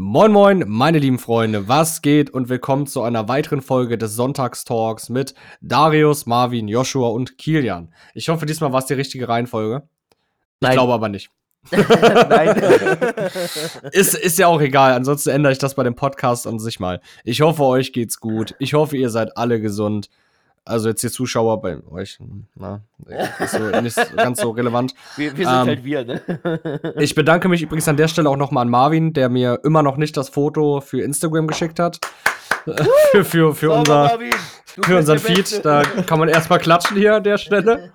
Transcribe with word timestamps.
Moin 0.00 0.30
moin, 0.30 0.62
meine 0.68 1.00
lieben 1.00 1.18
Freunde, 1.18 1.66
was 1.66 2.02
geht 2.02 2.30
und 2.30 2.48
willkommen 2.48 2.86
zu 2.86 3.02
einer 3.02 3.26
weiteren 3.26 3.60
Folge 3.60 3.98
des 3.98 4.14
Sonntagstalks 4.14 5.08
mit 5.08 5.34
Darius, 5.60 6.24
Marvin, 6.24 6.68
Joshua 6.68 7.08
und 7.08 7.36
Kilian. 7.36 7.92
Ich 8.14 8.28
hoffe, 8.28 8.46
diesmal 8.46 8.72
war 8.72 8.78
es 8.78 8.86
die 8.86 8.94
richtige 8.94 9.28
Reihenfolge. 9.28 9.88
Nein. 10.60 10.70
Ich 10.70 10.76
glaube 10.76 10.92
aber 10.92 11.08
nicht. 11.08 11.32
Nein. 11.72 12.62
Ist, 13.90 14.14
ist 14.14 14.38
ja 14.38 14.46
auch 14.46 14.60
egal, 14.60 14.92
ansonsten 14.92 15.30
ändere 15.30 15.52
ich 15.52 15.58
das 15.58 15.74
bei 15.74 15.82
dem 15.82 15.96
Podcast 15.96 16.46
an 16.46 16.60
sich 16.60 16.78
mal. 16.78 17.00
Ich 17.24 17.40
hoffe, 17.40 17.64
euch 17.64 17.92
geht's 17.92 18.20
gut. 18.20 18.54
Ich 18.60 18.74
hoffe, 18.74 18.96
ihr 18.96 19.10
seid 19.10 19.36
alle 19.36 19.60
gesund. 19.60 20.10
Also 20.68 20.90
jetzt 20.90 21.02
die 21.02 21.08
Zuschauer 21.08 21.62
bei 21.62 21.78
euch, 21.90 22.18
na, 22.54 22.82
ist 23.38 23.52
so, 23.52 23.58
nicht 23.80 24.16
ganz 24.16 24.40
so 24.40 24.50
relevant. 24.50 24.94
wir, 25.16 25.34
wir 25.34 25.46
sind 25.46 25.54
Ähm, 25.54 25.66
halt 25.66 25.84
wir, 25.84 26.04
ne? 26.04 26.92
Ich 26.98 27.14
bedanke 27.14 27.48
mich 27.48 27.62
übrigens 27.62 27.88
an 27.88 27.96
der 27.96 28.06
Stelle 28.06 28.28
auch 28.28 28.36
nochmal 28.36 28.62
an 28.62 28.68
Marvin, 28.68 29.14
der 29.14 29.30
mir 29.30 29.60
immer 29.64 29.82
noch 29.82 29.96
nicht 29.96 30.14
das 30.18 30.28
Foto 30.28 30.82
für 30.82 31.00
Instagram 31.00 31.46
geschickt 31.46 31.78
hat. 31.78 32.00
für 33.12 33.24
für, 33.24 33.54
für 33.54 33.68
Sauber, 33.68 33.78
unser, 33.78 33.94
Marvin. 33.94 34.34
Für 34.66 34.98
unseren 34.98 35.18
Feed. 35.18 35.64
Da 35.64 35.82
kann 35.82 36.18
man 36.18 36.28
erstmal 36.28 36.58
klatschen 36.58 36.98
hier 36.98 37.16
an 37.16 37.24
der 37.24 37.38
Stelle. 37.38 37.90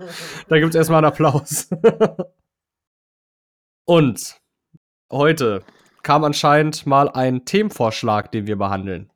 Da 0.49 0.57
gibt 0.57 0.71
es 0.71 0.75
erstmal 0.75 0.97
einen 0.97 1.13
Applaus. 1.13 1.69
Und 3.85 4.37
heute 5.11 5.61
kam 6.01 6.23
anscheinend 6.23 6.87
mal 6.87 7.07
ein 7.09 7.45
Themenvorschlag, 7.45 8.31
den 8.31 8.47
wir 8.47 8.57
behandeln. 8.57 9.11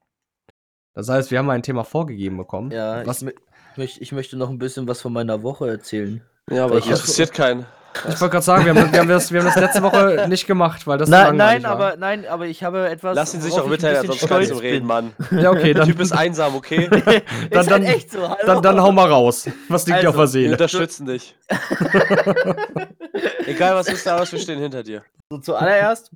Das 0.93 1.09
heißt, 1.09 1.29
wir 1.29 1.37
haben 1.37 1.49
ein 1.51 1.61
Thema 1.61 1.83
vorgegeben 1.83 2.37
bekommen. 2.37 2.71
Ja, 2.71 3.05
was, 3.05 3.21
ich, 3.21 3.35
mö- 3.77 3.83
ich, 3.83 3.95
möcht- 3.95 4.01
ich 4.01 4.11
möchte 4.11 4.37
noch 4.37 4.49
ein 4.49 4.57
bisschen 4.57 4.87
was 4.87 5.01
von 5.01 5.13
meiner 5.13 5.43
Woche 5.43 5.69
erzählen. 5.69 6.21
Ja, 6.49 6.65
aber 6.65 6.77
Ich 6.77 6.85
das 6.87 6.99
interessiert 7.01 7.33
keinen. 7.33 7.65
ich 8.09 8.21
wollte 8.21 8.29
gerade 8.33 8.41
sagen, 8.41 8.65
wir 8.65 8.75
haben, 8.75 8.91
wir, 8.93 8.99
haben 8.99 9.09
das, 9.09 9.31
wir 9.31 9.39
haben 9.39 9.47
das 9.47 9.55
letzte 9.55 9.81
Woche 9.81 10.27
nicht 10.29 10.45
gemacht, 10.47 10.85
weil 10.87 10.97
das 10.99 11.09
Nein, 11.09 11.35
nein, 11.35 11.63
war. 11.63 11.71
aber 11.71 11.95
nein, 11.97 12.25
aber 12.27 12.45
ich 12.45 12.63
habe 12.63 12.87
etwas. 12.89 13.15
Lass 13.15 13.33
ihn 13.33 13.41
sich 13.41 13.53
auch 13.53 13.67
mitteilen, 13.67 14.05
sonst 14.05 14.27
kannst 14.27 14.51
du 14.51 14.55
reden. 14.55 14.85
Mann. 14.85 15.13
Ja, 15.31 15.49
okay, 15.51 15.73
Der 15.73 15.75
dann, 15.75 15.87
Typ 15.89 15.99
ist 15.99 16.11
einsam, 16.11 16.55
okay? 16.55 16.85
ist 16.91 16.91
Dann- 17.05 17.23
halt 17.57 17.71
dann- 17.71 17.83
echt 17.83 18.11
so, 18.11 18.21
hallo. 18.21 18.35
dann, 18.45 18.61
dann 18.61 18.81
hau 18.81 18.91
mal 18.91 19.09
raus. 19.09 19.49
Was 19.69 19.87
liegt 19.87 20.03
dir 20.03 20.09
auf 20.09 20.17
Also, 20.17 20.33
der 20.37 20.41
Wir 20.49 20.49
Seele? 20.49 20.51
unterstützen 20.53 21.05
dich. 21.07 21.35
Egal 23.45 23.75
was 23.75 23.87
ist 23.87 24.05
da, 24.05 24.19
was 24.19 24.31
wir 24.31 24.39
stehen 24.39 24.59
hinter 24.59 24.83
dir. 24.83 25.03
So, 25.29 25.39
zuallererst, 25.39 26.11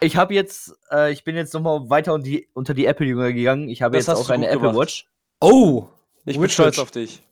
ich 0.00 0.16
habe 0.16 0.34
jetzt, 0.34 0.74
äh, 0.90 1.12
ich 1.12 1.24
bin 1.24 1.36
jetzt 1.36 1.52
nochmal 1.54 1.88
weiter 1.90 2.12
unter 2.14 2.24
die, 2.24 2.48
unter 2.54 2.74
die 2.74 2.86
Apple-Jünger 2.86 3.32
gegangen. 3.32 3.68
Ich 3.68 3.82
habe 3.82 3.96
Das 3.96 4.06
jetzt 4.06 4.16
auch 4.16 4.30
eine 4.30 4.46
Apple 4.48 4.60
gemacht. 4.60 4.76
Watch. 4.76 5.06
Oh! 5.40 5.88
Ich 6.26 6.34
bin 6.34 6.42
Witch 6.42 6.52
stolz 6.54 6.76
Witch. 6.76 6.82
auf 6.82 6.90
dich. 6.90 7.22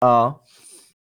Ah. 0.00 0.40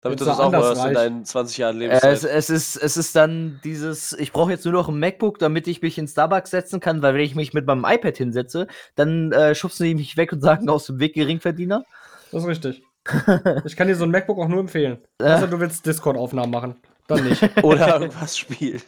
Damit 0.02 0.20
du 0.20 0.24
das 0.24 0.40
auch 0.40 0.50
mal 0.50 0.60
hörst 0.60 0.84
in 0.84 0.94
deinen 0.94 1.24
20 1.24 1.58
Jahren 1.58 1.80
Äh, 1.80 1.86
es, 1.86 2.00
Lebenszeit. 2.02 2.30
es, 2.36 2.50
ist, 2.50 2.76
es 2.76 2.96
ist 2.96 3.14
dann 3.14 3.60
dieses, 3.62 4.12
ich 4.14 4.32
brauche 4.32 4.50
jetzt 4.50 4.64
nur 4.64 4.74
noch 4.74 4.88
ein 4.88 4.98
MacBook, 4.98 5.38
damit 5.38 5.68
ich 5.68 5.80
mich 5.80 5.96
in 5.96 6.08
Starbucks 6.08 6.50
setzen 6.50 6.80
kann, 6.80 7.02
weil 7.02 7.14
wenn 7.14 7.20
ich 7.20 7.36
mich 7.36 7.54
mit 7.54 7.66
meinem 7.66 7.84
iPad 7.86 8.16
hinsetze, 8.16 8.66
dann 8.96 9.30
äh, 9.30 9.54
schubsen 9.54 9.86
die 9.86 9.94
mich 9.94 10.16
weg 10.16 10.32
und 10.32 10.40
sagen 10.40 10.68
aus 10.68 10.86
dem 10.86 10.98
Weg 10.98 11.14
Geringverdiener. 11.14 11.84
Das 12.32 12.42
ist 12.42 12.48
richtig. 12.48 12.82
Ich 13.64 13.76
kann 13.76 13.86
dir 13.88 13.96
so 13.96 14.04
ein 14.04 14.10
MacBook 14.10 14.38
auch 14.38 14.48
nur 14.48 14.60
empfehlen. 14.60 14.98
Äh. 15.18 15.32
Außer 15.32 15.46
du 15.48 15.60
willst 15.60 15.86
Discord-Aufnahmen 15.86 16.50
machen. 16.50 16.76
Dann 17.08 17.24
nicht. 17.24 17.42
Oder 17.62 18.00
irgendwas 18.00 18.38
spielen. 18.38 18.82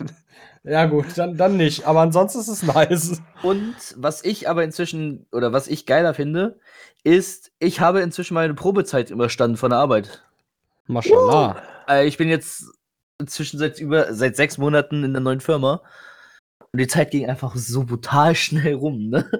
ja, 0.62 0.86
gut, 0.86 1.06
dann, 1.16 1.36
dann 1.36 1.56
nicht. 1.56 1.84
Aber 1.86 2.00
ansonsten 2.00 2.40
ist 2.40 2.48
es 2.48 2.62
nice. 2.62 3.22
Und 3.42 3.74
was 3.96 4.24
ich 4.24 4.48
aber 4.48 4.64
inzwischen, 4.64 5.26
oder 5.32 5.52
was 5.52 5.68
ich 5.68 5.86
geiler 5.86 6.14
finde, 6.14 6.58
ist, 7.02 7.52
ich 7.58 7.80
habe 7.80 8.00
inzwischen 8.00 8.34
meine 8.34 8.54
Probezeit 8.54 9.10
überstanden 9.10 9.56
von 9.56 9.70
der 9.70 9.78
Arbeit. 9.78 10.24
Mashallah. 10.86 11.62
Äh, 11.88 12.06
ich 12.06 12.16
bin 12.16 12.28
jetzt 12.28 12.64
inzwischen 13.18 13.58
seit 13.58 13.78
über 13.78 14.12
seit 14.14 14.36
sechs 14.36 14.58
Monaten 14.58 15.04
in 15.04 15.12
der 15.12 15.22
neuen 15.22 15.40
Firma. 15.40 15.82
Und 16.72 16.80
die 16.80 16.86
Zeit 16.86 17.10
ging 17.10 17.28
einfach 17.28 17.54
so 17.54 17.84
brutal 17.84 18.34
schnell 18.34 18.74
rum, 18.74 19.08
ne? 19.08 19.30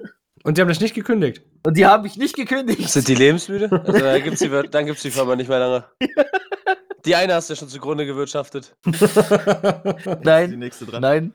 Und 0.43 0.57
die 0.57 0.61
haben 0.61 0.69
dich 0.69 0.79
nicht 0.79 0.93
gekündigt. 0.93 1.41
Und 1.63 1.75
die 1.75 1.87
haben 1.87 2.03
mich 2.03 2.17
nicht 2.17 2.35
gekündigt. 2.35 2.87
Sind 2.87 3.07
die 3.07 3.15
lebensmüde? 3.15 3.71
Also, 3.71 3.91
die, 3.91 3.99
dann 4.69 4.85
gibt 4.85 4.97
es 4.97 5.01
die 5.01 5.11
Firma 5.11 5.35
nicht 5.35 5.49
mehr 5.49 5.59
lange. 5.59 5.85
Die 7.05 7.15
eine 7.15 7.33
hast 7.35 7.49
du 7.49 7.53
ja 7.53 7.57
schon 7.59 7.69
zugrunde 7.69 8.05
gewirtschaftet. 8.05 8.75
Die 8.85 8.91
Nein, 10.23 10.59
nächste 10.59 10.85
dran. 10.85 11.01
nein. 11.01 11.33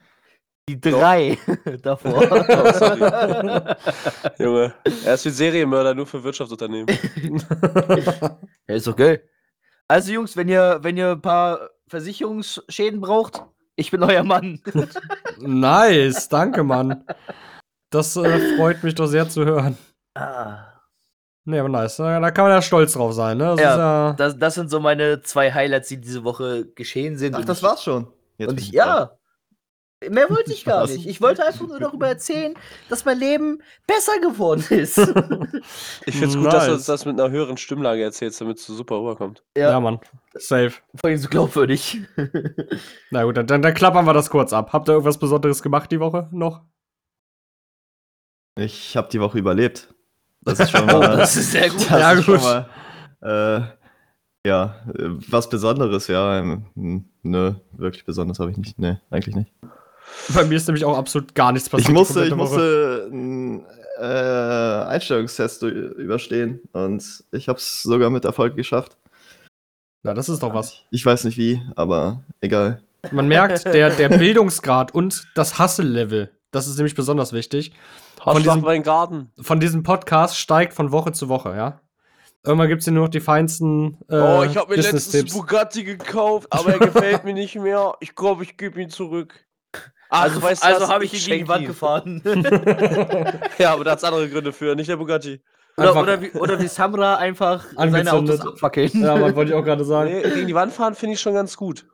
Die 0.68 0.80
drei 0.80 1.38
davor. 1.82 2.22
Oh, 2.30 2.72
sorry. 2.78 3.74
Junge, 4.38 4.74
er 5.04 5.14
ist 5.14 5.24
wie 5.24 5.30
Serienmörder 5.30 5.94
nur 5.94 6.06
für 6.06 6.22
Wirtschaftsunternehmen. 6.22 6.86
ja, 8.68 8.74
ist 8.74 8.86
okay. 8.88 9.20
Also, 9.88 10.12
Jungs, 10.12 10.36
wenn 10.36 10.48
ihr, 10.48 10.78
wenn 10.82 10.96
ihr 10.96 11.10
ein 11.12 11.22
paar 11.22 11.70
Versicherungsschäden 11.88 13.00
braucht, 13.00 13.42
ich 13.74 13.90
bin 13.90 14.02
euer 14.04 14.22
Mann. 14.22 14.60
nice, 15.38 16.28
danke, 16.28 16.62
Mann. 16.62 17.04
Das 17.90 18.14
äh, 18.16 18.56
freut 18.56 18.84
mich 18.84 18.94
doch 18.94 19.06
sehr 19.06 19.28
zu 19.28 19.44
hören. 19.44 19.76
ah. 20.14 20.66
Nee, 21.50 21.58
aber 21.58 21.68
nice. 21.68 21.96
Da 21.96 22.30
kann 22.30 22.44
man 22.44 22.52
ja 22.52 22.62
stolz 22.62 22.92
drauf 22.92 23.12
sein, 23.12 23.36
ne? 23.38 23.44
Das 23.56 23.60
Ja, 23.60 23.70
ist 23.72 23.78
ja 23.78 24.12
Das, 24.16 24.38
das 24.38 24.54
sind 24.54 24.70
so 24.70 24.78
meine 24.80 25.20
zwei 25.22 25.52
Highlights, 25.52 25.88
die 25.88 26.00
diese 26.00 26.22
Woche 26.24 26.66
geschehen 26.74 27.16
sind. 27.18 27.34
Ach, 27.34 27.40
Und 27.40 27.48
das 27.48 27.58
ich- 27.58 27.64
war's 27.64 27.82
schon. 27.82 28.06
Jetzt 28.38 28.50
Und 28.50 28.60
ich, 28.60 28.70
ja. 28.72 29.12
Mehr 30.08 30.30
wollte 30.30 30.50
ich 30.52 30.64
gar 30.64 30.86
nicht. 30.86 31.04
Ich 31.06 31.20
wollte 31.20 31.44
einfach 31.44 31.66
nur 31.66 31.78
darüber 31.78 32.08
erzählen, 32.08 32.54
dass 32.88 33.04
mein 33.04 33.18
Leben 33.18 33.62
besser 33.86 34.18
geworden 34.20 34.64
ist. 34.70 34.96
Ich 36.06 36.16
find's 36.16 36.34
gut, 36.36 36.46
dass 36.46 36.64
du 36.64 36.70
Nice. 36.70 36.78
uns 36.78 36.86
das 36.86 37.04
mit 37.04 37.20
einer 37.20 37.30
höheren 37.30 37.58
Stimmlage 37.58 38.02
erzählst, 38.02 38.40
damit 38.40 38.56
es 38.58 38.64
so 38.66 38.74
super 38.74 38.98
rüberkommt. 38.98 39.42
ja. 39.56 39.70
ja, 39.70 39.80
Mann. 39.80 40.00
Safe. 40.34 40.70
vor 40.70 41.10
allem 41.10 41.18
so 41.18 41.28
glaubwürdig. 41.28 42.00
Na 43.10 43.24
gut, 43.24 43.36
dann, 43.36 43.46
dann, 43.46 43.60
dann 43.60 43.74
klappern 43.74 44.06
wir 44.06 44.14
das 44.14 44.30
kurz 44.30 44.52
ab. 44.54 44.72
Habt 44.72 44.88
ihr 44.88 44.92
irgendwas 44.92 45.18
Besonderes 45.18 45.62
gemacht 45.62 45.90
die 45.92 46.00
Woche 46.00 46.28
noch? 46.32 46.62
Ich 48.58 48.96
habe 48.96 49.08
die 49.12 49.20
Woche 49.20 49.38
überlebt. 49.38 49.92
Das 50.42 50.60
ist 50.60 50.70
schon 50.70 50.86
mal. 50.86 51.16
das 51.16 51.36
ist 51.36 51.52
sehr 51.52 51.68
gut. 51.68 51.80
das 51.80 51.90
Ja, 51.90 52.12
ist 52.12 52.24
schon 52.24 52.34
gut. 52.36 52.44
Mal, 52.44 52.66
äh, 53.22 54.48
ja, 54.48 54.76
äh, 54.94 55.08
was 55.28 55.48
Besonderes, 55.48 56.06
ja. 56.06 56.38
ähm, 56.38 56.66
hm, 56.74 57.04
Nö, 57.22 57.52
wirklich 57.72 58.04
Besonderes 58.04 58.38
habe 58.40 58.50
ich 58.50 58.56
nicht. 58.56 58.78
Nee, 58.78 58.96
eigentlich 59.10 59.36
nicht. 59.36 59.52
Bei 60.34 60.44
mir 60.44 60.56
ist 60.56 60.66
nämlich 60.66 60.84
auch 60.84 60.96
absolut 60.96 61.34
gar 61.34 61.52
nichts 61.52 61.68
passiert. 61.68 61.88
Ich 61.88 61.94
musste, 61.94 62.24
ich 62.24 62.34
musste 62.34 63.08
einen 63.12 63.64
äh, 63.98 64.84
Einstellungstest 64.88 65.62
überstehen 65.62 66.60
und 66.72 67.24
ich 67.32 67.48
habe 67.48 67.58
es 67.58 67.82
sogar 67.82 68.10
mit 68.10 68.24
Erfolg 68.24 68.56
geschafft. 68.56 68.96
Na, 70.02 70.14
das 70.14 70.28
ist 70.30 70.42
doch 70.42 70.54
was. 70.54 70.82
Ich 70.90 71.04
weiß 71.04 71.24
nicht 71.24 71.36
wie, 71.36 71.60
aber 71.76 72.24
egal. 72.40 72.82
Man 73.12 73.28
merkt, 73.28 73.66
der, 73.66 73.90
der 73.90 74.08
Bildungsgrad 74.18 74.94
und 74.94 75.26
das 75.34 75.58
Hustle-Level, 75.58 76.30
das 76.50 76.66
ist 76.66 76.76
nämlich 76.76 76.94
besonders 76.94 77.32
wichtig, 77.32 77.72
Von 78.22 78.42
diesem- 78.42 78.82
Garten. 78.82 79.32
von 79.40 79.60
diesem 79.60 79.82
Podcast 79.82 80.36
steigt 80.36 80.74
von 80.74 80.92
Woche 80.92 81.12
zu 81.12 81.28
Woche, 81.28 81.54
ja. 81.56 81.80
Irgendwann 82.44 82.68
gibt 82.68 82.80
es 82.80 82.84
hier 82.86 82.94
nur 82.94 83.04
noch 83.04 83.10
die 83.10 83.20
feinsten 83.20 83.98
äh, 84.08 84.16
oh, 84.16 84.42
ich 84.44 84.56
habe 84.56 84.74
mir 84.74 84.80
letztens. 84.82 85.32
Bugatti 85.34 85.84
gekauft, 85.84 86.46
aber 86.50 86.72
er 86.72 86.78
gefällt 86.78 87.24
mir 87.24 87.34
nicht 87.34 87.56
mehr. 87.56 87.94
Ich 88.00 88.14
glaube, 88.14 88.44
ich 88.44 88.56
gebe 88.56 88.80
ihn 88.80 88.88
zurück. 88.88 89.34
Ach, 90.08 90.22
Also, 90.22 90.42
weißt 90.42 90.62
du 90.64 90.66
also 90.66 90.88
habe 90.88 91.04
ich 91.04 91.12
ihn 91.12 91.24
gegen 91.24 91.44
die 91.44 91.48
Wand 91.48 91.66
gefahren. 91.66 92.22
Ja, 93.58 93.72
aber 93.74 93.84
da 93.84 93.90
hat's 93.92 94.04
andere 94.04 94.28
Gründe 94.28 94.52
für, 94.52 94.74
nicht 94.74 94.88
der 94.88 94.96
Bugatti. 94.96 95.42
oder, 95.76 95.94
oder, 95.96 96.22
wie, 96.22 96.30
oder 96.32 96.58
wie 96.58 96.66
Samra 96.66 97.16
einfach 97.16 97.64
seine. 97.76 98.12
Autos 98.12 98.40
abfackeln. 98.40 98.90
Ja, 98.94 99.16
man 99.16 99.36
wollte 99.36 99.52
ich 99.52 99.56
auch 99.56 99.62
gerade 99.64 99.84
sagen. 99.84 100.10
Nee, 100.10 100.22
gegen 100.22 100.46
die 100.46 100.54
Wand 100.54 100.72
fahren 100.72 100.94
finde 100.94 101.14
ich 101.14 101.20
schon 101.20 101.34
ganz 101.34 101.56
gut. 101.56 101.86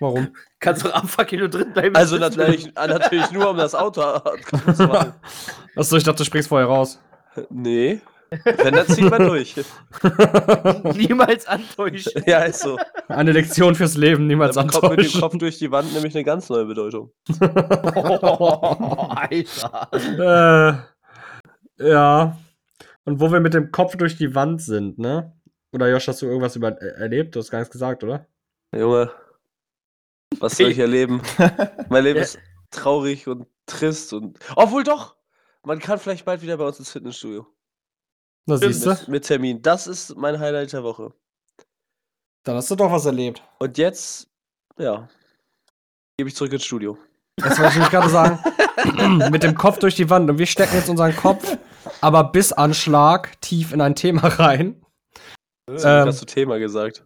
Warum? 0.00 0.28
Kannst 0.60 0.84
du 0.84 0.94
abfackeln 0.94 1.42
und 1.42 1.54
drin 1.54 1.72
bleiben. 1.72 1.96
Also 1.96 2.16
natürlich, 2.18 2.72
natürlich 2.76 3.30
nur, 3.30 3.50
um 3.50 3.56
das 3.56 3.74
Auto 3.74 4.02
zu 4.74 4.86
machen. 4.86 5.14
Achso, 5.76 5.96
ich 5.96 6.04
dachte, 6.04 6.18
du 6.18 6.24
springst 6.24 6.48
vorher 6.48 6.68
raus. 6.68 7.00
Nee. 7.50 8.00
Wenn, 8.44 8.74
dann 8.74 8.86
zieht 8.86 9.10
man 9.10 9.24
durch. 9.26 9.54
Niemals 10.94 11.46
antäuschen. 11.46 12.24
Ja, 12.26 12.40
ist 12.40 12.60
so. 12.60 12.78
Eine 13.08 13.32
Lektion 13.32 13.74
fürs 13.74 13.96
Leben, 13.96 14.26
niemals 14.26 14.54
Dann 14.56 14.68
kommt 14.68 14.82
mit 14.82 14.98
dem 14.98 15.06
antäuschen. 15.06 15.20
Kopf 15.22 15.38
durch 15.38 15.58
die 15.58 15.70
Wand 15.70 15.94
nämlich 15.94 16.14
eine 16.14 16.24
ganz 16.24 16.50
neue 16.50 16.66
Bedeutung. 16.66 17.10
Alter. 19.08 19.88
äh, 21.78 21.88
ja. 21.88 22.36
Und 23.04 23.20
wo 23.20 23.32
wir 23.32 23.40
mit 23.40 23.54
dem 23.54 23.72
Kopf 23.72 23.96
durch 23.96 24.18
die 24.18 24.34
Wand 24.34 24.60
sind, 24.60 24.98
ne? 24.98 25.32
Oder 25.72 25.88
Josh, 25.88 26.08
hast 26.08 26.20
du 26.20 26.26
irgendwas 26.26 26.56
über 26.56 26.80
äh, 26.82 27.00
erlebt? 27.00 27.34
Du 27.34 27.40
hast 27.40 27.50
gar 27.50 27.60
nichts 27.60 27.72
gesagt, 27.72 28.04
oder? 28.04 28.26
Junge, 28.76 29.10
was 30.38 30.56
soll 30.56 30.70
ich 30.70 30.78
erleben? 30.78 31.22
Mein 31.88 32.04
Leben 32.04 32.18
Ja. 32.18 32.22
ist 32.24 32.38
traurig 32.70 33.26
und 33.28 33.46
trist 33.66 34.12
und. 34.12 34.38
Obwohl 34.56 34.84
doch! 34.84 35.16
Man 35.64 35.78
kann 35.80 35.98
vielleicht 35.98 36.24
bald 36.24 36.42
wieder 36.42 36.56
bei 36.56 36.64
uns 36.66 36.78
ins 36.78 36.90
Fitnessstudio. 36.90 37.46
Na, 38.46 38.56
siehst 38.56 38.86
du? 38.86 38.90
Mit, 38.90 39.08
mit 39.08 39.24
Termin. 39.24 39.60
Das 39.62 39.86
ist 39.86 40.16
mein 40.16 40.38
Highlight 40.38 40.72
der 40.72 40.82
Woche. 40.82 41.12
Dann 42.44 42.56
hast 42.56 42.70
du 42.70 42.76
doch 42.76 42.90
was 42.90 43.04
erlebt. 43.04 43.42
Und 43.58 43.76
jetzt, 43.76 44.28
ja, 44.78 45.08
gebe 46.16 46.28
ich 46.30 46.36
zurück 46.36 46.52
ins 46.52 46.64
Studio. 46.64 46.96
Das 47.36 47.58
wollte 47.58 47.70
ich 47.70 47.74
nämlich 47.74 47.90
gerade 47.90 48.08
sagen. 48.08 48.38
mit 49.30 49.42
dem 49.42 49.54
Kopf 49.54 49.78
durch 49.80 49.96
die 49.96 50.08
Wand. 50.08 50.30
Und 50.30 50.38
wir 50.38 50.46
stecken 50.46 50.74
jetzt 50.76 50.88
unseren 50.88 51.14
Kopf, 51.14 51.58
aber 52.00 52.24
bis 52.24 52.52
Anschlag 52.52 53.38
tief 53.42 53.72
in 53.72 53.80
ein 53.80 53.94
Thema 53.94 54.28
rein. 54.28 54.82
Ähm, 55.68 55.76
Ähm, 55.76 56.06
hast 56.06 56.22
du 56.22 56.26
Thema 56.26 56.58
gesagt. 56.58 57.04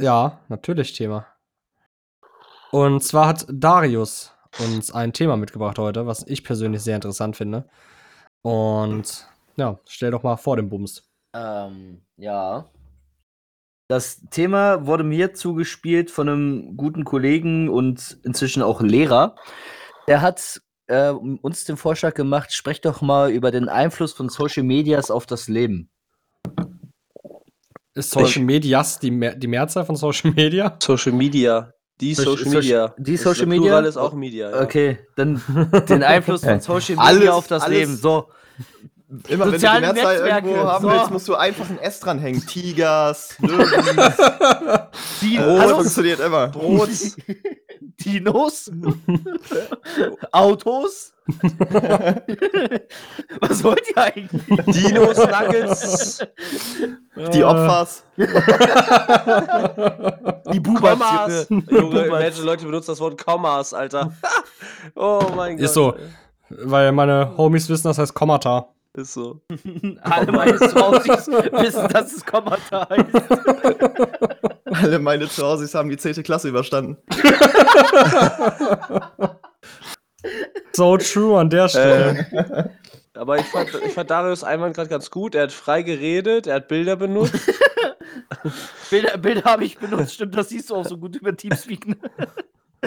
Ja, 0.00 0.40
natürlich 0.48 0.94
Thema. 0.94 1.26
Und 2.72 3.02
zwar 3.04 3.28
hat 3.28 3.46
Darius 3.50 4.32
uns 4.58 4.92
ein 4.92 5.12
Thema 5.12 5.36
mitgebracht 5.36 5.78
heute, 5.78 6.06
was 6.06 6.26
ich 6.26 6.42
persönlich 6.42 6.82
sehr 6.82 6.94
interessant 6.96 7.36
finde. 7.36 7.68
Und 8.42 9.28
ja, 9.56 9.78
stell 9.86 10.10
doch 10.10 10.22
mal 10.22 10.36
vor 10.36 10.56
den 10.56 10.68
Bums. 10.70 11.04
Ähm, 11.34 12.02
ja. 12.16 12.70
Das 13.88 14.22
Thema 14.30 14.86
wurde 14.86 15.04
mir 15.04 15.34
zugespielt 15.34 16.10
von 16.10 16.28
einem 16.28 16.76
guten 16.76 17.04
Kollegen 17.04 17.68
und 17.68 18.18
inzwischen 18.24 18.62
auch 18.62 18.80
Lehrer. 18.80 19.36
Der 20.08 20.22
hat 20.22 20.62
äh, 20.86 21.10
uns 21.10 21.64
den 21.64 21.76
Vorschlag 21.76 22.14
gemacht, 22.14 22.52
sprecht 22.52 22.86
doch 22.86 23.02
mal 23.02 23.30
über 23.30 23.50
den 23.50 23.68
Einfluss 23.68 24.14
von 24.14 24.30
Social 24.30 24.62
Medias 24.62 25.10
auf 25.10 25.26
das 25.26 25.46
Leben. 25.46 25.90
Ist 27.94 28.10
Social 28.12 28.42
Medias 28.42 28.98
die, 28.98 29.10
Mehr 29.10 29.34
die 29.34 29.46
Mehrzahl 29.46 29.84
von 29.84 29.96
Social 29.96 30.30
Media? 30.30 30.74
Social- 30.80 31.12
Media. 31.12 31.70
Die 32.02 32.14
Social 32.14 32.36
Social- 32.44 32.54
Media. 32.60 32.94
die 32.98 33.12
Das 33.12 33.22
Social 33.22 33.46
Media? 33.46 33.62
Plural 33.62 33.84
ist 33.86 33.96
auch 33.96 34.12
Media. 34.12 34.50
Ja. 34.50 34.60
Okay, 34.62 34.98
dann 35.16 35.40
den 35.88 36.02
Einfluss 36.02 36.44
von 36.44 36.60
Social 36.60 36.96
Media 36.96 37.02
Alles- 37.08 37.28
auf 37.30 37.46
das 37.46 37.62
alles- 37.62 37.78
Leben. 37.78 37.96
So, 37.96 38.28
Immer 39.28 39.28
wenn 39.28 39.38
du 39.38 39.44
die 39.44 39.52
Soziale 39.58 39.80
Mehrzahl 39.92 40.14
Netzwerke, 40.16 40.48
irgendwo 40.48 40.66
haben 40.68 40.82
so. 40.86 40.90
willst, 40.90 41.10
musst 41.10 41.28
du 41.28 41.34
einfach 41.34 41.68
ein 41.68 41.78
S 41.78 42.00
dranhängen. 42.00 42.46
Tigers, 42.46 43.36
Löwen. 43.40 43.66
die, 45.20 45.36
äh, 45.36 45.68
funktioniert 45.68 46.18
immer. 46.20 46.48
Brot. 46.48 46.88
Dinos, 48.00 48.70
Autos. 50.32 51.12
Was 53.40 53.62
wollt 53.62 53.82
ihr 53.90 53.96
eigentlich? 54.02 54.42
Dinos, 54.66 55.16
Nuggets, 55.16 56.26
Die 57.32 57.44
Opfers. 57.44 58.04
Die 60.52 60.62
Kommas. 60.62 61.48
Junge. 61.48 62.06
Imagine, 62.06 62.44
Leute 62.44 62.64
benutzen 62.66 62.90
das 62.90 63.00
Wort 63.00 63.22
Kommas, 63.24 63.72
Alter. 63.72 64.12
oh 64.94 65.22
mein 65.36 65.56
Gott. 65.56 65.64
Ist 65.64 65.74
so. 65.74 65.94
Weil 66.48 66.92
meine 66.92 67.36
Homies 67.36 67.68
wissen, 67.68 67.88
das 67.88 67.98
heißt 67.98 68.14
Kommata. 68.14 68.68
Ist 68.94 69.14
so. 69.14 69.40
Alle 70.02 70.32
meine 70.32 70.58
Trauzis 70.58 71.26
wissen, 71.28 71.88
dass 71.88 72.12
es 72.12 72.26
Kommata 72.26 72.88
heißt. 72.90 73.06
Alle 74.74 74.98
meine 74.98 75.28
Zuhauses 75.28 75.74
haben 75.74 75.88
die 75.88 75.96
10. 75.96 76.22
Klasse 76.22 76.48
überstanden. 76.48 76.96
So 80.74 80.96
true 80.96 81.38
an 81.38 81.50
der 81.50 81.68
Stelle. 81.68 82.70
Aber 83.14 83.38
ich 83.38 83.46
fand, 83.46 83.70
ich 83.84 83.92
fand 83.92 84.10
Darius 84.10 84.42
Einwand 84.42 84.74
gerade 84.74 84.88
ganz 84.88 85.10
gut. 85.10 85.34
Er 85.34 85.42
hat 85.42 85.52
frei 85.52 85.82
geredet, 85.82 86.46
er 86.46 86.56
hat 86.56 86.68
Bilder 86.68 86.96
benutzt. 86.96 87.34
Bilder, 88.90 89.18
Bilder 89.18 89.44
habe 89.44 89.64
ich 89.64 89.78
benutzt. 89.78 90.14
Stimmt, 90.14 90.36
das 90.36 90.48
siehst 90.48 90.70
du 90.70 90.76
auch 90.76 90.86
so 90.86 90.96
gut 90.96 91.16
über 91.16 91.36
Teamspeak. 91.36 91.88
ne? 91.88 91.96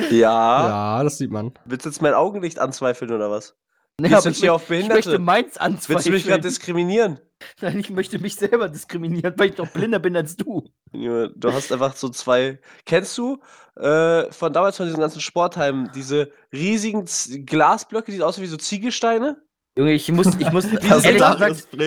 Ja. 0.10 0.98
ja, 1.00 1.04
das 1.04 1.20
sieht 1.20 1.32
man. 1.32 1.54
Willst 1.66 1.86
du 1.86 1.90
jetzt 1.90 2.02
mein 2.02 2.14
Augenlicht 2.14 2.60
anzweifeln 2.60 3.12
oder 3.12 3.30
was? 3.30 3.56
Nee, 4.02 4.14
aber 4.14 4.24
du 4.24 4.30
ich, 4.30 4.40
hier 4.40 4.54
auf 4.54 4.64
ich 4.64 4.68
Behinderte? 4.68 5.10
möchte 5.10 5.20
meins 5.20 5.58
Willst 5.58 5.58
du 5.58 5.62
mich 5.92 5.96
anzweifeln. 5.96 6.24
gerade 6.24 6.42
diskriminieren? 6.42 7.20
Nein, 7.62 7.80
ich 7.80 7.90
möchte 7.90 8.20
mich 8.20 8.36
selber 8.36 8.68
diskriminieren, 8.70 9.34
weil 9.38 9.50
ich 9.50 9.56
doch 9.56 9.68
blinder 9.70 10.00
bin 10.00 10.16
als 10.18 10.36
du. 10.36 10.70
Junge, 10.92 11.30
du 11.36 11.54
hast 11.54 11.72
einfach 11.72 11.96
so 11.96 12.10
zwei. 12.10 12.60
Kennst 12.86 13.18
du 13.18 13.40
äh, 13.78 14.32
von 14.32 14.52
damals 14.54 14.78
von 14.78 14.86
diesen 14.86 15.00
ganzen 15.00 15.22
Sportheimen 15.22 15.92
diese 15.96 16.32
riesigen 16.52 17.08
Z 17.08 17.46
Glasblöcke, 17.48 18.12
die 18.12 18.22
aussehen 18.22 18.44
wie 18.44 18.48
so 18.48 18.58
Ziegelsteine? 18.58 19.42
Junge, 19.78 19.94
ich 19.94 20.10
muss, 20.12 20.28
ich 20.40 20.52
muss 20.52 20.66
Das 20.72 21.04
ist 21.04 21.14
gesagt, 21.14 21.42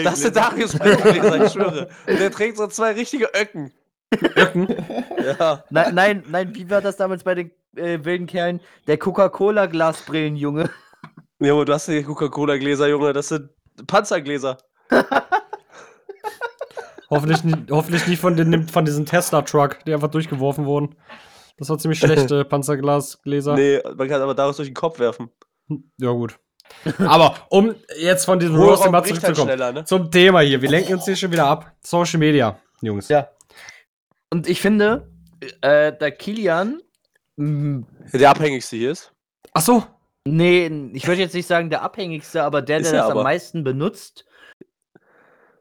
Das 0.04 0.14
ist 0.14 0.24
der 0.24 0.30
Darius 0.30 0.76
Breckenleser, 0.78 1.44
ich 1.46 1.52
schwöre. 1.52 1.88
Und 2.06 2.20
der 2.20 2.30
trägt 2.30 2.58
so 2.58 2.66
zwei 2.66 2.92
richtige 2.92 3.30
Öcken. 3.34 3.72
Öcken? 4.36 4.68
Ja. 5.18 5.64
nein, 5.70 5.94
nein, 5.94 6.24
nein, 6.28 6.54
wie 6.54 6.68
war 6.68 6.80
das 6.82 6.96
damals 6.96 7.24
bei 7.24 7.34
den 7.34 7.50
äh, 7.76 7.98
wilden 8.04 8.26
Kerlen? 8.26 8.60
Der 8.86 8.98
Coca-Cola-Glasbrillen, 8.98 10.36
Junge. 11.38 11.48
Junge, 11.50 11.64
du 11.64 11.72
hast 11.72 11.88
die 11.88 12.02
Coca-Cola-Gläser, 12.02 12.88
Junge, 12.88 13.12
das 13.12 13.28
sind 13.28 13.50
Panzergläser. 13.86 14.58
Hoffentlich, 17.10 17.42
nie- 17.42 17.54
hoffentlich 17.70 18.06
nicht 18.06 18.20
von, 18.20 18.36
den, 18.36 18.68
von 18.68 18.84
diesem 18.84 19.06
Tesla-Truck, 19.06 19.82
die 19.86 19.94
einfach 19.94 20.10
durchgeworfen 20.10 20.66
wurden. 20.66 20.94
Das 21.56 21.70
war 21.70 21.78
ziemlich 21.78 21.98
schlechte 22.00 22.44
Panzerglasgläser. 22.48 23.54
Nee, 23.54 23.80
man 23.96 24.08
kann 24.08 24.20
aber 24.20 24.34
Darius 24.34 24.56
durch 24.56 24.68
den 24.68 24.74
Kopf 24.74 24.98
werfen. 24.98 25.30
Ja, 25.96 26.10
gut. 26.10 26.38
Aber 26.98 27.34
um 27.48 27.74
jetzt 27.98 28.26
von 28.26 28.38
diesem 28.38 28.56
Roasting 28.56 28.92
mal 28.92 28.98
halt 28.98 29.06
zurückzukommen. 29.08 29.48
schneller, 29.48 29.72
ne? 29.72 29.84
Zum 29.86 30.10
Thema 30.10 30.40
hier. 30.40 30.60
Wir 30.60 30.68
lenken 30.68 30.92
uns 30.94 31.06
hier 31.06 31.16
schon 31.16 31.32
wieder 31.32 31.46
ab. 31.46 31.72
Social 31.80 32.18
Media, 32.18 32.58
Jungs. 32.82 33.08
Ja. 33.08 33.28
Und 34.30 34.46
ich 34.46 34.60
finde, 34.60 35.10
äh, 35.62 35.94
der 35.96 36.10
Kilian, 36.12 36.82
mh, 37.36 37.86
Der 38.12 38.28
abhängigste 38.28 38.76
hier 38.76 38.90
ist. 38.92 39.14
Ach 39.54 39.62
so. 39.62 39.82
Nee, 40.36 40.90
ich 40.92 41.06
würde 41.06 41.20
jetzt 41.20 41.34
nicht 41.34 41.46
sagen 41.46 41.70
der 41.70 41.82
abhängigste, 41.82 42.42
aber 42.42 42.62
der, 42.62 42.80
der 42.80 42.92
er 42.92 42.98
das 42.98 43.10
aber. 43.10 43.20
am 43.20 43.24
meisten 43.24 43.64
benutzt, 43.64 44.24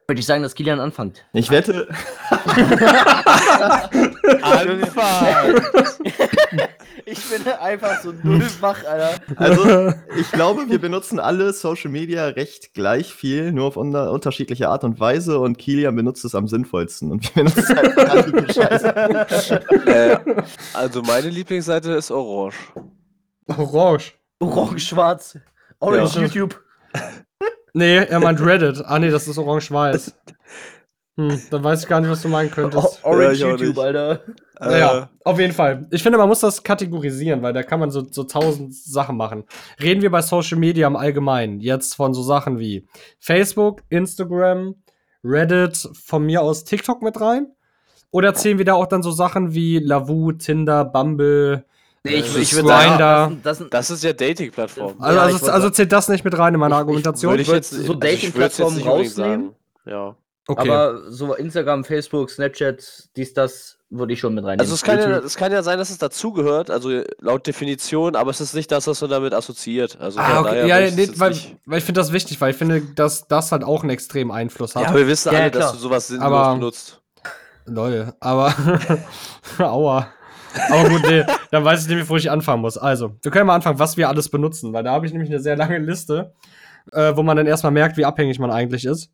würde 0.07 0.19
ich 0.19 0.25
sagen, 0.25 0.41
dass 0.41 0.55
Kilian 0.55 0.79
anfängt. 0.79 1.25
Ich 1.33 1.49
wette, 1.49 1.87
Anfang! 4.41 5.61
Ich 7.09 7.19
bin 7.29 7.47
einfach 7.53 8.01
so 8.01 8.13
null 8.23 8.45
wach, 8.59 8.83
Alter. 8.83 9.11
also 9.37 9.93
ich 10.17 10.29
glaube, 10.31 10.69
wir 10.69 10.79
benutzen 10.79 11.19
alle 11.21 11.53
Social 11.53 11.89
Media 11.89 12.27
recht 12.27 12.73
gleich 12.73 13.13
viel, 13.13 13.53
nur 13.53 13.67
auf 13.67 13.77
unter 13.77 14.11
unterschiedliche 14.11 14.67
Art 14.67 14.83
und 14.83 14.99
Weise 14.99 15.39
und 15.39 15.57
Kilian 15.57 15.95
benutzt 15.95 16.25
es 16.25 16.35
am 16.35 16.49
sinnvollsten 16.49 17.11
und 17.11 17.23
wir 17.35 17.43
benutzen 17.45 17.77
Scheiße. 18.53 18.87
äh, 19.85 20.17
also 20.73 21.01
meine 21.01 21.29
Lieblingsseite 21.29 21.93
ist 21.93 22.11
Orange. 22.11 22.57
Orange. 23.47 24.13
Orange-schwarz. 24.39 25.39
Orange 25.80 26.16
Ja. 26.16 26.22
YouTube. 26.24 26.63
Nee, 27.74 27.98
er 27.98 28.19
meint 28.19 28.42
Reddit. 28.42 28.81
Ah, 28.86 28.98
nee, 28.98 29.12
das 29.12 29.28
ist 29.28 29.38
orange-weiß. 29.38 30.12
Hm, 31.18 31.42
dann 31.51 31.63
weiß 31.63 31.84
ich 31.84 31.88
gar 31.88 32.00
nicht, 32.00 32.10
was 32.10 32.24
du 32.24 32.28
meinen 32.28 32.50
O 32.50 32.54
könntest. 32.56 33.04
Orange 33.04 33.34
ich 33.34 33.44
auch 33.44 33.50
YouTube, 33.50 33.68
nicht. 33.68 33.80
Alter. 33.80 34.22
Naja, 34.60 35.10
auf 35.24 35.39
jeden 35.39 35.54
Fall. 35.54 35.86
Ich 35.92 36.01
finde, 36.01 36.18
man 36.18 36.28
muss 36.28 36.39
das 36.39 36.63
kategorisieren, 36.63 37.44
weil 37.44 37.54
da 37.54 37.62
kann 37.62 37.80
man 37.80 37.92
so, 37.92 38.04
so 38.10 38.24
tausend 38.24 38.74
Sachen 38.74 39.16
machen. 39.16 39.44
Reden 39.80 40.01
wir 40.01 40.10
bei 40.10 40.24
Social 40.24 40.57
Media 40.57 40.88
im 40.88 40.95
Allgemeinen 40.95 41.60
jetzt 41.60 41.94
von 41.94 42.16
so 42.16 42.24
Sachen 42.24 42.57
wie 42.57 42.88
Facebook, 43.19 43.84
Instagram, 43.89 44.74
Reddit, 45.24 45.88
von 46.04 46.25
mir 46.25 46.42
aus 46.42 46.63
TikTok 46.63 47.04
mit 47.04 47.22
rein? 47.22 47.48
Oder 48.10 48.34
zählen 48.34 48.57
wir 48.57 48.66
da 48.66 48.74
auch 48.74 48.88
dann 48.88 49.04
so 49.04 49.12
Sachen 49.12 49.54
wie 49.54 49.78
Lavu, 49.78 50.31
Tinder, 50.31 50.84
Bumble? 50.84 51.66
Nee, 52.09 52.15
ich, 52.19 52.38
ich 52.38 52.54
würde 52.56 52.68
sagen, 52.68 52.98
das, 52.98 53.27
sind- 53.30 53.45
das, 53.45 53.57
sind- 53.57 53.74
Das 53.74 53.89
ist 53.89 54.04
ja 54.04 54.13
Dating-Plattform. 54.13 54.95
Also, 55.00 55.18
ich 55.19 55.33
also, 55.42 55.51
also 55.51 55.69
zählt 55.69 55.92
das 55.92 56.07
nicht 56.09 56.24
mit 56.25 56.38
rein 56.38 56.54
in 56.54 56.59
meine 56.59 56.75
Argumentation? 56.75 57.31
Würde 57.33 57.44
ich 57.44 57.48
jetzt 57.50 57.71
so 57.71 57.93
ich 57.93 58.00
Dating-Plattformen 58.00 58.75
würd's 58.75 58.77
jetzt 58.77 58.77
nicht 58.77 58.88
unbedingt 58.88 59.17
rausnehmen. 59.20 59.55
Ja. 59.86 60.15
okay. 60.48 60.70
Aber 60.70 61.12
so 61.12 61.34
Instagram, 61.34 61.84
Facebook, 61.84 62.29
Snapchat, 62.29 63.10
dies, 63.15 63.34
das 63.34 63.77
würde 63.89 64.12
ich 64.12 64.20
schon 64.20 64.34
mit 64.34 64.43
reinnehmen. 64.43 64.60
Also 64.60 64.74
es 64.74 64.84
kann, 64.84 65.00
ja, 65.00 65.17
es 65.20 65.38
kann 65.38 65.50
ja 65.53 65.63
sein, 65.63 65.77
dass 65.77 65.89
es 65.89 65.98
dazugehört, 65.98 66.70
also 66.70 67.03
laut 67.22 67.48
Definition, 67.48 68.17
aber 68.17 68.31
es 68.31 68.41
ist 68.41 68.53
nicht 68.53 68.70
das, 68.70 68.86
was 68.88 69.00
man 69.00 69.10
damit 69.10 69.34
assoziiert. 69.34 69.98
Also 70.01 70.20
ah, 70.20 70.41
okay. 70.41 70.67
Ja, 70.67 70.75
würde 70.75 70.88
ich 70.89 70.96
nee, 70.96 71.03
jetzt 71.03 71.20
weil, 71.22 71.34
weil 71.65 71.77
ich 71.77 71.86
finde 71.86 72.01
das 72.01 72.12
wichtig, 72.12 72.41
weil 72.41 72.51
ich 72.51 72.58
finde, 72.58 72.81
dass 72.81 73.29
das 73.29 73.53
halt 73.53 73.63
auch 73.63 73.84
einen 73.84 73.91
extremen 73.91 74.31
Einfluss 74.31 74.75
hat. 74.75 74.84
ja, 74.84 74.93
wir 74.93 75.08
wissen 75.08 75.31
Ja, 75.31 75.39
alle, 75.39 75.51
klar. 75.51 75.63
dass 75.63 75.72
du 75.74 75.77
sowas 75.77 76.08
sinnlos 76.08 76.25
Aber- 76.25 76.53
benutzt. 76.55 77.01
Lol, 77.70 78.13
aber. 78.22 78.53
Aua. 79.60 80.08
Aber 80.69 80.89
gut, 80.89 81.01
nee, 81.07 81.23
dann 81.51 81.63
weiß 81.63 81.83
ich 81.83 81.89
nämlich, 81.89 82.09
wo 82.09 82.15
ich 82.15 82.29
anfangen 82.31 82.61
muss. 82.61 82.77
Also, 82.77 83.15
wir 83.21 83.31
können 83.31 83.47
mal 83.47 83.55
anfangen, 83.55 83.79
was 83.79 83.97
wir 83.97 84.09
alles 84.09 84.29
benutzen, 84.29 84.73
weil 84.73 84.83
da 84.83 84.91
habe 84.91 85.05
ich 85.05 85.11
nämlich 85.11 85.29
eine 85.29 85.39
sehr 85.39 85.55
lange 85.55 85.77
Liste, 85.79 86.33
äh, 86.91 87.13
wo 87.15 87.23
man 87.23 87.37
dann 87.37 87.47
erstmal 87.47 87.71
merkt, 87.71 87.97
wie 87.97 88.05
abhängig 88.05 88.39
man 88.39 88.51
eigentlich 88.51 88.85
ist. 88.85 89.09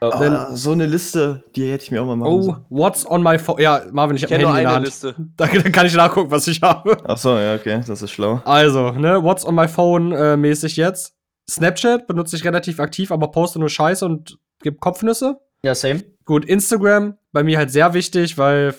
Ah, 0.00 0.54
so 0.54 0.72
eine 0.72 0.84
Liste, 0.84 1.44
die 1.56 1.70
hätte 1.72 1.84
ich 1.84 1.90
mir 1.90 2.02
auch 2.02 2.06
mal 2.06 2.16
machen 2.16 2.30
Oh, 2.30 2.42
sollen. 2.42 2.64
what's 2.68 3.06
on 3.10 3.22
my 3.22 3.38
phone? 3.38 3.58
Ja, 3.60 3.80
Marvin, 3.90 4.16
ich 4.16 4.24
Ich 4.24 4.32
habe 4.32 4.42
nur 4.42 4.52
eine 4.52 4.70
Hand. 4.70 4.84
Liste. 4.84 5.14
Da, 5.36 5.46
da 5.46 5.70
kann 5.70 5.86
ich 5.86 5.94
nachgucken, 5.94 6.30
was 6.30 6.46
ich 6.46 6.60
habe. 6.60 6.98
Ach 7.06 7.16
so, 7.16 7.38
ja, 7.38 7.54
okay, 7.54 7.80
das 7.86 8.02
ist 8.02 8.10
schlau. 8.10 8.42
Also, 8.44 8.90
ne, 8.92 9.22
what's 9.22 9.46
on 9.46 9.54
my 9.54 9.66
phone 9.66 10.12
äh, 10.12 10.36
mäßig 10.36 10.76
jetzt. 10.76 11.14
Snapchat 11.48 12.06
benutze 12.06 12.36
ich 12.36 12.44
relativ 12.44 12.80
aktiv, 12.80 13.10
aber 13.12 13.28
poste 13.30 13.58
nur 13.58 13.70
Scheiße 13.70 14.04
und 14.04 14.36
gebe 14.62 14.76
Kopfnüsse. 14.76 15.38
Ja, 15.62 15.74
same. 15.74 16.02
Gut, 16.26 16.44
Instagram, 16.44 17.16
bei 17.32 17.42
mir 17.42 17.56
halt 17.56 17.70
sehr 17.70 17.94
wichtig, 17.94 18.36
weil, 18.36 18.74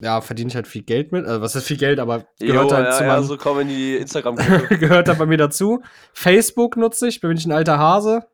ja, 0.00 0.20
verdiene 0.20 0.48
ich 0.48 0.54
halt 0.56 0.66
viel 0.66 0.82
Geld 0.82 1.12
mit. 1.12 1.24
Also, 1.26 1.40
was 1.40 1.56
ist 1.56 1.66
viel 1.66 1.78
Geld, 1.78 1.98
aber 1.98 2.26
gehört 2.38 2.70
Jo, 2.70 2.76
halt 2.76 2.86
ja, 2.86 2.92
zu 2.92 3.04
ja, 3.04 3.14
meinem 3.14 3.24
so 3.24 3.36
kommen 3.36 3.68
die 3.68 3.96
Instagram-Gruppe. 3.96 4.78
gehört 4.78 5.08
halt 5.08 5.18
bei 5.18 5.26
mir 5.26 5.38
dazu. 5.38 5.82
Facebook 6.12 6.76
nutze 6.76 7.08
ich, 7.08 7.20
bin 7.20 7.36
ich 7.36 7.46
ein 7.46 7.52
alter 7.52 7.78
Hase, 7.78 8.26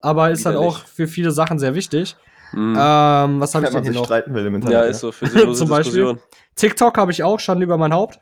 aber 0.00 0.30
ist 0.30 0.46
halt 0.46 0.56
Widerlich. 0.56 0.76
auch 0.76 0.86
für 0.86 1.06
viele 1.06 1.30
Sachen 1.30 1.58
sehr 1.58 1.74
wichtig. 1.74 2.16
Mhm. 2.52 2.76
Ähm, 2.78 3.40
was 3.40 3.54
habe 3.54 3.66
ich 3.66 3.72
denn 3.72 3.82
hier 3.82 3.92
noch? 3.92 4.04
streiten 4.04 4.32
will 4.32 4.46
im 4.46 4.54
Internet. 4.54 4.74
ja, 4.74 4.82
ist 4.84 5.00
so, 5.00 5.12
für 5.12 5.26
sinnlose 5.26 5.58
Zum 5.58 5.68
Beispiel. 5.68 6.02
Diskussion. 6.02 6.30
TikTok 6.56 6.96
habe 6.96 7.10
ich 7.12 7.22
auch, 7.22 7.40
Schande 7.40 7.64
über 7.64 7.76
mein 7.76 7.92
Haupt. 7.92 8.18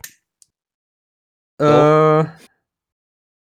Äh, 1.60 2.24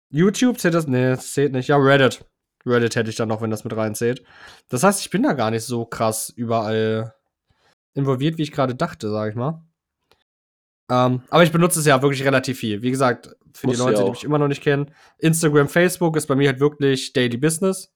YouTube 0.10 0.60
zählt 0.60 0.74
das? 0.74 0.88
Nee, 0.88 1.10
das 1.10 1.34
zählt 1.34 1.52
nicht. 1.54 1.68
Ja, 1.68 1.78
Reddit. 1.78 2.26
Reddit 2.66 2.96
hätte 2.96 3.10
ich 3.10 3.16
dann 3.16 3.30
noch, 3.30 3.42
wenn 3.42 3.52
das 3.52 3.64
mit 3.64 3.76
reinzählt. 3.76 4.24
Das 4.70 4.84
heißt, 4.84 5.02
ich 5.02 5.10
bin 5.10 5.22
da 5.24 5.34
gar 5.34 5.52
nicht 5.52 5.66
so 5.66 5.86
krass 5.86 6.30
überall 6.36 7.14
involviert, 7.94 8.38
wie 8.38 8.44
ich 8.44 8.52
gerade 8.52 8.76
dachte, 8.76 9.10
sag 9.10 9.30
ich 9.30 9.36
mal. 9.36 9.64
Ähm, 10.90 11.22
aber 11.30 11.44
ich 11.44 11.52
benutze 11.52 11.80
es 11.80 11.86
ja 11.86 12.02
wirklich 12.02 12.24
relativ 12.24 12.60
viel. 12.60 12.82
Wie 12.82 12.92
gesagt, 12.92 13.36
für 13.54 13.68
Musst 13.68 13.80
die 13.80 13.84
Leute, 13.84 14.04
die 14.04 14.10
mich 14.10 14.24
immer 14.24 14.40
noch 14.40 14.48
nicht 14.48 14.64
kennen, 14.64 14.92
Instagram, 15.20 15.68
Facebook 15.68 16.18
ist 16.18 16.28
bei 16.28 16.36
mir 16.36 16.50
halt 16.50 16.60
wirklich 16.60 17.14
Daily 17.14 17.38
Business. 17.38 17.94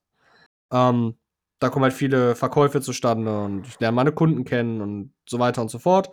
Ähm, 0.72 1.14
da 1.58 1.70
kommen 1.70 1.84
halt 1.84 1.94
viele 1.94 2.34
Verkäufe 2.34 2.80
zustande 2.80 3.44
und 3.44 3.66
ich 3.66 3.80
lerne 3.80 3.94
meine 3.94 4.12
Kunden 4.12 4.44
kennen 4.44 4.80
und 4.80 5.12
so 5.28 5.38
weiter 5.38 5.62
und 5.62 5.70
so 5.70 5.78
fort. 5.78 6.10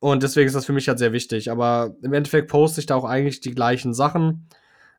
Und 0.00 0.22
deswegen 0.24 0.48
ist 0.48 0.54
das 0.54 0.66
für 0.66 0.72
mich 0.72 0.88
halt 0.88 0.98
sehr 0.98 1.12
wichtig. 1.12 1.50
Aber 1.50 1.94
im 2.02 2.12
Endeffekt 2.12 2.50
poste 2.50 2.80
ich 2.80 2.86
da 2.86 2.96
auch 2.96 3.04
eigentlich 3.04 3.40
die 3.40 3.54
gleichen 3.54 3.94
Sachen. 3.94 4.48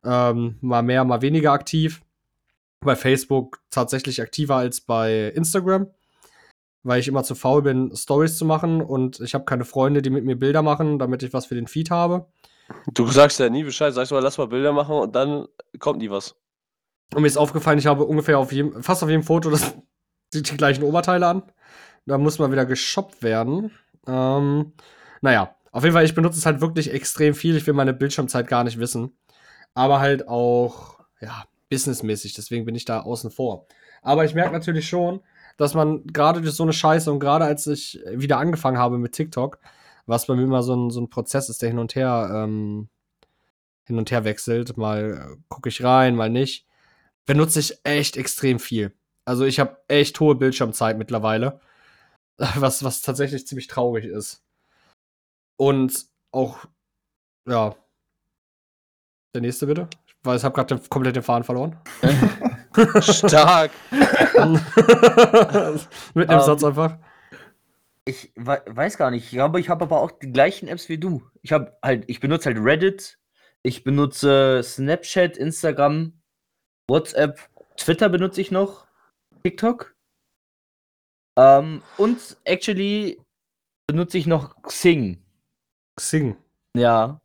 Ähm, 0.06 0.58
mal 0.62 0.82
mehr, 0.82 1.04
mal 1.04 1.22
weniger 1.22 1.52
aktiv. 1.52 2.02
Bei 2.80 2.96
Facebook 2.96 3.62
tatsächlich 3.70 4.22
aktiver 4.22 4.56
als 4.56 4.82
bei 4.82 5.30
Instagram, 5.36 5.88
weil 6.84 7.00
ich 7.00 7.08
immer 7.08 7.24
zu 7.24 7.36
faul 7.36 7.62
bin, 7.62 7.96
Stories 7.96 8.38
zu 8.38 8.46
machen 8.46 8.82
und 8.82 9.20
ich 9.22 9.34
habe 9.34 9.46
keine 9.46 9.66
Freunde, 9.66 10.02
die 10.02 10.10
mit 10.10 10.26
mir 10.26 10.38
Bilder 10.38 10.62
machen, 10.62 11.00
damit 11.00 11.24
ich 11.24 11.34
was 11.34 11.46
für 11.46 11.56
den 11.56 11.68
Feed 11.68 11.90
habe. 11.90 12.28
Du 12.94 13.08
sagst 13.08 13.40
ja 13.40 13.50
nie 13.50 13.64
Bescheid, 13.64 13.94
sagst 13.94 14.12
mal, 14.12 14.20
lass 14.20 14.38
mal 14.38 14.48
Bilder 14.48 14.74
machen 14.74 14.96
und 14.96 15.16
dann 15.16 15.48
kommt 15.80 16.00
nie 16.00 16.10
was. 16.10 16.36
Und 17.14 17.22
mir 17.22 17.28
ist 17.28 17.38
aufgefallen, 17.38 17.80
ich 17.80 17.88
habe 17.88 18.06
ungefähr 18.06 18.40
auf 18.40 18.52
jedem, 18.52 18.84
fast 18.84 19.04
auf 19.04 19.10
jedem 19.10 19.24
Foto 19.24 19.50
das, 19.50 19.76
die, 20.34 20.44
die 20.44 20.58
gleichen 20.58 20.84
Oberteile 20.84 21.28
an. 21.28 21.44
Da 22.06 22.18
muss 22.18 22.40
mal 22.40 22.52
wieder 22.52 22.66
geshoppt 22.66 23.24
werden. 23.24 23.72
Ähm, 24.08 24.74
naja, 25.22 25.56
auf 25.72 25.84
jeden 25.84 25.94
Fall, 25.94 26.06
ich 26.06 26.16
benutze 26.16 26.38
es 26.38 26.46
halt 26.46 26.60
wirklich 26.60 26.92
extrem 26.92 27.34
viel. 27.34 27.56
Ich 27.56 27.66
will 27.66 27.74
meine 27.74 27.94
Bildschirmzeit 27.94 28.48
gar 28.48 28.64
nicht 28.64 28.78
wissen. 28.78 29.18
Aber 29.74 30.00
halt 30.00 30.28
auch, 30.28 31.00
ja, 31.22 31.46
businessmäßig. 31.70 32.34
Deswegen 32.34 32.66
bin 32.66 32.76
ich 32.76 32.86
da 32.86 33.02
außen 33.02 33.32
vor. 33.32 33.68
Aber 34.02 34.26
ich 34.26 34.36
merke 34.36 34.52
natürlich 34.52 34.88
schon, 34.88 35.22
dass 35.58 35.74
man 35.74 36.06
gerade 36.08 36.42
durch 36.42 36.54
so 36.54 36.64
eine 36.64 36.74
Scheiße 36.74 37.12
und 37.12 37.20
gerade 37.20 37.46
als 37.46 37.68
ich 37.68 38.02
wieder 38.12 38.38
angefangen 38.38 38.78
habe 38.78 38.98
mit 38.98 39.14
TikTok, 39.14 39.60
was 40.06 40.28
bei 40.28 40.36
mir 40.36 40.44
immer 40.44 40.64
so 40.64 40.76
ein, 40.76 40.90
so 40.90 41.02
ein 41.02 41.10
Prozess 41.10 41.50
ist, 41.50 41.62
der 41.62 41.70
hin 41.70 41.80
und 41.80 41.96
her, 41.96 42.30
ähm, 42.34 42.90
hin 43.86 43.98
und 43.98 44.12
her 44.12 44.24
wechselt. 44.24 44.78
Mal 44.78 45.38
gucke 45.50 45.70
ich 45.70 45.84
rein, 45.84 46.16
mal 46.16 46.30
nicht. 46.30 46.68
Benutze 47.26 47.60
ich 47.60 47.80
echt 47.84 48.18
extrem 48.18 48.60
viel. 48.60 48.94
Also 49.26 49.46
ich 49.46 49.60
habe 49.60 49.78
echt 49.88 50.20
hohe 50.20 50.36
Bildschirmzeit 50.36 50.98
mittlerweile. 50.98 51.62
Was, 52.56 52.84
was 52.84 53.04
tatsächlich 53.04 53.46
ziemlich 53.46 53.68
traurig 53.68 54.06
ist. 54.06 54.44
Und 55.56 56.08
auch, 56.32 56.66
ja. 57.48 57.76
Der 59.36 59.42
nächste 59.42 59.68
bitte. 59.68 59.88
Weiß, 60.24 60.42
ich 60.42 60.46
habe 60.46 60.56
gerade 60.56 60.82
komplett 60.90 61.16
den 61.16 61.24
Faden 61.24 61.44
verloren. 61.44 61.78
Stark. 63.02 63.72
Mit 66.14 66.30
dem 66.30 66.38
Ähm, 66.38 66.40
Satz 66.42 66.64
einfach. 66.64 66.98
Ich 68.06 68.32
wei- 68.36 68.62
weiß 68.66 68.98
gar 68.98 69.12
nicht. 69.12 69.26
Ich 69.26 69.32
glaube, 69.32 69.60
ich 69.60 69.70
habe 69.70 69.86
aber 69.86 70.02
auch 70.02 70.12
die 70.12 70.32
gleichen 70.32 70.68
Apps 70.68 70.90
wie 70.90 70.98
du. 70.98 71.24
Ich 71.42 71.52
habe 71.54 71.78
halt, 71.82 72.04
ich 72.08 72.20
benutze 72.20 72.50
halt 72.50 72.58
Reddit, 72.60 73.18
ich 73.64 73.84
benutze 73.84 74.62
Snapchat, 74.64 75.38
Instagram, 75.38 76.14
WhatsApp, 76.90 77.40
Twitter 77.78 78.10
benutze 78.10 78.42
ich 78.42 78.52
noch, 78.52 78.86
TikTok. 79.44 79.96
Ähm, 81.38 81.82
und 81.98 82.38
actually 82.44 83.20
benutze 83.88 84.18
ich 84.18 84.28
noch 84.28 84.62
Xing. 84.64 85.24
Xing. 85.96 86.36
Ja. 86.76 87.22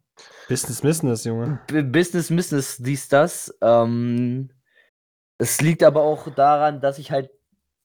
Business, 0.48 0.80
Business, 0.80 1.24
Junge. 1.24 1.60
B 1.66 1.82
Business, 1.82 2.28
Business, 2.28 2.76
dies, 2.78 3.08
das. 3.08 3.52
Ähm, 3.60 4.50
es 5.38 5.60
liegt 5.60 5.82
aber 5.82 6.02
auch 6.02 6.28
daran, 6.34 6.80
dass 6.80 6.98
ich 6.98 7.10
halt 7.10 7.30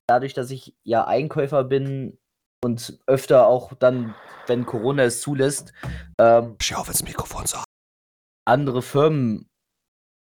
dadurch, 0.07 0.33
dass 0.33 0.51
ich 0.51 0.75
ja 0.83 1.05
Einkäufer 1.05 1.63
bin 1.63 2.17
und 2.63 2.99
öfter 3.07 3.47
auch 3.47 3.73
dann, 3.73 4.15
wenn 4.47 4.65
Corona 4.65 5.03
es 5.03 5.21
zulässt, 5.21 5.73
ähm, 6.19 6.57
auf 6.75 6.87
ins 6.87 7.03
Mikrofon 7.03 7.45
so. 7.45 7.57
andere 8.45 8.81
Firmen 8.81 9.49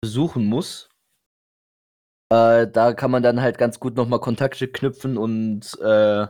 besuchen 0.01 0.45
muss. 0.45 0.89
Äh, 2.31 2.67
da 2.67 2.93
kann 2.93 3.11
man 3.11 3.23
dann 3.23 3.41
halt 3.41 3.57
ganz 3.57 3.79
gut 3.79 3.95
nochmal 3.95 4.19
Kontakte 4.19 4.67
knüpfen 4.67 5.17
und 5.17 5.79
äh, 5.81 6.27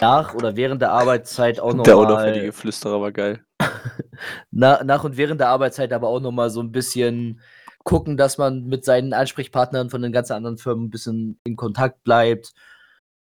nach 0.00 0.34
oder 0.34 0.56
während 0.56 0.82
der 0.82 0.92
Arbeitszeit 0.92 1.60
auch 1.60 1.70
Der 1.70 1.76
nochmal 1.76 2.06
unauffällige 2.06 2.52
Flüsterer 2.52 3.00
war 3.00 3.12
geil. 3.12 3.44
na, 4.50 4.82
nach 4.82 5.04
und 5.04 5.16
während 5.16 5.40
der 5.40 5.48
Arbeitszeit 5.48 5.92
aber 5.92 6.08
auch 6.08 6.20
nochmal 6.20 6.50
so 6.50 6.60
ein 6.60 6.72
bisschen 6.72 7.40
gucken, 7.84 8.16
dass 8.16 8.38
man 8.38 8.64
mit 8.64 8.84
seinen 8.84 9.12
Ansprechpartnern 9.12 9.90
von 9.90 10.02
den 10.02 10.12
ganzen 10.12 10.32
anderen 10.32 10.58
Firmen 10.58 10.86
ein 10.86 10.90
bisschen 10.90 11.38
in 11.44 11.56
Kontakt 11.56 12.02
bleibt 12.02 12.52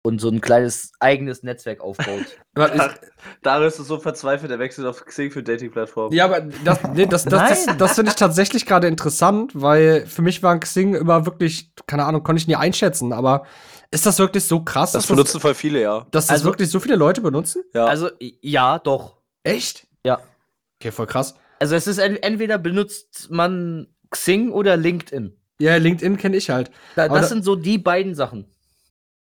und 0.03 0.21
so 0.21 0.29
ein 0.29 0.39
kleines 0.39 0.93
eigenes 1.01 1.43
Netzwerk 1.43 1.81
aufbaut. 1.81 2.25
Darius 3.43 3.77
ist 3.79 3.87
so 3.87 3.99
verzweifelt, 3.99 4.49
er 4.51 4.59
wechselt 4.59 4.87
auf 4.87 5.03
Xing 5.05 5.31
für 5.31 5.43
Dating-Plattformen. 5.43 6.13
Ja, 6.15 6.25
aber 6.25 6.41
das, 6.63 6.79
nee, 6.93 7.05
das, 7.05 7.25
das, 7.25 7.49
das, 7.49 7.65
Nein. 7.65 7.77
das 7.77 7.95
finde 7.95 8.11
ich 8.11 8.15
tatsächlich 8.15 8.65
gerade 8.65 8.87
interessant, 8.87 9.51
weil 9.53 10.05
für 10.05 10.21
mich 10.21 10.41
war 10.43 10.57
Xing 10.59 10.95
immer 10.95 11.25
wirklich, 11.25 11.71
keine 11.87 12.05
Ahnung, 12.05 12.23
konnte 12.23 12.39
ich 12.41 12.47
nie 12.47 12.55
einschätzen, 12.55 13.11
aber 13.11 13.45
ist 13.91 14.05
das 14.05 14.17
wirklich 14.19 14.45
so 14.45 14.61
krass, 14.63 14.93
Das 14.93 15.03
dass, 15.03 15.07
das, 15.07 15.15
benutzen 15.15 15.39
voll 15.41 15.55
viele, 15.55 15.81
ja. 15.81 16.07
dass 16.11 16.27
das 16.27 16.29
Also- 16.37 16.45
wirklich 16.45 16.69
so 16.69 16.79
viele 16.79 16.95
Leute 16.95 17.19
benutzen? 17.21 17.63
Ja. 17.73 17.85
Also, 17.85 18.09
ja, 18.19 18.79
doch. 18.79 19.17
Echt? 19.43 19.87
Ja. 20.05 20.19
Okay, 20.79 20.91
voll 20.91 21.07
krass. 21.07 21.35
Also, 21.59 21.75
es 21.75 21.87
ist 21.87 21.97
en 21.97 22.15
entweder 22.17 22.57
benutzt 22.59 23.29
man 23.31 23.87
Xing 24.11 24.51
oder 24.51 24.77
LinkedIn. 24.77 25.33
Ja, 25.59 25.75
LinkedIn 25.77 26.17
kenne 26.17 26.37
ich 26.37 26.49
halt. 26.49 26.71
Da, 26.95 27.07
das 27.07 27.21
da- 27.21 27.27
sind 27.27 27.43
so 27.43 27.55
die 27.55 27.77
beiden 27.77 28.15
Sachen. 28.15 28.45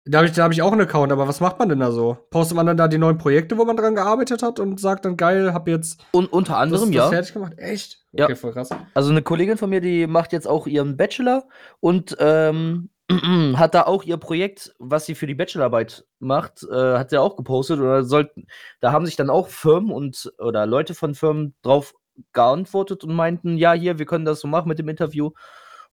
Da 0.04 0.18
habe 0.18 0.26
ich, 0.26 0.32
da 0.32 0.42
hab 0.42 0.50
ich 0.52 0.62
auch 0.62 0.72
einen 0.72 0.80
Account, 0.80 1.12
aber 1.12 1.28
was 1.28 1.38
macht 1.38 1.60
man 1.60 1.68
denn 1.68 1.78
da 1.78 1.92
so? 1.92 2.18
Postet 2.30 2.56
man 2.56 2.66
dann 2.66 2.76
da 2.76 2.88
die 2.88 2.98
neuen 2.98 3.18
Projekte, 3.18 3.56
wo 3.56 3.64
man 3.64 3.76
dran 3.76 3.94
gearbeitet 3.94 4.42
hat 4.42 4.58
und 4.58 4.80
sagt 4.80 5.04
dann, 5.04 5.16
geil, 5.16 5.54
hab 5.54 5.68
jetzt 5.68 6.04
Und 6.10 6.32
unter 6.32 6.54
das, 6.54 6.60
anderem, 6.62 6.86
das 6.90 6.94
ja. 6.96 7.08
fertig 7.08 7.32
gemacht? 7.32 7.52
Echt? 7.56 8.02
Ja. 8.10 8.24
Okay, 8.24 8.34
voll 8.34 8.52
krass. 8.52 8.70
Also 8.94 9.10
eine 9.12 9.22
Kollegin 9.22 9.56
von 9.56 9.70
mir, 9.70 9.80
die 9.80 10.08
macht 10.08 10.32
jetzt 10.32 10.48
auch 10.48 10.66
ihren 10.66 10.96
Bachelor 10.96 11.46
und 11.78 12.16
ähm, 12.18 12.90
hat 13.54 13.74
da 13.76 13.82
auch 13.82 14.02
ihr 14.02 14.16
Projekt, 14.16 14.74
was 14.80 15.06
sie 15.06 15.14
für 15.14 15.28
die 15.28 15.36
Bachelorarbeit 15.36 16.04
macht, 16.18 16.64
äh, 16.68 16.98
hat 16.98 17.10
sie 17.10 17.18
auch 17.20 17.36
gepostet 17.36 17.78
oder 17.78 18.02
sollten, 18.02 18.46
da 18.80 18.90
haben 18.90 19.06
sich 19.06 19.14
dann 19.14 19.30
auch 19.30 19.46
Firmen 19.46 19.92
und 19.92 20.32
oder 20.38 20.66
Leute 20.66 20.94
von 20.94 21.14
Firmen 21.14 21.54
drauf 21.62 21.94
geantwortet 22.32 23.04
und 23.04 23.14
meinten, 23.14 23.56
ja, 23.56 23.72
hier, 23.72 23.98
wir 23.98 24.06
können 24.06 24.24
das 24.24 24.40
so 24.40 24.48
machen 24.48 24.68
mit 24.68 24.78
dem 24.78 24.88
Interview. 24.88 25.30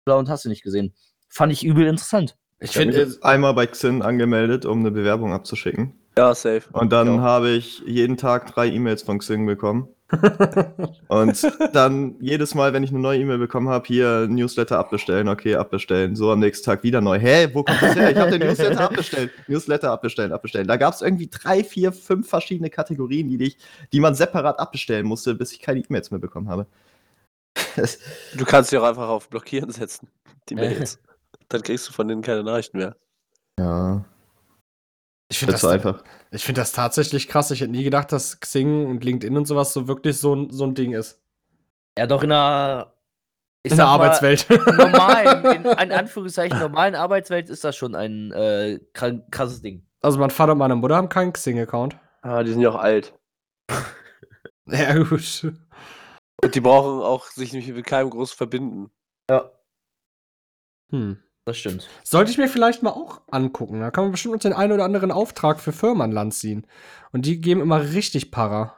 Und 0.06 0.30
hast 0.30 0.46
du 0.46 0.50
nicht 0.50 0.64
gesehen. 0.64 0.94
Fand 1.30 1.52
ich 1.54 1.64
übel 1.64 1.86
interessant. 1.88 2.36
Ich 2.60 2.72
Ich 2.72 2.78
finde, 2.78 2.98
jetzt 2.98 3.24
einmal 3.24 3.54
bei 3.54 3.66
Xin 3.68 4.02
angemeldet, 4.02 4.66
um 4.66 4.80
eine 4.80 4.92
Bewerbung 4.92 5.34
abzuschicken. 5.34 5.94
Ja, 6.18 6.36
safe. 6.36 6.64
Und 6.74 6.92
dann 6.92 7.16
Ja. 7.16 7.22
habe 7.22 7.50
ich 7.50 7.80
jeden 7.86 8.18
Tag 8.18 8.54
drei 8.54 8.68
E-Mails 8.68 9.02
von 9.02 9.20
Xing 9.20 9.46
bekommen. 9.46 9.88
Und 11.08 11.52
dann 11.74 12.16
jedes 12.20 12.56
Mal, 12.56 12.74
wenn 12.74 12.84
ich 12.84 12.90
eine 12.90 13.00
neue 13.00 13.20
E-Mail 13.20 13.38
bekommen 13.38 13.70
habe, 13.70 13.86
hier 13.88 14.28
Newsletter 14.28 14.78
abbestellen, 14.80 15.28
okay, 15.28 15.56
abbestellen. 15.56 16.16
So 16.16 16.32
am 16.32 16.40
nächsten 16.40 16.66
Tag 16.66 16.84
wieder 16.84 17.02
neu. 17.02 17.20
Hä, 17.20 17.50
wo 17.54 17.64
kommt 17.64 17.82
das 17.82 17.96
her? 17.96 18.12
Ich 18.12 18.18
habe 18.18 18.38
den 18.38 18.48
Newsletter 18.48 18.82
abbestellt. 18.90 19.32
Newsletter 19.48 19.92
abbestellen, 19.92 20.32
abbestellen. 20.32 20.68
Da 20.68 20.78
gab 20.78 20.94
es 20.94 21.02
irgendwie 21.02 21.28
drei, 21.28 21.64
vier, 21.64 21.92
fünf 21.92 22.30
verschiedene 22.30 22.70
Kategorien, 22.70 23.30
die, 23.30 23.44
ich, 23.44 23.58
die 23.92 24.00
man 24.00 24.16
separat 24.16 24.60
abbestellen 24.60 25.06
musste, 25.06 25.36
bis 25.36 25.52
ich 25.52 25.60
keine 25.60 25.80
E-Mails 25.80 26.12
mehr 26.12 26.20
bekommen 26.20 26.50
habe. 26.50 26.68
Du 28.36 28.46
kannst 28.46 28.70
sie 28.70 28.78
auch 28.78 28.84
einfach 28.84 29.08
auf 29.08 29.30
Blockieren 29.30 29.72
setzen, 29.72 30.08
die 30.50 30.56
Mails. 30.56 31.00
dann 31.50 31.62
kriegst 31.62 31.88
du 31.88 31.94
von 31.94 32.08
denen 32.08 32.22
keine 32.22 32.44
Nachrichten 32.44 32.78
mehr. 32.78 32.96
ja, 33.60 34.06
ich 35.34 35.40
finde 35.40 35.52
das 35.54 35.62
das, 35.62 35.68
war 35.68 35.74
einfach. 35.76 36.04
ich 36.32 36.44
find 36.44 36.58
das 36.58 36.72
tatsächlich 36.72 37.28
krass. 37.28 37.52
Ich 37.52 37.62
hätte 37.62 37.72
nie 37.72 37.84
gedacht, 37.84 38.12
dass 38.12 38.40
Xing 38.40 38.86
und 38.88 39.04
LinkedIn 39.04 39.36
und 39.36 39.46
sowas 39.48 39.74
so 39.74 39.88
wirklich 39.88 40.18
so, 40.20 40.36
ein- 40.36 40.50
so 40.50 40.64
ein 40.66 40.76
Ding 40.76 40.94
ist. 40.94 41.22
Ja, 41.98 42.08
doch 42.08 42.24
in 42.24 42.32
einer, 42.32 42.94
ich 43.64 43.72
In 43.72 43.78
mal, 43.78 43.86
Arbeitswelt. 43.86 44.48
normalen, 44.50 45.46
in, 45.56 45.66
in 45.66 45.92
Anführungszeichen 45.92 46.58
normalen 46.60 46.96
Arbeitswelt 46.96 47.50
ist 47.50 47.64
das 47.64 47.76
schon 47.76 47.96
ein 47.96 48.32
äh, 48.32 48.80
krasses 48.94 49.62
Ding. 49.62 49.86
also 50.02 50.18
mein 50.20 50.30
Vater 50.32 50.54
und 50.54 50.58
meine 50.58 50.76
Mutter 50.76 50.96
haben 50.96 51.10
keinen 51.10 51.34
Xing-Account. 51.34 51.98
Ah, 52.22 52.42
die 52.44 52.52
sind 52.52 52.62
ja 52.62 52.70
auch 52.70 52.76
alt. 52.80 53.14
Ja, 54.66 54.94
gut. 54.98 55.52
Und 56.42 56.56
die 56.56 56.62
brauchen 56.62 57.02
auch 57.04 57.26
sich 57.28 57.52
nicht 57.52 57.68
mit 57.68 57.86
keinem 57.86 58.10
groß 58.10 58.32
verbinden. 58.32 58.92
Ja, 59.30 59.52
Hm. 60.90 61.18
Das 61.46 61.58
stimmt. 61.58 61.88
Sollte 62.04 62.32
ich 62.32 62.38
mir 62.38 62.48
vielleicht 62.48 62.84
mal 62.84 62.92
auch 62.92 63.22
angucken. 63.32 63.80
Da 63.82 63.92
kann 63.92 64.06
man 64.06 64.12
bestimmt 64.12 64.34
uns 64.36 64.44
den 64.44 64.54
einen 64.54 64.72
oder 64.72 64.86
anderen 64.86 65.12
Auftrag 65.12 65.60
für 65.60 65.72
Firmen 65.72 66.02
an 66.02 66.12
Land 66.12 66.34
ziehen. 66.34 66.66
Und 67.12 67.26
die 67.26 67.40
geben 67.42 67.62
immer 67.62 67.82
richtig 67.82 68.32
Para. 68.32 68.76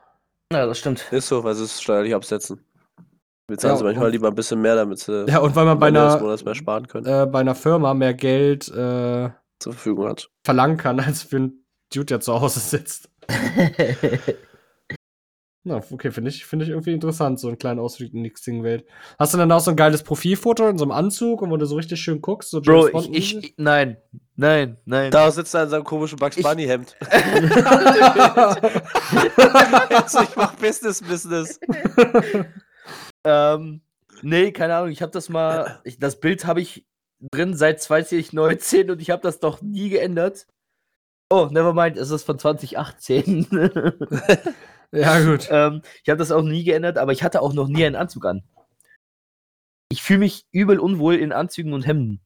Ja, 0.51 0.65
das 0.65 0.79
stimmt. 0.79 1.05
Ist 1.11 1.27
so, 1.27 1.43
weil 1.43 1.55
sie 1.55 1.63
es 1.63 1.81
steuerlich 1.81 2.13
absetzen. 2.15 2.59
Wir 3.47 3.57
zahlen 3.57 3.73
Ja, 3.73 3.77
sie 3.77 3.83
manchmal 3.83 4.05
und- 4.07 4.11
lieber 4.11 4.27
ein 4.27 4.35
bisschen 4.35 4.61
mehr, 4.61 4.75
damit 4.75 4.99
sie 4.99 5.25
Ja, 5.27 5.39
und 5.39 5.55
weil 5.55 5.65
man 5.65 5.77
bei 5.79 5.87
einer, 5.87 6.19
Monats 6.19 6.43
mehr 6.43 6.55
sparen 6.55 6.87
können, 6.87 7.05
äh, 7.05 7.27
bei 7.27 7.39
einer 7.41 7.53
Firma 7.55 7.93
mehr 7.93 8.13
Geld 8.15 8.67
äh, 8.69 9.29
zur 9.59 9.73
Verfügung 9.73 10.07
hat. 10.07 10.29
verlangen 10.43 10.77
kann, 10.77 10.99
als 11.01 11.23
für 11.23 11.35
einen 11.37 11.65
Dude, 11.93 12.05
der 12.05 12.19
zu 12.21 12.39
Hause 12.41 12.59
sitzt. 12.59 13.09
Na, 15.67 15.81
okay, 15.89 16.11
finde 16.11 16.29
ich, 16.29 16.45
finde 16.45 16.63
ich 16.63 16.69
irgendwie 16.69 16.93
interessant, 16.93 17.39
so 17.39 17.47
einen 17.47 17.57
kleinen 17.57 17.79
Ausflug 17.79 18.13
in 18.13 18.23
die 18.23 18.29
Xing-Welt. 18.29 18.85
Hast 19.17 19.33
du 19.33 19.39
dann 19.39 19.51
auch 19.51 19.59
so 19.59 19.71
ein 19.71 19.75
geiles 19.75 20.03
Profilfoto 20.03 20.69
in 20.69 20.77
so 20.77 20.85
einem 20.85 20.91
Anzug 20.91 21.41
und 21.41 21.49
wo 21.49 21.57
du 21.57 21.65
so 21.65 21.75
richtig 21.75 21.99
schön 21.99 22.21
guckst? 22.21 22.51
So 22.51 22.61
Bro, 22.61 22.89
James 22.89 23.07
ich, 23.11 23.35
ich, 23.35 23.53
nein. 23.57 23.97
nein, 24.35 24.77
nein. 24.85 25.09
Da 25.09 25.31
sitzt 25.31 25.55
er 25.55 25.63
in 25.63 25.69
seinem 25.69 25.83
komischen 25.83 26.19
Bugs 26.19 26.37
Ich- 26.37 26.43
Bunny 26.43 26.65
Hemd. 26.65 26.95
also 29.89 30.21
ich 30.21 30.35
mach 30.35 30.53
Business, 30.55 31.01
Business. 31.01 31.59
Ähm, 33.27 33.81
nee, 34.21 34.51
keine 34.51 34.75
Ahnung, 34.75 34.91
ich 34.91 35.01
habe 35.01 35.11
das 35.11 35.29
mal, 35.29 35.79
ich, 35.83 35.97
das 35.97 36.19
Bild 36.19 36.45
habe 36.45 36.61
ich 36.61 36.85
drin 37.31 37.55
seit 37.55 37.81
2019 37.81 38.91
und 38.91 39.01
ich 39.01 39.09
habe 39.09 39.23
das 39.23 39.39
doch 39.39 39.63
nie 39.63 39.89
geändert. 39.89 40.45
Oh, 41.31 41.47
nevermind, 41.49 41.97
es 41.97 42.11
ist 42.11 42.21
von 42.23 42.37
2018. 42.37 43.47
Ja, 44.91 45.21
gut. 45.23 45.47
ähm, 45.51 45.81
ich 46.03 46.09
habe 46.09 46.17
das 46.17 46.31
auch 46.31 46.41
nie 46.41 46.63
geändert, 46.63 46.97
aber 46.97 47.11
ich 47.11 47.23
hatte 47.23 47.41
auch 47.41 47.53
noch 47.53 47.67
nie 47.67 47.85
einen 47.85 47.95
Anzug 47.95 48.25
an. 48.25 48.43
Ich 49.89 50.01
fühle 50.01 50.19
mich 50.19 50.45
übel 50.51 50.79
unwohl 50.79 51.15
in 51.15 51.31
Anzügen 51.31 51.73
und 51.73 51.85
Hemden. 51.85 52.21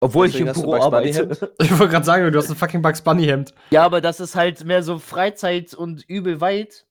Obwohl 0.00 0.26
Deswegen 0.26 0.48
ich 0.48 0.56
im 0.56 0.62
Büro 0.62 0.74
arbeite. 0.74 1.52
Ich 1.60 1.70
wollte 1.70 1.88
gerade 1.88 2.04
sagen, 2.04 2.30
du 2.30 2.38
hast 2.38 2.50
ein 2.50 2.56
fucking 2.56 2.82
Bugs 2.82 3.00
Bunny 3.00 3.24
Hemd. 3.24 3.54
Ja, 3.70 3.84
aber 3.84 4.00
das 4.00 4.20
ist 4.20 4.34
halt 4.34 4.64
mehr 4.64 4.82
so 4.82 4.98
Freizeit 4.98 5.72
und 5.74 6.04
übel 6.08 6.40
weit. 6.40 6.86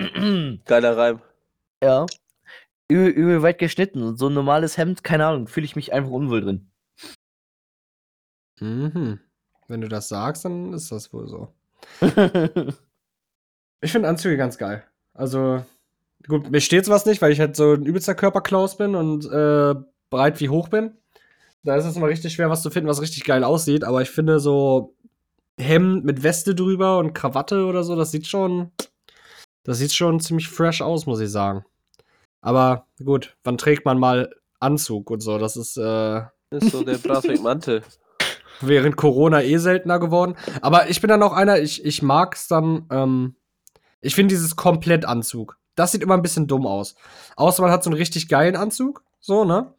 Geiler 0.64 0.96
Reim. 0.96 1.20
ja. 1.82 2.06
Übel, 2.88 3.08
übel 3.08 3.42
weit 3.42 3.58
geschnitten. 3.58 4.02
Und 4.02 4.18
so 4.18 4.28
ein 4.28 4.34
normales 4.34 4.76
Hemd, 4.76 5.04
keine 5.04 5.26
Ahnung, 5.26 5.46
fühle 5.46 5.64
ich 5.64 5.76
mich 5.76 5.92
einfach 5.92 6.10
unwohl 6.10 6.40
drin. 6.40 6.70
Mhm. 8.58 9.20
Wenn 9.68 9.80
du 9.80 9.88
das 9.88 10.08
sagst, 10.08 10.44
dann 10.44 10.72
ist 10.72 10.90
das 10.90 11.12
wohl 11.12 11.28
so. 11.28 11.54
Ich 13.80 13.92
finde 13.92 14.08
Anzüge 14.08 14.36
ganz 14.36 14.58
geil. 14.58 14.84
Also, 15.14 15.64
gut, 16.28 16.50
mir 16.50 16.60
steht's 16.60 16.88
was 16.88 17.06
nicht, 17.06 17.22
weil 17.22 17.32
ich 17.32 17.40
halt 17.40 17.56
so 17.56 17.72
ein 17.72 17.84
übelster 17.86 18.14
Körperklaus 18.14 18.76
bin 18.76 18.94
und 18.94 19.24
äh, 19.26 19.74
breit 20.10 20.40
wie 20.40 20.48
hoch 20.48 20.68
bin. 20.68 20.92
Da 21.62 21.76
ist 21.76 21.84
es 21.84 21.96
immer 21.96 22.08
richtig 22.08 22.32
schwer, 22.34 22.50
was 22.50 22.62
zu 22.62 22.70
finden, 22.70 22.88
was 22.88 23.00
richtig 23.02 23.24
geil 23.24 23.44
aussieht. 23.44 23.84
Aber 23.84 24.00
ich 24.02 24.10
finde 24.10 24.40
so 24.40 24.94
Hemd 25.58 26.04
mit 26.04 26.22
Weste 26.22 26.54
drüber 26.54 26.98
und 26.98 27.12
Krawatte 27.14 27.66
oder 27.66 27.84
so, 27.84 27.96
das 27.96 28.10
sieht 28.10 28.26
schon, 28.26 28.70
das 29.64 29.78
sieht 29.78 29.92
schon 29.92 30.20
ziemlich 30.20 30.48
fresh 30.48 30.80
aus, 30.80 31.06
muss 31.06 31.20
ich 31.20 31.30
sagen. 31.30 31.64
Aber 32.40 32.86
gut, 33.04 33.36
wann 33.44 33.58
trägt 33.58 33.84
man 33.84 33.98
mal 33.98 34.30
Anzug 34.58 35.10
und 35.10 35.20
so? 35.20 35.36
Das 35.38 35.56
ist 35.56 35.76
äh, 35.76 36.22
Das 36.50 36.64
ist 36.64 36.72
so 36.72 36.82
der 36.82 36.96
Brathwaite-Mantel. 36.96 37.82
während 38.62 38.96
Corona 38.96 39.42
eh 39.42 39.58
seltener 39.58 39.98
geworden. 39.98 40.36
Aber 40.62 40.88
ich 40.88 41.00
bin 41.02 41.08
dann 41.08 41.22
auch 41.22 41.34
einer, 41.34 41.58
ich, 41.60 41.84
ich 41.84 42.02
mag's 42.02 42.48
dann, 42.48 42.86
ähm, 42.90 43.34
ich 44.00 44.14
finde 44.14 44.34
dieses 44.34 44.56
Komplettanzug. 44.56 45.58
Das 45.74 45.92
sieht 45.92 46.02
immer 46.02 46.14
ein 46.14 46.22
bisschen 46.22 46.46
dumm 46.46 46.66
aus. 46.66 46.94
Außer 47.36 47.62
man 47.62 47.70
hat 47.70 47.84
so 47.84 47.90
einen 47.90 47.98
richtig 47.98 48.28
geilen 48.28 48.56
Anzug, 48.56 49.02
so, 49.20 49.44
ne? 49.44 49.74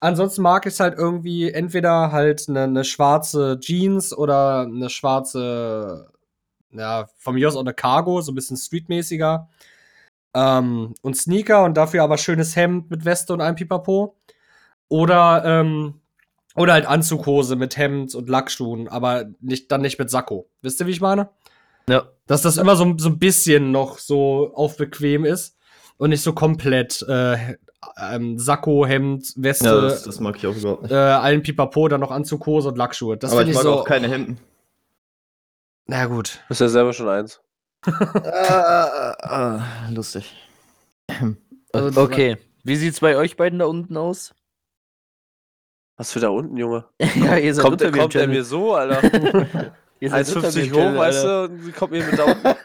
Ansonsten 0.00 0.42
mag 0.42 0.66
ich 0.66 0.74
es 0.74 0.80
halt 0.80 0.98
irgendwie 0.98 1.52
entweder 1.52 2.10
halt 2.10 2.48
eine, 2.48 2.64
eine 2.64 2.84
schwarze 2.84 3.60
Jeans 3.60 4.12
oder 4.12 4.62
eine 4.62 4.90
schwarze, 4.90 6.10
ja, 6.72 7.08
von 7.18 7.36
mir 7.36 7.46
aus 7.46 7.54
auch 7.54 7.60
eine 7.60 7.72
Cargo, 7.72 8.20
so 8.20 8.32
ein 8.32 8.34
bisschen 8.34 8.56
streetmäßiger. 8.56 9.48
Ähm, 10.34 10.94
und 11.02 11.16
Sneaker 11.16 11.64
und 11.64 11.76
dafür 11.76 12.02
aber 12.02 12.18
schönes 12.18 12.56
Hemd 12.56 12.90
mit 12.90 13.04
Weste 13.04 13.32
und 13.32 13.40
einem 13.40 13.54
Pipapo. 13.54 14.16
Oder, 14.88 15.44
ähm, 15.44 16.00
oder 16.56 16.72
halt 16.72 16.86
Anzughose 16.86 17.54
mit 17.54 17.76
Hemd 17.76 18.14
und 18.16 18.28
Lackschuhen, 18.28 18.88
aber 18.88 19.26
nicht, 19.40 19.70
dann 19.70 19.82
nicht 19.82 20.00
mit 20.00 20.10
Sakko. 20.10 20.50
Wisst 20.62 20.80
ihr, 20.80 20.86
wie 20.88 20.92
ich 20.92 21.00
meine? 21.00 21.30
ja. 21.88 22.08
Dass 22.32 22.40
das 22.42 22.56
immer 22.56 22.76
so, 22.76 22.94
so 22.96 23.10
ein 23.10 23.18
bisschen 23.18 23.72
noch 23.72 23.98
so 23.98 24.52
auf 24.54 24.78
bequem 24.78 25.26
ist 25.26 25.54
und 25.98 26.08
nicht 26.10 26.22
so 26.22 26.32
komplett 26.32 27.04
äh, 27.06 27.56
ähm, 28.00 28.38
Sakko, 28.38 28.86
Hemd, 28.86 29.34
Weste, 29.36 29.66
Ja, 29.66 29.80
das, 29.82 30.04
das 30.04 30.18
mag 30.18 30.36
ich 30.36 30.46
auch 30.46 30.54
überhaupt 30.56 30.82
nicht. 30.82 30.92
äh, 30.92 30.94
allen 30.94 31.42
Pipapo, 31.42 31.88
dann 31.88 32.00
noch 32.00 32.10
Anzughose 32.10 32.68
und 32.70 32.78
Lackschuhe. 32.78 33.18
Das 33.18 33.32
Aber 33.32 33.42
ich 33.42 33.48
ich 33.50 33.54
mag 33.54 33.64
so. 33.64 33.72
auch 33.80 33.84
keine 33.84 34.08
Hemden. 34.08 34.38
Na 35.86 36.06
gut. 36.06 36.36
Du 36.44 36.48
bist 36.48 36.60
ja 36.62 36.68
selber 36.68 36.94
schon 36.94 37.08
eins. 37.10 37.40
ah, 37.86 39.14
ah, 39.20 39.62
lustig. 39.90 40.34
Also, 41.74 42.00
Okay. 42.02 42.36
Wie 42.64 42.76
sieht's 42.76 43.00
bei 43.00 43.16
euch 43.16 43.36
beiden 43.36 43.58
da 43.58 43.64
unten 43.66 43.96
aus? 43.96 44.34
Was 45.98 46.12
für 46.12 46.20
da 46.20 46.28
unten, 46.28 46.56
Junge? 46.56 46.84
ja, 47.16 47.36
ihr 47.36 47.54
Kommt, 47.56 47.80
der, 47.80 47.88
unter 47.88 48.00
kommt 48.00 48.12
Channel. 48.12 48.28
mir 48.28 48.44
so, 48.44 48.74
Alter? 48.74 49.02
Ihr 50.02 50.10
seid 50.10 50.34
unter 50.34 50.48
1,50 50.48 50.54
mir 50.56 50.64
im 50.64 50.72
hoch, 50.72 50.76
Channel, 50.76 50.98
weißt 50.98 51.18
Alter. 51.24 51.48
du, 51.48 51.54
und 51.54 51.62
sie 51.62 51.70
kommt 51.72 51.92
mir 51.92 52.04
mit 52.04 52.18
da 52.18 52.24
unten. 52.24 52.56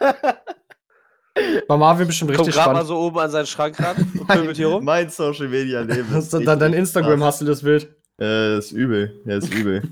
Bei 1.68 1.76
Marvin 1.76 2.06
bestimmt 2.08 2.34
Kommt 2.34 2.48
richtig 2.48 2.54
gerade 2.56 2.72
mal 2.72 2.84
spannend. 2.84 2.88
so 2.88 2.98
oben 2.98 3.18
an 3.20 3.30
seinen 3.30 3.46
Schrank 3.46 3.80
ran 3.80 3.96
und 4.18 4.26
pöbelt 4.26 4.56
hier 4.56 4.66
rum. 4.66 4.84
Mein 4.84 5.08
Social 5.08 5.46
Media 5.46 5.82
Leben. 5.82 6.12
Ist 6.18 6.34
dann 6.34 6.58
dein 6.58 6.72
Instagram 6.72 7.22
hast 7.22 7.40
du 7.40 7.44
das 7.44 7.62
Bild. 7.62 7.94
Äh, 8.20 8.58
ist 8.58 8.72
übel. 8.72 9.20
Ja, 9.24 9.36
ist 9.36 9.54
übel. 9.54 9.82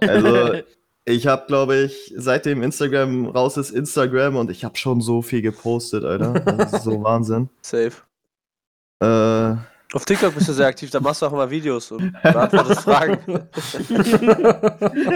Also, 0.00 0.60
ich 1.04 1.26
habe, 1.26 1.44
glaube 1.48 1.74
ich, 1.78 2.14
seitdem 2.16 2.62
Instagram 2.62 3.26
raus 3.26 3.56
ist, 3.56 3.70
Instagram 3.72 4.36
und 4.36 4.52
ich 4.52 4.64
habe 4.64 4.76
schon 4.76 5.00
so 5.00 5.20
viel 5.20 5.42
gepostet, 5.42 6.04
Alter. 6.04 6.34
Das 6.34 6.72
ist 6.72 6.84
so 6.84 7.02
Wahnsinn. 7.02 7.50
Safe. 7.62 7.90
Äh, 9.00 9.56
Auf 9.94 10.04
TikTok 10.04 10.34
bist 10.34 10.48
du 10.48 10.52
sehr 10.52 10.66
aktiv, 10.66 10.90
da 10.90 10.98
machst 10.98 11.22
du 11.22 11.26
auch 11.26 11.32
immer 11.32 11.48
Videos 11.48 11.92
und 11.92 12.12
beantwortest 12.20 12.80
Fragen. 12.80 13.18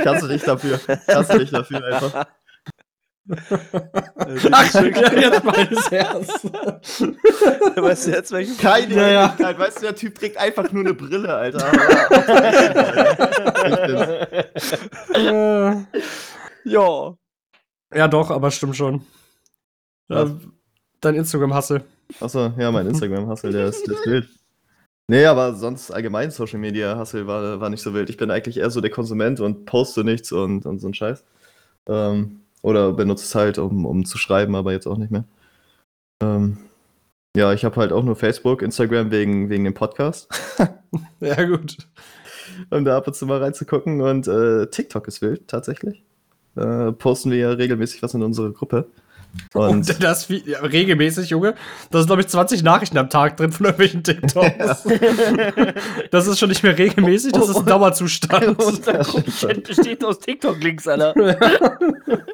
kannst 0.05 0.23
du 0.23 0.29
nicht 0.29 0.47
dafür. 0.47 0.79
Kannst 1.07 1.33
du 1.33 1.39
nicht 1.39 1.53
dafür 1.53 1.85
einfach. 1.85 2.27
Ach, 4.53 4.75
jetzt 4.75 5.45
meines 5.45 5.91
Herz. 5.91 6.45
weißt 7.77 8.07
du 8.07 8.11
jetzt 8.13 8.31
welchen? 8.31 8.57
Keine 8.57 8.95
Ja, 8.95 9.09
ja. 9.39 9.59
Weißt 9.59 9.79
du, 9.79 9.83
der 9.83 9.97
Typ 9.97 10.15
trägt 10.17 10.37
einfach 10.39 10.71
nur 10.71 10.85
eine 10.85 10.95
Brille, 10.95 11.35
Alter. 11.35 11.73
Äh, 15.15 15.75
Ja. 16.65 17.17
ja, 17.95 18.09
doch, 18.09 18.31
aber 18.31 18.51
stimmt 18.53 18.77
schon. 18.77 19.05
Ja, 20.09 20.25
Was? 20.25 20.33
dein 21.01 21.17
Instagram-Hassel. 21.17 21.83
Achso, 22.21 22.53
ja, 22.57 22.71
mein 22.71 22.87
Instagram-Hustle, 22.87 23.51
der 23.51 23.67
ist, 23.67 23.87
der 23.87 23.95
ist 23.95 24.07
wild. 24.07 24.29
Nee, 25.11 25.25
aber 25.25 25.55
sonst 25.55 25.91
allgemein 25.91 26.31
Social 26.31 26.59
Media 26.59 26.99
Hustle 26.99 27.27
war, 27.27 27.61
war 27.61 27.71
nicht 27.71 27.83
so 27.83 27.95
wild. 27.95 28.11
Ich 28.11 28.19
bin 28.19 28.31
eigentlich 28.31 28.59
eher 28.59 28.71
so 28.71 28.81
der 28.83 28.91
Konsument 28.91 29.41
und 29.41 29.65
poste 29.65 30.05
nichts 30.05 30.33
und, 30.33 30.67
und 30.67 30.81
so 30.81 30.89
ein 30.89 30.95
Scheiß. 30.95 31.25
Ähm, 31.89 32.41
oder 32.63 32.93
benutze 32.93 33.25
es 33.25 33.35
halt, 33.35 33.59
um, 33.59 33.87
um 33.87 34.05
zu 34.05 34.19
schreiben, 34.19 34.55
aber 34.55 34.73
jetzt 34.73 34.87
auch 34.87 34.99
nicht 34.99 35.11
mehr. 35.11 35.25
Ähm, 36.23 36.59
ja, 37.37 37.53
ich 37.55 37.65
habe 37.65 37.77
halt 37.77 37.93
auch 37.93 38.05
nur 38.05 38.17
Facebook, 38.17 38.63
Instagram 38.63 39.11
wegen, 39.11 39.51
wegen 39.51 39.65
dem 39.65 39.75
Podcast, 39.75 40.29
Ja, 41.21 41.45
gut. 41.45 41.79
um 42.71 42.85
da 42.85 42.97
ab 42.99 43.07
und 43.07 43.15
zu 43.15 43.27
mal 43.27 43.39
reinzugucken. 43.43 44.01
Und 44.03 44.29
äh, 44.29 44.69
TikTok 44.69 45.09
ist 45.09 45.23
wild, 45.23 45.49
tatsächlich. 45.49 46.05
Äh, 46.57 46.93
posten 46.93 47.31
wir 47.31 47.39
ja 47.39 47.51
regelmäßig 47.53 48.03
was 48.03 48.15
in 48.15 48.23
unsere 48.23 48.53
Gruppe. 48.53 48.89
Und 49.55 49.69
Und 49.69 50.03
das 50.03 50.29
ja, 50.29 50.61
regelmäßig, 50.61 51.31
Junge. 51.31 51.55
Da 51.91 51.99
sind, 51.99 52.09
glaube 52.09 52.23
ich, 52.23 52.29
20 52.29 52.63
Nachrichten 52.63 52.99
am 52.99 53.11
Tag 53.11 53.37
drin 53.37 53.53
von 53.53 53.67
irgendwelchen 53.67 54.03
TikToks. 54.05 54.87
Das 56.11 56.27
ist 56.27 56.39
schon 56.39 56.49
nicht 56.49 56.63
mehr 56.63 56.77
regelmäßig, 56.77 57.33
das 57.33 57.49
ist 57.49 57.57
ein 57.57 57.67
Dauerzustand. 57.67 58.59
Unser 58.63 58.99
Gruppenchat 58.99 59.65
besteht 59.65 60.05
aus 60.05 60.19
TikTok-Links, 60.21 60.89
Alter. 60.89 61.15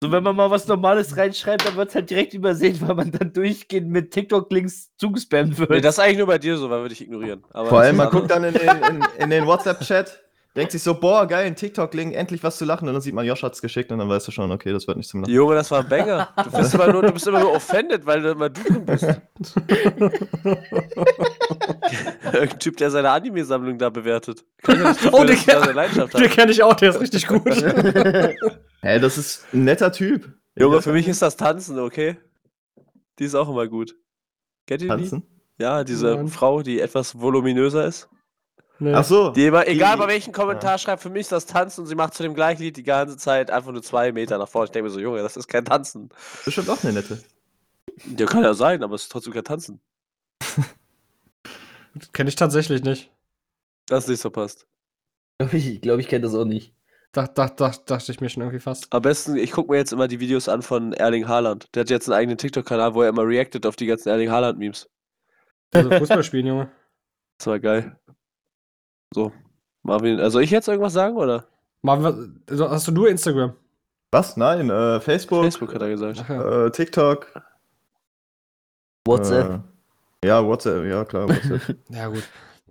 So, 0.00 0.12
wenn 0.12 0.22
man 0.22 0.36
mal 0.36 0.48
was 0.48 0.68
Normales 0.68 1.16
reinschreibt, 1.16 1.66
dann 1.66 1.74
wird 1.74 1.88
es 1.88 1.94
halt 1.96 2.08
direkt 2.08 2.32
übersehen, 2.32 2.80
weil 2.82 2.94
man 2.94 3.10
dann 3.10 3.32
durchgehend 3.32 3.90
mit 3.90 4.12
TikTok-Links 4.12 4.92
zugespammt 4.96 5.58
wird. 5.58 5.70
Nee, 5.70 5.80
das 5.80 5.96
ist 5.96 5.98
eigentlich 5.98 6.18
nur 6.18 6.28
bei 6.28 6.38
dir 6.38 6.56
so, 6.56 6.70
weil 6.70 6.82
wir 6.82 6.88
dich 6.88 7.00
ignorieren. 7.00 7.44
Aber 7.50 7.68
Vor 7.68 7.80
allem, 7.80 7.96
man 7.96 8.08
guckt 8.08 8.30
dann 8.30 8.44
in 8.44 8.54
den, 8.54 8.68
in, 8.68 9.04
in 9.18 9.30
den 9.30 9.46
WhatsApp-Chat, 9.46 10.22
denkt 10.58 10.72
sich 10.72 10.82
so, 10.82 10.94
boah, 10.94 11.26
geil, 11.26 11.46
ein 11.46 11.56
TikTok-Link, 11.56 12.14
endlich 12.14 12.42
was 12.42 12.58
zu 12.58 12.64
lachen. 12.64 12.86
Und 12.88 12.94
dann 12.94 13.00
sieht 13.00 13.14
man, 13.14 13.24
Josh 13.24 13.42
hat's 13.42 13.62
geschickt 13.62 13.90
und 13.92 13.98
dann 13.98 14.08
weißt 14.08 14.28
du 14.28 14.32
schon, 14.32 14.50
okay, 14.50 14.72
das 14.72 14.86
wird 14.86 14.96
nicht 14.98 15.08
zum 15.08 15.20
Lachen. 15.22 15.32
Junge, 15.32 15.54
das 15.54 15.70
war 15.70 15.80
ein 15.80 15.88
Banger. 15.88 16.28
Du 16.44 16.50
bist 16.58 16.74
immer 16.74 16.92
nur, 16.92 17.02
du 17.02 17.12
bist 17.12 17.26
immer 17.26 17.40
nur 17.40 17.52
offended, 17.54 18.04
weil 18.04 18.20
du 18.22 18.30
immer 18.32 18.48
du 18.50 18.80
bist. 18.80 19.06
Irgendein 22.24 22.58
Typ, 22.58 22.76
der 22.76 22.90
seine 22.90 23.10
Anime-Sammlung 23.10 23.78
da 23.78 23.90
bewertet. 23.90 24.44
Oh, 24.66 24.72
dafür, 24.72 25.24
den 25.24 25.26
dass 25.28 25.46
er 25.46 25.54
kenn- 25.54 25.62
eine 25.62 25.72
Leidenschaft 25.72 26.14
Den 26.14 26.24
hat. 26.24 26.30
kenne 26.30 26.52
ich 26.52 26.62
auch, 26.62 26.74
der 26.74 26.90
ist 26.90 27.00
richtig 27.00 27.26
gut. 27.26 27.44
Hä, 28.82 28.98
das 29.00 29.18
ist 29.18 29.46
ein 29.52 29.64
netter 29.64 29.92
Typ. 29.92 30.32
Junge, 30.56 30.82
für 30.82 30.92
mich 30.92 31.08
ist 31.08 31.22
das 31.22 31.36
Tanzen, 31.36 31.78
okay? 31.78 32.16
Die 33.18 33.24
ist 33.24 33.34
auch 33.34 33.48
immer 33.48 33.66
gut. 33.66 33.94
Kennt 34.66 34.82
ihr 34.82 34.88
die? 34.88 34.88
Tanzen. 34.88 35.22
Ja, 35.58 35.82
diese 35.84 36.14
Nein. 36.14 36.28
Frau, 36.28 36.62
die 36.62 36.80
etwas 36.80 37.20
voluminöser 37.20 37.84
ist. 37.86 38.08
Nee. 38.80 38.92
Ach 38.94 39.04
so. 39.04 39.30
Die 39.30 39.46
immer, 39.46 39.64
Die- 39.64 39.72
egal 39.72 39.96
bei 39.96 40.06
welchem 40.06 40.32
Kommentar 40.32 40.78
schreibt, 40.78 41.02
für 41.02 41.10
mich 41.10 41.22
ist 41.22 41.32
das 41.32 41.46
Tanzen 41.46 41.80
und 41.80 41.86
sie 41.88 41.94
macht 41.96 42.14
zu 42.14 42.22
dem 42.22 42.34
gleichen 42.34 42.62
Lied 42.62 42.76
die 42.76 42.84
ganze 42.84 43.16
Zeit 43.16 43.50
einfach 43.50 43.72
nur 43.72 43.82
zwei 43.82 44.12
Meter 44.12 44.38
nach 44.38 44.48
vorne. 44.48 44.66
Ich 44.66 44.70
denke 44.70 44.88
mir 44.88 44.94
so, 44.94 45.00
Junge, 45.00 45.20
das 45.22 45.36
ist 45.36 45.48
kein 45.48 45.64
Tanzen. 45.64 46.10
Bestimmt 46.44 46.70
auch 46.70 46.82
eine 46.84 46.92
nette. 46.92 47.22
Ja, 48.16 48.26
kann 48.26 48.44
ja 48.44 48.54
sein, 48.54 48.82
aber 48.84 48.94
es 48.94 49.02
ist 49.02 49.08
trotzdem 49.12 49.32
kein 49.32 49.42
Tanzen. 49.44 49.80
Kenne 52.12 52.28
ich 52.28 52.36
tatsächlich 52.36 52.82
nicht. 52.82 53.10
Das 53.86 54.06
nicht 54.06 54.20
so 54.20 54.30
passt. 54.30 54.66
Ich 55.52 55.80
glaube, 55.80 56.00
ich 56.00 56.08
kenne 56.08 56.22
das 56.22 56.34
auch 56.34 56.44
nicht. 56.44 56.74
Dach, 57.12 57.28
dach, 57.28 57.50
dach, 57.50 57.76
dachte 57.76 58.12
ich 58.12 58.20
mir 58.20 58.28
schon 58.28 58.42
irgendwie 58.42 58.60
fast. 58.60 58.92
Am 58.92 59.02
besten, 59.02 59.36
ich 59.36 59.50
gucke 59.52 59.72
mir 59.72 59.78
jetzt 59.78 59.92
immer 59.92 60.06
die 60.08 60.20
Videos 60.20 60.48
an 60.48 60.62
von 60.62 60.92
Erling 60.92 61.26
Haaland. 61.26 61.74
Der 61.74 61.80
hat 61.80 61.90
jetzt 61.90 62.08
einen 62.08 62.18
eigenen 62.18 62.38
TikTok-Kanal, 62.38 62.94
wo 62.94 63.02
er 63.02 63.08
immer 63.08 63.26
reactet 63.26 63.64
auf 63.66 63.76
die 63.76 63.86
ganzen 63.86 64.10
Erling 64.10 64.30
Haaland-Memes. 64.30 64.88
Also 65.72 65.90
Fußball 65.90 66.22
spielen, 66.22 66.46
Junge. 66.46 66.70
Das 67.38 67.46
war 67.46 67.58
geil. 67.60 67.98
So. 69.14 69.32
Marvin, 69.82 70.20
also 70.20 70.38
ich 70.40 70.50
jetzt 70.50 70.68
irgendwas 70.68 70.92
sagen, 70.92 71.16
oder? 71.16 71.46
Marvin, 71.82 72.04
was- 72.04 72.50
also 72.50 72.70
hast 72.70 72.88
du 72.88 72.92
nur 72.92 73.08
Instagram? 73.08 73.54
Was? 74.10 74.36
Nein, 74.36 74.70
äh, 74.70 75.00
Facebook, 75.00 75.44
Facebook 75.44 75.74
hat 75.74 75.82
er 75.82 75.88
gesagt. 75.90 76.28
Äh, 76.30 76.70
TikTok. 76.70 77.26
WhatsApp. 79.06 79.60
Äh, 80.22 80.28
ja, 80.28 80.44
WhatsApp, 80.44 80.84
ja 80.84 81.04
klar, 81.04 81.28
WhatsApp. 81.28 81.76
Ja, 81.90 82.08
gut. 82.08 82.22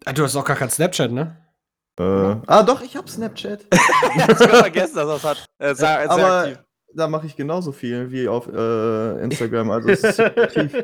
Ah, 0.06 0.14
Du 0.14 0.24
hast 0.24 0.36
auch 0.36 0.46
gar 0.46 0.56
kein 0.56 0.70
Snapchat, 0.70 1.12
ne? 1.12 1.36
äh, 2.00 2.04
ah, 2.46 2.64
doch, 2.64 2.82
ich 2.82 2.96
hab 2.96 3.10
Snapchat. 3.10 3.66
Hat 3.72 4.38
sogar 4.38 4.58
vergessen, 4.62 4.96
dass 4.98 5.08
er 5.10 5.16
es 5.16 5.24
hat. 5.24 5.38
Ist 5.38 5.78
sehr, 5.80 5.98
sehr 6.02 6.12
Aber 6.12 6.38
aktiv. 6.42 6.60
da 6.94 7.08
mache 7.08 7.26
ich 7.28 7.36
genauso 7.36 7.72
viel 7.72 8.12
wie 8.12 8.28
auf 8.28 8.48
äh, 8.48 9.24
Instagram. 9.24 9.72
Also 9.72 9.90
es 9.90 10.04
ist 10.04 10.20
aktiv. 10.20 10.76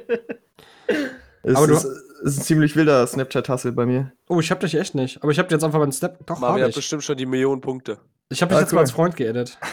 Es 1.43 1.55
Aber 1.55 1.67
du- 1.67 1.73
ist, 1.73 1.87
ist 2.23 2.39
ein 2.39 2.43
ziemlich 2.43 2.75
wilder 2.75 3.05
Snapchat-Hassel 3.05 3.71
bei 3.71 3.85
mir. 3.85 4.11
Oh, 4.29 4.39
ich 4.39 4.49
hab 4.51 4.59
dich 4.59 4.75
echt 4.75 4.95
nicht. 4.95 5.21
Aber 5.23 5.31
ich 5.31 5.39
hab 5.39 5.47
dir 5.49 5.55
jetzt 5.55 5.63
einfach 5.63 5.79
meinen 5.79 5.91
Snap. 5.91 6.17
Doch, 6.25 6.35
hab 6.35 6.41
Marvin 6.41 6.63
hat 6.63 6.69
ich. 6.69 6.75
bestimmt 6.75 7.03
schon 7.03 7.17
die 7.17 7.25
Millionen 7.25 7.61
Punkte. 7.61 7.99
Ich 8.29 8.41
hab 8.41 8.49
dich 8.49 8.57
Ah, 8.57 8.61
jetzt 8.61 8.71
cool. 8.71 8.75
mal 8.75 8.81
als 8.81 8.91
Freund 8.91 9.15
geedit. 9.15 9.57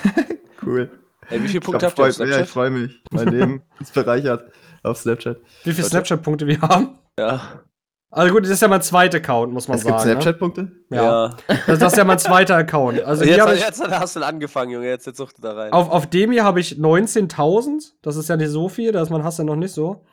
Cool. 0.65 0.91
Ey, 1.31 1.43
wie 1.43 1.47
viele 1.49 1.59
Ich 1.61 1.65
Punkte 1.65 1.87
hab 1.87 1.93
habt 1.93 1.99
ihr 2.01 2.05
auf 2.09 2.17
freut, 2.17 2.19
ja, 2.19 2.25
ich 2.25 2.31
Snapchat? 2.35 2.49
freue 2.49 2.71
mich. 2.71 3.03
Mein 3.13 3.29
Leben 3.29 3.63
ist 3.81 3.95
bereichert 3.95 4.45
auf 4.83 4.99
Snapchat. 4.99 5.39
Wie 5.65 5.73
viele. 5.73 5.87
Snapchat-Punkte 5.87 6.47
wir 6.47 6.61
haben? 6.61 6.99
Ja. 7.19 7.41
Also 8.11 8.35
gut, 8.35 8.43
das 8.45 8.51
ist 8.51 8.61
ja 8.61 8.69
mein 8.69 8.83
zweiter 8.83 9.19
Account, 9.19 9.53
muss 9.55 9.69
man 9.69 9.79
Es 9.79 9.85
gibt 9.85 9.99
sagen. 10.01 10.11
Snapchat-Punkte? 10.21 10.63
Ne? 10.91 10.97
Ja. 10.97 11.31
Das, 11.67 11.79
das 11.79 11.93
ist 11.93 11.97
ja 11.99 12.05
mein 12.05 12.19
zweiter 12.19 12.57
Account. 12.57 13.01
Also 13.07 13.25
jetzt, 13.25 13.53
ich, 13.55 13.61
jetzt 13.63 13.81
der 13.81 14.01
Hustle 14.03 14.27
angefangen, 14.27 14.73
Junge. 14.73 14.87
Jetzt, 14.89 15.07
jetzt 15.07 15.17
sucht 15.17 15.37
er 15.39 15.43
da 15.43 15.53
rein. 15.61 15.73
auf, 15.73 15.89
auf 15.91 16.07
dem 16.11 16.31
hier 16.33 16.45
habe 16.45 16.61
ich 16.61 16.73
19.000. 16.75 17.93
Das 18.03 18.17
ist 18.17 18.29
ja 18.29 18.37
nicht 18.37 18.51
so 18.51 18.69
viel, 18.69 18.93
da 18.93 19.01
ist 19.01 19.11
mein 19.11 19.25
Hass 19.25 19.39
ja 19.39 19.45
noch 19.45 19.57
nicht 19.57 19.73
so. 19.73 20.05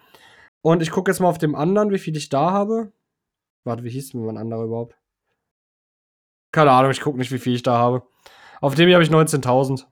Und 0.68 0.82
ich 0.82 0.92
gucke 0.92 1.10
jetzt 1.10 1.22
mal 1.22 1.30
auf 1.30 1.38
dem 1.38 1.56
anderen, 1.56 1.92
wie 1.92 1.98
viel 1.98 2.18
ich 2.18 2.28
da 2.28 2.52
habe. 2.52 2.92
Warte, 3.64 3.86
wie 3.86 3.90
hieß 3.90 4.10
denn 4.12 4.26
mein 4.26 4.36
anderer 4.36 4.66
überhaupt? 4.66 4.98
Keine 6.52 6.72
Ahnung, 6.72 6.92
ich 6.92 7.00
gucke 7.00 7.18
nicht, 7.18 7.32
wie 7.32 7.38
viel 7.40 7.56
ich 7.56 7.64
da 7.64 7.78
habe. 7.78 8.04
Auf 8.60 8.76
dem 8.76 8.88
hier 8.88 8.96
habe 8.98 9.04
ich 9.06 9.10
19.000. 9.10 9.80
Ich 9.80 9.86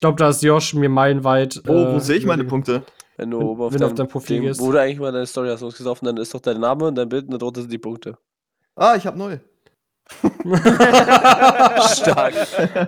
glaube, 0.00 0.16
da 0.16 0.30
ist 0.30 0.42
Josh 0.42 0.72
mir 0.72 0.88
meilenweit. 0.88 1.60
Oh, 1.68 1.92
wo 1.92 1.96
äh, 1.96 2.00
sehe 2.00 2.16
ich 2.16 2.24
meine 2.24 2.44
Punkte? 2.44 2.82
wenn 3.18 3.30
du 3.30 3.40
wenn- 3.40 3.46
oben 3.48 3.60
auf, 3.60 3.74
wenn 3.74 3.80
du 3.80 3.84
auf 3.84 3.90
dein, 3.90 3.96
dein 3.96 4.08
Profil 4.08 4.40
gehst. 4.40 4.62
Wo 4.62 4.72
du 4.72 4.80
eigentlich 4.80 4.98
mal 4.98 5.12
deine 5.12 5.26
Story 5.26 5.50
hast 5.50 5.60
losgesoffen, 5.60 6.06
dann 6.06 6.16
ist 6.16 6.32
doch 6.32 6.40
dein 6.40 6.58
Name 6.58 6.86
und 6.86 6.94
dein 6.94 7.10
Bild 7.10 7.26
und 7.28 7.32
darunter 7.38 7.60
sind 7.60 7.70
die 7.70 7.76
Punkte. 7.76 8.16
Ah, 8.76 8.96
ich 8.96 9.06
habe 9.06 9.18
null. 9.18 9.42
Stark. 11.92 12.34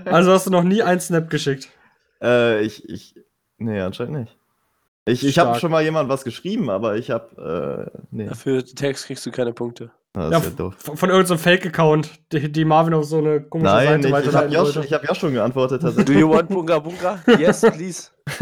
Also 0.06 0.32
hast 0.32 0.46
du 0.46 0.50
noch 0.50 0.62
nie 0.62 0.82
einen 0.82 1.00
Snap 1.00 1.28
geschickt. 1.28 1.68
Äh, 2.22 2.62
ich, 2.62 2.88
ich, 2.88 3.14
nee, 3.58 3.78
anscheinend 3.78 4.20
nicht. 4.20 4.38
Ich, 5.04 5.24
ich 5.26 5.38
habe 5.38 5.58
schon 5.58 5.70
mal 5.72 5.82
jemand 5.82 6.08
was 6.08 6.22
geschrieben, 6.22 6.70
aber 6.70 6.96
ich 6.96 7.10
habe, 7.10 7.90
äh, 7.94 7.98
nee, 8.12 8.28
Für 8.34 8.64
Text 8.64 9.06
kriegst 9.06 9.26
du 9.26 9.32
keine 9.32 9.52
Punkte. 9.52 9.90
Ah, 10.14 10.24
Ja, 10.24 10.30
das 10.30 10.44
ist 10.46 10.50
ja 10.50 10.56
doof. 10.56 10.74
Von, 10.78 11.10
irgendeinem 11.10 11.38
Fake-Account, 11.38 12.10
die, 12.32 12.52
die 12.52 12.64
Marvin 12.64 12.94
auf 12.94 13.04
so 13.06 13.18
eine 13.18 13.40
komische 13.42 13.72
Nein, 13.72 14.02
Seite. 14.02 14.08
Ich 14.08 14.14
habe 14.14 14.26
weiterleiten 14.26 14.52
Josh, 14.52 14.76
ich 14.76 14.92
hab 14.92 15.08
Josh 15.08 15.18
schon 15.18 15.32
geantwortet. 15.32 15.82
Do 16.08 16.12
you 16.12 16.30
want 16.30 16.48
Bunga 16.50 16.78
Bunga? 16.78 17.18
Yes, 17.38 17.62
please. 17.62 18.10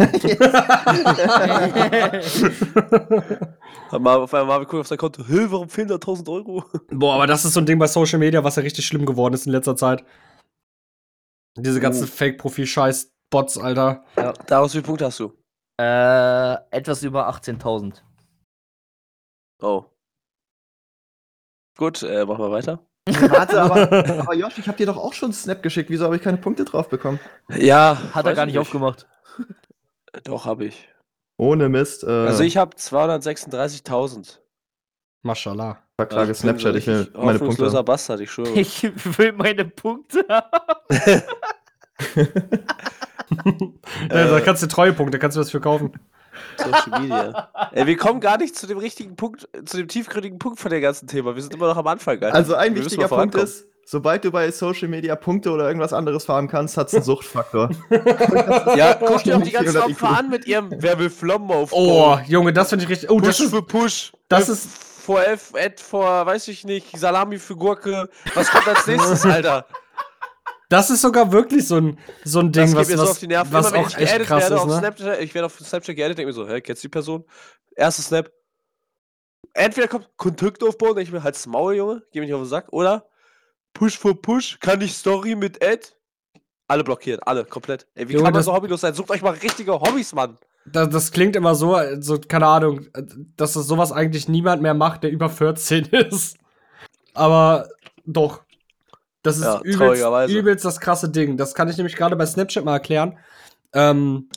Mal 3.99 4.17
auf 4.17 4.35
einmal 4.35 4.47
Marvin 4.47 4.67
guckt 4.69 4.81
auf 4.81 4.87
sein 4.87 4.99
Konto. 4.99 5.23
Hä, 5.27 5.47
warum 5.49 5.69
fehlen 5.69 5.89
da 5.89 5.95
1000 5.95 6.29
Euro? 6.29 6.65
Boah, 6.91 7.15
aber 7.15 7.27
das 7.27 7.45
ist 7.45 7.55
so 7.55 7.61
ein 7.61 7.67
Ding 7.67 7.79
bei 7.79 7.87
Social 7.87 8.19
Media, 8.19 8.43
was 8.45 8.57
ja 8.57 8.63
richtig 8.63 8.85
schlimm 8.87 9.07
geworden 9.07 9.35
ist 9.35 9.47
in 9.47 9.53
letzter 9.53 9.77
Zeit. 9.77 10.05
Diese 11.57 11.79
Oh. 11.79 11.83
ganzen 11.83 12.07
Fake-Profil-Scheiß-Bots, 12.07 13.59
Alter. 13.59 14.05
Daraus, 14.47 14.73
wie 14.73 14.79
viele 14.79 14.83
Punkte 14.87 15.07
hast 15.07 15.19
du? 15.21 15.33
Äh, 15.81 16.59
etwas 16.77 17.03
über 17.03 17.31
18.000. 17.31 18.03
Oh. 19.63 19.85
Gut, 21.79 22.03
äh, 22.03 22.27
machen 22.27 22.45
wir 22.45 22.51
weiter. 22.51 22.81
Warte, 23.07 23.63
aber, 23.63 23.91
aber 24.21 24.35
Josh, 24.35 24.59
ich 24.59 24.69
habe 24.69 24.77
dir 24.77 24.85
doch 24.85 24.99
auch 24.99 25.15
schon 25.15 25.29
einen 25.29 25.33
Snap 25.33 25.63
geschickt. 25.63 25.89
Wieso 25.89 26.05
habe 26.05 26.17
ich 26.17 26.23
keine 26.23 26.37
Punkte 26.37 26.67
drauf 26.67 26.91
bekommen? 26.91 27.19
Ja. 27.49 27.97
Hat 28.13 28.27
er 28.27 28.35
gar 28.35 28.47
ich 28.47 28.53
nicht 28.53 28.59
aufgemacht. 28.59 29.09
Doch, 30.25 30.45
habe 30.45 30.67
ich. 30.67 30.87
Ohne 31.39 31.71
Mist. 31.71 32.05
Äh, 32.05 32.27
Also 32.27 32.43
ich 32.43 32.59
habe 32.59 32.77
236.000. 32.77 34.39
Mashallah. 35.23 35.79
Verklage 35.97 36.29
Also 36.29 36.43
Snapchat, 36.43 36.73
so 36.73 36.79
ich 36.79 36.87
will 36.89 37.11
meine 37.15 37.39
Punkte. 37.39 37.83
Bastard, 37.83 38.21
ich 38.21 38.31
schwöre. 38.31 38.51
Ich 38.55 38.83
will 39.19 39.33
meine 39.33 39.65
Punkte 39.65 40.27
haben. 40.29 41.23
Da 44.09 44.41
kannst 44.41 44.63
du 44.63 44.67
Treuepunkte, 44.69 45.19
kannst 45.19 45.37
du 45.37 45.41
was 45.41 45.51
für 45.51 45.61
kaufen. 45.61 45.93
Social 46.57 47.01
Media. 47.01 47.49
Ey, 47.73 47.87
wir 47.87 47.97
kommen 47.97 48.21
gar 48.21 48.39
nicht 48.39 48.57
zu 48.57 48.67
dem 48.67 48.79
richtigen 48.79 49.17
Punkt, 49.17 49.49
zu 49.65 49.77
dem 49.77 49.89
tiefgründigen 49.89 50.39
Punkt 50.39 50.59
von 50.61 50.71
dem 50.71 50.81
ganzen 50.81 51.07
Thema. 51.09 51.35
Wir 51.35 51.43
sind 51.43 51.55
immer 51.55 51.67
noch 51.69 51.77
am 51.77 51.87
Anfang, 51.87 52.23
Alter. 52.23 52.35
Also 52.35 52.55
ein 52.55 52.75
Wir 52.75 52.83
wichtiger 52.85 53.09
Punkt 53.09 53.35
ist, 53.35 53.67
sobald 53.85 54.25
du 54.25 54.31
bei 54.31 54.51
Social 54.51 54.89
Media 54.89 55.17
Punkte 55.17 55.51
oder 55.51 55.67
irgendwas 55.67 55.93
anderes 55.93 56.25
farmen 56.25 56.49
kannst, 56.49 56.77
hat 56.77 56.89
es 56.89 56.95
einen 56.95 57.03
Suchtfaktor. 57.05 57.71
Ja, 58.77 58.95
guck 58.95 59.23
dir 59.25 59.37
auch 59.37 59.43
die 59.43 59.51
ganzen 59.51 59.73
400 59.73 59.85
Opfer 59.91 60.19
an 60.19 60.31
mit 60.31 60.47
ihrem 60.47 60.69
Wer 60.71 60.99
will 60.99 61.11
Flammen 61.11 61.51
auf 61.51 61.73
Oh, 61.73 62.19
Junge, 62.27 62.53
das 62.53 62.71
finde 62.71 62.85
ich 62.85 62.91
richtig. 62.91 63.11
Oh, 63.11 63.21
das 63.21 63.37
Push 63.37 63.45
ist, 63.47 63.51
für 63.55 63.63
Push. 63.63 64.13
das 64.29 64.49
Äh, 64.49 64.53
ist- 64.53 64.69
Vor 65.03 65.25
F, 65.25 65.53
Ed, 65.55 65.81
vor, 65.81 66.25
weiß 66.27 66.47
ich 66.49 66.65
nicht, 66.65 66.97
Salami 66.97 67.39
für 67.39 67.57
Gurke. 67.57 68.09
Was 68.35 68.49
kommt 68.51 68.69
als 68.69 68.87
nächstes, 68.87 69.25
Alter? 69.27 69.67
Das 70.71 70.89
ist 70.89 71.03
sogar 71.03 71.31
wirklich 71.31 71.67
so 71.69 71.77
ein, 71.77 71.99
so 72.25 72.41
ein 72.41 72.51
Ding, 72.51 72.63
Das 72.73 72.75
was, 72.75 72.89
so 72.89 73.03
was, 73.03 73.11
auf 73.11 73.19
die 73.19 73.27
Nerven. 73.27 73.53
was 73.53 73.67
Immer 73.67 73.77
wenn 73.79 73.85
auch 73.85 73.91
ich 73.91 73.97
echt 73.99 74.21
krass 74.21 74.43
werde 74.45 74.55
ist, 74.55 74.61
auf 74.63 74.67
ne? 74.69 74.79
Snapchat, 74.79 75.21
ich 75.21 75.35
werde 75.35 75.47
auf 75.47 75.59
Snapchat 75.59 75.97
geaddet, 75.97 76.17
denke 76.19 76.29
mir 76.29 76.33
so, 76.33 76.49
hä, 76.49 76.61
kennst 76.63 76.83
du 76.83 76.89
die 76.89 76.91
Person? 76.91 77.25
Erster 77.77 78.03
Snap. 78.03 78.31
Entweder 79.53 79.89
kommt 79.89 80.09
Kontakt 80.17 80.63
aufbauen, 80.63 80.95
denke 80.95 81.03
ich 81.03 81.13
mir, 81.13 81.23
halt's 81.23 81.47
Maul, 81.47 81.75
Junge, 81.75 82.03
geh 82.13 82.21
mich 82.21 82.29
nicht 82.29 82.35
auf 82.35 82.43
den 82.43 82.49
Sack. 82.49 82.69
Oder 82.73 83.07
Push 83.75 83.99
for 83.99 84.21
Push, 84.21 84.59
kann 84.61 84.81
ich 84.81 84.95
Story 84.95 85.35
mit 85.35 85.63
Ed? 85.63 85.97
Alle 86.69 86.85
blockiert, 86.85 87.27
alle, 87.27 87.45
komplett. 87.45 87.87
Ey, 87.95 88.09
wie 88.09 88.13
Junge, 88.13 88.25
kann 88.25 88.33
man 88.33 88.39
das- 88.39 88.47
so 88.47 88.55
hobbylos 88.55 88.81
sein? 88.81 88.95
Sucht 88.95 89.11
euch 89.11 89.23
mal 89.23 89.35
richtige 89.35 89.73
Hobbys, 89.73 90.15
Mann. 90.15 90.39
Das, 90.67 90.89
das 90.91 91.11
klingt 91.11 91.35
immer 91.37 91.55
so, 91.57 91.77
so, 92.01 92.19
keine 92.21 92.47
Ahnung, 92.47 92.87
dass 93.37 93.55
das 93.55 93.67
sowas 93.67 93.91
eigentlich 93.93 94.29
niemand 94.29 94.63
mehr 94.63 94.75
macht, 94.75 95.03
der 95.03 95.11
über 95.11 95.29
14 95.31 95.85
ist. 96.11 96.37
Aber 97.15 97.69
doch. 98.07 98.43
Das 99.23 99.37
ist 99.37 99.45
Ja, 99.45 99.61
übelst, 99.63 100.03
übelst 100.31 100.65
das 100.65 100.81
krasse 100.81 101.11
Ding. 101.11 101.37
Das 101.37 101.55
kann 101.55 101.69
ich 101.69 101.77
nämlich 101.77 101.97
gerade 101.97 102.17
bei 102.17 102.27
Snapchat 102.27 102.65
mal 102.65 102.75
erklären. 102.75 103.19
Ähm, 103.75 104.31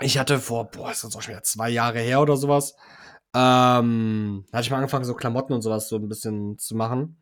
ich 0.00 0.18
hatte 0.18 0.38
vor, 0.38 0.70
boah, 0.70 0.90
ist 0.90 1.04
das 1.04 1.14
auch 1.14 1.22
schon 1.22 1.32
wieder 1.32 1.42
zwei 1.42 1.68
Jahre 1.68 1.98
her 1.98 2.20
oder 2.20 2.36
sowas. 2.36 2.74
Ähm, 3.34 4.46
hatte 4.52 4.62
ich 4.62 4.70
mal 4.70 4.78
angefangen, 4.78 5.04
so 5.04 5.14
Klamotten 5.14 5.52
und 5.52 5.62
sowas 5.62 5.88
so 5.88 5.96
ein 5.96 6.08
bisschen 6.08 6.58
zu 6.58 6.74
machen. 6.74 7.20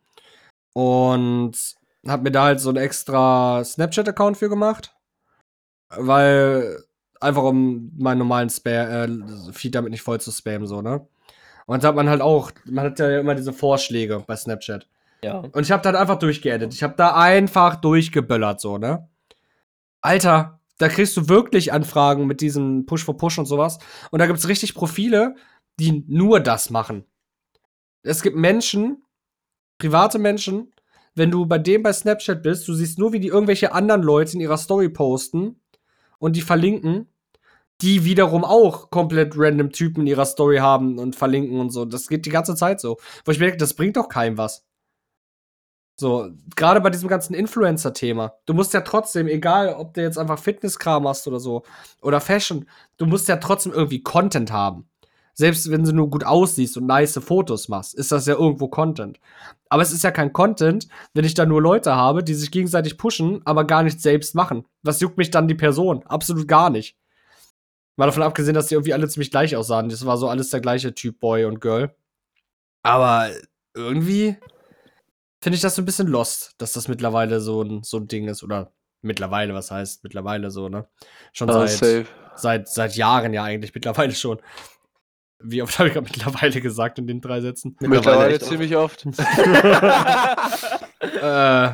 Und 0.75 1.57
hab 2.07 2.23
mir 2.23 2.31
da 2.31 2.45
halt 2.45 2.61
so 2.61 2.69
einen 2.69 2.79
extra 2.79 3.65
Snapchat-Account 3.65 4.37
für 4.37 4.49
gemacht. 4.49 4.95
Weil, 5.89 6.85
einfach 7.21 7.43
um 7.43 7.93
meinen 7.97 8.19
normalen 8.19 8.51
Spam, 8.51 8.73
äh, 9.49 9.53
Feed 9.53 9.75
damit 9.75 9.91
nicht 9.91 10.03
voll 10.03 10.21
zu 10.21 10.31
spammen, 10.31 10.67
so, 10.67 10.83
ne? 10.83 11.07
Und 11.67 11.83
da 11.83 11.89
hat 11.89 11.97
man 11.97 12.09
halt 12.09 12.21
auch, 12.21 12.53
man 12.67 12.85
hat 12.85 12.99
ja 13.01 13.19
immer 13.21 13.35
diese 13.35 13.53
Vorschläge 13.53 14.23
bei 14.27 14.37
Snapchat. 14.37 14.87
Ja. 15.23 15.39
Und 15.39 15.63
ich 15.63 15.71
habe 15.71 15.83
da 15.83 15.91
halt 15.91 15.99
einfach 15.99 16.19
durchgeedit. 16.19 16.75
Ich 16.75 16.83
habe 16.83 16.95
da 16.97 17.15
einfach 17.15 17.77
durchgeböllert, 17.77 18.61
so, 18.61 18.79
ne? 18.79 19.09
Alter, 20.01 20.61
da 20.79 20.89
kriegst 20.89 21.17
du 21.17 21.29
wirklich 21.29 21.73
Anfragen 21.73 22.27
mit 22.27 22.41
diesem 22.41 22.87
Push 22.87 23.05
for 23.05 23.17
Push 23.17 23.39
und 23.39 23.47
sowas. 23.47 23.79
Und 24.11 24.21
da 24.21 24.27
gibt's 24.27 24.49
richtig 24.49 24.75
Profile, 24.75 25.35
die 25.81 26.05
nur 26.07 26.41
das 26.41 26.71
machen. 26.71 27.05
Es 28.03 28.23
gibt 28.23 28.37
Menschen, 28.37 29.03
private 29.79 30.19
Menschen, 30.19 30.73
wenn 31.15 31.31
du 31.31 31.47
bei 31.47 31.59
dem 31.59 31.83
bei 31.83 31.93
Snapchat 31.93 32.43
bist, 32.43 32.69
du 32.69 32.75
siehst 32.75 32.99
nur, 32.99 33.13
wie 33.13 33.21
die 33.21 33.29
irgendwelche 33.29 33.73
anderen 33.73 34.03
Leute 34.03 34.35
in 34.35 34.41
ihrer 34.41 34.59
Story 34.59 34.91
posten 34.91 35.61
und 36.19 36.37
die 36.37 36.43
verlinken, 36.43 37.09
die 37.81 38.05
wiederum 38.05 38.45
auch 38.45 38.91
komplett 38.91 39.33
random 39.37 39.73
Typen 39.73 40.03
in 40.03 40.07
ihrer 40.09 40.27
Story 40.27 40.59
haben 40.59 40.99
und 40.99 41.17
verlinken 41.17 41.59
und 41.59 41.71
so. 41.71 41.85
Das 41.87 42.09
geht 42.09 42.27
die 42.27 42.31
ganze 42.31 42.55
Zeit 42.55 42.81
so. 42.81 42.99
Wo 43.25 43.33
ich 43.33 43.39
mir 43.39 43.47
denke, 43.47 43.59
das 43.59 43.75
bringt 43.75 43.97
doch 43.97 44.09
keinem 44.09 44.39
was. 44.39 44.66
So, 45.99 46.31
gerade 46.55 46.81
bei 46.83 46.91
diesem 46.91 47.09
ganzen 47.09 47.33
Influencer-Thema. 47.33 48.35
Du 48.45 48.53
musst 48.53 48.75
ja 48.75 48.83
trotzdem, 48.83 49.29
egal 49.29 49.75
ob 49.75 49.95
du 49.95 50.03
jetzt 50.03 50.19
einfach 50.19 50.39
Fitnesskram 50.39 51.09
hast 51.09 51.27
oder 51.27 51.41
so, 51.41 51.63
oder 52.03 52.21
Fashion, 52.21 52.67
du 52.99 53.07
musst 53.07 53.29
ja 53.29 53.37
trotzdem 53.37 53.73
irgendwie 53.73 54.03
Content 54.03 54.53
haben. 54.53 54.89
Selbst 55.33 55.71
wenn 55.71 55.85
du 55.85 55.93
nur 55.93 56.11
gut 56.11 56.25
aussiehst 56.25 56.77
und 56.77 56.87
nice 56.87 57.19
Fotos 57.19 57.69
machst, 57.69 57.95
ist 57.95 58.13
das 58.13 58.27
ja 58.27 58.35
irgendwo 58.35 58.69
Content. 58.69 59.21
Aber 59.69 59.83
es 59.83 59.93
ist 59.93 60.05
ja 60.05 60.11
kein 60.11 60.33
Content, 60.33 60.89
wenn 61.15 61.25
ich 61.25 61.35
da 61.35 61.45
nur 61.45 61.61
Leute 61.61 61.95
habe, 61.95 62.23
die 62.23 62.35
sich 62.35 62.51
gegenseitig 62.51 62.97
pushen, 62.99 63.41
aber 63.45 63.65
gar 63.65 63.83
nichts 63.83 64.03
selbst 64.03 64.35
machen. 64.35 64.67
Was 64.83 65.01
juckt 65.01 65.19
mich 65.19 65.31
dann 65.31 65.49
die 65.49 65.55
Person? 65.55 66.03
Absolut 66.07 66.47
gar 66.47 66.71
nicht. 66.71 66.97
Mal 67.97 68.07
davon 68.07 68.23
abgesehen, 68.23 68.55
dass 68.55 68.67
die 68.67 68.75
irgendwie 68.75 68.93
alle 68.93 69.09
ziemlich 69.09 69.31
gleich 69.31 69.57
aussahen. 69.57 69.89
Das 69.89 70.05
war 70.05 70.19
so 70.19 70.29
alles 70.29 70.51
der 70.51 70.61
gleiche 70.61 70.95
Typ 70.95 71.21
Boy 71.21 71.47
und 71.47 71.61
Girl. 71.61 71.95
Aber 72.83 73.31
irgendwie 73.75 74.37
finde 75.47 75.55
ich 75.59 75.63
das 75.63 75.77
so 75.77 75.83
ein 75.83 75.85
bisschen 75.85 76.09
lost, 76.09 76.57
dass 76.59 76.73
das 76.73 76.89
mittlerweile 76.89 77.39
so 77.39 77.63
ein, 77.63 77.85
so 77.85 77.99
ein 77.99 78.09
Ding 78.09 78.27
ist. 78.27 78.43
Oder 78.43 78.73
mittlerweile, 79.01 79.55
was 79.55 79.71
heißt 79.71 80.03
mittlerweile 80.03 80.51
so, 80.51 80.69
ne? 80.69 80.89
Schon 81.33 81.49
Ah, 81.49 81.69
seit, 81.69 82.09
seit, 82.35 82.69
seit 82.69 82.97
Jahren 82.97 83.33
ja 83.33 83.45
eigentlich, 83.45 83.73
mittlerweile 83.73 84.13
schon. 84.13 84.41
Wie 85.39 85.63
oft 85.63 85.79
habe 85.79 85.87
ich 85.87 85.95
gerade 85.95 86.09
mittlerweile 86.11 86.61
gesagt 86.61 86.99
in 86.99 87.07
den 87.07 87.21
drei 87.21 87.41
Sätzen? 87.41 87.77
Mittlerweile 87.79 88.35
echt 88.35 88.45
ziemlich 88.45 88.75
oft. 88.75 89.07
äh, 91.23 91.69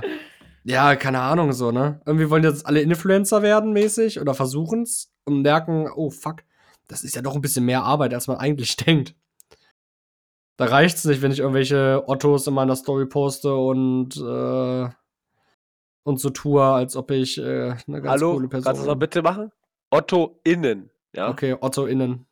ja, 0.64 0.96
keine 0.96 1.20
Ahnung, 1.20 1.54
so, 1.54 1.72
ne? 1.72 2.02
Irgendwie 2.04 2.28
wollen 2.28 2.44
jetzt 2.44 2.66
alle 2.66 2.82
Influencer 2.82 3.40
werden, 3.40 3.72
mäßig, 3.72 4.20
oder 4.20 4.34
versuchen's 4.34 5.10
und 5.24 5.40
merken, 5.40 5.88
oh 5.96 6.10
fuck, 6.10 6.42
das 6.88 7.04
ist 7.04 7.16
ja 7.16 7.22
doch 7.22 7.36
ein 7.36 7.40
bisschen 7.40 7.64
mehr 7.64 7.84
Arbeit, 7.84 8.12
als 8.12 8.26
man 8.26 8.36
eigentlich 8.36 8.76
denkt. 8.84 9.14
Da 10.58 10.66
reicht's 10.66 11.04
nicht, 11.04 11.22
wenn 11.22 11.32
ich 11.32 11.38
irgendwelche 11.40 12.04
Ottos 12.06 12.46
in 12.46 12.54
meiner 12.54 12.76
Story 12.76 13.06
poste 13.06 13.54
und, 13.54 14.16
äh, 14.16 14.88
und 16.04 16.18
so 16.20 16.30
tue, 16.30 16.62
als 16.62 16.94
ob 16.96 17.10
ich 17.10 17.38
äh, 17.38 17.70
eine 17.86 18.02
ganz 18.02 18.08
Hallo, 18.20 18.34
coole 18.34 18.48
kannst 18.48 18.66
du 18.66 18.70
das 18.70 18.78
mal 18.78 18.84
Person 18.84 18.98
bin. 18.98 18.98
bitte 18.98 19.22
machen? 19.22 19.52
Otto 19.90 20.40
innen. 20.44 20.90
Ja. 21.14 21.28
Okay, 21.30 21.56
Otto 21.60 21.86
innen. 21.86 22.26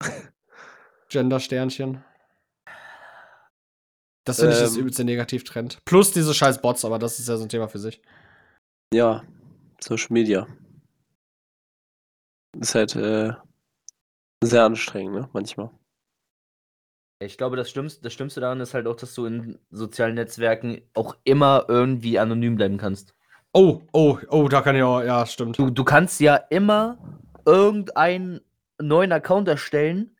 Gender-Sternchen. 1.08 2.04
Das 4.26 4.38
finde 4.40 4.54
ich 4.54 4.60
das 4.60 4.74
Ähm. 4.74 4.80
übelste 4.80 5.04
Negativtrend. 5.04 5.84
Plus 5.84 6.12
diese 6.12 6.32
scheiß 6.32 6.60
Bots, 6.62 6.84
aber 6.84 6.98
das 6.98 7.18
ist 7.18 7.28
ja 7.28 7.36
so 7.36 7.42
ein 7.44 7.48
Thema 7.50 7.68
für 7.68 7.78
sich. 7.78 8.00
Ja. 8.92 9.22
Social 9.80 10.08
Media. 10.10 10.46
Ist 12.58 12.74
halt 12.74 12.96
äh, 12.96 13.32
sehr 14.42 14.64
anstrengend, 14.64 15.14
ne? 15.14 15.28
Manchmal. 15.32 15.70
Ich 17.24 17.38
glaube, 17.38 17.56
das 17.56 17.70
Schlimmste, 17.70 18.02
das 18.02 18.12
Schlimmste 18.12 18.40
daran 18.40 18.60
ist 18.60 18.74
halt 18.74 18.86
auch, 18.86 18.96
dass 18.96 19.14
du 19.14 19.26
in 19.26 19.58
sozialen 19.70 20.14
Netzwerken 20.14 20.82
auch 20.94 21.16
immer 21.24 21.66
irgendwie 21.68 22.18
anonym 22.18 22.56
bleiben 22.56 22.78
kannst. 22.78 23.14
Oh, 23.52 23.82
oh, 23.92 24.18
oh, 24.28 24.48
da 24.48 24.62
kann 24.62 24.76
ich 24.76 24.82
auch, 24.82 25.00
ja, 25.02 25.24
stimmt. 25.26 25.58
Du, 25.58 25.70
du 25.70 25.84
kannst 25.84 26.20
ja 26.20 26.36
immer 26.36 26.98
irgendeinen 27.46 28.40
neuen 28.80 29.12
Account 29.12 29.48
erstellen, 29.48 30.16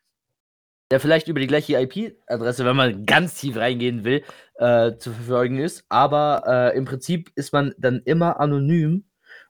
der 0.90 1.00
vielleicht 1.00 1.28
über 1.28 1.40
die 1.40 1.46
gleiche 1.46 1.80
IP-Adresse, 1.80 2.64
wenn 2.64 2.76
man 2.76 3.06
ganz 3.06 3.34
tief 3.34 3.56
reingehen 3.56 4.04
will, 4.04 4.22
äh, 4.56 4.96
zu 4.96 5.12
verfolgen 5.12 5.58
ist. 5.58 5.84
Aber 5.88 6.44
äh, 6.46 6.76
im 6.76 6.84
Prinzip 6.84 7.32
ist 7.34 7.52
man 7.52 7.74
dann 7.78 8.02
immer 8.04 8.38
anonym 8.38 9.04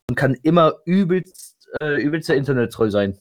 und 0.08 0.16
kann 0.16 0.34
immer 0.42 0.76
übelst, 0.86 1.68
äh, 1.80 2.00
übelster 2.00 2.34
Internettreu 2.34 2.88
sein. 2.90 3.18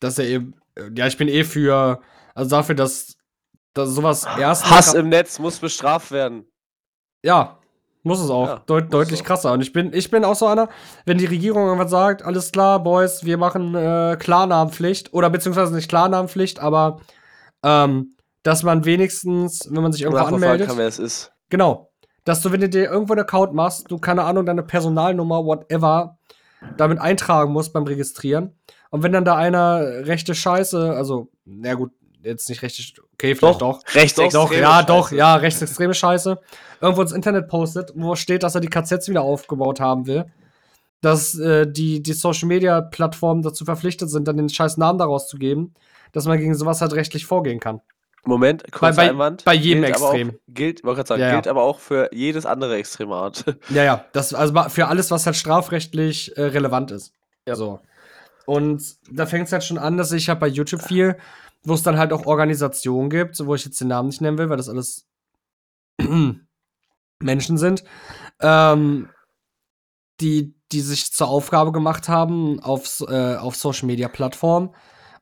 Das 0.00 0.18
ist 0.18 0.24
ja 0.24 0.30
eben, 0.30 0.54
ja, 0.94 1.06
ich 1.06 1.16
bin 1.16 1.28
eh 1.28 1.44
für, 1.44 2.02
also 2.34 2.50
dafür, 2.50 2.74
dass, 2.74 3.16
dass 3.74 3.90
sowas 3.90 4.26
erst. 4.38 4.70
Hass 4.70 4.94
im 4.94 5.08
Netz 5.08 5.38
muss 5.38 5.58
bestraft 5.58 6.10
werden. 6.10 6.46
Ja, 7.22 7.58
muss 8.02 8.20
es 8.20 8.30
auch. 8.30 8.46
Ja, 8.46 8.62
Deut 8.66 8.84
muss 8.84 8.92
deutlich 8.92 9.22
auch. 9.22 9.26
krasser. 9.26 9.52
Und 9.52 9.62
ich 9.62 9.72
bin, 9.72 9.92
ich 9.92 10.10
bin 10.10 10.24
auch 10.24 10.34
so 10.36 10.46
einer, 10.46 10.68
wenn 11.06 11.18
die 11.18 11.24
Regierung 11.24 11.66
irgendwas 11.66 11.90
sagt, 11.90 12.22
alles 12.22 12.52
klar, 12.52 12.82
Boys, 12.82 13.24
wir 13.24 13.38
machen 13.38 13.74
äh, 13.74 14.16
Klarnamenpflicht, 14.18 15.12
oder 15.12 15.30
beziehungsweise 15.30 15.74
nicht 15.74 15.88
Klarnamenpflicht, 15.88 16.60
aber 16.60 17.00
ähm, 17.64 18.14
dass 18.42 18.62
man 18.62 18.84
wenigstens, 18.84 19.68
wenn 19.70 19.82
man 19.82 19.92
sich 19.92 20.02
irgendwo 20.02 20.22
anmeldet, 20.22 20.68
kann, 20.68 20.76
wer 20.76 20.86
es 20.86 20.98
ist. 20.98 21.32
genau, 21.48 21.90
dass 22.24 22.42
du, 22.42 22.52
wenn 22.52 22.60
du 22.60 22.68
dir 22.68 22.90
irgendwo 22.90 23.14
einen 23.14 23.22
Account 23.22 23.54
machst, 23.54 23.90
du, 23.90 23.98
keine 23.98 24.24
Ahnung, 24.24 24.44
deine 24.44 24.62
Personalnummer, 24.62 25.44
whatever, 25.44 26.18
damit 26.76 26.98
eintragen 26.98 27.52
musst 27.52 27.72
beim 27.72 27.84
Registrieren. 27.84 28.58
Und 28.90 29.02
wenn 29.02 29.12
dann 29.12 29.24
da 29.24 29.36
einer 29.36 29.80
rechte 30.06 30.34
Scheiße, 30.34 30.92
also, 30.94 31.30
na 31.44 31.74
gut, 31.74 31.90
jetzt 32.24 32.48
nicht 32.48 32.62
rechte, 32.62 32.82
okay, 33.14 33.34
vielleicht 33.34 33.60
doch, 33.60 33.82
Rechtsextreme 33.94 34.30
doch, 34.32 34.52
ja, 34.52 34.70
Scheiße. 34.76 34.86
doch, 34.86 35.12
ja, 35.12 35.34
rechtsextreme 35.36 35.94
Scheiße. 35.94 36.38
Irgendwo 36.80 37.02
ins 37.02 37.12
Internet 37.12 37.48
postet, 37.48 37.92
wo 37.94 38.14
steht, 38.16 38.42
dass 38.42 38.54
er 38.54 38.60
die 38.60 38.68
KZs 38.68 39.08
wieder 39.08 39.22
aufgebaut 39.22 39.80
haben 39.80 40.06
will. 40.06 40.26
Dass 41.00 41.38
äh, 41.38 41.66
die, 41.70 42.02
die 42.02 42.12
Social 42.14 42.48
Media 42.48 42.80
Plattformen 42.80 43.42
dazu 43.42 43.64
verpflichtet 43.66 44.08
sind, 44.10 44.26
dann 44.26 44.38
den 44.38 44.48
scheiß 44.48 44.78
Namen 44.78 44.98
daraus 44.98 45.28
zu 45.28 45.36
geben, 45.36 45.74
dass 46.12 46.24
man 46.26 46.38
gegen 46.38 46.54
sowas 46.54 46.80
halt 46.80 46.94
rechtlich 46.94 47.26
vorgehen 47.26 47.60
kann. 47.60 47.80
Moment, 48.26 48.64
kurz 48.72 48.96
bei- 48.96 49.10
Einwand. 49.10 49.44
bei 49.44 49.52
jedem 49.52 49.82
gilt 49.82 49.96
aber 49.96 50.06
Extrem. 50.06 50.30
Auch, 50.30 50.34
gilt, 50.48 50.82
wollte 50.82 50.96
gerade 50.96 51.08
sagen, 51.08 51.20
Ja, 51.20 51.26
ja. 51.28 51.34
gilt 51.34 51.46
aber 51.48 51.62
auch 51.62 51.78
für 51.78 52.08
jedes 52.14 52.46
andere 52.46 52.76
extreme 52.76 53.14
Art. 53.14 53.44
Ja, 53.68 53.84
ja, 53.84 54.04
das 54.14 54.32
also 54.32 54.54
für 54.70 54.88
alles, 54.88 55.10
was 55.10 55.26
halt 55.26 55.36
strafrechtlich 55.36 56.34
äh, 56.38 56.42
relevant 56.44 56.90
ist. 56.90 57.12
Ja. 57.46 57.54
So. 57.54 57.80
Und 58.46 58.82
da 59.10 59.26
fängt 59.26 59.46
es 59.48 59.52
halt 59.52 59.64
schon 59.64 59.76
an, 59.78 59.98
dass 59.98 60.10
ich 60.12 60.30
habe 60.30 60.40
bei 60.40 60.48
YouTube 60.48 60.80
viel, 60.82 61.16
wo 61.64 61.74
es 61.74 61.82
dann 61.82 61.98
halt 61.98 62.12
auch 62.12 62.26
Organisationen 62.26 63.10
gibt, 63.10 63.44
wo 63.44 63.54
ich 63.54 63.64
jetzt 63.64 63.80
den 63.80 63.88
Namen 63.88 64.08
nicht 64.08 64.20
nennen 64.20 64.38
will, 64.38 64.50
weil 64.50 64.56
das 64.56 64.68
alles 64.68 65.06
Menschen 67.22 67.58
sind, 67.58 67.84
ähm, 68.40 69.08
die, 70.20 70.54
die 70.72 70.80
sich 70.80 71.12
zur 71.12 71.28
Aufgabe 71.28 71.72
gemacht 71.72 72.08
haben, 72.08 72.60
auf, 72.60 73.02
äh, 73.08 73.36
auf 73.36 73.56
Social 73.56 73.86
Media 73.86 74.08
Plattformen 74.08 74.74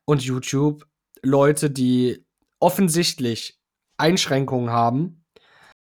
und 0.05 0.23
YouTube 0.23 0.85
Leute, 1.21 1.69
die 1.69 2.25
offensichtlich 2.59 3.59
Einschränkungen 3.97 4.69
haben, 4.69 5.25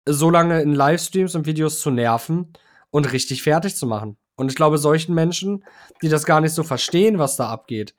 so 0.08 0.30
lange 0.30 0.62
in 0.62 0.74
Livestreams 0.74 1.34
und 1.34 1.46
Videos 1.46 1.80
zu 1.80 1.90
nerven 1.90 2.52
und 2.90 3.12
richtig 3.12 3.42
fertig 3.42 3.76
zu 3.76 3.86
machen. 3.86 4.16
Und 4.36 4.50
ich 4.50 4.56
glaube, 4.56 4.78
solchen 4.78 5.14
Menschen, 5.14 5.64
die 6.02 6.08
das 6.08 6.24
gar 6.24 6.40
nicht 6.40 6.52
so 6.52 6.62
verstehen, 6.62 7.18
was 7.18 7.36
da 7.36 7.48
abgeht, 7.48 7.94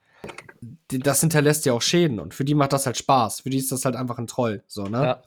das 0.87 1.21
hinterlässt 1.21 1.65
ja 1.65 1.73
auch 1.73 1.81
Schäden. 1.81 2.19
Und 2.19 2.33
für 2.33 2.45
die 2.45 2.55
macht 2.55 2.73
das 2.73 2.85
halt 2.85 2.97
Spaß. 2.97 3.41
Für 3.41 3.49
die 3.49 3.57
ist 3.57 3.71
das 3.71 3.85
halt 3.85 3.95
einfach 3.95 4.17
ein 4.17 4.27
Troll. 4.27 4.63
So, 4.67 4.83
ne? 4.83 5.03
Ja. 5.03 5.21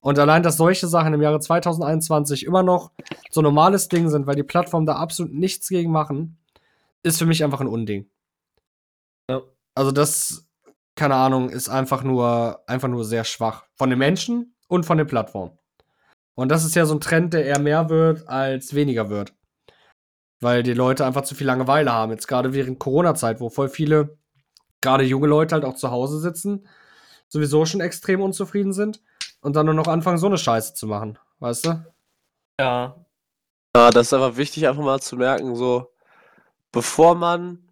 Und 0.00 0.18
allein, 0.18 0.42
dass 0.42 0.56
solche 0.56 0.86
Sachen 0.86 1.12
im 1.12 1.20
Jahre 1.20 1.40
2021 1.40 2.46
immer 2.46 2.62
noch 2.62 2.90
so 3.30 3.42
normales 3.42 3.88
Ding 3.88 4.08
sind, 4.08 4.26
weil 4.26 4.36
die 4.36 4.42
Plattformen 4.42 4.86
da 4.86 4.96
absolut 4.96 5.34
nichts 5.34 5.68
gegen 5.68 5.92
machen, 5.92 6.38
ist 7.02 7.18
für 7.18 7.26
mich 7.26 7.44
einfach 7.44 7.60
ein 7.60 7.66
Unding. 7.66 8.08
Ja. 9.28 9.42
Also 9.74 9.92
das, 9.92 10.48
keine 10.94 11.16
Ahnung, 11.16 11.50
ist 11.50 11.68
einfach 11.68 12.02
nur, 12.02 12.62
einfach 12.66 12.88
nur 12.88 13.04
sehr 13.04 13.24
schwach. 13.24 13.64
Von 13.74 13.90
den 13.90 13.98
Menschen 13.98 14.54
und 14.68 14.86
von 14.86 14.96
den 14.96 15.06
Plattformen. 15.06 15.58
Und 16.34 16.48
das 16.48 16.64
ist 16.64 16.74
ja 16.74 16.86
so 16.86 16.94
ein 16.94 17.00
Trend, 17.00 17.34
der 17.34 17.44
eher 17.44 17.58
mehr 17.58 17.90
wird 17.90 18.26
als 18.26 18.74
weniger 18.74 19.10
wird. 19.10 19.34
Weil 20.40 20.62
die 20.62 20.72
Leute 20.72 21.04
einfach 21.04 21.22
zu 21.22 21.34
viel 21.34 21.46
Langeweile 21.46 21.92
haben. 21.92 22.12
Jetzt 22.12 22.26
gerade 22.26 22.54
während 22.54 22.78
Corona-Zeit, 22.78 23.40
wo 23.40 23.50
voll 23.50 23.68
viele, 23.68 24.16
gerade 24.80 25.04
junge 25.04 25.26
Leute 25.26 25.54
halt 25.54 25.64
auch 25.64 25.74
zu 25.74 25.90
Hause 25.90 26.18
sitzen, 26.20 26.66
sowieso 27.28 27.64
schon 27.66 27.80
extrem 27.80 28.20
unzufrieden 28.20 28.72
sind 28.72 29.00
und 29.40 29.56
dann 29.56 29.66
nur 29.66 29.74
noch 29.74 29.88
anfangen, 29.88 30.18
so 30.18 30.26
eine 30.26 30.38
Scheiße 30.38 30.74
zu 30.74 30.86
machen. 30.86 31.18
Weißt 31.38 31.66
du? 31.66 31.84
Ja. 32.60 32.96
Ja, 33.76 33.90
das 33.90 34.08
ist 34.08 34.12
einfach 34.14 34.36
wichtig, 34.36 34.66
einfach 34.66 34.82
mal 34.82 35.00
zu 35.00 35.16
merken, 35.16 35.54
so, 35.54 35.92
bevor 36.72 37.14
man 37.14 37.68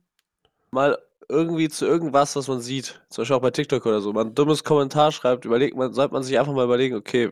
mal 0.71 0.99
irgendwie 1.29 1.69
zu 1.69 1.85
irgendwas, 1.87 2.37
was 2.37 2.49
man 2.49 2.61
sieht, 2.61 3.03
zum 3.11 3.23
Beispiel 3.23 3.37
auch 3.37 3.43
bei 3.43 3.51
TikTok 3.51 3.85
oder 3.85 4.01
so, 4.01 4.13
mal 4.13 4.25
ein 4.25 4.35
dummes 4.35 4.65
Kommentar 4.65 5.13
schreibt, 5.13 5.45
überlegt 5.45 5.77
man, 5.77 5.93
sollte 5.93 6.15
man 6.15 6.23
sich 6.23 6.39
einfach 6.39 6.53
mal 6.55 6.65
überlegen, 6.65 6.97
okay, 6.97 7.31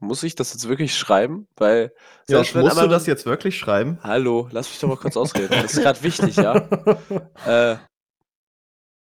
muss 0.00 0.22
ich 0.22 0.34
das 0.34 0.52
jetzt 0.52 0.68
wirklich 0.68 0.96
schreiben? 0.96 1.46
Weil, 1.56 1.92
wenn 2.26 2.38
musst 2.38 2.54
du 2.54 2.58
einmal- 2.66 2.88
das 2.88 3.06
jetzt 3.06 3.26
wirklich 3.26 3.58
schreiben? 3.58 3.98
Hallo, 4.02 4.48
lass 4.50 4.68
mich 4.68 4.80
doch 4.80 4.88
mal 4.88 4.96
kurz 4.96 5.16
ausreden. 5.16 5.50
Das 5.50 5.74
ist 5.74 5.82
gerade 5.82 6.02
wichtig, 6.02 6.36
ja. 6.36 6.54
Äh, 7.46 7.76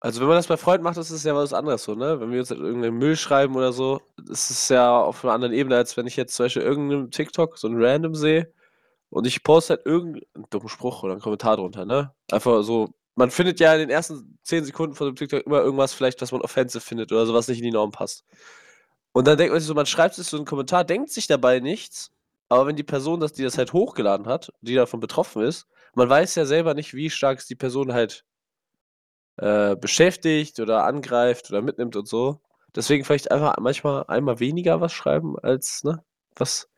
also 0.01 0.19
wenn 0.19 0.27
man 0.27 0.37
das 0.37 0.47
bei 0.47 0.57
Freunden 0.57 0.83
macht, 0.83 0.97
ist 0.97 1.11
es 1.11 1.23
ja 1.23 1.35
was 1.35 1.53
anderes 1.53 1.83
so, 1.83 1.93
ne? 1.93 2.19
Wenn 2.19 2.31
wir 2.31 2.39
uns 2.39 2.49
halt 2.49 2.59
irgendeinen 2.59 2.97
Müll 2.97 3.15
schreiben 3.15 3.55
oder 3.55 3.71
so, 3.71 4.01
ist 4.29 4.49
es 4.49 4.67
ja 4.69 4.99
auf 4.99 5.23
einer 5.23 5.33
anderen 5.33 5.53
Ebene, 5.53 5.77
als 5.77 5.95
wenn 5.95 6.07
ich 6.07 6.15
jetzt 6.15 6.35
zum 6.35 6.45
Beispiel 6.45 6.63
irgendeinem 6.63 7.11
TikTok 7.11 7.57
so 7.59 7.67
ein 7.67 7.81
Random 7.81 8.15
sehe 8.15 8.51
und 9.11 9.27
ich 9.27 9.43
poste 9.43 9.75
halt 9.75 9.85
irgendeinen 9.85 10.45
dummen 10.49 10.69
Spruch 10.69 11.03
oder 11.03 11.13
einen 11.13 11.21
Kommentar 11.21 11.57
drunter, 11.57 11.85
ne? 11.85 12.13
Einfach 12.31 12.63
so, 12.63 12.89
man 13.15 13.29
findet 13.29 13.59
ja 13.59 13.73
in 13.73 13.81
den 13.81 13.89
ersten 13.91 14.39
10 14.43 14.65
Sekunden 14.65 14.95
von 14.95 15.07
dem 15.07 15.15
TikTok 15.15 15.45
immer 15.45 15.61
irgendwas 15.61 15.93
vielleicht, 15.93 16.19
was 16.21 16.31
man 16.31 16.41
offensive 16.41 16.81
findet 16.83 17.11
oder 17.11 17.27
so, 17.27 17.33
was 17.35 17.47
nicht 17.47 17.59
in 17.59 17.65
die 17.65 17.71
Norm 17.71 17.91
passt. 17.91 18.25
Und 19.13 19.27
dann 19.27 19.37
denkt 19.37 19.51
man 19.53 19.59
sich 19.59 19.67
so, 19.67 19.75
man 19.75 19.85
schreibt 19.85 20.15
sich 20.15 20.27
so 20.27 20.37
einen 20.37 20.45
Kommentar, 20.45 20.83
denkt 20.83 21.11
sich 21.11 21.27
dabei 21.27 21.59
nichts, 21.59 22.11
aber 22.49 22.65
wenn 22.65 22.75
die 22.75 22.83
Person, 22.83 23.19
das, 23.19 23.33
die 23.33 23.43
das 23.43 23.57
halt 23.57 23.73
hochgeladen 23.73 24.25
hat, 24.25 24.51
die 24.61 24.75
davon 24.75 24.99
betroffen 24.99 25.43
ist, 25.43 25.67
man 25.93 26.09
weiß 26.09 26.35
ja 26.35 26.45
selber 26.45 26.73
nicht, 26.73 26.93
wie 26.95 27.09
stark 27.09 27.39
es 27.39 27.45
die 27.45 27.55
Person 27.55 27.93
halt 27.93 28.25
äh, 29.37 29.75
beschäftigt 29.75 30.59
oder 30.59 30.85
angreift 30.85 31.49
oder 31.49 31.61
mitnimmt 31.61 31.95
und 31.95 32.07
so. 32.07 32.41
Deswegen 32.75 33.03
vielleicht 33.03 33.31
einfach 33.31 33.57
manchmal 33.59 34.05
einmal 34.07 34.39
weniger 34.39 34.79
was 34.81 34.93
schreiben, 34.93 35.37
als 35.39 35.83
ne, 35.83 36.03
was 36.35 36.69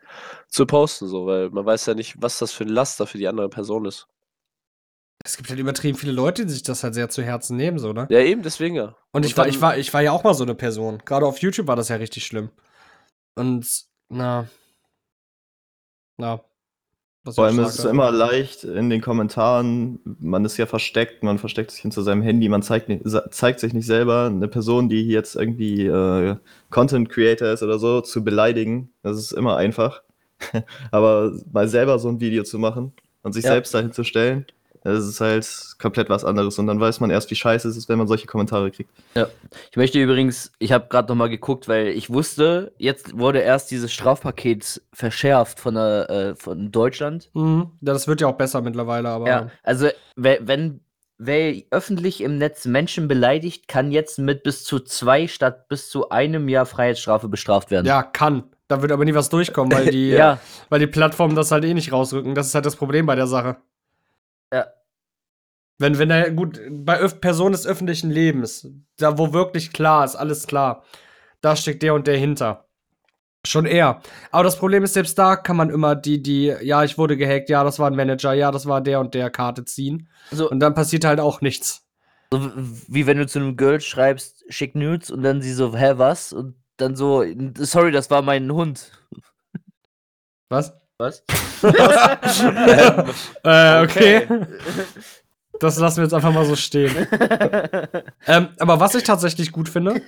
zu 0.48 0.66
posten, 0.66 1.08
so, 1.08 1.26
weil 1.26 1.50
man 1.50 1.66
weiß 1.66 1.86
ja 1.86 1.94
nicht, 1.94 2.22
was 2.22 2.39
das 2.39 2.52
für 2.52 2.63
ein 2.63 2.70
Laster 2.70 3.08
für 3.08 3.18
die 3.18 3.28
andere 3.28 3.50
Person 3.50 3.86
ist. 3.86 4.08
Es 5.26 5.38
gibt 5.38 5.50
halt 5.50 5.60
übertrieben 5.60 5.98
viele 5.98 6.12
Leute, 6.12 6.46
die 6.46 6.52
sich 6.52 6.63
das 6.63 6.84
halt 6.84 6.96
sehr 6.96 7.10
zu 7.10 7.24
Herzen 7.24 7.56
nehmen, 7.56 7.80
so, 7.80 7.94
ne? 7.94 8.08
Ja, 8.10 8.20
eben, 8.20 8.42
deswegen 8.42 8.76
ja. 8.76 8.96
Und 9.12 9.26
ich 9.26 9.38
war, 9.38 9.48
ich 9.48 9.62
war, 9.62 9.78
ich 9.78 9.94
war 9.94 10.02
ja 10.02 10.12
auch 10.12 10.24
mal 10.24 10.34
so 10.34 10.44
eine 10.44 10.56
Person. 10.56 11.02
Gerade 11.06 11.26
auf 11.26 11.38
YouTube 11.39 11.68
war 11.68 11.78
das 11.78 11.89
ja 11.89 11.96
richtig 11.96 12.26
schlimm. 12.26 12.50
Und, 13.36 13.86
na. 14.10 14.50
Na. 16.18 16.44
Was 17.25 17.36
Vor 17.36 17.45
allem 17.45 17.59
ist 17.59 17.79
es 17.79 17.86
immer 17.86 18.12
leicht 18.12 18.65
in 18.65 18.89
den 18.89 18.99
Kommentaren, 18.99 19.99
man 20.19 20.43
ist 20.43 20.57
ja 20.57 20.65
versteckt, 20.65 21.23
man 21.23 21.39
versteckt 21.39 21.71
sich 21.71 21.81
hinter 21.81 22.01
seinem 22.01 22.21
Handy, 22.21 22.49
man 22.49 22.63
zeigt, 22.63 22.91
zeigt 23.33 23.62
sich 23.62 23.73
nicht 23.73 23.86
selber, 23.86 24.25
eine 24.25 24.49
Person, 24.49 24.89
die 24.89 25.07
jetzt 25.07 25.36
irgendwie 25.38 25.86
äh, 25.86 26.36
Content 26.69 27.09
Creator 27.09 27.47
ist 27.49 27.63
oder 27.63 27.79
so, 27.79 28.01
zu 28.01 28.25
beleidigen. 28.25 28.89
Das 29.03 29.17
ist 29.17 29.31
immer 29.31 29.55
einfach. 29.55 30.01
Aber 30.91 31.31
mal 31.51 31.69
selber 31.69 31.97
so 31.97 32.09
ein 32.09 32.19
Video 32.19 32.43
zu 32.43 32.59
machen 32.59 32.91
und 33.21 33.31
sich 33.31 33.45
Ja. 33.45 33.51
selbst 33.51 33.73
dahin 33.73 33.93
zu 33.93 34.03
stellen, 34.03 34.45
Es 34.86 35.06
ist 35.08 35.22
halt 35.22 35.48
komplett 35.80 36.10
was 36.10 36.26
anderes 36.26 36.60
und 36.60 36.67
dann 36.67 36.80
weiß 36.80 37.00
man 37.00 37.10
erst, 37.10 37.32
wie 37.32 37.36
scheiße 37.36 37.67
es 37.69 37.78
ist, 37.78 37.89
wenn 37.89 37.98
man 37.98 38.08
solche 38.08 38.28
Kommentare 38.28 38.69
kriegt. 38.72 38.89
Ich 39.72 39.78
möchte 39.78 40.00
übrigens, 40.02 40.52
ich 40.60 40.72
habe 40.72 40.88
gerade 40.89 41.08
noch 41.10 41.15
mal 41.15 41.30
geguckt, 41.30 41.67
weil 41.67 41.88
ich 41.88 42.10
wusste, 42.10 42.74
jetzt 42.78 43.17
wurde 43.17 43.39
erst 43.39 43.72
dieses 43.72 43.91
Strafpaket 43.93 44.82
verschärft 44.93 45.60
von, 45.60 45.76
der, 45.76 46.10
äh, 46.10 46.36
von 46.36 46.72
Deutschland. 46.72 47.30
Mhm. 47.34 47.72
Ja, 47.82 47.93
das 47.93 48.08
wird 48.08 48.22
ja 48.22 48.28
auch 48.28 48.36
besser 48.38 48.62
mittlerweile, 48.62 49.10
aber. 49.10 49.28
Ja, 49.28 49.48
also 49.63 49.88
we- 50.15 50.39
wenn 50.41 50.82
wer 51.17 51.54
öffentlich 51.72 52.22
im 52.22 52.38
Netz 52.38 52.65
Menschen 52.65 53.08
beleidigt, 53.08 53.67
kann 53.69 53.91
jetzt 53.91 54.19
mit 54.19 54.43
bis 54.43 54.63
zu 54.65 54.80
zwei 54.80 55.28
statt 55.28 55.69
bis 55.69 55.89
zu 55.89 56.10
einem 56.10 56.50
Jahr 56.50 56.65
Freiheitsstrafe 56.65 57.30
bestraft 57.30 57.72
werden. 57.72 57.86
Ja, 57.86 58.04
kann. 58.04 58.43
Da 58.67 58.82
wird 58.82 58.91
aber 58.91 59.06
nie 59.06 59.13
was 59.13 59.30
durchkommen, 59.30 59.72
weil 59.72 59.86
die, 59.91 60.10
ja, 60.10 60.39
weil 60.69 60.80
die 60.80 60.88
Plattformen 60.88 61.36
das 61.36 61.52
halt 61.52 61.63
eh 61.63 61.74
nicht 61.74 61.91
rausrücken. 61.93 62.36
Das 62.36 62.48
ist 62.48 62.56
halt 62.56 62.65
das 62.65 62.76
Problem 62.76 63.06
bei 63.06 63.15
der 63.15 63.28
Sache. 63.28 63.58
Ja. 64.54 64.68
Wenn, 65.80 65.98
wenn 65.98 66.12
er, 66.12 66.30
gut, 66.32 66.62
bei 66.70 67.00
Öf 67.00 67.20
Personen 67.20 67.54
des 67.54 67.66
öffentlichen 67.66 68.12
Lebens, 68.12 68.68
da 68.98 69.18
wo 69.18 69.34
wirklich 69.34 69.74
klar 69.74 70.06
ist, 70.06 70.16
alles 70.16 70.46
klar, 70.46 70.84
da 71.42 71.56
steckt 71.56 71.82
der 71.82 71.96
und 71.96 72.06
der 72.06 72.18
hinter. 72.18 72.68
Schon 73.46 73.66
eher. 73.66 74.00
Aber 74.32 74.44
das 74.44 74.58
Problem 74.58 74.84
ist, 74.84 74.94
selbst 74.94 75.18
da 75.18 75.36
kann 75.36 75.58
man 75.58 75.72
immer 75.72 75.96
die, 75.96 76.22
die, 76.22 76.56
ja, 76.62 76.84
ich 76.84 76.98
wurde 76.98 77.18
gehackt, 77.18 77.50
ja, 77.50 77.63
das 77.63 77.80
war 77.80 77.89
ein 77.89 77.96
Manager, 77.96 78.34
ja, 78.34 78.52
das 78.52 78.68
war 78.68 78.80
der 78.80 79.00
und 79.00 79.16
der 79.16 79.32
Karte 79.32 79.66
ziehen. 79.66 80.08
so, 80.32 80.50
Und 80.50 80.60
dann 80.60 80.76
passiert 80.76 81.04
halt 81.04 81.20
auch 81.20 81.42
nichts. 81.42 81.86
so 82.32 82.52
wie 82.88 83.08
wenn 83.08 83.18
du 83.18 83.26
zu 83.26 83.39
einem 83.39 83.58
Girl 83.58 83.82
schreibst, 83.82 84.46
schick 84.50 84.76
Nudes 84.76 85.10
und 85.10 85.24
dann 85.24 85.42
sie 85.42 85.54
so, 85.54 85.76
hä, 85.76 85.94
was? 85.96 86.32
Und 86.32 86.56
dann 86.78 86.96
so, 86.96 87.26
sorry, 87.56 87.92
das 87.92 88.10
war 88.12 88.22
mein 88.22 88.50
Hund. 88.52 88.92
Was? 90.50 90.74
Was? 90.97 91.23
Äh, 93.43 93.84
okay. 93.84 94.27
Das 95.60 95.77
lassen 95.77 95.97
wir 95.97 96.03
jetzt 96.03 96.13
einfach 96.13 96.34
mal 96.34 96.45
so 96.45 96.56
stehen. 96.56 96.93
ähm, 98.27 98.49
aber 98.60 98.79
was 98.79 98.95
ich 98.95 99.03
tatsächlich 99.03 99.51
gut 99.51 99.69
finde, 99.69 100.01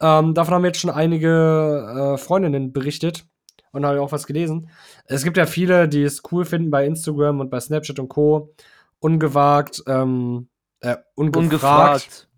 ähm, 0.00 0.34
davon 0.34 0.54
haben 0.54 0.64
jetzt 0.64 0.80
schon 0.80 0.90
einige 0.90 2.14
äh, 2.14 2.18
Freundinnen 2.18 2.72
berichtet 2.72 3.24
und 3.72 3.86
habe 3.86 4.00
auch 4.00 4.12
was 4.12 4.26
gelesen. 4.26 4.70
Es 5.06 5.24
gibt 5.24 5.36
ja 5.36 5.46
viele, 5.46 5.88
die 5.88 6.02
es 6.02 6.22
cool 6.30 6.44
finden 6.44 6.70
bei 6.70 6.84
Instagram 6.86 7.40
und 7.40 7.50
bei 7.50 7.60
Snapchat 7.60 7.98
und 7.98 8.08
Co. 8.08 8.54
Ungewagt, 8.98 9.82
ähm, 9.86 10.48
äh, 10.80 10.96
ungefragt, 11.14 11.36
Ungefragt. 11.36 12.28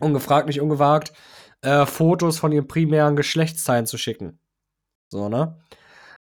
ungefragt, 0.00 0.46
nicht 0.48 0.60
ungewagt, 0.60 1.12
äh, 1.62 1.86
Fotos 1.86 2.38
von 2.38 2.52
ihren 2.52 2.68
primären 2.68 3.16
Geschlechtsteilen 3.16 3.86
zu 3.86 3.98
schicken. 3.98 4.38
So, 5.08 5.28
ne? 5.28 5.56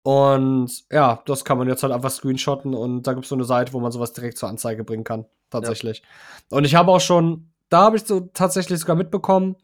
Und 0.06 0.84
ja, 0.92 1.24
das 1.26 1.44
kann 1.46 1.58
man 1.58 1.68
jetzt 1.68 1.82
halt 1.82 1.92
einfach 1.92 2.12
screenshotten 2.12 2.76
und 2.76 3.02
da 3.08 3.14
gibt 3.14 3.26
es 3.26 3.30
so 3.30 3.34
eine 3.34 3.44
Seite, 3.44 3.74
wo 3.74 3.80
man 3.80 3.92
sowas 3.92 4.14
direkt 4.14 4.38
zur 4.38 4.50
Anzeige 4.50 4.84
bringen 4.84 5.04
kann. 5.04 5.26
Tatsächlich. 5.50 6.04
Und 6.52 6.64
ich 6.64 6.76
habe 6.76 6.92
auch 6.92 7.02
schon, 7.02 7.50
da 7.70 7.86
habe 7.86 7.98
ich 7.98 8.04
so 8.04 8.20
tatsächlich 8.32 8.80
sogar 8.80 8.96
mitbekommen, 8.96 9.56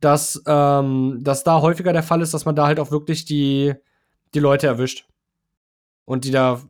dass, 0.00 0.42
ähm, 0.46 1.20
dass 1.22 1.42
da 1.42 1.62
häufiger 1.62 1.94
der 1.94 2.02
Fall 2.02 2.20
ist, 2.20 2.34
dass 2.34 2.44
man 2.44 2.54
da 2.54 2.66
halt 2.66 2.80
auch 2.80 2.90
wirklich 2.90 3.24
die, 3.24 3.72
die 4.34 4.40
Leute 4.40 4.66
erwischt. 4.66 5.06
Und 6.04 6.26
die 6.26 6.32
da, 6.32 6.60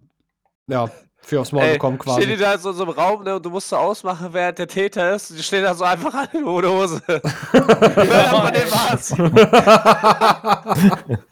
ja, 0.68 0.88
für 1.16 1.40
aufs 1.40 1.50
Maul 1.50 1.64
Ey, 1.64 1.72
bekommen 1.72 1.98
quasi. 1.98 2.22
Stehen 2.22 2.36
die 2.36 2.40
da 2.40 2.54
in 2.54 2.60
so, 2.60 2.70
einem 2.70 2.90
Raum 2.90 3.24
ne, 3.24 3.34
und 3.34 3.44
du 3.44 3.50
musst 3.50 3.68
so 3.68 3.78
ausmachen, 3.78 4.28
wer 4.30 4.52
der 4.52 4.68
Täter 4.68 5.12
ist. 5.16 5.36
Die 5.36 5.42
stehen 5.42 5.64
da 5.64 5.74
so 5.74 5.82
einfach 5.82 6.14
alle 6.14 6.46
ohne 6.46 6.70
Hose. 6.70 7.02
Wer 7.08 8.24
von 8.30 8.52
denen 8.52 8.70
war's? 8.70 9.12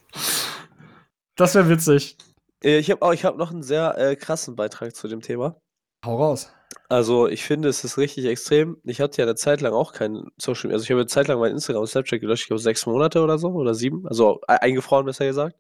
das 1.37 1.55
wäre 1.55 1.69
witzig. 1.69 2.17
Äh, 2.63 2.79
Ich 2.79 2.91
habe 2.91 3.15
ich 3.15 3.25
habe 3.25 3.39
noch 3.39 3.51
einen 3.51 3.63
sehr 3.63 3.97
äh, 3.99 4.17
krassen 4.17 4.57
Beitrag 4.57 4.95
zu 4.95 5.09
dem 5.09 5.21
Thema. 5.21 5.61
Hau 6.05 6.17
raus. 6.17 6.53
Also, 6.89 7.27
ich 7.29 7.45
finde, 7.45 7.69
es 7.69 7.85
ist 7.85 7.99
richtig 7.99 8.27
extrem. 8.27 8.77
Ich 8.85 9.01
hatte 9.01 9.19
ja 9.19 9.25
eine 9.25 9.35
Zeit 9.35 9.61
lang 9.61 9.73
auch 9.73 9.93
kein 9.93 10.29
Social 10.39 10.69
Media. 10.69 10.75
Also, 10.77 10.85
ich 10.85 10.91
habe 10.91 11.01
eine 11.01 11.07
Zeit 11.07 11.29
lang 11.29 11.39
mein 11.41 11.53
Instagram 11.53 11.83
und 11.83 11.89
Snapchat 11.89 12.21
gelöscht. 12.21 12.43
Ich 12.45 12.49
glaube, 12.49 12.61
sechs 12.63 12.87
Monate 12.87 13.23
oder 13.23 13.39
so 13.39 13.49
oder 13.51 13.75
sieben. 13.75 14.07
Also, 14.07 14.41
eingefroren, 14.47 15.07
besser 15.07 15.27
gesagt. 15.27 15.57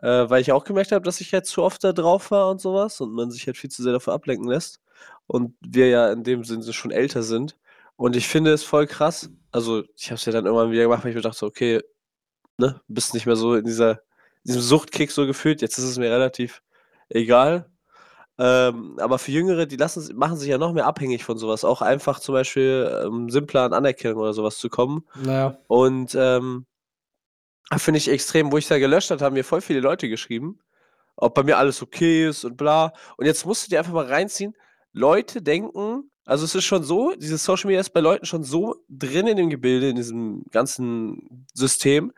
Äh, 0.00 0.30
weil 0.30 0.40
ich 0.40 0.52
auch 0.52 0.64
gemerkt 0.64 0.92
habe, 0.92 1.04
dass 1.04 1.20
ich 1.20 1.32
halt 1.32 1.46
zu 1.46 1.62
oft 1.62 1.82
da 1.82 1.92
drauf 1.92 2.30
war 2.30 2.50
und 2.50 2.60
sowas 2.60 3.00
und 3.00 3.12
man 3.12 3.30
sich 3.30 3.46
halt 3.46 3.56
viel 3.56 3.70
zu 3.70 3.82
sehr 3.82 3.92
davon 3.92 4.14
ablenken 4.14 4.48
lässt. 4.48 4.80
Und 5.26 5.56
wir 5.60 5.88
ja 5.88 6.12
in 6.12 6.24
dem 6.24 6.44
Sinne 6.44 6.72
schon 6.72 6.90
älter 6.90 7.22
sind. 7.22 7.56
Und 7.96 8.16
ich 8.16 8.28
finde 8.28 8.52
es 8.52 8.62
voll 8.64 8.86
krass. 8.86 9.30
Also, 9.52 9.82
ich 9.96 10.06
habe 10.06 10.16
es 10.16 10.24
ja 10.24 10.32
dann 10.32 10.46
irgendwann 10.46 10.70
wieder 10.70 10.82
gemacht, 10.84 11.04
weil 11.04 11.10
ich 11.10 11.16
mir 11.16 11.22
dachte, 11.22 11.46
okay, 11.46 11.80
ne, 12.58 12.80
bist 12.88 13.14
nicht 13.14 13.26
mehr 13.26 13.36
so 13.36 13.54
in 13.56 13.64
dieser, 13.64 14.02
diesem 14.48 14.62
Suchtkick 14.62 15.10
so 15.10 15.26
gefühlt. 15.26 15.62
Jetzt 15.62 15.78
ist 15.78 15.84
es 15.84 15.98
mir 15.98 16.10
relativ 16.10 16.62
egal. 17.08 17.70
Ähm, 18.38 18.98
aber 19.00 19.18
für 19.18 19.32
Jüngere, 19.32 19.66
die 19.66 19.76
lassen, 19.76 20.16
machen 20.16 20.36
sich 20.36 20.48
ja 20.48 20.58
noch 20.58 20.72
mehr 20.72 20.86
abhängig 20.86 21.24
von 21.24 21.38
sowas. 21.38 21.64
Auch 21.64 21.82
einfach 21.82 22.20
zum 22.20 22.34
Beispiel 22.34 23.02
ähm, 23.04 23.30
simpler 23.30 23.62
an 23.62 23.72
Anerkennung 23.72 24.18
oder 24.18 24.32
sowas 24.32 24.58
zu 24.58 24.68
kommen. 24.68 25.04
Naja. 25.16 25.58
Und 25.66 26.16
ähm, 26.18 26.66
finde 27.76 27.98
ich 27.98 28.08
extrem, 28.08 28.52
wo 28.52 28.58
ich 28.58 28.68
da 28.68 28.78
gelöscht 28.78 29.10
habe, 29.10 29.24
haben 29.24 29.34
mir 29.34 29.44
voll 29.44 29.60
viele 29.60 29.80
Leute 29.80 30.08
geschrieben, 30.08 30.60
ob 31.16 31.34
bei 31.34 31.42
mir 31.42 31.58
alles 31.58 31.82
okay 31.82 32.28
ist 32.28 32.44
und 32.44 32.56
bla. 32.56 32.92
Und 33.16 33.26
jetzt 33.26 33.44
musst 33.44 33.66
du 33.66 33.70
dir 33.70 33.80
einfach 33.80 33.92
mal 33.92 34.06
reinziehen. 34.06 34.54
Leute 34.92 35.42
denken, 35.42 36.10
also 36.24 36.44
es 36.44 36.54
ist 36.54 36.64
schon 36.64 36.84
so, 36.84 37.14
dieses 37.16 37.44
Social 37.44 37.68
Media 37.68 37.80
ist 37.80 37.90
bei 37.90 38.00
Leuten 38.00 38.26
schon 38.26 38.44
so 38.44 38.76
drin 38.88 39.26
in 39.26 39.36
dem 39.36 39.50
Gebilde, 39.50 39.88
in 39.88 39.96
diesem 39.96 40.44
ganzen 40.52 41.46
System, 41.54 42.12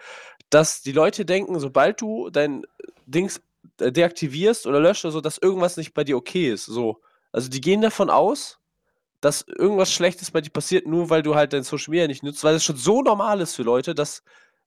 dass 0.50 0.82
die 0.82 0.92
Leute 0.92 1.24
denken, 1.24 1.58
sobald 1.60 2.00
du 2.00 2.30
dein 2.30 2.66
Dings 3.06 3.40
äh, 3.78 3.92
deaktivierst 3.92 4.66
oder 4.66 4.80
löscht 4.80 5.04
oder 5.04 5.12
so, 5.12 5.20
dass 5.20 5.38
irgendwas 5.38 5.76
nicht 5.76 5.94
bei 5.94 6.04
dir 6.04 6.16
okay 6.16 6.52
ist. 6.52 6.66
So. 6.66 7.00
Also 7.32 7.48
die 7.48 7.60
gehen 7.60 7.80
davon 7.80 8.10
aus, 8.10 8.58
dass 9.20 9.42
irgendwas 9.46 9.92
Schlechtes 9.92 10.30
bei 10.30 10.40
dir 10.40 10.50
passiert, 10.50 10.86
nur 10.86 11.10
weil 11.10 11.22
du 11.22 11.34
halt 11.34 11.52
dein 11.52 11.62
Social 11.62 11.90
Media 11.90 12.06
nicht 12.06 12.22
nutzt, 12.22 12.42
weil 12.42 12.54
es 12.54 12.64
schon 12.64 12.76
so 12.76 13.02
normal 13.02 13.40
ist 13.40 13.54
für 13.54 13.62
Leute, 13.62 13.94
dass 13.94 14.22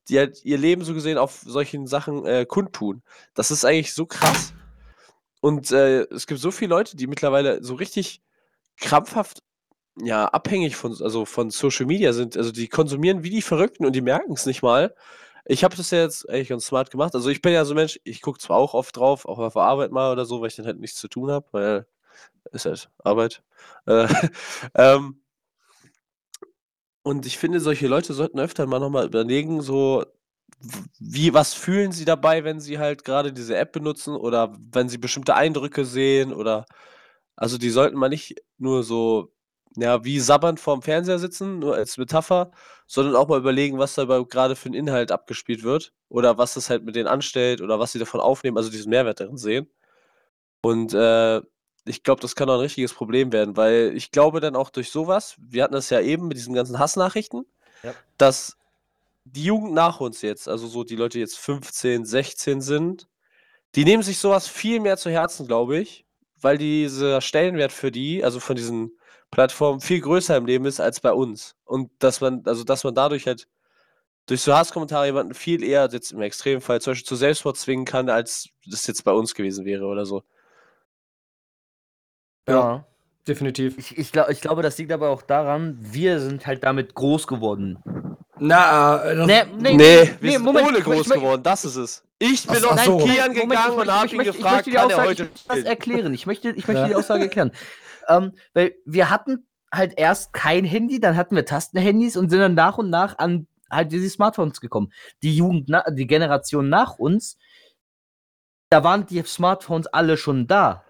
die 0.10 0.18
halt 0.18 0.44
ihr 0.44 0.58
Leben 0.58 0.84
so 0.84 0.94
gesehen 0.94 1.18
auf 1.18 1.42
solchen 1.46 1.88
Sachen 1.88 2.26
äh, 2.26 2.46
kundtun. 2.46 3.04
Das 3.34 3.52
ist 3.52 3.66
eigentlich 3.66 3.94
so 3.94 4.06
krass. 4.06 4.54
Und 5.42 5.72
äh, 5.72 6.04
es 6.04 6.28
gibt 6.28 6.40
so 6.40 6.52
viele 6.52 6.70
Leute, 6.70 6.96
die 6.96 7.08
mittlerweile 7.08 7.64
so 7.64 7.76
richtig 7.76 8.22
krampfhaft 8.78 9.40
ja, 9.98 10.26
abhängig 10.26 10.76
von, 10.76 10.92
also 11.02 11.26
von 11.26 11.52
Social 11.52 11.86
Media 11.86 12.14
sind. 12.14 12.38
Also 12.38 12.52
die 12.52 12.68
konsumieren 12.68 13.24
wie 13.24 13.30
die 13.30 13.42
Verrückten 13.42 13.86
und 13.86 13.94
die 13.94 14.02
merken 14.02 14.34
es 14.34 14.46
nicht 14.46 14.62
mal. 14.62 14.96
Ich 15.46 15.64
habe 15.64 15.76
das 15.76 15.92
ja 15.92 16.00
jetzt 16.00 16.30
eigentlich 16.30 16.50
ganz 16.50 16.66
smart 16.66 16.92
gemacht. 16.92 17.16
Also 17.16 17.30
ich 17.30 17.42
bin 17.42 17.54
ja 17.54 17.66
so 17.66 17.74
ein 17.74 17.78
Mensch, 17.78 18.00
ich 18.04 18.22
gucke 18.22 18.40
zwar 18.40 18.58
auch 18.58 18.74
oft 18.74 18.96
drauf, 18.96 19.26
auch 19.26 19.40
auf 19.40 19.54
der 19.54 19.64
Arbeit 19.64 19.92
mal 19.92 20.12
oder 20.12 20.26
so, 20.26 20.42
weil 20.42 20.48
ich 20.48 20.56
dann 20.56 20.66
halt 20.66 20.80
nichts 20.80 21.00
zu 21.00 21.08
tun 21.10 21.32
habe, 21.32 21.48
weil 21.52 21.88
ist 22.52 22.66
halt 22.66 22.90
Arbeit. 23.04 23.44
Äh, 23.88 24.08
ähm, 24.76 25.22
und 27.04 27.26
ich 27.26 27.38
finde, 27.38 27.60
solche 27.60 27.88
Leute 27.88 28.14
sollten 28.14 28.40
öfter 28.40 28.66
mal 28.66 28.80
nochmal 28.80 29.06
überlegen, 29.06 29.62
so, 29.62 30.06
wie, 31.00 31.34
was 31.34 31.54
fühlen 31.54 31.92
sie 31.92 32.06
dabei, 32.06 32.44
wenn 32.46 32.60
sie 32.62 32.80
halt 32.80 33.04
gerade 33.04 33.34
diese 33.34 33.58
App 33.58 33.74
benutzen 33.74 34.16
oder 34.16 34.56
wenn 34.72 34.90
sie 34.90 34.98
bestimmte 34.98 35.36
Eindrücke 35.36 35.86
sehen 35.86 36.34
oder, 36.34 36.66
also 37.36 37.58
die 37.58 37.70
sollten 37.72 37.98
mal 37.98 38.10
nicht 38.10 38.36
nur 38.58 38.84
so, 38.84 39.33
ja, 39.76 40.04
wie 40.04 40.20
sabbernd 40.20 40.60
vorm 40.60 40.82
Fernseher 40.82 41.20
sitzen, 41.20 41.60
nur 41.60 41.76
als 41.76 41.98
Metapher, 41.98 42.52
sondern 42.88 43.16
auch 43.16 43.28
mal 43.28 43.40
überlegen, 43.40 43.80
was 43.80 43.96
dabei 43.96 44.24
gerade 44.24 44.56
für 44.56 44.70
ein 44.70 44.74
Inhalt 44.74 45.12
abgespielt 45.12 45.64
wird 45.64 45.94
oder 46.10 46.38
was 46.38 46.56
es 46.56 46.70
halt 46.70 46.84
mit 46.84 46.96
denen 46.96 47.08
anstellt 47.08 47.62
oder 47.62 47.80
was 47.80 47.92
sie 47.92 48.00
davon 48.00 48.20
aufnehmen, 48.20 48.58
also 48.58 48.70
diesen 48.70 48.90
Mehrwert 48.90 49.20
darin 49.20 49.38
sehen. 49.38 49.70
Und 50.62 50.94
äh, 50.94 51.42
ich 51.86 52.04
glaube, 52.04 52.22
das 52.22 52.36
kann 52.36 52.50
auch 52.50 52.54
ein 52.56 52.60
richtiges 52.62 52.94
Problem 52.94 53.32
werden, 53.34 53.58
weil 53.58 53.92
ich 53.96 54.12
glaube 54.12 54.40
dann 54.40 54.56
auch 54.56 54.70
durch 54.70 54.90
sowas, 54.92 55.36
wir 55.40 55.64
hatten 55.64 55.74
das 55.74 55.90
ja 55.90 56.00
eben 56.00 56.28
mit 56.28 56.38
diesen 56.38 56.54
ganzen 56.54 56.80
Hassnachrichten, 56.80 57.46
Ja. 57.84 57.94
dass 58.18 58.58
die 59.26 59.44
Jugend 59.46 59.74
nach 59.74 60.00
uns 60.00 60.22
jetzt, 60.22 60.48
also 60.48 60.68
so 60.68 60.84
die 60.84 60.96
Leute 60.96 61.18
die 61.18 61.22
jetzt 61.22 61.38
15, 61.40 62.06
16 62.06 62.62
sind, 62.62 63.08
die 63.76 63.86
nehmen 63.86 64.04
sich 64.04 64.20
sowas 64.20 64.48
viel 64.48 64.80
mehr 64.80 64.98
zu 64.98 65.10
Herzen, 65.10 65.48
glaube 65.48 65.78
ich, 65.80 66.06
weil 66.40 66.58
dieser 66.58 67.22
Stellenwert 67.22 67.72
für 67.72 67.92
die, 67.92 68.24
also 68.24 68.40
von 68.40 68.56
diesen 68.56 68.98
Plattformen, 69.34 69.82
viel 69.82 70.00
größer 70.00 70.38
im 70.38 70.46
Leben 70.46 70.66
ist 70.66 70.80
als 70.80 71.00
bei 71.02 71.12
uns. 71.12 71.56
Und 71.66 71.90
dass 72.00 72.22
man, 72.22 72.44
also 72.46 72.64
dass 72.64 72.84
man 72.84 72.94
dadurch 72.94 73.26
halt 73.28 73.48
durch 74.28 74.42
so 74.42 74.54
Hasskommentare 74.56 75.08
jemanden 75.08 75.34
viel 75.34 75.64
eher 75.64 75.90
jetzt 75.92 76.12
im 76.12 76.22
Extremfall 76.22 76.80
zum 76.82 76.92
Beispiel 76.92 77.08
zu 77.08 77.16
Selbstmord 77.16 77.58
zwingen 77.58 77.86
kann, 77.86 78.10
als 78.10 78.50
das 78.66 78.86
jetzt 78.88 79.04
bei 79.04 79.12
uns 79.12 79.34
gewesen 79.36 79.66
wäre 79.66 79.86
oder 79.86 80.06
so. 80.06 80.24
Ja. 82.48 82.86
Definitiv. 83.28 83.78
Ich, 83.78 83.98
ich, 83.98 84.12
glaub, 84.12 84.30
ich 84.30 84.42
glaube, 84.42 84.62
das 84.64 84.78
liegt 84.78 84.92
aber 84.92 85.10
auch 85.10 85.22
daran, 85.22 85.78
wir 85.80 86.20
sind 86.20 86.46
halt 86.46 86.64
damit 86.64 86.94
groß 86.94 87.26
geworden. 87.26 87.80
Na, 88.38 89.02
äh, 89.04 89.16
Nee, 89.26 89.44
Nee, 89.58 89.74
nee, 89.78 90.10
wir 90.20 90.32
sind 90.34 90.44
Moment, 90.44 90.68
ohne 90.68 90.78
ich 90.80 90.84
groß 90.84 91.08
möchte- 91.08 91.14
geworden, 91.16 91.42
das 91.42 91.64
ist 91.64 91.78
es. 91.78 92.04
Ich 92.20 92.46
bin 92.46 92.64
auf 92.66 92.80
so. 92.84 92.98
Kian 92.98 93.32
Moment, 93.32 93.34
gegangen 93.50 93.74
ich 93.74 93.78
und 93.80 93.92
habe 93.92 94.06
ich 94.08 94.12
ihn 94.14 94.18
möchte- 94.18 94.32
ich 94.32 94.38
gefragt, 94.38 94.56
möchte 94.56 94.70
die 94.72 94.76
kann 94.76 94.90
er 94.90 94.96
Aussage- 94.98 95.08
heute 95.10 95.24
ich 95.24 95.30
möchte 95.48 95.48
das 95.64 95.64
erklären. 95.70 96.14
Ich 96.14 96.26
möchte, 96.26 96.50
ich 96.50 96.68
möchte 96.68 96.82
Ja. 96.82 96.88
die 96.90 96.96
Aussage 96.96 97.24
erklären. 97.24 97.52
Ähm, 98.08 98.34
weil 98.54 98.76
wir 98.86 99.10
hatten 99.10 99.48
halt 99.72 99.94
erst 99.98 100.34
kein 100.34 100.66
Handy, 100.66 101.00
dann 101.00 101.16
hatten 101.16 101.36
wir 101.36 101.46
Tastenhandys 101.46 102.16
und 102.18 102.30
sind 102.30 102.40
dann 102.40 102.54
nach 102.54 102.78
und 102.78 102.90
nach 102.90 103.18
an 103.18 103.48
halt 103.70 103.92
diese 103.92 104.10
Smartphones 104.10 104.62
gekommen. 104.62 104.94
Die 105.24 105.36
Jugend, 105.36 105.70
die 105.92 106.08
Generation 106.08 106.70
nach 106.70 107.00
uns, 107.00 107.38
da 108.70 108.84
waren 108.84 109.06
die 109.06 109.22
Smartphones 109.24 109.88
alle 109.88 110.18
schon 110.18 110.48
da. 110.48 110.84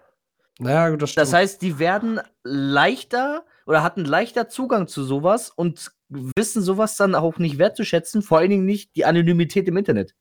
Naja, 0.58 0.90
gut, 0.90 1.02
das 1.02 1.10
stimmt. 1.10 1.22
Das 1.22 1.32
heißt, 1.32 1.62
die 1.62 1.78
werden 1.78 2.20
leichter 2.42 3.44
oder 3.66 3.82
hatten 3.82 4.04
leichter 4.04 4.48
Zugang 4.48 4.86
zu 4.86 5.04
sowas 5.04 5.50
und 5.50 5.92
wissen 6.08 6.62
sowas 6.62 6.96
dann 6.96 7.14
auch 7.14 7.38
nicht 7.38 7.58
wertzuschätzen, 7.58 8.22
vor 8.22 8.38
allen 8.38 8.50
Dingen 8.50 8.66
nicht 8.66 8.94
die 8.96 9.04
Anonymität 9.04 9.66
im 9.66 9.76
Internet. 9.76 10.14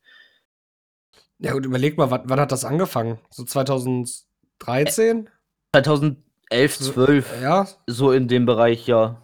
Ja, 1.39 1.53
und 1.53 1.65
überleg 1.65 1.97
mal, 1.97 2.09
wann, 2.09 2.23
wann 2.25 2.39
hat 2.39 2.51
das 2.51 2.65
angefangen? 2.65 3.19
So 3.29 3.43
2013? 3.43 5.27
Äh, 5.27 5.29
2000 5.75 6.22
11, 6.49 6.79
12. 6.79 7.41
Ja. 7.41 7.67
So 7.87 8.11
in 8.11 8.27
dem 8.27 8.45
Bereich, 8.45 8.87
ja. 8.87 9.21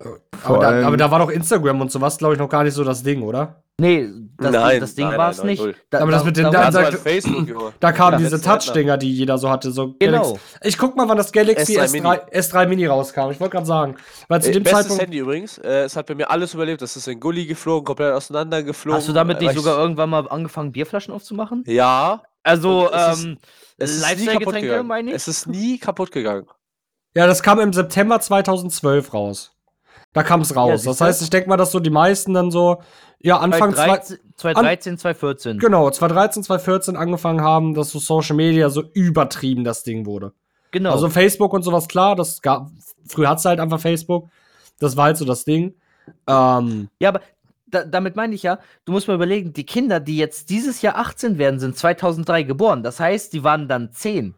Äh, 0.00 0.08
aber 0.44 0.58
da, 0.58 0.86
aber 0.86 0.96
da, 0.96 1.10
war 1.10 1.18
doch 1.20 1.30
Instagram 1.30 1.80
und 1.80 1.92
sowas, 1.92 2.18
glaube 2.18 2.34
ich, 2.34 2.40
noch 2.40 2.48
gar 2.48 2.64
nicht 2.64 2.74
so 2.74 2.84
das 2.84 3.02
Ding, 3.02 3.22
oder? 3.22 3.62
Nee, 3.80 4.08
das, 4.36 4.52
nein, 4.52 4.80
das 4.80 4.94
Ding 4.94 5.06
war 5.06 5.30
es 5.30 5.42
nicht. 5.42 5.62
Da, 5.90 6.00
aber 6.00 6.12
das 6.12 6.24
mit 6.24 6.36
den 6.36 6.50
da, 6.50 6.70
da, 6.70 6.90
Facebook, 6.92 7.72
da 7.80 7.92
kamen 7.92 8.12
ja, 8.12 8.18
diese 8.18 8.40
Touch-Dinger, 8.40 8.96
die 8.96 9.12
jeder 9.12 9.38
so 9.38 9.50
hatte. 9.50 9.72
So 9.72 9.94
genau. 9.98 10.22
Galaxy. 10.22 10.40
Ich 10.62 10.78
guck 10.78 10.94
mal, 10.94 11.08
wann 11.08 11.16
das 11.16 11.32
Galaxy 11.32 11.78
S3, 11.78 11.84
S3, 11.84 11.92
Mini. 11.92 12.08
S3 12.08 12.66
Mini 12.66 12.86
rauskam. 12.86 13.30
Ich 13.30 13.40
wollte 13.40 13.52
gerade 13.52 13.66
sagen. 13.66 13.96
Weil 14.28 14.42
zu 14.42 14.50
äh, 14.50 14.52
dem 14.52 14.62
bestes 14.62 14.82
Zeitpunkt 14.82 15.02
Handy 15.02 15.18
übrigens. 15.18 15.58
Äh, 15.58 15.84
es 15.84 15.96
hat 15.96 16.06
bei 16.06 16.14
mir 16.14 16.30
alles 16.30 16.54
überlebt. 16.54 16.82
Das 16.82 16.96
ist 16.96 17.08
in 17.08 17.18
Gully 17.18 17.46
geflogen, 17.46 17.84
komplett 17.84 18.12
auseinandergeflogen. 18.12 18.98
Hast 18.98 19.08
du 19.08 19.12
damit 19.12 19.40
äh, 19.40 19.46
nicht 19.46 19.54
sogar 19.54 19.78
irgendwann 19.78 20.10
mal 20.10 20.28
angefangen, 20.28 20.70
Bierflaschen 20.70 21.14
aufzumachen? 21.14 21.64
Ja. 21.66 22.22
Also, 22.42 22.90
ähm, 22.92 23.38
es 23.82 23.96
ist 23.96 24.18
nie 24.18 24.26
kaputt 24.26 24.54
gegangen. 24.54 24.86
meine 24.86 25.10
ich? 25.10 25.16
Es 25.16 25.28
ist 25.28 25.46
nie 25.46 25.78
kaputt 25.78 26.12
gegangen. 26.12 26.46
Ja, 27.14 27.26
das 27.26 27.42
kam 27.42 27.60
im 27.60 27.72
September 27.72 28.20
2012 28.20 29.12
raus. 29.12 29.54
Da 30.12 30.22
kam 30.22 30.42
es 30.42 30.54
raus. 30.54 30.84
Ja, 30.84 30.90
das 30.90 31.00
heißt, 31.00 31.22
ich 31.22 31.30
denke 31.30 31.48
mal, 31.48 31.56
dass 31.56 31.72
so 31.72 31.80
die 31.80 31.90
meisten 31.90 32.34
dann 32.34 32.50
so, 32.50 32.82
ja, 33.18 33.38
Anfang 33.38 33.74
zwei, 33.74 33.98
2013, 33.98 34.18
2013, 34.36 34.98
2014. 34.98 35.58
genau, 35.58 35.90
2013, 35.90 36.42
2014 36.42 36.96
angefangen 36.96 37.40
haben, 37.40 37.74
dass 37.74 37.90
so 37.90 37.98
Social 37.98 38.36
Media 38.36 38.68
so 38.68 38.82
übertrieben 38.92 39.64
das 39.64 39.84
Ding 39.84 40.04
wurde. 40.06 40.32
Genau. 40.70 40.92
Also 40.92 41.08
Facebook 41.08 41.52
und 41.52 41.62
sowas, 41.62 41.88
klar, 41.88 42.16
das 42.16 42.42
gab, 42.42 42.68
früher 43.06 43.28
hat's 43.30 43.44
halt 43.44 43.60
einfach 43.60 43.80
Facebook. 43.80 44.28
Das 44.78 44.96
war 44.96 45.04
halt 45.04 45.16
so 45.16 45.24
das 45.24 45.44
Ding. 45.44 45.74
Ähm, 46.26 46.88
ja, 46.98 47.10
aber 47.10 47.20
da, 47.72 47.84
damit 47.84 48.16
meine 48.16 48.34
ich 48.34 48.42
ja, 48.42 48.58
du 48.84 48.92
musst 48.92 49.08
mal 49.08 49.14
überlegen, 49.14 49.52
die 49.52 49.66
Kinder, 49.66 49.98
die 49.98 50.16
jetzt 50.16 50.50
dieses 50.50 50.82
Jahr 50.82 50.96
18 50.96 51.38
werden, 51.38 51.58
sind 51.58 51.76
2003 51.76 52.44
geboren. 52.44 52.82
Das 52.82 53.00
heißt, 53.00 53.32
die 53.32 53.42
waren 53.42 53.68
dann 53.68 53.92
10. 53.92 54.34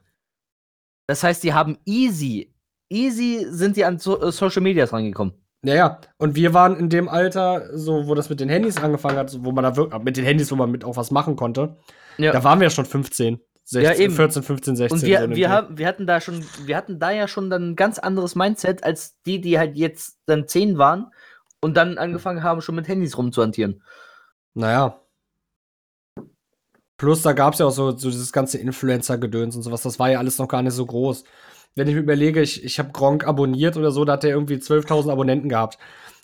Das 1.07 1.23
heißt, 1.23 1.43
die 1.43 1.53
haben 1.53 1.77
easy, 1.85 2.55
easy 2.89 3.47
sind 3.51 3.77
die 3.77 3.85
an 3.85 3.99
so, 3.99 4.21
äh, 4.23 4.33
Social 4.33 4.63
Medias 4.63 4.93
rangekommen. 4.93 5.35
Ja, 5.65 5.75
ja. 5.75 6.01
Und 6.19 6.35
wir 6.35 6.55
waren 6.55 6.77
in 6.77 6.89
dem 6.89 7.09
Alter, 7.09 7.77
so, 7.77 8.07
wo 8.07 8.15
das 8.15 8.29
mit 8.29 8.41
den 8.41 8.49
Handys 8.49 8.77
angefangen 8.77 9.17
hat, 9.17 9.31
so, 9.31 9.45
wo 9.45 9.53
man 9.53 9.65
da 9.65 9.77
wirklich, 9.77 10.03
mit 10.03 10.17
den 10.17 10.25
Handys, 10.25 10.51
wo 10.53 10.57
man 10.57 10.71
mit 10.71 10.85
auch 10.85 10.97
was 10.97 11.11
machen 11.11 11.37
konnte. 11.37 11.77
Ja. 12.19 12.33
Da 12.33 12.45
waren 12.45 12.61
wir 12.61 12.67
ja 12.67 12.71
schon 12.71 12.85
15, 12.85 13.41
16, 13.65 14.05
eben. 14.05 14.15
14, 14.15 14.43
15, 14.43 14.77
16. 14.77 14.95
Und 14.95 15.01
so 15.01 15.07
wir, 15.07 15.21
dem 15.21 15.35
wir, 15.35 15.49
haben, 15.49 15.79
wir 15.79 15.87
hatten 15.87 16.07
da 16.07 16.21
schon, 16.21 16.45
wir 16.65 16.77
hatten 16.77 16.99
da 16.99 17.11
ja 17.11 17.29
schon 17.29 17.49
dann 17.49 17.71
ein 17.71 17.77
ganz 17.77 17.99
anderes 17.99 18.35
Mindset 18.35 18.85
als 18.85 19.21
die, 19.23 19.41
die 19.41 19.59
halt 19.59 19.77
jetzt 19.77 20.19
dann 20.27 20.47
10 20.47 20.77
waren 20.77 21.11
und 21.65 21.79
dann 21.79 21.97
angefangen 21.97 22.43
haben, 22.43 22.61
schon 22.61 22.75
mit 22.75 22.89
Handys 22.89 23.17
rumzuhantieren. 23.17 23.83
Naja. 24.53 25.01
Plus, 26.99 27.23
da 27.23 27.33
gab 27.33 27.55
es 27.55 27.59
ja 27.59 27.67
auch 27.67 27.71
so, 27.71 27.97
so 27.97 28.11
dieses 28.11 28.33
ganze 28.33 28.59
Influencer-Gedöns 28.59 29.57
und 29.57 29.63
sowas. 29.63 29.83
Das 29.83 29.99
war 29.99 30.11
ja 30.11 30.19
alles 30.19 30.39
noch 30.39 30.47
gar 30.47 30.63
nicht 30.63 30.75
so 30.75 30.85
groß. 30.85 31.25
Wenn 31.75 31.89
ich 31.89 31.95
mir 31.95 32.03
überlege, 32.03 32.43
ich, 32.43 32.63
ich 32.63 32.79
habe 32.79 32.93
Gronk 32.93 33.27
abonniert 33.27 33.79
oder 33.79 33.91
so, 33.93 34.05
da 34.05 34.13
hat 34.13 34.25
er 34.25 34.31
irgendwie 34.31 34.57
12.000 34.57 35.11
Abonnenten 35.11 35.49
gehabt. 35.49 35.79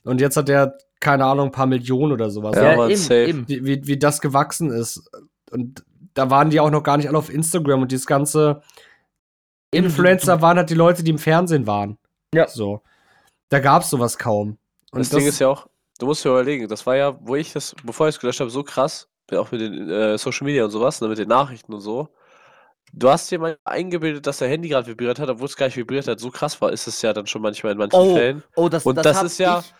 Und 0.04 0.20
jetzt 0.20 0.36
hat 0.36 0.50
er, 0.50 0.76
keine 1.00 1.24
Ahnung, 1.24 1.46
ein 1.46 1.52
paar 1.52 1.66
Millionen 1.66 2.12
oder 2.12 2.30
sowas. 2.30 2.54
Ja, 2.54 2.76
Mann, 2.76 2.90
eben, 2.90 3.00
safe. 3.00 3.24
eben. 3.26 3.48
wie, 3.48 3.64
wie, 3.64 3.86
wie 3.86 3.98
das 3.98 4.20
gewachsen 4.20 4.70
ist. 4.70 5.10
Und 5.50 5.82
da 6.12 6.28
waren 6.28 6.50
die 6.50 6.60
auch 6.60 6.70
noch 6.70 6.82
gar 6.82 6.98
nicht 6.98 7.08
alle 7.08 7.18
auf 7.18 7.32
Instagram 7.32 7.80
und 7.80 7.92
dieses 7.92 8.06
ganze 8.06 8.60
Influencer 9.72 10.42
waren 10.42 10.58
halt 10.58 10.68
die 10.68 10.74
Leute, 10.74 11.02
die 11.02 11.10
im 11.10 11.18
Fernsehen 11.18 11.66
waren. 11.66 11.96
Ja. 12.34 12.46
So. 12.46 12.82
Da 13.48 13.58
gab 13.58 13.82
es 13.82 13.90
sowas 13.90 14.18
kaum. 14.18 14.58
Und 14.92 15.00
das, 15.00 15.10
Ding 15.10 15.26
ist 15.26 15.38
ja 15.38 15.48
auch, 15.48 15.66
du 15.98 16.06
musst 16.06 16.24
dir 16.24 16.30
überlegen, 16.30 16.68
das 16.68 16.86
war 16.86 16.96
ja, 16.96 17.18
wo 17.20 17.36
ich 17.36 17.52
das, 17.52 17.74
bevor 17.84 18.08
ich 18.08 18.16
es 18.16 18.20
gelöscht 18.20 18.40
habe, 18.40 18.50
so 18.50 18.62
krass, 18.62 19.08
auch 19.32 19.52
mit 19.52 19.60
den 19.60 19.88
äh, 19.88 20.18
Social 20.18 20.44
Media 20.46 20.64
und 20.64 20.70
sowas, 20.70 21.00
ne, 21.00 21.08
mit 21.08 21.18
den 21.18 21.28
Nachrichten 21.28 21.72
und 21.72 21.80
so. 21.80 22.08
Du 22.92 23.08
hast 23.08 23.30
dir 23.30 23.38
mal 23.38 23.58
eingebildet, 23.64 24.26
dass 24.26 24.38
der 24.38 24.48
Handy 24.48 24.68
gerade 24.68 24.88
vibriert 24.88 25.20
hat, 25.20 25.28
obwohl 25.28 25.46
es 25.46 25.56
gar 25.56 25.66
nicht 25.66 25.76
vibriert 25.76 26.08
hat. 26.08 26.18
So 26.18 26.30
krass 26.30 26.60
war, 26.60 26.72
ist 26.72 26.88
es 26.88 27.02
ja 27.02 27.12
dann 27.12 27.26
schon 27.26 27.42
manchmal 27.42 27.72
in 27.72 27.78
manchen 27.78 28.00
Oh, 28.00 28.14
Fällen. 28.14 28.42
oh, 28.56 28.68
das, 28.68 28.84
Und 28.84 28.96
das 28.96 29.16
hab 29.18 29.26
ist 29.26 29.38
ja- 29.38 29.60
ich- 29.60 29.74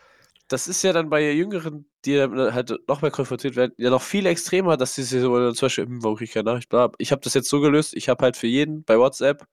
Das 0.49 0.69
ist 0.69 0.83
ja 0.83 0.93
dann 0.93 1.11
bei 1.11 1.31
Jüngeren, 1.33 1.89
die 2.05 2.17
dann 2.17 2.55
halt 2.55 2.77
noch 2.89 3.03
mehr 3.03 3.13
konfrontiert 3.13 3.55
werden, 3.57 3.73
ja 3.79 3.91
noch 3.91 4.03
viel 4.03 4.27
extremer, 4.27 4.77
dass 4.77 4.95
die 4.97 5.03
sich 5.05 5.21
so 5.23 5.33
oder 5.33 5.55
zum 5.55 5.67
Beispiel, 5.67 5.87
hm, 5.87 6.03
warum 6.03 6.17
krieg 6.17 6.29
ich 6.29 6.35
keine 6.35 6.51
Nachricht? 6.51 6.69
Bla. 6.69 6.91
Ich 6.99 7.13
habe 7.13 7.23
das 7.23 7.35
jetzt 7.35 7.49
so 7.49 7.61
gelöst, 7.61 7.95
ich 7.95 8.09
habe 8.09 8.25
halt 8.25 8.37
für 8.37 8.49
jeden 8.49 8.83
bei 8.85 8.99
WhatsApp 8.99 9.45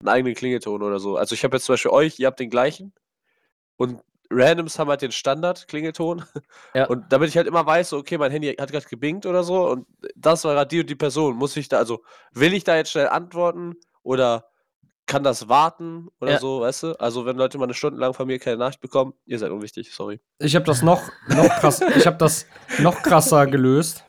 einen 0.00 0.08
eigenen 0.08 0.34
Klingelton 0.36 0.82
oder 0.82 1.00
so. 1.00 1.16
Also 1.16 1.34
ich 1.34 1.44
habe 1.44 1.56
jetzt 1.56 1.66
zum 1.66 1.74
Beispiel 1.74 1.92
euch, 1.92 2.18
ihr 2.20 2.26
habt 2.28 2.40
den 2.40 2.50
gleichen 2.50 2.92
und 3.76 4.00
Randoms 4.30 4.78
haben 4.78 4.88
halt 4.90 5.02
den 5.02 5.12
Standard-Klingelton. 5.12 6.24
Ja. 6.74 6.86
Und 6.86 7.12
damit 7.12 7.30
ich 7.30 7.36
halt 7.36 7.46
immer 7.46 7.64
weiß, 7.64 7.88
so, 7.90 7.96
okay, 7.96 8.18
mein 8.18 8.30
Handy 8.30 8.54
hat 8.54 8.70
gerade 8.70 8.86
gebinkt 8.86 9.24
oder 9.26 9.42
so 9.42 9.68
und 9.70 9.86
das 10.14 10.44
war 10.44 10.54
gerade 10.54 10.68
die 10.68 10.80
und 10.80 10.90
die 10.90 10.94
Person. 10.94 11.36
Muss 11.36 11.56
ich 11.56 11.68
da, 11.68 11.78
also 11.78 12.02
will 12.32 12.52
ich 12.52 12.64
da 12.64 12.76
jetzt 12.76 12.90
schnell 12.90 13.08
antworten 13.08 13.76
oder 14.02 14.44
kann 15.06 15.22
das 15.22 15.48
warten 15.48 16.08
oder 16.20 16.32
Ja. 16.32 16.38
so, 16.38 16.60
weißt 16.60 16.82
du? 16.82 16.92
Also 17.00 17.24
wenn 17.24 17.36
Leute 17.36 17.56
mal 17.56 17.64
eine 17.64 17.74
Stunde 17.74 17.98
lang 17.98 18.12
von 18.12 18.26
mir 18.26 18.38
keine 18.38 18.58
Nachricht 18.58 18.80
bekommen, 18.82 19.14
ihr 19.24 19.38
seid 19.38 19.50
unwichtig, 19.50 19.94
sorry. 19.94 20.20
Ich 20.38 20.54
habe 20.54 20.66
das 20.66 20.82
noch, 20.82 21.02
noch 21.28 21.48
krass, 21.60 21.80
ich 21.80 22.06
habe 22.06 22.18
das 22.18 22.44
noch 22.78 23.02
krasser 23.02 23.46
gelöst. 23.46 24.04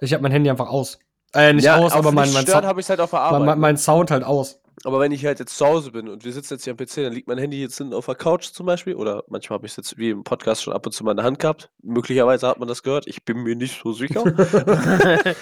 Ich 0.00 0.12
habe 0.12 0.22
mein 0.22 0.32
Handy 0.32 0.50
einfach 0.50 0.68
aus. 0.68 0.98
Äh, 1.34 1.54
nicht 1.54 1.68
aus, 1.70 1.92
auf 1.92 1.98
aber 1.98 2.12
mein, 2.12 2.24
nicht 2.24 2.34
mein, 2.34 2.42
stören 2.42 2.56
Sound, 2.58 2.66
habe 2.66 2.80
ich 2.80 2.88
halt 2.90 3.00
auf 3.00 3.10
der 3.10 3.18
mein, 3.20 3.28
Arbeit. 3.28 3.46
mein, 3.46 3.58
mein 3.58 3.76
Sound 3.78 4.10
halt 4.10 4.24
aus. 4.24 4.60
Aber 4.84 5.00
wenn 5.00 5.12
ich 5.12 5.24
halt 5.24 5.38
jetzt 5.38 5.56
zu 5.56 5.66
Hause 5.66 5.90
bin 5.90 6.08
und 6.08 6.24
wir 6.24 6.32
sitzen 6.32 6.54
jetzt 6.54 6.64
hier 6.64 6.72
am 6.72 6.76
PC, 6.76 6.96
dann 6.96 7.12
liegt 7.12 7.28
mein 7.28 7.38
Handy 7.38 7.60
jetzt 7.60 7.78
hinten 7.78 7.94
auf 7.94 8.06
der 8.06 8.14
Couch 8.14 8.52
zum 8.52 8.66
Beispiel. 8.66 8.94
Oder 8.94 9.24
manchmal 9.28 9.58
habe 9.58 9.66
ich 9.66 9.72
es 9.72 9.76
jetzt 9.76 9.98
wie 9.98 10.10
im 10.10 10.22
Podcast 10.22 10.62
schon 10.62 10.74
ab 10.74 10.84
und 10.84 10.92
zu 10.92 11.02
mal 11.02 11.12
in 11.12 11.16
der 11.16 11.24
Hand 11.24 11.38
gehabt. 11.38 11.70
Möglicherweise 11.82 12.46
hat 12.46 12.58
man 12.58 12.68
das 12.68 12.82
gehört. 12.82 13.06
Ich 13.06 13.24
bin 13.24 13.38
mir 13.38 13.56
nicht 13.56 13.80
so 13.82 13.92
sicher. 13.92 14.24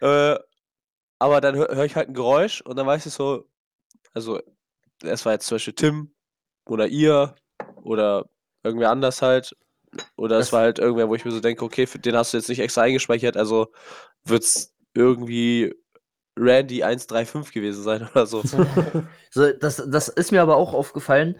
äh, 0.00 0.38
aber 1.18 1.40
dann 1.40 1.56
höre 1.56 1.74
hör 1.74 1.84
ich 1.84 1.96
halt 1.96 2.08
ein 2.08 2.14
Geräusch 2.14 2.62
und 2.62 2.76
dann 2.76 2.86
weiß 2.86 3.04
ich 3.06 3.12
so, 3.12 3.44
also 4.14 4.40
es 5.02 5.24
war 5.26 5.32
jetzt 5.32 5.46
zum 5.46 5.56
Beispiel 5.56 5.74
Tim 5.74 6.14
oder 6.66 6.86
ihr 6.86 7.34
oder 7.82 8.28
irgendwer 8.62 8.90
anders 8.90 9.22
halt. 9.22 9.54
Oder 10.16 10.38
es 10.38 10.52
war 10.52 10.60
halt 10.60 10.78
irgendwer, 10.78 11.08
wo 11.08 11.14
ich 11.14 11.24
mir 11.24 11.30
so 11.30 11.40
denke, 11.40 11.64
okay, 11.64 11.86
für 11.86 11.98
den 11.98 12.16
hast 12.16 12.32
du 12.32 12.36
jetzt 12.36 12.48
nicht 12.48 12.60
extra 12.60 12.82
eingespeichert, 12.82 13.36
also 13.36 13.72
wird 14.24 14.42
es 14.42 14.74
irgendwie 14.94 15.74
Randy 16.38 16.82
135 16.82 17.52
gewesen 17.52 17.82
sein 17.82 18.08
oder 18.10 18.26
so. 18.26 18.42
So, 19.30 19.52
das, 19.52 19.82
das 19.86 20.08
ist 20.08 20.32
mir 20.32 20.40
aber 20.40 20.56
auch 20.56 20.72
aufgefallen. 20.72 21.36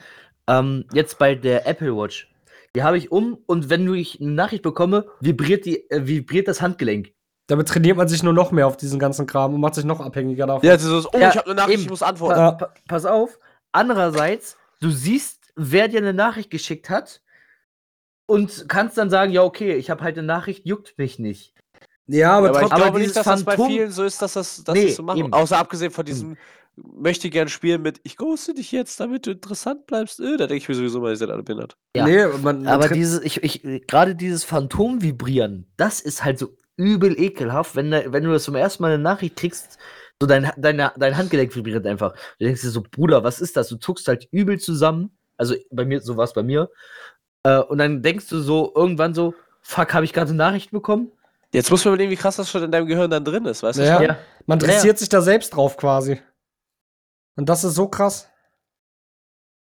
Ähm, 0.47 0.85
jetzt 0.93 1.19
bei 1.19 1.35
der 1.35 1.67
Apple 1.67 1.97
Watch. 1.97 2.31
Die 2.77 2.83
habe 2.83 2.99
ich 2.99 3.11
um 3.11 3.39
und 3.47 3.71
wenn 3.71 3.87
du 3.87 3.95
ich 3.95 4.21
eine 4.21 4.33
Nachricht 4.33 4.63
bekomme, 4.63 5.07
vibriert, 5.21 5.65
die, 5.65 5.91
äh, 5.91 6.07
vibriert 6.07 6.49
das 6.49 6.61
Handgelenk. 6.61 7.13
Damit 7.47 7.69
trainiert 7.69 7.97
man 7.97 8.07
sich 8.09 8.23
nur 8.23 8.35
noch 8.35 8.53
mehr 8.53 8.67
auf 8.67 8.77
diesen 8.77 8.99
ganzen 8.99 9.27
Kram 9.27 9.55
und 9.55 9.61
macht 9.61 9.75
sich 9.75 9.85
noch 9.85 10.01
abhängiger 10.01 10.47
davon. 10.47 10.69
Ja, 10.69 10.77
dieses, 10.77 11.07
oh, 11.07 11.19
Ja, 11.19 11.31
ich 11.31 11.37
habe 11.37 11.47
eine 11.47 11.55
Nachricht, 11.55 11.75
eben. 11.79 11.83
ich 11.85 11.91
muss 11.91 12.01
Pa 12.01 12.07
antworten. 12.07 12.39
Ja. 12.39 12.53
pa 12.53 12.75
pass 12.87 13.07
auf. 13.07 13.39
Andererseits, 13.73 14.59
du 14.81 14.91
siehst, 14.91 15.51
wer 15.57 15.89
dir 15.89 15.99
eine 15.99 16.13
Nachricht 16.13 16.51
geschickt 16.51 16.91
hat 16.91 17.23
und 18.27 18.67
kannst 18.69 18.99
dann 18.99 19.09
sagen, 19.09 19.33
ja, 19.33 19.43
okay, 19.43 19.75
ich 19.77 19.89
habe 19.89 20.05
halt 20.05 20.19
eine 20.19 20.27
Nachricht, 20.27 20.67
juckt 20.67 20.99
mich 20.99 21.19
nicht. 21.19 21.55
Ja, 22.09 22.39
aber, 22.39 22.47
Ja, 22.47 22.53
aber 22.55 22.63
ich 22.63 22.75
glaube 22.75 22.99
nicht, 23.01 23.17
dass 23.17 23.25
das 23.27 23.45
bei 23.45 23.53
Phantom- 23.57 23.69
vielen 23.71 23.91
so 23.91 24.03
ist, 24.05 24.21
dass 24.23 24.33
das 24.33 24.65
dass 24.65 24.75
Nee, 24.75 24.87
das 24.87 24.97
so 24.97 25.03
machen. 25.03 25.19
eben. 25.19 25.33
Außer 25.33 25.59
abgesehen 25.59 25.91
von 25.93 26.05
diesem 26.05 26.37
möchte 26.77 27.29
gern 27.29 27.49
spielen 27.49 27.83
mit 27.83 28.01
ich 28.05 28.17
ghoste 28.17 28.55
dich 28.55 28.71
jetzt, 28.73 29.01
damit 29.01 29.27
du 29.27 29.33
interessant 29.33 29.87
bleibst. 29.87 30.21
Äh, 30.21 30.37
da 30.37 30.47
denke 30.47 30.57
ich 30.57 30.69
mir 30.69 30.75
sowieso 30.77 31.01
mal, 31.01 31.11
ihr 31.11 31.17
seid 31.17 31.29
alle 31.31 31.43
behindert. 31.43 31.77
Ja. 31.95 32.07
Nee, 32.07 32.27
man, 32.43 32.63
man 32.63 32.67
Aber 32.69 32.89
dieses, 32.89 33.21
ich, 33.23 33.43
ich, 33.43 33.87
gerade 33.87 34.15
dieses 34.15 34.45
Phantom-Vibrieren, 34.45 35.67
das 35.77 36.01
ist 36.01 36.25
halt 36.25 36.39
so 36.39 36.57
übel 36.77 37.19
ekelhaft, 37.21 37.75
wenn, 37.77 37.91
da- 37.91 38.13
wenn 38.13 38.25
du 38.25 38.31
das 38.31 38.45
zum 38.45 38.55
ersten 38.55 38.83
Mal 38.83 38.93
eine 38.95 39.03
Nachricht 39.03 39.37
kriegst, 39.37 39.77
so 40.21 40.27
dein, 40.27 40.51
dein, 40.57 40.77
dein 40.97 41.17
Handgelenk 41.17 41.55
vibriert 41.55 41.87
einfach. 41.87 42.13
Du 42.39 42.45
denkst 42.47 42.63
dir 42.63 42.71
so, 42.71 42.83
Bruder, 42.89 43.23
was 43.25 43.41
ist 43.41 43.57
das? 43.57 43.69
Du 43.69 43.77
zuckst 43.77 44.07
halt 44.09 44.29
übel 44.31 44.59
zusammen. 44.59 45.11
Also 45.37 45.55
bei 45.71 45.85
mir, 45.85 46.01
so 46.01 46.17
war 46.17 46.25
es 46.25 46.33
bei 46.33 46.43
mir. 46.43 46.71
Äh, 47.43 47.59
und 47.59 47.79
dann 47.79 48.03
denkst 48.03 48.29
du 48.29 48.41
so 48.41 48.73
irgendwann 48.75 49.15
so, 49.15 49.35
fuck, 49.63 49.95
habe 49.95 50.05
ich 50.05 50.13
gerade 50.13 50.29
eine 50.31 50.39
Nachricht 50.39 50.71
bekommen? 50.71 51.11
Jetzt 51.53 51.71
muss 51.71 51.85
man 51.85 51.95
überlegen, 51.95 52.11
wie 52.11 52.17
krass 52.17 52.37
das 52.37 52.51
schon 52.51 52.63
in 52.63 52.71
deinem 52.71 52.87
Gehirn 52.87 53.11
dann 53.11 53.25
drin 53.25 53.45
ist, 53.47 53.63
weißt 53.63 53.79
du? 53.79 53.85
Ja. 53.85 53.97
schon? 53.97 54.17
man 54.47 54.59
Ja, 54.59 54.67
ja. 54.67 54.73
dressiert 54.73 54.99
sich 54.99 55.09
da 55.09 55.23
selbst 55.23 55.51
drauf 55.51 55.77
quasi. 55.77 56.21
Und 57.37 57.49
das 57.49 57.65
ist 57.65 57.75
so 57.75 57.89
krass. 57.89 58.29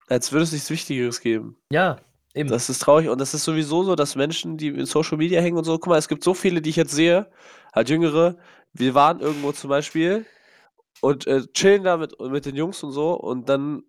Als 0.08 0.32
würde 0.32 0.42
es 0.42 0.52
nichts 0.52 0.68
Wichtigeres 0.70 1.20
geben. 1.20 1.56
Ja, 1.70 1.98
eben. 2.34 2.50
Das 2.50 2.68
ist 2.68 2.80
traurig 2.80 3.08
und 3.08 3.20
das 3.20 3.32
ist 3.32 3.44
sowieso 3.44 3.84
so, 3.84 3.94
dass 3.94 4.16
Menschen, 4.16 4.56
die 4.56 4.68
in 4.68 4.86
Social 4.86 5.16
Media 5.16 5.40
hängen 5.40 5.56
und 5.56 5.64
so, 5.64 5.78
guck 5.78 5.86
mal, 5.86 5.98
es 5.98 6.08
gibt 6.08 6.24
so 6.24 6.34
viele, 6.34 6.60
die 6.60 6.70
ich 6.70 6.76
jetzt 6.76 6.92
sehe, 6.92 7.30
halt 7.72 7.88
Jüngere, 7.88 8.36
wir 8.72 8.94
waren 8.94 9.20
irgendwo 9.20 9.52
zum 9.52 9.70
Beispiel 9.70 10.26
und 11.00 11.26
äh, 11.26 11.46
chillen 11.52 11.84
da 11.84 11.96
mit, 11.96 12.18
mit 12.20 12.44
den 12.44 12.56
Jungs 12.56 12.82
und 12.82 12.92
so 12.92 13.14
und 13.14 13.48
dann 13.48 13.84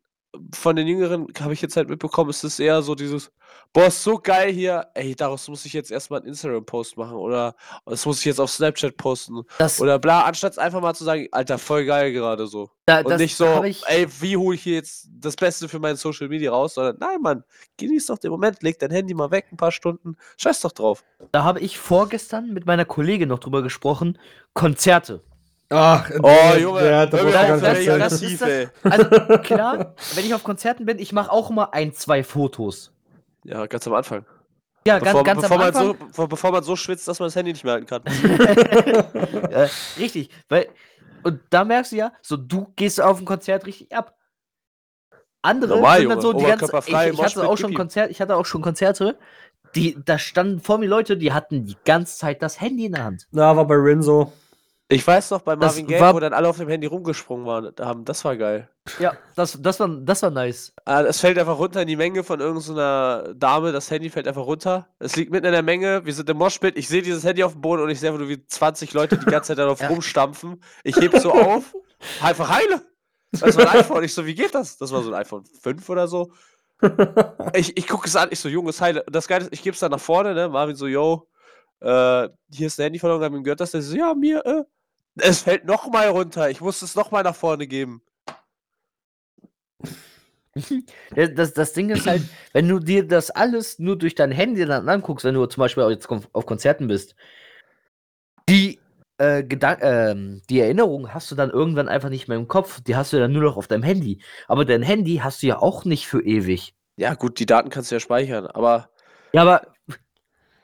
von 0.54 0.76
den 0.76 0.88
Jüngeren 0.88 1.28
habe 1.40 1.54
ich 1.54 1.62
jetzt 1.62 1.76
halt 1.76 1.90
mitbekommen, 1.90 2.30
ist 2.30 2.44
es 2.44 2.60
eher 2.60 2.82
so 2.82 2.96
dieses, 2.96 3.32
boah, 3.74 3.88
ist 3.88 4.04
so 4.04 4.18
geil 4.18 4.52
hier, 4.52 4.88
ey, 4.94 5.14
daraus 5.16 5.48
muss 5.50 5.66
ich 5.66 5.74
jetzt 5.74 5.92
erstmal 5.92 6.20
einen 6.20 6.30
Instagram-Post 6.30 6.98
machen 6.98 7.18
oder 7.18 7.56
das 7.86 8.06
muss 8.06 8.20
ich 8.20 8.26
jetzt 8.26 8.40
auf 8.40 8.50
Snapchat 8.50 8.96
posten 8.96 9.44
Das, 9.58 9.82
oder 9.82 10.00
bla, 10.00 10.24
anstatt 10.24 10.58
einfach 10.58 10.82
mal 10.82 10.94
zu 10.94 11.04
sagen, 11.04 11.28
Alter, 11.32 11.58
voll 11.58 11.86
geil 11.86 12.14
gerade 12.14 12.48
so. 12.48 12.70
da, 12.86 13.02
Und 13.02 13.18
nicht 13.18 13.36
so, 13.36 13.64
ich, 13.64 13.84
ey, 13.88 14.08
wie 14.22 14.38
hole 14.38 14.56
ich 14.56 14.64
hier 14.64 14.76
jetzt 14.76 15.10
das 15.12 15.36
Beste 15.36 15.68
für 15.68 15.80
mein 15.80 15.98
Social 15.98 16.30
Media 16.30 16.52
raus, 16.52 16.76
sondern 16.76 16.98
nein, 17.00 17.22
Mann, 17.22 17.44
genieß 17.78 18.06
doch 18.06 18.18
den 18.18 18.32
Moment, 18.32 18.64
leg 18.64 18.80
dein 18.80 18.92
Handy 18.92 19.14
mal 19.14 19.32
weg 19.32 19.48
ein 19.52 19.58
paar 19.58 19.72
Stunden, 19.72 20.16
scheiß 20.38 20.62
doch 20.62 20.72
drauf. 20.72 21.04
da 21.32 21.44
habe 21.44 21.60
ich 21.60 21.78
vorgestern 21.78 22.54
mit 22.54 22.66
meiner 22.66 22.86
Kollegin 22.86 23.28
noch 23.30 23.40
drüber 23.40 23.62
gesprochen. 23.64 24.18
Konzerte. 24.54 25.24
Ach, 25.72 26.10
Oh, 26.22 26.56
Junge, 26.60 26.86
ja, 26.90 27.06
da 27.06 27.18
hör 27.18 27.24
muss 27.26 27.34
mir 27.34 27.40
ich 27.46 27.52
auf, 27.52 27.62
gar 27.62 27.62
das- 27.62 27.64
ey, 27.80 27.86
erzählen. 27.88 28.00
das- 28.00 28.14
aggressiv, 28.14 28.40
das- 28.40 28.50
ey. 28.50 28.68
Also 28.84 29.38
klar, 29.44 29.96
wenn 30.16 30.26
ich 30.26 30.34
auf 30.34 30.44
Konzerten 30.44 30.86
bin, 30.86 31.00
ich 31.00 31.14
mache 31.14 31.32
auch 31.32 31.50
immer 31.50 31.74
ein, 31.74 31.94
zwei 31.94 32.24
Fotos. 32.24 32.92
Ja, 33.44 33.66
ganz 33.66 33.88
am 33.88 33.94
Anfang. 33.94 34.26
Ja, 34.86 34.98
Bevor, 35.00 35.24
ganz, 35.24 35.42
ganz 35.42 35.42
bevor, 35.42 35.56
am 35.58 35.60
man 35.60 35.68
Anfang. 35.70 35.86
so, 36.00 36.06
bevor, 36.08 36.28
bevor 36.30 36.52
man 36.52 36.64
so 36.64 36.76
schwitzt, 36.76 37.08
dass 37.08 37.20
man 37.20 37.28
das 37.28 37.36
Handy 37.36 37.52
nicht 37.54 37.64
mehr 37.64 37.74
halten 37.74 37.86
kann. 37.88 38.02
äh, 39.52 39.68
richtig, 40.00 40.30
weil 40.50 40.68
und 41.24 41.40
da 41.52 41.64
merkst 41.64 41.92
du 41.92 41.98
ja, 41.98 42.12
so 42.22 42.36
du 42.36 42.72
gehst 42.76 43.00
auf 43.00 43.20
ein 43.20 43.26
Konzert 43.26 43.66
richtig 43.66 43.96
ab. 43.96 44.16
Andere 45.44 45.76
Normal, 45.76 46.00
sind 46.00 46.10
dann 46.10 46.20
Junge, 46.20 46.22
so 46.22 46.34
die 46.34 46.46
ganze 46.46 46.66
ich, 46.88 46.88
ich 47.14 47.24
hatte 47.24 47.48
auch 47.48 47.58
schon. 47.58 47.74
Konzert, 47.74 48.12
ich 48.12 48.22
hatte 48.22 48.36
auch 48.36 48.46
schon 48.46 48.62
Konzerte, 48.62 49.18
die 49.76 49.98
da 50.04 50.20
standen 50.20 50.60
vor 50.60 50.78
mir 50.78 50.88
Leute, 50.88 51.18
die 51.18 51.32
hatten 51.32 51.66
die 51.66 51.78
ganze 51.86 52.18
Zeit 52.18 52.42
das 52.42 52.60
Handy 52.62 52.86
in 52.86 52.94
der 52.94 53.04
Hand. 53.06 53.28
Na, 53.32 53.56
war 53.56 53.66
bei 53.66 53.76
Rinso. 53.76 54.34
Ich 54.94 55.06
weiß 55.08 55.32
noch, 55.32 55.42
bei 55.42 55.56
Das 55.56 55.72
Marvin 55.72 55.88
Gaye, 55.88 56.00
war- 56.02 56.14
wo 56.14 56.20
dann 56.20 56.34
alle 56.34 56.48
auf 56.50 56.58
dem 56.58 56.68
Handy 56.70 56.88
rumgesprungen 56.88 57.46
waren, 57.46 57.72
haben, 57.80 58.04
das 58.06 58.24
war 58.26 58.36
geil. 58.38 58.70
Ja, 59.00 59.14
das, 59.36 59.58
das 59.62 59.80
war 59.80 59.88
das 59.88 60.22
war 60.24 60.30
nice. 60.32 60.74
Ah, 60.86 61.02
Es 61.02 61.20
fällt 61.20 61.38
einfach 61.40 61.58
runter 61.58 61.82
in 61.84 61.88
die 61.88 61.96
Menge 61.96 62.24
von 62.24 62.40
irgendeiner 62.40 63.34
Dame, 63.36 63.72
das 63.72 63.90
Handy 63.92 64.10
fällt 64.10 64.28
einfach 64.28 64.46
runter. 64.46 64.88
Es 65.00 65.16
liegt 65.16 65.32
mitten 65.32 65.46
in 65.46 65.52
der 65.54 65.62
Menge, 65.64 66.04
wir 66.06 66.14
sind 66.14 66.30
im 66.30 66.38
Moshpit, 66.38 66.78
ich 66.78 66.88
sehe 66.88 67.02
dieses 67.02 67.24
Handy 67.24 67.44
auf 67.44 67.54
dem 67.54 67.62
Boden 67.62 67.84
und 67.84 67.90
ich 67.90 68.00
sehe 68.00 68.10
einfach 68.10 68.20
nur, 68.20 68.30
wie 68.30 68.46
20 68.46 68.94
Leute 68.94 69.18
die 69.18 69.26
ganze 69.26 69.50
Zeit 69.50 69.58
darauf 69.60 69.80
Ja. 69.82 69.88
rumstampfen. 69.88 70.62
Ich 70.84 70.96
heb 70.98 71.18
so 71.20 71.32
auf, 71.32 71.76
einfach 72.22 72.50
heile. 72.50 72.82
Das 73.32 73.56
war 73.56 73.72
ein 73.72 73.80
iPhone. 73.80 74.04
Ich 74.04 74.14
so, 74.14 74.26
wie 74.26 74.36
geht 74.36 74.54
das? 74.54 74.78
Das 74.78 74.92
war 74.92 75.02
so 75.04 75.10
ein 75.14 75.16
iPhone 75.22 75.46
5 75.62 75.88
oder 75.90 76.08
so. 76.08 76.32
Ich, 77.54 77.78
ich 77.78 77.88
gucke 77.88 78.08
es 78.08 78.16
an, 78.16 78.30
ich 78.32 78.40
so, 78.40 78.50
Junges, 78.50 78.82
heile. 78.82 79.04
Und 79.04 79.16
das 79.16 79.28
Geile 79.28 79.44
ist, 79.46 79.54
ich 79.54 79.62
gebe 79.62 79.74
es 79.74 79.80
dann 79.80 79.92
nach 79.92 80.00
vorne, 80.00 80.34
ne? 80.34 80.50
Marvin 80.50 80.76
so, 80.76 80.88
yo, 80.88 81.28
äh, 81.80 82.28
hier 82.52 82.68
ist 82.68 82.80
ein 82.80 82.84
Handy 82.84 83.00
verloren, 83.00 83.24
hab 83.24 83.32
ihm 83.34 83.44
gehört, 83.44 83.60
dass 83.60 83.72
der 83.72 83.82
so, 83.82 83.96
ja, 83.96 84.14
mir, 84.14 84.44
äh, 84.46 84.64
es 85.16 85.42
fällt 85.42 85.66
nochmal 85.66 86.10
runter. 86.10 86.50
Ich 86.50 86.62
muss 86.62 86.82
es 86.82 86.96
nochmal 86.96 87.24
nach 87.24 87.36
vorne 87.36 87.68
geben. 87.68 88.02
Ja, 91.16 91.28
Das, 91.28 91.54
das 91.54 91.74
Ding 91.74 91.90
ist 91.90 92.08
halt, 92.08 92.24
wenn 92.54 92.68
du 92.68 92.80
dir 92.80 93.08
das 93.08 93.32
alles 93.32 93.80
nur 93.80 93.98
durch 93.98 94.16
dein 94.16 94.32
Handy 94.32 94.66
dann 94.66 94.90
anguckst, 94.90 95.24
wenn 95.26 95.36
du 95.36 95.46
zum 95.46 95.62
Beispiel 95.62 95.84
auch 95.84 95.90
jetzt 95.90 96.10
auf 96.10 96.46
Konzerten 96.46 96.88
bist, 96.88 97.16
die, 98.50 98.80
äh, 99.18 99.44
ähm, 99.82 100.42
die 100.50 100.60
Erinnerung 100.60 101.14
hast 101.14 101.32
du 101.32 101.36
dann 101.36 101.50
irgendwann 101.50 101.88
einfach 101.88 102.10
nicht 102.10 102.28
mehr 102.28 102.38
im 102.38 102.48
Kopf. 102.48 102.82
Die 102.82 102.96
hast 102.96 103.14
du 103.14 103.20
dann 103.20 103.32
nur 103.32 103.44
noch 103.44 103.58
auf 103.58 103.68
deinem 103.68 103.84
Handy. 103.84 104.22
Aber 104.48 104.66
dein 104.66 104.82
Handy 104.84 105.18
hast 105.18 105.42
du 105.42 105.48
ja 105.48 105.60
auch 105.60 105.86
nicht 105.86 106.08
für 106.08 106.22
ewig. 106.22 106.74
Ja, 106.98 107.14
gut, 107.14 107.40
die 107.40 107.46
Daten 107.46 107.70
kannst 107.70 107.92
du 107.92 107.96
ja 107.96 108.00
speichern, 108.00 108.48
aber 108.48 108.90
Ja, 109.34 109.44
aber 109.44 109.62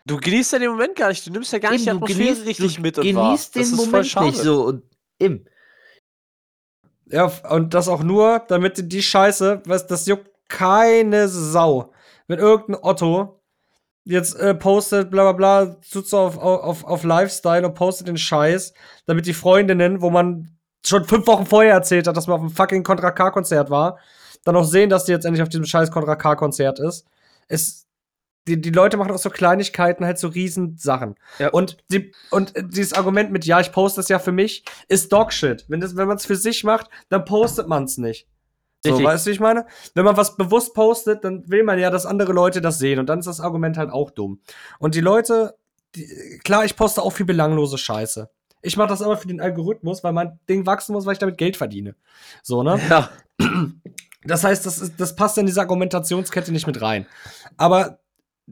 du 0.07 0.17
genießt 0.17 0.53
ja 0.53 0.59
den 0.59 0.71
Moment 0.71 0.95
gar 0.95 1.09
nicht. 1.09 1.25
Du 1.27 1.31
nimmst 1.31 1.51
ja 1.53 1.59
gar 1.59 1.71
nicht 1.71 1.85
die 1.85 1.89
eben, 1.89 1.99
du 1.99 2.05
Atmosphäre 2.05 2.27
genießt, 2.29 2.45
richtig 2.47 2.75
du 2.77 2.81
mit 2.81 2.97
und 2.97 3.15
wahr. 3.15 3.25
genießt 3.25 3.55
den 3.55 3.61
Das 3.61 3.69
ist 3.71 3.75
voll 3.77 3.85
Moment 3.87 4.07
schade. 4.07 4.25
nicht 4.27 4.37
so. 4.39 4.63
Und 4.65 4.83
eben. 5.19 5.45
Ja, 7.09 7.31
und 7.49 7.73
das 7.73 7.87
auch 7.87 8.03
nur, 8.03 8.39
damit 8.47 8.77
die- 8.77 8.87
die 8.89 9.01
Scheiße, 9.01 9.61
was, 9.65 9.87
das 9.87 10.05
juckt 10.07 10.29
keine 10.49 11.27
Sau. 11.29 11.93
Wenn 12.27 12.39
irgendein 12.39 12.83
Otto 12.83 13.39
jetzt 14.03 14.35
äh, 14.35 14.53
postet, 14.55 15.09
bla 15.09 15.31
bla 15.31 15.63
bla, 15.65 15.75
tut 15.91 16.07
so 16.07 16.17
auf, 16.17 16.37
auf, 16.37 16.83
auf 16.83 17.03
Lifestyle 17.03 17.65
und 17.65 17.75
postet 17.75 18.07
den 18.07 18.17
Scheiß, 18.17 18.73
damit 19.05 19.25
die 19.25 19.33
Freundinnen, 19.33 20.01
wo 20.01 20.09
man 20.09 20.57
schon 20.85 21.05
fünf 21.05 21.27
Wochen 21.27 21.45
vorher 21.45 21.73
erzählt 21.73 22.07
hat, 22.07 22.15
dass 22.17 22.27
man 22.27 22.35
auf 22.35 22.41
einem 22.41 22.49
fucking 22.49 22.83
Contra 22.83 23.11
K-Konzert 23.11 23.69
war, 23.69 23.99
dann 24.43 24.55
auch 24.55 24.63
sehen, 24.63 24.89
dass 24.89 25.05
die 25.05 25.11
jetzt 25.11 25.25
endlich 25.25 25.41
auf 25.43 25.49
diesem 25.49 25.65
scheiß 25.65 25.91
Contra 25.91 26.15
K-Konzert 26.15 26.79
ist. 26.79 27.05
Es, 27.49 27.86
die, 28.47 28.59
die 28.61 28.69
Leute 28.71 28.97
machen 28.97 29.11
aus 29.11 29.23
so 29.23 29.29
Kleinigkeiten 29.29 30.05
halt 30.05 30.17
so 30.17 30.27
riesen 30.29 30.77
Sachen. 30.77 31.15
Ja. 31.39 31.49
Und, 31.49 31.77
die, 31.91 32.11
und 32.31 32.53
dieses 32.73 32.93
Argument 32.93 33.31
mit, 33.31 33.45
ja, 33.45 33.59
ich 33.59 33.71
poste 33.71 33.99
das 33.99 34.09
ja 34.09 34.19
für 34.19 34.31
mich, 34.31 34.63
ist 34.87 35.11
Dogshit. 35.11 35.65
Wenn, 35.67 35.81
das- 35.81 35.95
wenn 35.95 36.07
man 36.07 36.17
es 36.17 36.25
für 36.25 36.35
sich 36.35 36.63
macht, 36.63 36.89
dann 37.09 37.25
postet 37.25 37.67
man 37.67 37.83
es 37.83 37.97
nicht. 37.97 38.27
So, 38.83 38.91
Richtig. 38.91 39.05
weißt 39.07 39.25
du, 39.25 39.29
wie 39.29 39.33
ich 39.33 39.39
meine? 39.39 39.65
Wenn 39.95 40.05
man 40.05 40.15
was 40.17 40.37
bewusst 40.37 40.73
postet, 40.73 41.23
dann 41.23 41.43
will 41.49 41.63
man 41.63 41.79
ja, 41.79 41.89
dass 41.89 42.05
andere 42.05 42.31
Leute 42.31 42.61
das 42.61 42.77
sehen. 42.79 42.99
Und 42.99 43.07
dann 43.09 43.19
ist 43.19 43.25
das 43.25 43.39
Argument 43.41 43.77
halt 43.77 43.89
auch 43.91 44.11
dumm. 44.11 44.39
Und 44.79 44.95
die 44.95 45.01
Leute, 45.01 45.55
die, 45.95 46.39
klar, 46.43 46.63
ich 46.63 46.75
poste 46.75 47.01
auch 47.01 47.11
viel 47.11 47.25
belanglose 47.25 47.77
Scheiße. 47.77 48.29
Ich 48.61 48.77
mache 48.77 48.89
das 48.89 49.01
aber 49.01 49.17
für 49.17 49.27
den 49.27 49.41
Algorithmus, 49.41 50.03
weil 50.03 50.13
mein 50.13 50.39
Ding 50.47 50.65
wachsen 50.65 50.93
muss, 50.93 51.05
weil 51.05 51.13
ich 51.13 51.19
damit 51.19 51.37
Geld 51.37 51.57
verdiene. 51.57 51.95
So, 52.43 52.63
ne? 52.63 52.79
Ja. 52.89 53.09
Das 54.23 54.43
heißt, 54.43 54.65
das, 54.65 54.79
ist, 54.79 54.99
das 54.99 55.15
passt 55.15 55.37
in 55.37 55.45
diese 55.45 55.61
Argumentationskette 55.61 56.51
nicht 56.51 56.67
mit 56.67 56.81
rein. 56.81 57.05
Aber 57.55 57.99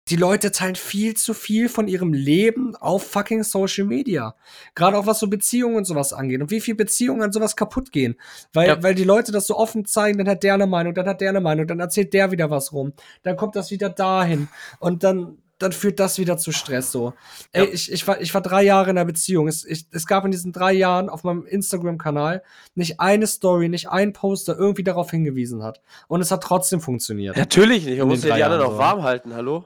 die 0.09 0.17
Leute 0.17 0.51
teilen 0.51 0.75
viel 0.75 1.15
zu 1.15 1.33
viel 1.33 1.69
von 1.69 1.87
ihrem 1.87 2.11
Leben 2.13 2.75
auf 2.75 3.09
fucking 3.09 3.43
Social 3.43 3.85
Media. 3.85 4.35
Gerade 4.75 4.97
auch 4.97 5.07
was 5.07 5.19
so 5.19 5.27
Beziehungen 5.27 5.77
und 5.77 5.85
sowas 5.85 6.11
angeht. 6.13 6.41
Und 6.41 6.51
wie 6.51 6.59
viele 6.61 6.75
Beziehungen 6.75 7.21
an 7.23 7.31
sowas 7.31 7.55
kaputt 7.55 7.91
gehen. 7.91 8.15
Weil, 8.53 8.67
Ja. 8.67 8.83
weil 8.83 8.93
die 8.93 9.05
Leute 9.05 9.31
das 9.31 9.47
so 9.47 9.57
offen 9.57 9.85
zeigen, 9.85 10.17
dann 10.17 10.27
hat 10.27 10.43
der 10.43 10.53
eine 10.55 10.67
Meinung, 10.67 10.93
dann 10.93 11.07
hat 11.07 11.21
der 11.21 11.29
eine 11.29 11.39
Meinung, 11.41 11.65
dann 11.65 11.79
erzählt 11.79 12.13
der 12.13 12.31
wieder 12.31 12.49
was 12.51 12.73
rum. 12.73 12.93
Dann 13.23 13.37
kommt 13.37 13.55
das 13.55 13.71
wieder 13.71 13.89
dahin. 13.89 14.49
Und 14.79 15.03
dann, 15.03 15.37
dann 15.59 15.71
führt 15.71 16.01
das 16.01 16.19
wieder 16.19 16.37
zu 16.37 16.51
Stress 16.51 16.91
so. 16.91 17.13
Ey, 17.53 17.63
Ja. 17.65 17.71
ich, 17.73 17.89
ich, 17.89 18.05
war, 18.05 18.19
ich 18.19 18.33
war 18.33 18.41
drei 18.41 18.63
Jahre 18.63 18.89
in 18.89 18.97
einer 18.97 19.05
Beziehung. 19.05 19.47
Es, 19.47 19.63
ich, 19.63 19.85
es 19.91 20.05
gab 20.05 20.25
in 20.25 20.31
diesen 20.31 20.51
drei 20.51 20.73
Jahren 20.73 21.07
auf 21.07 21.23
meinem 21.23 21.45
Instagram-Kanal 21.45 22.43
nicht 22.75 22.99
eine 22.99 23.25
Story, 23.27 23.69
nicht 23.69 23.89
ein 23.89 24.11
Post, 24.11 24.49
der 24.49 24.57
irgendwie 24.57 24.83
darauf 24.83 25.09
hingewiesen 25.09 25.63
hat. 25.63 25.81
Und 26.09 26.19
es 26.19 26.31
hat 26.31 26.43
trotzdem 26.43 26.81
funktioniert. 26.81 27.37
Natürlich 27.37 27.85
nicht. 27.85 27.97
Man 27.97 28.09
muss 28.09 28.25
ja 28.25 28.35
die 28.35 28.43
anderen 28.43 28.65
auch 28.65 28.77
warm 28.77 29.01
halten, 29.03 29.33
hallo? 29.33 29.63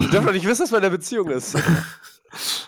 Die 0.00 0.06
dürfen 0.10 0.26
doch 0.26 0.32
nicht 0.32 0.46
wissen, 0.46 0.62
dass 0.62 0.70
man 0.70 0.80
in 0.80 0.86
einer 0.86 0.96
Beziehung 0.96 1.30
ist. 1.30 1.56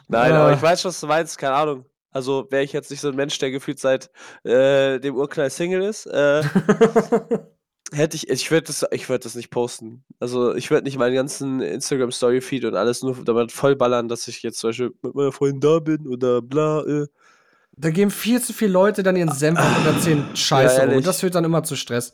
Nein, 0.08 0.32
aber 0.32 0.52
ich 0.54 0.62
weiß, 0.62 0.84
was 0.84 1.00
du 1.00 1.06
meinst, 1.06 1.38
keine 1.38 1.54
Ahnung. 1.54 1.84
Also 2.10 2.46
wäre 2.50 2.64
ich 2.64 2.72
jetzt 2.72 2.90
nicht 2.90 3.00
so 3.00 3.08
ein 3.08 3.14
Mensch, 3.14 3.38
der 3.38 3.50
gefühlt 3.50 3.78
seit 3.78 4.10
äh, 4.42 4.98
dem 4.98 5.14
Urknall 5.14 5.50
Single 5.50 5.82
ist, 5.82 6.06
äh, 6.06 6.42
hätte 7.92 8.16
ich, 8.16 8.28
ich 8.28 8.50
würde 8.50 8.66
das, 8.66 8.84
ich 8.90 9.08
würde 9.08 9.22
das 9.22 9.36
nicht 9.36 9.50
posten. 9.50 10.04
Also 10.18 10.54
ich 10.54 10.70
würde 10.70 10.84
nicht 10.84 10.98
meinen 10.98 11.14
ganzen 11.14 11.60
Instagram 11.60 12.10
Story 12.10 12.40
Feed 12.40 12.64
und 12.64 12.74
alles 12.74 13.02
nur 13.02 13.16
damit 13.24 13.52
vollballern, 13.52 14.08
dass 14.08 14.26
ich 14.26 14.42
jetzt 14.42 14.58
zum 14.58 14.70
Beispiel 14.70 14.92
mit 15.02 15.14
meiner 15.14 15.32
Freundin 15.32 15.60
da 15.60 15.78
bin 15.78 16.08
oder 16.08 16.42
bla. 16.42 16.80
Äh. 16.80 17.06
Da 17.76 17.90
geben 17.90 18.10
viel 18.10 18.42
zu 18.42 18.52
viele 18.52 18.72
Leute 18.72 19.02
dann 19.04 19.14
ihren 19.14 19.32
Senf 19.32 19.60
und 19.60 19.86
erzählen 19.86 20.24
Scheiße 20.34 20.80
ehrlich. 20.80 20.96
Und 20.96 21.06
das 21.06 21.20
führt 21.20 21.36
dann 21.36 21.44
immer 21.44 21.62
zu 21.62 21.76
Stress. 21.76 22.12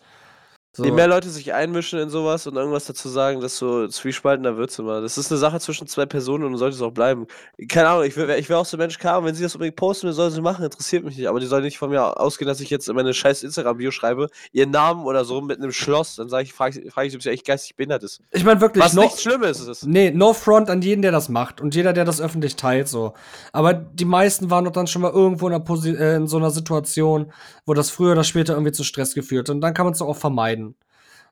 So. 0.76 0.84
Je 0.84 0.90
mehr 0.90 1.08
Leute 1.08 1.30
sich 1.30 1.54
einmischen 1.54 1.98
in 1.98 2.10
sowas 2.10 2.46
und 2.46 2.54
irgendwas 2.54 2.84
dazu 2.84 3.08
sagen, 3.08 3.40
desto 3.40 3.88
zwiespaltender 3.88 4.58
wird 4.58 4.68
es 4.68 4.78
immer. 4.78 5.00
Das 5.00 5.16
ist 5.16 5.32
eine 5.32 5.38
Sache 5.38 5.58
zwischen 5.58 5.86
zwei 5.86 6.04
Personen 6.04 6.44
und 6.44 6.58
sollte 6.58 6.76
es 6.76 6.82
auch 6.82 6.90
bleiben. 6.90 7.26
Keine 7.66 7.88
Ahnung, 7.88 8.04
ich 8.04 8.14
wäre 8.14 8.36
ich 8.36 8.50
wär 8.50 8.58
auch 8.58 8.66
so 8.66 8.76
ein 8.76 8.80
Mensch, 8.80 9.02
Ahnung, 9.02 9.24
wenn 9.24 9.34
sie 9.34 9.42
das 9.42 9.54
unbedingt 9.54 9.76
posten 9.76 10.08
will, 10.08 10.12
soll 10.12 10.30
sie 10.30 10.42
machen, 10.42 10.66
interessiert 10.66 11.02
mich 11.02 11.16
nicht. 11.16 11.28
Aber 11.28 11.40
die 11.40 11.46
soll 11.46 11.62
nicht 11.62 11.78
von 11.78 11.88
mir 11.88 12.20
ausgehen, 12.20 12.46
dass 12.46 12.60
ich 12.60 12.68
jetzt 12.68 12.90
in 12.90 12.94
meine 12.94 13.14
scheiß 13.14 13.42
Instagram-Bio 13.42 13.90
schreibe, 13.90 14.28
ihren 14.52 14.70
Namen 14.70 15.06
oder 15.06 15.24
so 15.24 15.40
mit 15.40 15.56
einem 15.56 15.72
Schloss. 15.72 16.16
Dann 16.16 16.28
sage 16.28 16.44
ich, 16.44 16.52
frage 16.52 16.78
ich, 16.78 16.92
frag 16.92 17.06
ich, 17.06 17.14
ob 17.14 17.22
sie 17.22 17.30
echt 17.30 17.46
geistig 17.46 17.74
behindert 17.76 18.02
ist. 18.02 18.20
ich 18.30 18.44
meine 18.44 18.60
wirklich, 18.60 18.84
Was 18.84 18.92
no, 18.92 19.00
nichts 19.00 19.22
Schlimmes 19.22 19.60
ist. 19.60 19.86
nee, 19.86 20.10
no 20.10 20.34
front 20.34 20.68
an 20.68 20.82
jeden, 20.82 21.00
der 21.00 21.12
das 21.12 21.30
macht 21.30 21.62
und 21.62 21.74
jeder, 21.74 21.94
der 21.94 22.04
das 22.04 22.20
öffentlich 22.20 22.56
teilt, 22.56 22.88
so. 22.88 23.14
Aber 23.52 23.72
die 23.72 24.04
meisten 24.04 24.50
waren 24.50 24.66
doch 24.66 24.72
dann 24.72 24.88
schon 24.88 25.00
mal 25.00 25.10
irgendwo 25.10 25.46
in, 25.48 25.54
einer 25.54 25.64
Posi 25.64 25.92
äh, 25.92 26.16
in 26.16 26.26
so 26.26 26.36
einer 26.36 26.50
Situation, 26.50 27.32
wo 27.64 27.72
das 27.72 27.88
früher 27.88 28.12
oder 28.12 28.24
später 28.24 28.52
irgendwie 28.52 28.72
zu 28.72 28.84
Stress 28.84 29.14
geführt 29.14 29.48
hat. 29.48 29.54
Und 29.54 29.62
dann 29.62 29.72
kann 29.72 29.86
man 29.86 29.94
es 29.94 30.00
doch 30.00 30.08
auch 30.08 30.16
vermeiden. 30.16 30.65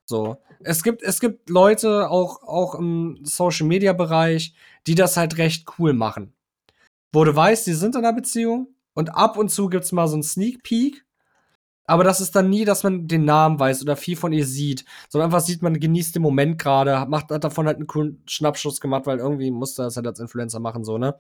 So. 0.07 0.37
Es 0.61 0.83
gibt, 0.83 1.03
es 1.03 1.21
gibt 1.21 1.51
Leute, 1.51 2.11
auch, 2.11 2.43
auch 2.43 2.75
im 2.75 3.21
Social 3.23 3.67
Media 3.67 3.93
Bereich, 3.93 4.55
die 4.87 4.95
das 4.95 5.17
halt 5.17 5.39
recht 5.39 5.67
cool 5.79 5.93
machen. 5.93 6.35
Wo 7.13 7.25
du 7.25 7.35
weißt, 7.35 7.67
die 7.67 7.75
sind 7.75 7.95
in 7.95 8.05
einer 8.05 8.15
Beziehung 8.15 8.69
und 8.95 9.15
ab 9.15 9.37
und 9.39 9.51
zu 9.51 9.69
gibt's 9.69 9.93
mal 9.93 10.09
so 10.09 10.15
einen 10.15 10.23
Sneak 10.23 10.63
Peek. 10.63 11.05
Aber 11.87 12.03
das 12.03 12.21
ist 12.21 12.35
dann 12.35 12.49
nie, 12.49 12.65
dass 12.65 12.83
man 12.83 13.09
den 13.09 13.27
Namen 13.27 13.61
weiß 13.61 13.83
oder 13.83 13.97
viel 13.97 14.17
von 14.17 14.33
ihr 14.33 14.47
sieht, 14.47 14.87
sondern 15.11 15.29
einfach 15.29 15.45
sieht, 15.45 15.63
man 15.63 15.79
genießt 15.79 16.15
den 16.15 16.23
Moment 16.23 16.59
gerade, 16.59 17.05
macht 17.09 17.31
hat 17.31 17.45
davon 17.45 17.67
halt 17.67 17.77
einen 17.77 17.87
coolen 17.87 18.23
Schnappschuss 18.27 18.81
gemacht, 18.81 19.07
weil 19.07 19.19
irgendwie 19.19 19.51
musste 19.51 19.83
das 19.83 19.97
halt 19.97 20.07
als 20.07 20.19
Influencer 20.19 20.61
machen, 20.61 20.85
so, 20.85 20.97
ne? 20.97 21.15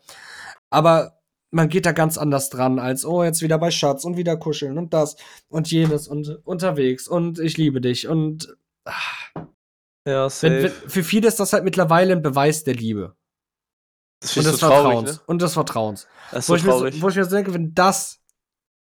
Aber 0.71 1.19
man 1.51 1.69
geht 1.69 1.85
da 1.85 1.93
ganz 1.93 2.17
anders 2.17 2.49
dran, 2.49 2.79
als, 2.79 3.05
oh, 3.05 3.23
jetzt 3.23 3.43
wieder 3.43 3.59
bei 3.59 3.71
Schatz 3.71 4.05
und 4.05 4.17
wieder 4.17 4.39
kuscheln 4.39 4.79
und 4.79 4.95
das 4.95 5.17
und 5.49 5.71
jenes 5.71 6.09
und 6.09 6.41
unterwegs 6.47 7.09
und 7.09 7.39
ich 7.39 7.59
liebe 7.59 7.83
dich 7.83 8.09
und 8.09 8.57
Ja, 10.07 10.29
wenn, 10.43 10.63
wenn, 10.65 10.71
für 10.71 11.03
viele 11.03 11.29
ist 11.29 11.41
das 11.41 11.53
halt 11.53 11.65
mittlerweile 11.65 12.13
ein 12.13 12.23
Beweis 12.23 12.63
der 12.65 12.75
Liebe 12.75 13.17
Das 14.21 14.37
und 14.37 14.45
des 14.45 14.61
so 14.61 14.67
traurig, 14.67 14.83
Vertrauens. 14.85 15.13
ne? 15.17 15.21
Und 15.27 15.43
des 15.43 15.53
Vertrauens. 15.55 16.07
Das 16.31 16.45
ist 16.45 16.49
Wo 16.51 16.53
so 16.53 16.57
ich, 16.87 16.95
mir 16.95 17.03
wo 17.03 17.09
ich 17.09 17.17
mir 17.17 17.25
so 17.25 17.31
denke, 17.31 17.55
wenn 17.55 17.75
das 17.75 18.21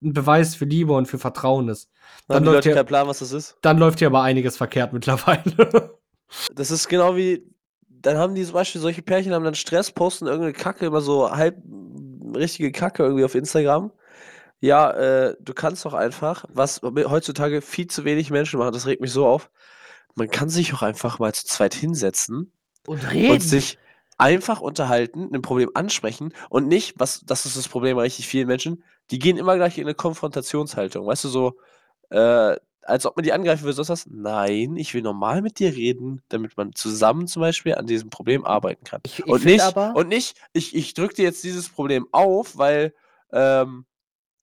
ein 0.03 0.13
Beweis 0.13 0.55
für 0.55 0.65
Liebe 0.65 0.93
und 0.93 1.05
für 1.07 1.19
Vertrauen 1.19 1.69
ist. 1.69 1.89
Dann 2.27 2.43
Dann 2.43 2.53
läuft, 2.53 2.63
hier, 2.63 2.73
keinen 2.73 2.85
Plan, 2.87 3.07
was 3.07 3.19
das 3.19 3.31
ist. 3.31 3.57
dann 3.61 3.77
läuft 3.77 3.99
hier 3.99 4.07
aber 4.07 4.21
einiges 4.23 4.57
verkehrt 4.57 4.93
mittlerweile. 4.93 5.97
Das 6.55 6.71
ist 6.71 6.87
genau 6.89 7.15
wie, 7.15 7.45
dann 7.87 8.17
haben 8.17 8.33
die 8.33 8.43
zum 8.43 8.55
Beispiel 8.55 8.81
solche 8.81 9.03
Pärchen 9.03 9.31
haben 9.31 9.43
dann 9.43 9.53
Stress, 9.53 9.91
posten 9.91 10.25
irgendeine 10.25 10.53
Kacke, 10.53 10.87
immer 10.87 10.99
so 11.01 11.29
halb 11.29 11.61
richtige 12.35 12.71
Kacke 12.71 13.03
irgendwie 13.03 13.23
auf 13.23 13.35
Instagram. 13.35 13.91
Ja, 14.59 14.91
äh, 14.91 15.35
du 15.39 15.53
kannst 15.53 15.85
doch 15.85 15.93
einfach, 15.93 16.45
was 16.49 16.81
heutzutage 16.81 17.61
viel 17.61 17.87
zu 17.87 18.05
wenig 18.05 18.31
Menschen 18.31 18.59
machen, 18.59 18.73
das 18.73 18.87
regt 18.87 19.01
mich 19.01 19.11
so 19.11 19.27
auf. 19.27 19.49
Man 20.15 20.29
kann 20.29 20.49
sich 20.49 20.73
auch 20.73 20.81
einfach 20.81 21.19
mal 21.19 21.33
zu 21.33 21.45
zweit 21.45 21.73
hinsetzen 21.73 22.51
Und 22.87 23.11
reden. 23.11 23.31
und 23.31 23.41
sich 23.41 23.77
einfach 24.17 24.61
unterhalten, 24.61 25.29
ein 25.33 25.41
Problem 25.41 25.69
ansprechen 25.73 26.33
und 26.49 26.67
nicht, 26.67 26.95
was, 26.97 27.21
das 27.25 27.45
ist 27.45 27.57
das 27.57 27.67
Problem 27.67 27.97
bei 27.97 28.03
richtig 28.03 28.27
vielen 28.27 28.47
Menschen, 28.47 28.83
die 29.11 29.19
gehen 29.19 29.37
immer 29.37 29.55
gleich 29.55 29.77
in 29.77 29.83
eine 29.83 29.93
Konfrontationshaltung. 29.93 31.05
Weißt 31.05 31.25
du, 31.25 31.29
so, 31.29 31.57
äh, 32.09 32.55
als 32.81 33.05
ob 33.05 33.17
man 33.17 33.23
die 33.23 33.33
angreifen 33.33 33.63
würde, 33.63 33.73
sonst 33.73 33.89
was. 33.89 34.07
Nein, 34.07 34.77
ich 34.77 34.93
will 34.93 35.01
normal 35.01 35.41
mit 35.41 35.59
dir 35.59 35.75
reden, 35.75 36.21
damit 36.29 36.55
man 36.55 36.73
zusammen 36.73 37.27
zum 37.27 37.41
Beispiel 37.41 37.75
an 37.75 37.87
diesem 37.87 38.09
Problem 38.09 38.45
arbeiten 38.45 38.83
kann. 38.83 39.01
ich, 39.05 39.19
ich 39.19 39.25
und, 39.25 39.43
nicht, 39.43 39.61
aber, 39.61 39.95
und 39.95 40.07
nicht, 40.07 40.37
ich, 40.53 40.75
ich 40.75 40.93
drücke 40.93 41.15
dir 41.15 41.23
jetzt 41.23 41.43
dieses 41.43 41.67
Problem 41.69 42.07
auf, 42.11 42.57
weil 42.57 42.93
ähm, 43.31 43.85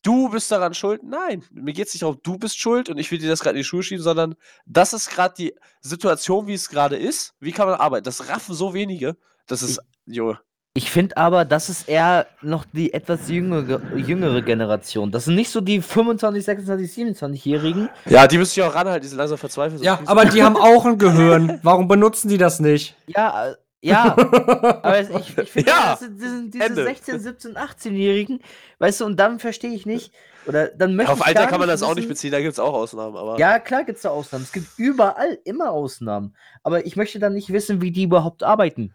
du 0.02 0.28
bist 0.28 0.50
daran 0.50 0.74
schuld. 0.74 1.02
Nein, 1.02 1.42
mir 1.52 1.72
geht 1.72 1.88
es 1.88 1.94
nicht 1.94 2.02
darum, 2.02 2.18
du 2.22 2.38
bist 2.38 2.58
schuld 2.58 2.88
und 2.88 2.98
ich 2.98 3.10
will 3.10 3.18
dir 3.18 3.28
das 3.28 3.40
gerade 3.40 3.56
in 3.56 3.60
die 3.60 3.64
Schuhe 3.64 3.82
schieben, 3.82 4.02
sondern 4.02 4.34
das 4.66 4.92
ist 4.92 5.10
gerade 5.10 5.34
die 5.36 5.54
Situation, 5.80 6.46
wie 6.46 6.54
es 6.54 6.68
gerade 6.68 6.96
ist. 6.96 7.34
Wie 7.40 7.52
kann 7.52 7.68
man 7.68 7.78
arbeiten? 7.78 8.04
Das 8.04 8.28
raffen 8.28 8.54
so 8.54 8.74
wenige. 8.74 9.16
Das 9.46 9.62
ist, 9.62 9.80
Junge. 10.06 10.38
ich 10.74 10.90
finde 10.90 11.16
aber, 11.16 11.44
das 11.44 11.68
ist 11.68 11.88
eher 11.88 12.26
noch 12.42 12.64
die 12.72 12.92
etwas 12.94 13.28
jüngere, 13.28 13.80
jüngere 13.96 14.40
Generation. 14.42 15.10
Das 15.10 15.24
sind 15.26 15.34
nicht 15.34 15.50
so 15.50 15.60
die 15.60 15.82
25, 15.82 16.44
26, 16.44 17.16
27-Jährigen. 17.16 17.88
Ja, 18.06 18.26
die 18.26 18.38
müssen 18.38 18.54
sich 18.54 18.62
auch 18.62 18.74
ranhalten, 18.74 19.02
die 19.02 19.08
sind 19.08 19.18
langsam 19.18 19.38
verzweifelt. 19.38 19.82
ja, 19.82 20.00
aber 20.06 20.24
die 20.26 20.42
haben 20.42 20.56
auch 20.56 20.84
ein 20.84 20.98
Gehirn. 20.98 21.58
Warum 21.62 21.88
benutzen 21.88 22.28
die 22.28 22.38
das 22.38 22.60
nicht? 22.60 22.94
Ja, 23.06 23.50
äh, 23.50 23.54
ja. 23.82 24.14
aber 24.82 25.00
ich, 25.00 25.10
ich 25.38 25.50
finde, 25.50 25.70
Ja, 25.70 25.90
das 25.90 26.00
sind 26.00 26.18
diese, 26.20 26.48
diese 26.48 26.64
Ende. 26.64 26.84
16, 26.84 27.20
17, 27.20 27.56
18-Jährigen, 27.56 28.40
weißt 28.78 29.00
du, 29.00 29.04
und 29.06 29.16
dann 29.18 29.38
verstehe 29.38 29.72
ich 29.74 29.84
nicht, 29.86 30.12
oder 30.46 30.68
dann 30.68 30.96
möchte 30.96 31.12
Auf 31.12 31.18
ich 31.20 31.26
Alter 31.26 31.40
gar 31.40 31.48
kann 31.50 31.60
man 31.60 31.68
das 31.68 31.82
auch 31.82 31.90
wissen- 31.90 31.98
nicht 32.00 32.08
beziehen, 32.08 32.32
da 32.32 32.40
gibt 32.40 32.52
es 32.52 32.58
auch 32.58 32.72
Ausnahmen, 32.74 33.16
aber. 33.16 33.38
Ja, 33.38 33.58
klar 33.58 33.84
gibt 33.84 33.96
es 33.96 34.02
da 34.02 34.10
Ausnahmen. 34.10 34.44
Es 34.44 34.52
gibt 34.52 34.66
überall 34.76 35.38
immer 35.44 35.70
Ausnahmen. 35.70 36.34
Aber 36.64 36.84
ich 36.86 36.96
möchte 36.96 37.18
dann 37.20 37.34
nicht 37.34 37.52
wissen, 37.52 37.80
wie 37.80 37.92
die 37.92 38.02
überhaupt 38.04 38.42
arbeiten. 38.42 38.92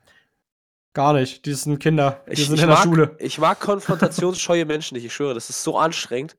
Gar 0.93 1.13
nicht. 1.13 1.45
Die 1.45 1.53
sind 1.53 1.79
Kinder. 1.79 2.21
Die 2.27 2.33
Ich, 2.33 2.47
sind 2.47 2.55
ich, 2.55 2.61
in 2.63 2.67
der 2.67 2.75
mag, 2.75 2.83
Schule. 2.85 3.15
ich 3.19 3.38
mag 3.38 3.59
konfrontationsscheue 3.59 4.65
Menschen 4.65 4.95
nicht, 4.95 5.05
ich 5.05 5.13
schwöre, 5.13 5.33
das 5.35 5.49
ist 5.49 5.63
so 5.63 5.77
anstrengend. 5.77 6.35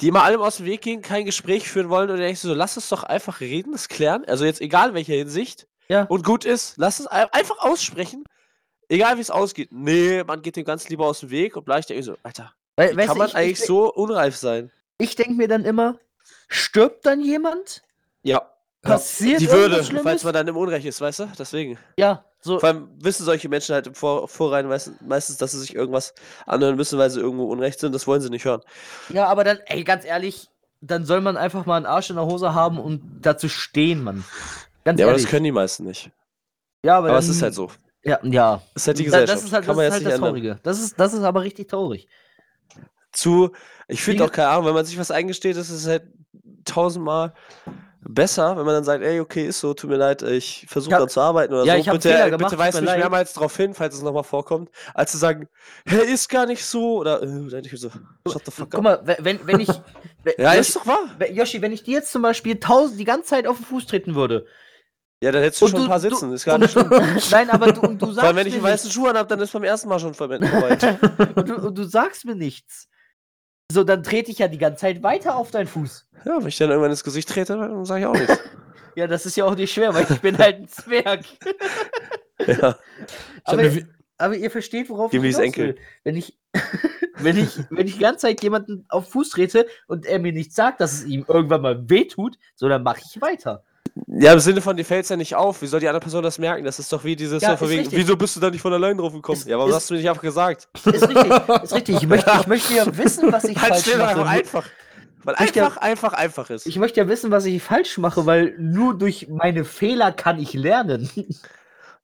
Die 0.00 0.08
immer 0.08 0.24
allem 0.24 0.42
aus 0.42 0.58
dem 0.58 0.66
Weg 0.66 0.82
gehen, 0.82 1.00
kein 1.00 1.24
Gespräch 1.24 1.68
führen 1.70 1.88
wollen 1.88 2.10
und 2.10 2.16
dann 2.16 2.24
denkst 2.26 2.42
du 2.42 2.48
so, 2.48 2.54
lass 2.54 2.76
es 2.76 2.88
doch 2.90 3.02
einfach 3.02 3.40
reden, 3.40 3.72
das 3.72 3.88
klären. 3.88 4.24
Also 4.26 4.44
jetzt 4.44 4.60
egal 4.60 4.90
in 4.90 4.94
welcher 4.94 5.14
Hinsicht. 5.14 5.68
Ja. 5.88 6.02
Und 6.04 6.24
gut 6.24 6.44
ist, 6.44 6.74
lass 6.76 6.98
es 7.00 7.06
ein- 7.06 7.28
einfach 7.32 7.58
aussprechen. 7.60 8.24
Egal 8.88 9.16
wie 9.16 9.20
es 9.20 9.30
ausgeht. 9.30 9.70
Nee, 9.72 10.22
man 10.24 10.42
geht 10.42 10.56
dem 10.56 10.64
ganz 10.64 10.88
lieber 10.88 11.06
aus 11.06 11.20
dem 11.20 11.30
Weg 11.30 11.56
und 11.56 11.66
denke 11.68 11.94
ich 11.94 12.04
so, 12.04 12.16
Alter, 12.22 12.52
Weil, 12.76 12.94
kann 12.94 13.08
du, 13.08 13.14
man 13.16 13.28
ich, 13.28 13.34
eigentlich 13.36 13.60
ich, 13.60 13.66
so 13.66 13.92
unreif 13.92 14.36
sein? 14.36 14.70
Ich 14.98 15.16
denke 15.16 15.34
mir 15.34 15.48
dann 15.48 15.64
immer, 15.64 15.98
stirbt 16.48 17.04
dann 17.04 17.20
jemand? 17.20 17.82
Ja. 18.22 18.42
Passiert 18.82 19.40
Die 19.40 19.50
Würde, 19.50 19.82
Schlimmes? 19.82 20.04
falls 20.04 20.22
man 20.24 20.32
dann 20.34 20.46
im 20.46 20.56
Unrecht 20.56 20.86
ist, 20.86 21.00
weißt 21.00 21.18
du? 21.20 21.28
Deswegen. 21.36 21.76
ja, 21.98 22.24
so. 22.40 22.60
Vor 22.60 22.68
allem 22.68 22.88
wissen 23.02 23.24
solche 23.24 23.48
Menschen 23.48 23.74
halt 23.74 23.88
im 23.88 23.94
Vor 23.96 24.28
Vorrein 24.28 24.68
meistens, 24.68 25.00
meistens, 25.00 25.38
dass 25.38 25.50
sie 25.50 25.58
sich 25.58 25.74
irgendwas 25.74 26.14
anhören 26.46 26.76
müssen, 26.76 26.96
weil 26.96 27.10
sie 27.10 27.18
irgendwo 27.18 27.50
unrecht 27.50 27.80
sind. 27.80 27.92
Das 27.92 28.06
wollen 28.06 28.20
sie 28.20 28.30
nicht 28.30 28.44
hören. 28.44 28.60
Ja, 29.08 29.26
aber 29.26 29.42
dann, 29.42 29.58
ey, 29.66 29.82
ganz 29.82 30.04
ehrlich, 30.04 30.48
dann 30.80 31.04
soll 31.04 31.20
man 31.20 31.36
einfach 31.36 31.66
mal 31.66 31.76
einen 31.78 31.86
Arsch 31.86 32.10
in 32.10 32.16
der 32.16 32.26
Hose 32.26 32.54
haben 32.54 32.78
und 32.78 33.02
dazu 33.22 33.48
stehen, 33.48 34.04
Mann. 34.04 34.24
Ganz 34.86 34.98
Ja, 35.00 35.06
aber 35.06 35.12
ehrlich. 35.12 35.24
das 35.24 35.30
können 35.30 35.44
die 35.44 35.52
meisten 35.52 35.84
nicht. 35.84 36.10
ja, 36.84 36.96
aber, 36.98 37.08
Aber 37.10 37.18
es 37.18 37.26
dann- 37.26 37.34
ist 37.34 37.42
halt 37.42 37.54
so. 37.54 37.70
Ja, 38.04 38.20
ja. 38.22 38.62
Das 38.72 38.82
ist 38.84 38.86
halt 38.86 38.98
die 39.00 39.02
Da- 39.02 39.10
Gesellschaft. 39.10 39.36
Das 39.38 39.44
ist 39.44 39.52
halt, 39.52 39.68
das, 39.68 39.76
ist 39.76 39.92
halt 39.92 40.06
das. 40.06 40.18
Traurige. 40.20 40.58
Das 40.62 40.80
ist, 40.80 40.98
das 41.00 41.12
ist 41.12 41.22
aber 41.24 41.42
richtig 41.42 41.68
traurig. 41.68 42.06
Zu, 43.12 43.50
ich 43.88 44.02
finde 44.02 44.24
auch 44.24 44.30
keine 44.32 44.48
Ahnung, 44.48 44.66
wenn 44.66 44.74
man 44.74 44.84
sich 44.84 44.98
was 44.98 45.10
eingesteht, 45.10 45.56
ist 45.56 45.70
es 45.70 45.86
halt 45.88 46.04
tausendmal 46.64 47.32
besser, 48.08 48.56
wenn 48.56 48.64
man 48.64 48.74
dann 48.74 48.84
sagt, 48.84 49.02
ey, 49.02 49.18
okay, 49.18 49.46
ist 49.48 49.58
so, 49.58 49.74
tut 49.74 49.90
mir 49.90 49.96
leid, 49.96 50.22
ich 50.22 50.66
versuche 50.68 50.92
Ja. 50.92 50.98
daran 50.98 51.08
zu 51.08 51.20
arbeiten 51.20 51.52
oder 51.54 51.64
Ja, 51.64 51.72
so. 51.74 51.80
ich 51.80 51.86
bitte, 51.90 52.08
Fehler 52.10 52.30
gemacht, 52.30 52.56
bitte 52.56 52.62
mich 52.76 52.80
leid. 52.82 52.98
mehrmals 52.98 53.32
darauf 53.32 53.56
hin, 53.56 53.74
falls 53.74 53.94
es 53.96 54.02
nochmal 54.02 54.22
vorkommt, 54.22 54.70
als 54.94 55.10
zu 55.12 55.18
sagen, 55.18 55.48
hä, 55.88 55.96
ist 56.12 56.28
gar 56.28 56.46
nicht 56.46 56.64
so 56.64 56.98
oder 56.98 57.20
äh, 57.22 57.58
ich 57.60 57.72
mir 57.72 57.78
so, 57.78 57.90
shut 58.30 58.44
the 58.44 58.50
fuck 58.52 58.70
Guck 58.70 58.74
up. 58.78 58.82
mal, 58.82 59.00
we- 59.04 59.16
wenn, 59.20 59.44
wenn 59.46 59.58
ich. 59.60 59.68
wenn- 60.22 60.34
Ja, 60.38 60.50
Yoshi, 60.54 60.60
ist 60.60 60.76
doch 60.76 60.86
wahr. 60.86 60.98
Yoshi, 61.32 61.60
wenn 61.62 61.72
ich 61.72 61.82
dir 61.82 61.94
jetzt 61.94 62.12
zum 62.12 62.22
Beispiel 62.22 62.60
tausend 62.60 63.00
die 63.00 63.04
ganze 63.04 63.30
Zeit 63.30 63.46
auf 63.48 63.56
den 63.56 63.64
Fuß 63.66 63.86
treten 63.86 64.14
würde. 64.14 64.46
Ja, 65.22 65.32
dann 65.32 65.42
hättest 65.42 65.62
du 65.62 65.64
Und 65.66 65.70
schon 65.70 65.80
du- 65.80 65.84
ein 65.86 65.88
paar 65.90 66.00
du- 66.00 66.08
sitzen, 66.10 66.32
ist 66.32 66.44
gar 66.46 66.58
nicht 66.58 66.70
schlimm. 66.72 66.90
Nein, 67.30 67.50
aber 67.50 67.72
du, 67.72 67.80
und 67.80 68.00
du 68.00 68.06
Vor 68.06 68.14
sagst. 68.14 68.26
allem, 68.26 68.36
wenn 68.36 68.46
ich 68.46 68.52
mir 68.54 68.58
einen 68.58 68.72
weißen 68.74 68.90
Schuh 68.90 69.06
anhab, 69.06 69.28
dann 69.28 69.40
ist 69.40 69.52
beim 69.52 69.64
ersten 69.64 69.88
Mal 69.88 69.98
schon 69.98 70.14
vorbei. 70.14 70.38
nichts. 70.38 70.52
und, 71.34 71.48
du, 71.48 71.54
und 71.68 71.78
du 71.78 71.84
sagst 71.84 72.24
mir 72.26 72.34
nichts. 72.34 72.88
So, 73.72 73.82
dann 73.82 74.02
trete 74.02 74.30
ich 74.30 74.38
ja 74.38 74.48
die 74.48 74.58
ganze 74.58 74.82
Zeit 74.82 75.02
weiter 75.02 75.36
auf 75.36 75.50
deinen 75.50 75.66
Fuß. 75.66 76.06
Ja, 76.24 76.38
wenn 76.38 76.46
ich 76.48 76.56
dann 76.58 76.68
irgendwann 76.70 76.90
ins 76.90 77.02
Gesicht 77.02 77.28
trete, 77.28 77.56
dann 77.56 77.84
sage 77.84 78.00
ich 78.02 78.06
auch 78.06 78.12
nichts. 78.14 78.38
Ja, 78.94 79.06
das 79.06 79.26
ist 79.26 79.36
ja 79.36 79.44
auch 79.44 79.56
nicht 79.56 79.72
schwer, 79.72 79.92
weil 79.94 80.06
ich 80.08 80.20
bin 80.20 80.38
halt 80.38 80.56
ein 80.58 80.68
Zwerg. 80.68 81.24
ja. 82.46 82.76
Ich 82.76 82.78
Aber, 83.44 83.62
aber 84.18 84.36
ihr 84.36 84.50
versteht, 84.50 84.88
worauf 84.88 85.10
Gimlis 85.10 85.36
hinaus 85.36 85.46
Enkel. 85.46 85.66
will. 85.68 85.76
Wenn 86.04 86.16
ich, 86.16 86.38
wenn 87.18 87.36
ich, 87.36 87.58
wenn 87.70 87.86
ich 87.86 87.94
die 87.94 88.00
ganze 88.00 88.20
Zeit 88.26 88.42
jemanden 88.42 88.84
auf 88.88 89.10
Fuß 89.10 89.30
trete 89.30 89.66
und 89.86 90.06
er 90.06 90.18
mir 90.18 90.32
nicht 90.32 90.54
sagt, 90.54 90.80
dass 90.80 90.92
es 90.92 91.04
ihm 91.04 91.24
irgendwann 91.28 91.60
mal 91.62 91.90
wehtut, 91.90 92.38
so 92.54 92.68
dann 92.68 92.82
mache 92.82 93.00
ich 93.04 93.20
weiter. 93.20 93.64
Ja, 94.06 94.32
im 94.32 94.40
Sinne 94.40 94.60
von, 94.60 94.76
dir 94.76 94.84
fällt 94.84 95.04
es 95.04 95.08
ja 95.08 95.16
nicht 95.16 95.34
auf. 95.34 95.60
Wie 95.62 95.66
soll 95.66 95.80
die 95.80 95.88
andere 95.88 96.00
Person 96.00 96.22
das 96.22 96.38
merken? 96.38 96.64
Das 96.64 96.78
ist 96.78 96.92
doch 96.92 97.02
wie 97.04 97.16
dieses, 97.16 97.42
Ja, 97.42 97.50
so 97.52 97.56
von 97.58 97.70
wegen, 97.70 97.90
wieso 97.90 98.16
bist 98.16 98.36
du 98.36 98.40
da 98.40 98.50
nicht 98.50 98.60
von 98.62 98.72
allein 98.72 98.96
drauf 98.96 99.12
gekommen? 99.12 99.38
Ist- 99.38 99.48
ja, 99.48 99.56
warum 99.58 99.70
ist- 99.70 99.76
hast 99.76 99.90
du 99.90 99.94
mir 99.94 100.00
nicht 100.00 100.08
einfach 100.08 100.22
gesagt? 100.22 100.68
Ist 100.74 100.86
richtig, 101.08 101.62
ist 101.64 101.74
richtig. 101.74 101.96
Ich 102.02 102.06
möchte, 102.06 102.30
ich 102.40 102.46
möchte 102.46 102.74
ja 102.74 102.84
wissen, 102.96 103.32
was 103.32 103.44
ich 103.44 103.60
Halt 103.60 103.74
falsch 103.74 103.94
einfach 103.94 104.16
mache. 104.16 104.28
einfach. 104.28 104.66
Weil 105.24 105.34
Ich 105.44 105.50
der- 105.52 105.64
einfach, 105.66 105.76
einfach, 105.82 106.12
einfach 106.12 106.50
ist. 106.50 106.66
Ich 106.66 106.78
möchte 106.78 107.00
ja 107.00 107.08
wissen, 107.08 107.32
was 107.32 107.44
ich 107.46 107.60
falsch 107.62 107.98
mache, 107.98 108.26
weil 108.26 108.54
nur 108.58 108.96
durch 108.96 109.26
meine 109.28 109.64
Fehler 109.64 110.12
kann 110.12 110.38
ich 110.38 110.52
lernen. 110.54 111.10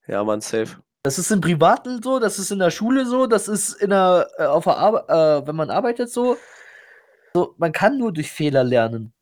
ja, 0.08 0.24
Mann, 0.24 0.40
safe. 0.40 0.76
Das 1.04 1.18
ist 1.18 1.30
im 1.30 1.40
Privaten 1.40 2.02
so, 2.02 2.18
das 2.18 2.38
ist 2.40 2.50
in 2.50 2.58
der 2.58 2.70
Schule 2.70 3.06
so, 3.06 3.26
das 3.26 3.46
ist 3.48 3.74
in 3.74 3.90
der, 3.90 4.28
äh, 4.38 4.44
auf 4.44 4.64
der 4.64 4.76
Arbeit, 4.76 5.08
äh, 5.08 5.46
wenn 5.46 5.54
man 5.56 5.70
arbeitet 5.70 6.10
so. 6.12 6.36
so. 7.34 7.54
Man 7.58 7.72
kann 7.72 7.98
nur 7.98 8.12
durch 8.12 8.30
Fehler 8.30 8.64
lernen. 8.64 9.12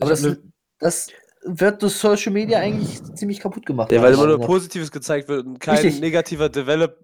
Aber 0.00 0.10
das, 0.10 0.22
ne- 0.22 0.42
das 0.80 1.08
wird 1.44 1.82
durch 1.82 1.94
Social 1.94 2.32
Media 2.32 2.58
eigentlich 2.58 3.02
ziemlich 3.14 3.40
kaputt 3.40 3.66
gemacht. 3.66 3.92
Ja, 3.92 4.02
weil 4.02 4.14
immer 4.14 4.26
nur. 4.26 4.40
Positives 4.40 4.90
gezeigt 4.90 5.28
wird 5.28 5.46
und 5.46 5.58
kein 5.58 5.76
Richtig. 5.78 6.00
negativer 6.00 6.48
Develop. 6.48 6.98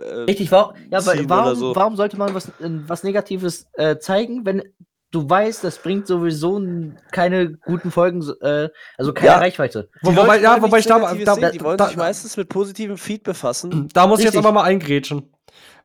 Äh, 0.00 0.04
Richtig, 0.22 0.50
warum, 0.52 0.74
ja, 0.90 1.00
warum, 1.28 1.54
so. 1.56 1.74
warum 1.74 1.96
sollte 1.96 2.16
man 2.16 2.34
was, 2.34 2.50
was 2.58 3.02
Negatives 3.02 3.66
äh, 3.74 3.98
zeigen, 3.98 4.44
wenn 4.44 4.62
du 5.10 5.28
weißt, 5.28 5.64
das 5.64 5.78
bringt 5.78 6.06
sowieso 6.06 6.60
keine 7.10 7.52
guten 7.64 7.90
Folgen, 7.90 8.22
äh, 8.42 8.68
also 8.96 9.12
keine 9.12 9.32
Ja. 9.32 9.38
Reichweite. 9.38 9.88
die 10.02 10.06
Leute 10.08 10.22
wobei, 10.22 10.40
ja, 10.40 10.52
wollen 10.52 10.62
wobei 10.62 10.78
ich 10.78 10.86
da, 10.86 10.98
da, 10.98 11.34
sehen, 11.34 11.50
die 11.52 11.60
wollen 11.62 11.78
da, 11.78 11.86
sich 11.86 11.96
meistens 11.96 12.36
mit 12.36 12.48
positivem 12.48 12.98
Feed 12.98 13.22
befassen. 13.22 13.88
da 13.92 14.06
muss 14.06 14.18
ich 14.18 14.26
jetzt 14.26 14.34
Richtig. 14.34 14.46
aber 14.46 14.60
mal 14.60 14.64
eingrätschen. 14.64 15.32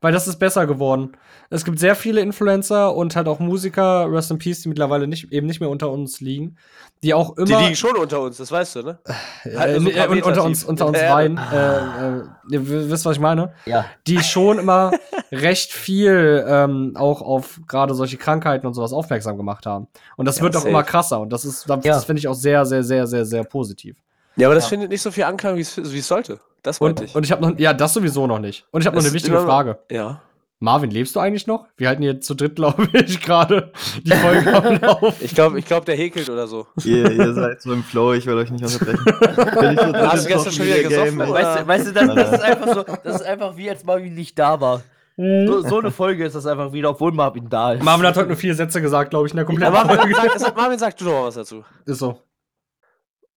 Weil 0.04 0.12
das 0.12 0.28
ist 0.28 0.38
besser 0.38 0.68
geworden. 0.68 1.14
Es 1.50 1.64
gibt 1.64 1.80
sehr 1.80 1.96
viele 1.96 2.20
Influencer 2.20 2.94
und 2.94 3.16
halt 3.16 3.30
auch 3.30 3.40
Musiker, 3.40 4.12
Rest 4.12 4.32
in 4.32 4.38
Peace, 4.38 4.62
die 4.62 4.68
mittlerweile 4.68 5.08
nicht, 5.08 5.32
eben 5.32 5.48
nicht 5.48 5.62
mehr 5.62 5.70
unter 5.70 5.90
uns 5.92 6.20
liegen, 6.20 6.58
die 7.04 7.14
auch 7.14 7.38
immer. 7.38 7.46
Die 7.46 7.54
liegen 7.54 7.76
schon 7.78 7.96
unter 7.96 8.20
uns, 8.20 8.36
das 8.36 8.52
weißt 8.52 8.76
du, 8.76 8.82
ne? 8.84 9.00
äh, 9.46 9.56
halt 9.58 9.82
so 9.82 9.90
äh, 9.90 10.22
unter 10.22 10.44
uns, 10.44 10.66
unter 10.66 10.88
uns 10.88 11.00
beiden. 11.00 11.38
Äh, 11.38 11.78
äh, 11.78 12.22
ihr 12.50 12.68
wisst, 12.92 13.06
was 13.06 13.14
ich 13.16 13.22
meine? 13.22 13.54
Ja. 13.66 13.86
Die 14.06 14.22
schon 14.22 14.60
immer 14.60 14.92
recht 15.32 15.72
viel 15.72 16.44
ähm, 16.48 16.92
auch 16.96 17.22
auf 17.22 17.62
gerade 17.66 17.94
solche 17.96 18.18
Krankheiten 18.18 18.68
und 18.68 18.74
sowas 18.74 18.92
aufmerksam 18.92 19.38
gemacht 19.38 19.66
haben. 19.66 19.88
Und 20.18 20.26
das 20.26 20.38
Ja, 20.40 20.44
wird 20.44 20.56
auch 20.58 20.60
safe. 20.60 20.70
immer 20.70 20.84
krasser. 20.84 21.22
Und 21.22 21.32
das 21.32 21.46
ist, 21.46 21.70
das 21.70 21.86
Ja. 21.86 21.98
finde 22.02 22.20
ich 22.20 22.28
auch 22.28 22.36
sehr, 22.36 22.66
sehr, 22.66 22.84
sehr, 22.84 23.08
sehr, 23.08 23.26
sehr 23.26 23.46
positiv. 23.46 23.96
Ja, 24.36 24.48
aber 24.50 24.56
das 24.56 24.66
Ja. 24.66 24.70
findet 24.72 24.90
nicht 24.90 25.02
so 25.02 25.12
viel 25.12 25.24
Anklang, 25.24 25.56
wie 25.56 25.62
es 25.62 25.78
wie 25.78 26.00
es 26.00 26.08
sollte. 26.10 26.42
Das 26.64 26.80
Und, 26.80 27.02
ich. 27.02 27.14
und 27.16 27.24
ich 27.26 27.32
habe 27.32 27.42
noch, 27.48 27.60
ja, 27.60 27.74
das 27.74 27.94
sowieso 27.94 28.26
noch 28.26 28.40
nicht. 28.40 28.66
Und 28.72 28.82
ich 28.82 28.88
habe 28.88 28.96
noch 28.98 29.04
eine 29.04 29.14
wichtige 29.14 29.36
immer- 29.38 29.46
Frage. 29.46 29.80
ja. 29.92 30.22
Marvin, 30.60 30.92
lebst 30.92 31.14
du 31.14 31.20
eigentlich 31.20 31.46
noch? 31.46 31.66
Wir 31.76 31.90
halten 31.90 32.04
hier 32.04 32.22
zu 32.22 32.36
dritt, 32.36 32.56
glaube 32.56 32.88
ich, 32.94 33.20
gerade 33.20 33.74
die 34.02 34.12
Folge 34.12 34.54
am 34.56 34.76
Laufen. 34.82 35.14
Ich 35.20 35.36
glaube, 35.36 35.60
ich 35.60 35.66
glaub, 35.66 35.84
der 35.84 35.98
häkelt 35.98 36.30
oder 36.30 36.48
so. 36.48 36.68
Ihr, 36.86 37.12
ihr 37.12 37.34
seid 37.34 37.62
so 37.62 37.74
im 37.74 37.84
Flow, 37.84 38.14
ich 38.14 38.26
will 38.26 38.36
euch 38.36 38.50
nicht 38.50 38.64
unterbrechen. 38.64 39.04
So 39.06 39.94
Hast 39.94 40.24
du 40.24 40.30
gestern 40.30 40.54
schon 40.54 40.66
wieder 40.66 40.84
gesoffen. 40.84 41.20
Weißt 41.20 41.60
du, 41.60 41.68
weißt 41.68 41.88
du 41.88 41.92
das, 41.92 42.16
das 42.16 42.32
ist 42.32 42.42
einfach 42.44 42.74
so, 42.76 42.84
das 43.04 43.16
ist 43.18 43.24
einfach 43.24 43.58
wie 43.58 43.66
jetzt 43.66 43.86
Marvin 43.86 44.16
nicht 44.16 44.40
da 44.40 44.62
war. 44.62 44.82
So, 45.18 45.62
so 45.68 45.80
eine 45.80 45.92
Folge 45.92 46.24
ist 46.26 46.34
das 46.36 46.46
einfach 46.46 46.72
wieder, 46.72 46.92
obwohl 46.92 47.12
Marvin 47.12 47.50
da 47.50 47.74
ist. 47.74 47.84
Marvin 47.84 48.08
hat 48.08 48.16
heute 48.16 48.30
nur 48.30 48.38
vier 48.38 48.56
Sätze 48.56 48.82
gesagt, 48.82 49.10
glaube 49.10 49.28
ich, 49.28 49.34
in 49.34 49.38
der 49.38 49.44
Ja, 49.44 49.48
kompletten 49.48 49.74
Marvin, 49.74 49.98
Folge. 49.98 50.16
sag, 50.16 50.40
sag, 50.40 50.56
Marvin, 50.56 50.80
sag 50.80 50.96
du 50.96 51.04
doch 51.04 51.12
mal 51.12 51.24
was 51.26 51.36
dazu. 51.36 51.66
Ist 51.86 52.00
so. 52.00 52.22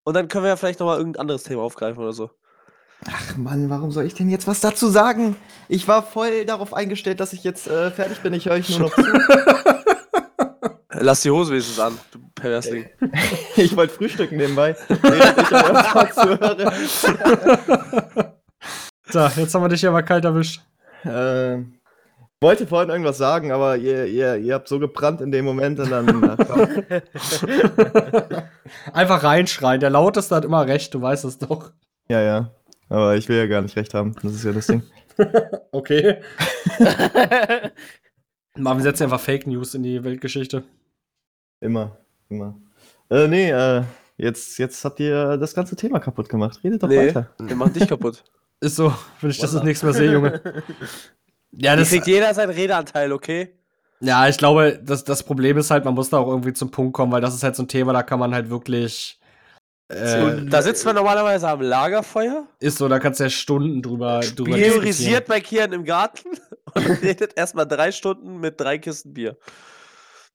Und 0.05 0.15
dann 0.15 0.29
können 0.29 0.45
wir 0.45 0.51
ja 0.51 0.57
vielleicht 0.57 0.79
noch 0.79 0.87
mal 0.87 0.97
irgendein 0.99 1.23
anderes 1.23 1.43
Thema 1.43 1.63
aufgreifen 1.63 2.01
oder 2.01 2.13
so. 2.13 2.31
Ach 3.09 3.37
Mann, 3.37 3.71
warum 3.71 3.93
soll 3.93 4.05
ich 4.05 4.15
denn 4.15 4.29
jetzt 4.29 4.47
was 4.47 4.61
dazu 4.61 4.89
sagen? 4.89 5.37
Ich 5.69 5.87
war 5.87 6.03
voll 6.03 6.45
darauf 6.45 6.75
eingestellt, 6.75 7.21
dass 7.21 7.33
ich 7.33 7.45
jetzt 7.45 7.69
äh, 7.69 7.91
fertig 7.91 8.21
bin. 8.21 8.33
Ich 8.35 8.47
höre 8.47 8.55
euch 8.55 8.69
nur 8.71 8.89
noch 8.89 8.95
zu. 8.95 9.03
Lass 10.99 11.21
die 11.21 11.31
Hose 11.31 11.53
wenigstens 11.53 11.79
an, 11.79 11.99
du 12.11 12.19
Perversling. 12.35 12.87
Ich 13.57 13.77
wollte 13.77 13.95
frühstücken 13.95 14.37
nebenbei. 14.37 14.77
So, 19.09 19.21
jetzt 19.21 19.55
haben 19.55 19.63
wir 19.63 19.69
dich 19.69 19.87
aber 19.87 20.03
kalt 20.03 20.25
erwischt. 20.25 20.63
Äh, 21.05 21.59
wollte 22.41 22.67
vorhin 22.67 22.91
irgendwas 22.91 23.19
sagen, 23.19 23.53
aber 23.53 23.77
ihr, 23.77 24.07
ihr, 24.07 24.35
ihr 24.37 24.55
habt 24.55 24.67
so 24.67 24.81
gebrannt 24.81 25.21
in 25.21 25.31
dem 25.31 25.45
Moment 25.45 25.79
und 25.79 25.91
dann. 25.91 26.35
Einfach 28.93 29.23
reinschreien. 29.23 29.79
Der 29.79 29.91
Lauteste 29.91 30.35
hat 30.35 30.45
immer 30.45 30.67
recht, 30.67 30.93
du 30.93 31.01
weißt 31.01 31.25
es 31.25 31.39
doch. 31.39 31.71
ja, 32.09 32.21
ja. 32.21 32.51
Aber 32.89 33.17
ich 33.17 33.29
will 33.29 33.37
ja 33.37 33.47
gar 33.47 33.63
nicht 33.63 33.77
recht 33.77 33.95
haben. 33.95 34.15
Das 34.23 34.33
ist 34.35 34.45
ja 34.45 34.53
das 34.53 34.67
Ding. 34.67 34.83
Okay. 35.73 36.21
Mal, 38.57 38.77
wir 38.77 38.83
setzen 38.83 39.05
einfach 39.05 39.21
Fake 39.21 39.47
News 39.47 39.75
in 39.75 39.83
die 39.83 40.03
Weltgeschichte. 40.05 40.63
Immer, 41.61 41.97
immer. 42.29 42.55
Äh, 43.11 43.27
nee, 43.29 43.51
äh, 43.51 43.83
jetzt, 44.17 44.59
jetzt 44.59 44.85
habt 44.85 45.01
ihr 45.01 45.37
das 45.39 45.55
ganze 45.55 45.77
Thema 45.77 46.01
kaputt 46.01 46.29
gemacht. 46.29 46.61
Redet 46.65 46.83
doch 46.83 46.89
Nee, 46.89 47.09
weiter. 47.09 47.31
wir 47.39 47.57
machen 47.57 47.73
dich 47.73 47.89
kaputt. 47.89 48.25
Ist 48.61 48.77
so, 48.77 48.93
wenn 49.21 49.31
ich 49.31 49.39
das 49.39 49.53
das 49.53 49.63
nächste 49.63 49.87
Mal 49.87 49.93
sehe, 49.93 50.13
Junge. 50.13 50.41
Ja, 51.53 51.73
Da 51.73 51.77
das, 51.77 51.89
kriegt 51.91 52.07
jeder 52.07 52.33
seinen 52.35 52.51
Redeanteil, 52.51 53.13
okay? 53.13 53.55
ja, 54.01 54.29
ich 54.29 54.37
glaube, 54.39 54.79
das, 54.83 55.05
das 55.05 55.23
Problem 55.23 55.57
ist 55.59 55.71
halt, 55.71 55.85
man 55.85 55.95
muss 55.95 56.11
da 56.11 56.19
auch 56.19 56.29
irgendwie 56.29 56.53
zum 56.53 56.71
Punkt 56.71 56.93
kommen, 56.95 57.13
weil 57.13 57.21
das 57.21 57.35
ist 57.35 57.43
halt 57.43 57.57
so 57.57 57.63
ein 57.63 57.69
Thema, 57.69 57.93
da 57.95 58.03
kann 58.03 58.19
man 58.19 58.35
halt 58.35 58.51
wirklich. 58.51 59.19
Äh, 59.89 60.47
da 60.47 60.63
sitzt 60.63 60.85
man 60.85 60.97
normalerweise 60.97 61.49
am 61.49 61.61
Lagerfeuer, 61.61 62.49
ist 62.59 62.79
so, 62.79 62.89
da 62.89 62.99
kannst 62.99 63.21
du 63.21 63.25
ja 63.25 63.31
Stunden 63.31 63.83
drüber, 63.83 64.21
drüber 64.35 64.57
priorisiert 64.57 65.27
bei 65.27 65.41
Kian 65.41 65.73
im 65.73 65.85
Garten 65.85 66.29
und 66.75 67.03
redet 67.03 67.33
erstmal 67.37 67.69
drei 67.69 67.93
Stunden 67.93 68.41
mit 68.41 68.61
drei 68.61 68.79
Kisten 68.79 69.15
Bier. 69.15 69.37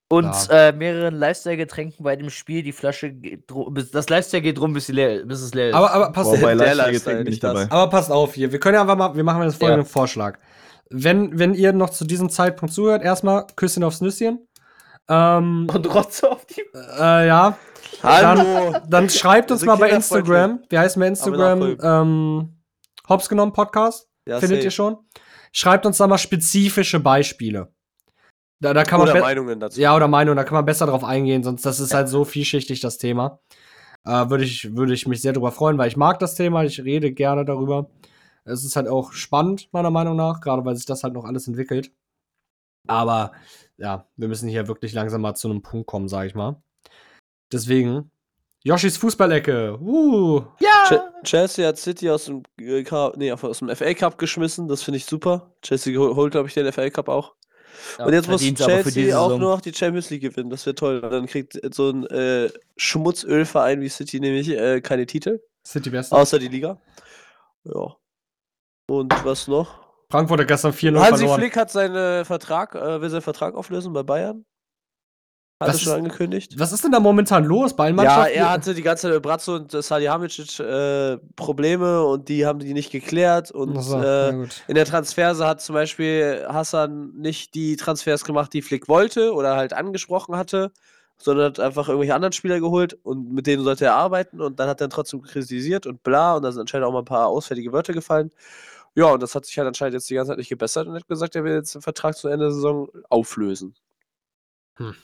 Und 0.08 0.26
Ja. 0.26 0.68
äh, 0.68 0.72
mehreren 0.74 1.16
Lifestyle-Getränken 1.16 2.04
bei 2.04 2.18
dem 2.18 2.30
Spiel. 2.30 2.64
Die 2.64 2.74
Flasche 2.74 3.12
geht 3.12 3.50
drum, 3.50 3.74
bis, 3.74 3.92
das 3.92 4.10
Lifestyle 4.10 4.42
geht 4.42 4.60
rum, 4.60 4.74
bis, 4.74 4.88
sie 4.88 4.92
leer, 4.94 5.26
bis 5.26 5.42
es 5.42 5.54
leer 5.54 5.70
ist. 5.70 5.76
Aber, 5.76 5.92
aber 5.92 6.12
pass 6.12 6.28
Boah, 6.28 6.38
bei 6.38 6.56
der 6.56 6.76
Lifestyle 6.76 6.88
Lifestyle, 6.92 7.18
bin 7.18 7.28
ich 7.28 7.32
nicht 7.32 7.44
das. 7.44 7.54
dabei. 7.54 7.72
Aber 7.72 7.90
passt 7.90 8.12
auf 8.12 8.34
hier. 8.34 8.52
Wir 8.52 8.60
können 8.60 8.76
ja 8.76 8.82
einfach 8.82 8.98
mal, 8.98 9.16
wir 9.16 9.24
machen 9.24 9.44
jetzt 9.44 9.56
folgenden 9.58 9.86
Ja. 9.86 9.90
Vorschlag. 9.90 10.38
Wenn, 10.90 11.40
wenn 11.40 11.54
ihr 11.54 11.72
noch 11.72 11.90
zu 11.92 12.04
diesem 12.04 12.30
Zeitpunkt 12.30 12.74
zuhört, 12.74 13.04
erstmal 13.04 13.48
Küsschen 13.56 13.84
aufs 13.86 14.02
Nüsschen. 14.02 14.46
Ähm, 15.10 15.68
Und 15.74 15.94
Rotze 15.94 16.32
auf 16.32 16.46
die. 16.46 16.62
äh, 17.00 17.28
ja. 17.28 17.58
Hallo! 18.04 18.78
Dann 18.88 19.10
schreibt 19.10 19.52
uns 19.52 19.60
sind 19.62 19.68
mal 19.68 19.76
bei. 19.78 19.90
Instagram. 19.90 20.64
Wie 20.70 20.78
heißt 20.78 20.98
mir 20.98 21.08
Instagram? 21.08 21.78
Ähm, 21.82 22.58
Hops 23.10 23.30
genommen 23.30 23.54
Podcast. 23.54 24.08
Ja, 24.28 24.40
Findet 24.40 24.60
safe. 24.60 24.66
ihr 24.66 24.72
schon? 24.72 24.98
Schreibt 25.52 25.86
uns 25.86 25.98
da 25.98 26.08
mal 26.08 26.18
spezifische 26.18 27.00
Beispiele. 27.00 27.74
Da, 28.62 28.74
da 28.74 28.84
kann 28.84 29.00
man 29.00 29.10
Oder 29.10 29.20
be- 29.20 29.26
Meinungen 29.26 29.60
dazu. 29.60 29.80
Ja, 29.82 29.96
oder 29.96 30.08
Meinung, 30.08 30.36
da 30.36 30.44
kann 30.44 30.54
man 30.54 30.66
besser 30.66 30.86
drauf 30.86 31.04
eingehen, 31.04 31.44
sonst 31.44 31.66
das 31.66 31.80
ist 31.80 31.94
halt 31.94 32.08
so 32.10 32.24
vielschichtig, 32.26 32.80
das 32.80 32.98
Thema. 33.00 33.40
Äh, 34.06 34.30
Würde 34.30 34.44
ich, 34.44 34.76
würde 34.76 34.94
ich 34.94 35.08
mich 35.08 35.22
sehr 35.22 35.34
drüber 35.34 35.52
freuen, 35.52 35.78
weil 35.78 35.88
ich 35.88 35.98
mag 35.98 36.20
das 36.20 36.36
Thema, 36.36 36.64
ich 36.64 36.84
rede 36.84 37.12
gerne 37.12 37.44
darüber. 37.44 37.90
Es 38.46 38.64
ist 38.64 38.76
halt 38.76 38.88
auch 38.88 39.14
spannend, 39.14 39.68
meiner 39.72 39.92
Meinung 39.92 40.16
nach, 40.16 40.42
gerade 40.42 40.64
weil 40.66 40.76
sich 40.76 40.86
das 40.86 41.04
halt 41.04 41.14
noch 41.14 41.26
alles 41.26 41.48
entwickelt. 41.48 41.92
Aber 42.88 43.32
ja, 43.82 44.08
wir 44.16 44.28
müssen 44.28 44.48
hier 44.48 44.68
wirklich 44.68 44.94
langsam 44.94 45.22
mal 45.22 45.36
zu 45.36 45.50
einem 45.50 45.62
Punkt 45.62 45.88
kommen, 45.88 46.08
sag 46.08 46.28
ich 46.28 46.36
mal. 46.36 46.62
Deswegen, 47.52 48.12
Yoshis 48.64 48.98
Fußballecke. 48.98 49.78
Uh. 49.82 50.42
Che- 50.88 51.02
Chelsea 51.24 51.68
hat 51.68 51.78
City 51.78 52.10
aus 52.10 52.26
dem, 52.26 52.44
äh, 52.60 52.84
Cup- 52.84 53.18
nee, 53.18 53.32
aus 53.32 53.60
dem 53.60 53.70
FA 53.76 53.94
Cup 53.94 54.18
geschmissen, 54.18 54.68
das 54.68 54.84
finde 54.84 54.98
ich 54.98 55.06
super. 55.06 55.52
Chelsea 55.64 55.98
hol- 55.98 56.16
holt, 56.16 56.32
glaube 56.32 56.48
ich, 56.48 56.54
den 56.54 56.72
FA 56.72 56.90
Cup 56.90 57.10
auch. 57.10 57.34
und 57.98 58.14
jetzt 58.14 58.28
muss 58.30 58.42
verdient 58.42 58.62
aber 58.62 58.84
für 58.84 58.92
Chelsea 58.92 59.18
auch 59.20 59.30
nur 59.30 59.40
noch 59.56 59.62
die 59.62 59.74
Champions 59.74 60.10
League 60.12 60.22
gewinnen, 60.22 60.50
das 60.52 60.66
wäre 60.66 60.76
toll. 60.76 61.02
Dann 61.02 61.26
kriegt 61.26 61.60
so 61.74 61.90
ein 61.90 62.06
äh, 62.08 62.50
Schmutzölverein 62.78 63.82
wie 63.82 63.90
City 63.90 64.20
nämlich 64.20 64.50
äh, 64.50 64.82
keine 64.82 65.06
Titel, 65.08 65.42
City 65.66 65.90
Best. 65.90 66.12
außer 66.14 66.38
die 66.38 66.50
Liga. 66.50 66.80
Ja. 67.64 67.96
Und 68.88 69.14
was 69.26 69.48
noch? 69.48 69.81
Frankfurt 70.12 70.42
hat 70.42 70.48
gestern 70.48 70.74
4-0 70.74 71.00
Hansi 71.00 71.18
verloren. 71.20 71.40
Flick 71.40 71.56
hat 71.58 71.72
seinen 71.72 72.26
Vertrag, 72.26 72.76
äh, 72.76 73.02
will 73.02 73.10
seinen 73.10 73.22
Vertrag 73.22 73.56
auflösen 73.56 73.94
bei 73.94 74.04
Bayern. 74.04 74.46
Hat 75.62 75.70
Das 75.70 75.76
es 75.76 75.82
schon 75.84 75.94
angekündigt. 75.94 76.56
Was 76.58 76.72
ist 76.72 76.84
denn 76.84 76.92
da 76.92 77.00
momentan 77.00 77.46
los 77.46 77.76
bei 77.76 77.92
Ja, 77.92 78.26
er 78.26 78.50
hatte 78.50 78.74
die 78.74 78.82
ganze 78.82 79.22
Brazzo 79.22 79.58
und 79.58 79.72
Salihamidzic 79.72 80.60
äh, 80.60 81.18
Probleme 81.36 82.04
und 82.04 82.30
die 82.30 82.48
haben 82.48 82.58
die 82.58 82.74
nicht 82.74 82.92
geklärt 82.92 83.52
und 83.52 83.80
so, 83.80 84.02
äh, 84.02 84.30
in 84.68 84.74
der 84.74 84.86
Transferse 84.86 85.46
hat 85.46 85.62
zum 85.62 85.76
Beispiel 85.76 86.48
Hassan 86.48 87.12
nicht 87.16 87.54
die 87.54 87.76
Transfers 87.76 88.24
gemacht, 88.24 88.52
die 88.54 88.64
Flick 88.64 88.88
wollte 88.88 89.36
oder 89.36 89.56
halt 89.56 89.74
angesprochen 89.74 90.36
hatte, 90.36 90.72
sondern 91.20 91.46
hat 91.46 91.60
einfach 91.60 91.88
irgendwelche 91.90 92.16
anderen 92.16 92.34
Spieler 92.34 92.60
geholt 92.60 92.98
und 93.04 93.32
mit 93.32 93.46
denen 93.46 93.64
sollte 93.64 93.86
er 93.86 93.94
arbeiten 93.94 94.42
und 94.42 94.60
dann 94.60 94.68
hat 94.68 94.82
er 94.82 94.90
trotzdem 94.90 95.22
kritisiert 95.22 95.86
und 95.86 96.02
bla 96.02 96.38
und 96.38 96.42
da 96.42 96.52
sind 96.52 96.62
anscheinend 96.62 96.88
auch 96.88 96.92
mal 96.92 97.00
ein 97.00 97.06
paar 97.06 97.28
ausfällige 97.28 97.72
Wörter 97.72 97.94
gefallen. 97.94 98.32
Ja, 98.96 99.06
und 99.14 99.22
das 99.24 99.36
hat 99.36 99.46
sich 99.46 99.58
halt 99.58 99.68
anscheinend 99.68 99.94
jetzt 99.94 100.10
die 100.10 100.16
ganze 100.16 100.32
Zeit 100.32 100.38
nicht 100.38 100.50
gebessert 100.50 100.88
und 100.88 100.94
er 100.94 101.00
hat 101.00 101.08
gesagt, 101.08 101.36
er 101.36 101.44
will 101.44 101.54
jetzt 101.54 101.76
den 101.76 101.82
Vertrag 101.82 102.16
zu 102.18 102.28
Ende 102.28 102.46
der 102.46 102.52
Saison 102.54 102.90
auflösen. 103.10 103.76
Hm. 104.76 104.96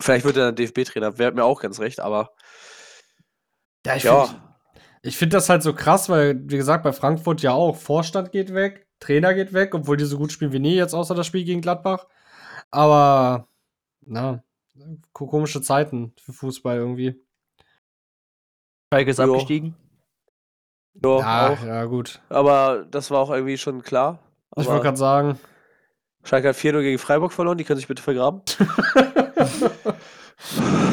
Vielleicht 0.00 0.24
wird 0.24 0.36
er 0.36 0.46
dann 0.46 0.56
DFB-Trainer, 0.56 1.18
wäre 1.18 1.32
mir 1.32 1.44
auch 1.44 1.60
ganz 1.60 1.80
recht, 1.80 2.00
aber 2.00 2.32
Ja, 3.86 3.96
ich 3.96 4.04
ja. 4.04 4.26
find- 4.26 4.40
Ich 5.04 5.16
finde 5.16 5.36
das 5.36 5.48
halt 5.48 5.64
so 5.64 5.74
krass, 5.74 6.08
weil, 6.08 6.40
wie 6.48 6.56
gesagt, 6.56 6.84
bei 6.84 6.92
Frankfurt 6.92 7.42
ja 7.42 7.50
auch 7.52 7.74
Vorstand 7.76 8.30
geht 8.30 8.54
weg, 8.54 8.86
Trainer 9.00 9.34
geht 9.34 9.52
weg, 9.52 9.74
obwohl 9.74 9.96
die 9.96 10.04
so 10.04 10.16
gut 10.18 10.30
spielen 10.30 10.52
wie 10.52 10.60
nie, 10.60 10.76
jetzt 10.76 10.94
außer 10.94 11.16
das 11.16 11.26
Spiel 11.26 11.42
gegen 11.44 11.60
Gladbach. 11.60 12.06
Aber, 12.70 13.48
na, 14.02 14.44
ko- 15.12 15.26
komische 15.26 15.60
Zeiten 15.60 16.14
für 16.22 16.32
Fußball 16.32 16.76
irgendwie. 16.76 17.20
Schalke 18.92 19.10
ist 19.10 19.18
abgestiegen. 19.18 19.74
Ja, 20.94 21.52
ja, 21.52 21.58
ja, 21.66 21.84
gut. 21.84 22.20
Aber 22.28 22.84
das 22.90 23.10
war 23.10 23.20
auch 23.20 23.30
irgendwie 23.30 23.58
schon 23.58 23.82
klar. 23.82 24.18
Ich 24.56 24.64
Aber 24.64 24.74
wollte 24.74 24.84
gerade 24.84 24.98
sagen, 24.98 25.38
Schalke 26.24 26.48
hat 26.48 26.56
4-0 26.56 26.82
gegen 26.82 26.98
Freiburg 26.98 27.32
verloren, 27.32 27.58
die 27.58 27.64
können 27.64 27.78
sich 27.78 27.88
bitte 27.88 28.02
vergraben. 28.02 28.42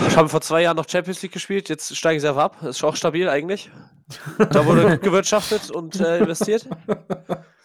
Ich 0.07 0.17
habe 0.17 0.29
vor 0.29 0.41
zwei 0.41 0.61
Jahren 0.61 0.77
noch 0.77 0.87
Champions 0.87 1.21
League 1.21 1.31
gespielt, 1.31 1.69
jetzt 1.69 1.95
steigen 1.95 2.19
sie 2.19 2.27
einfach 2.27 2.43
ab. 2.43 2.63
Ist 2.63 2.83
auch 2.83 2.95
stabil 2.95 3.27
eigentlich. 3.27 3.71
Da 4.37 4.65
wurde 4.65 4.89
gut 4.91 5.01
gewirtschaftet 5.03 5.71
und 5.71 5.99
äh, 5.99 6.19
investiert. 6.19 6.67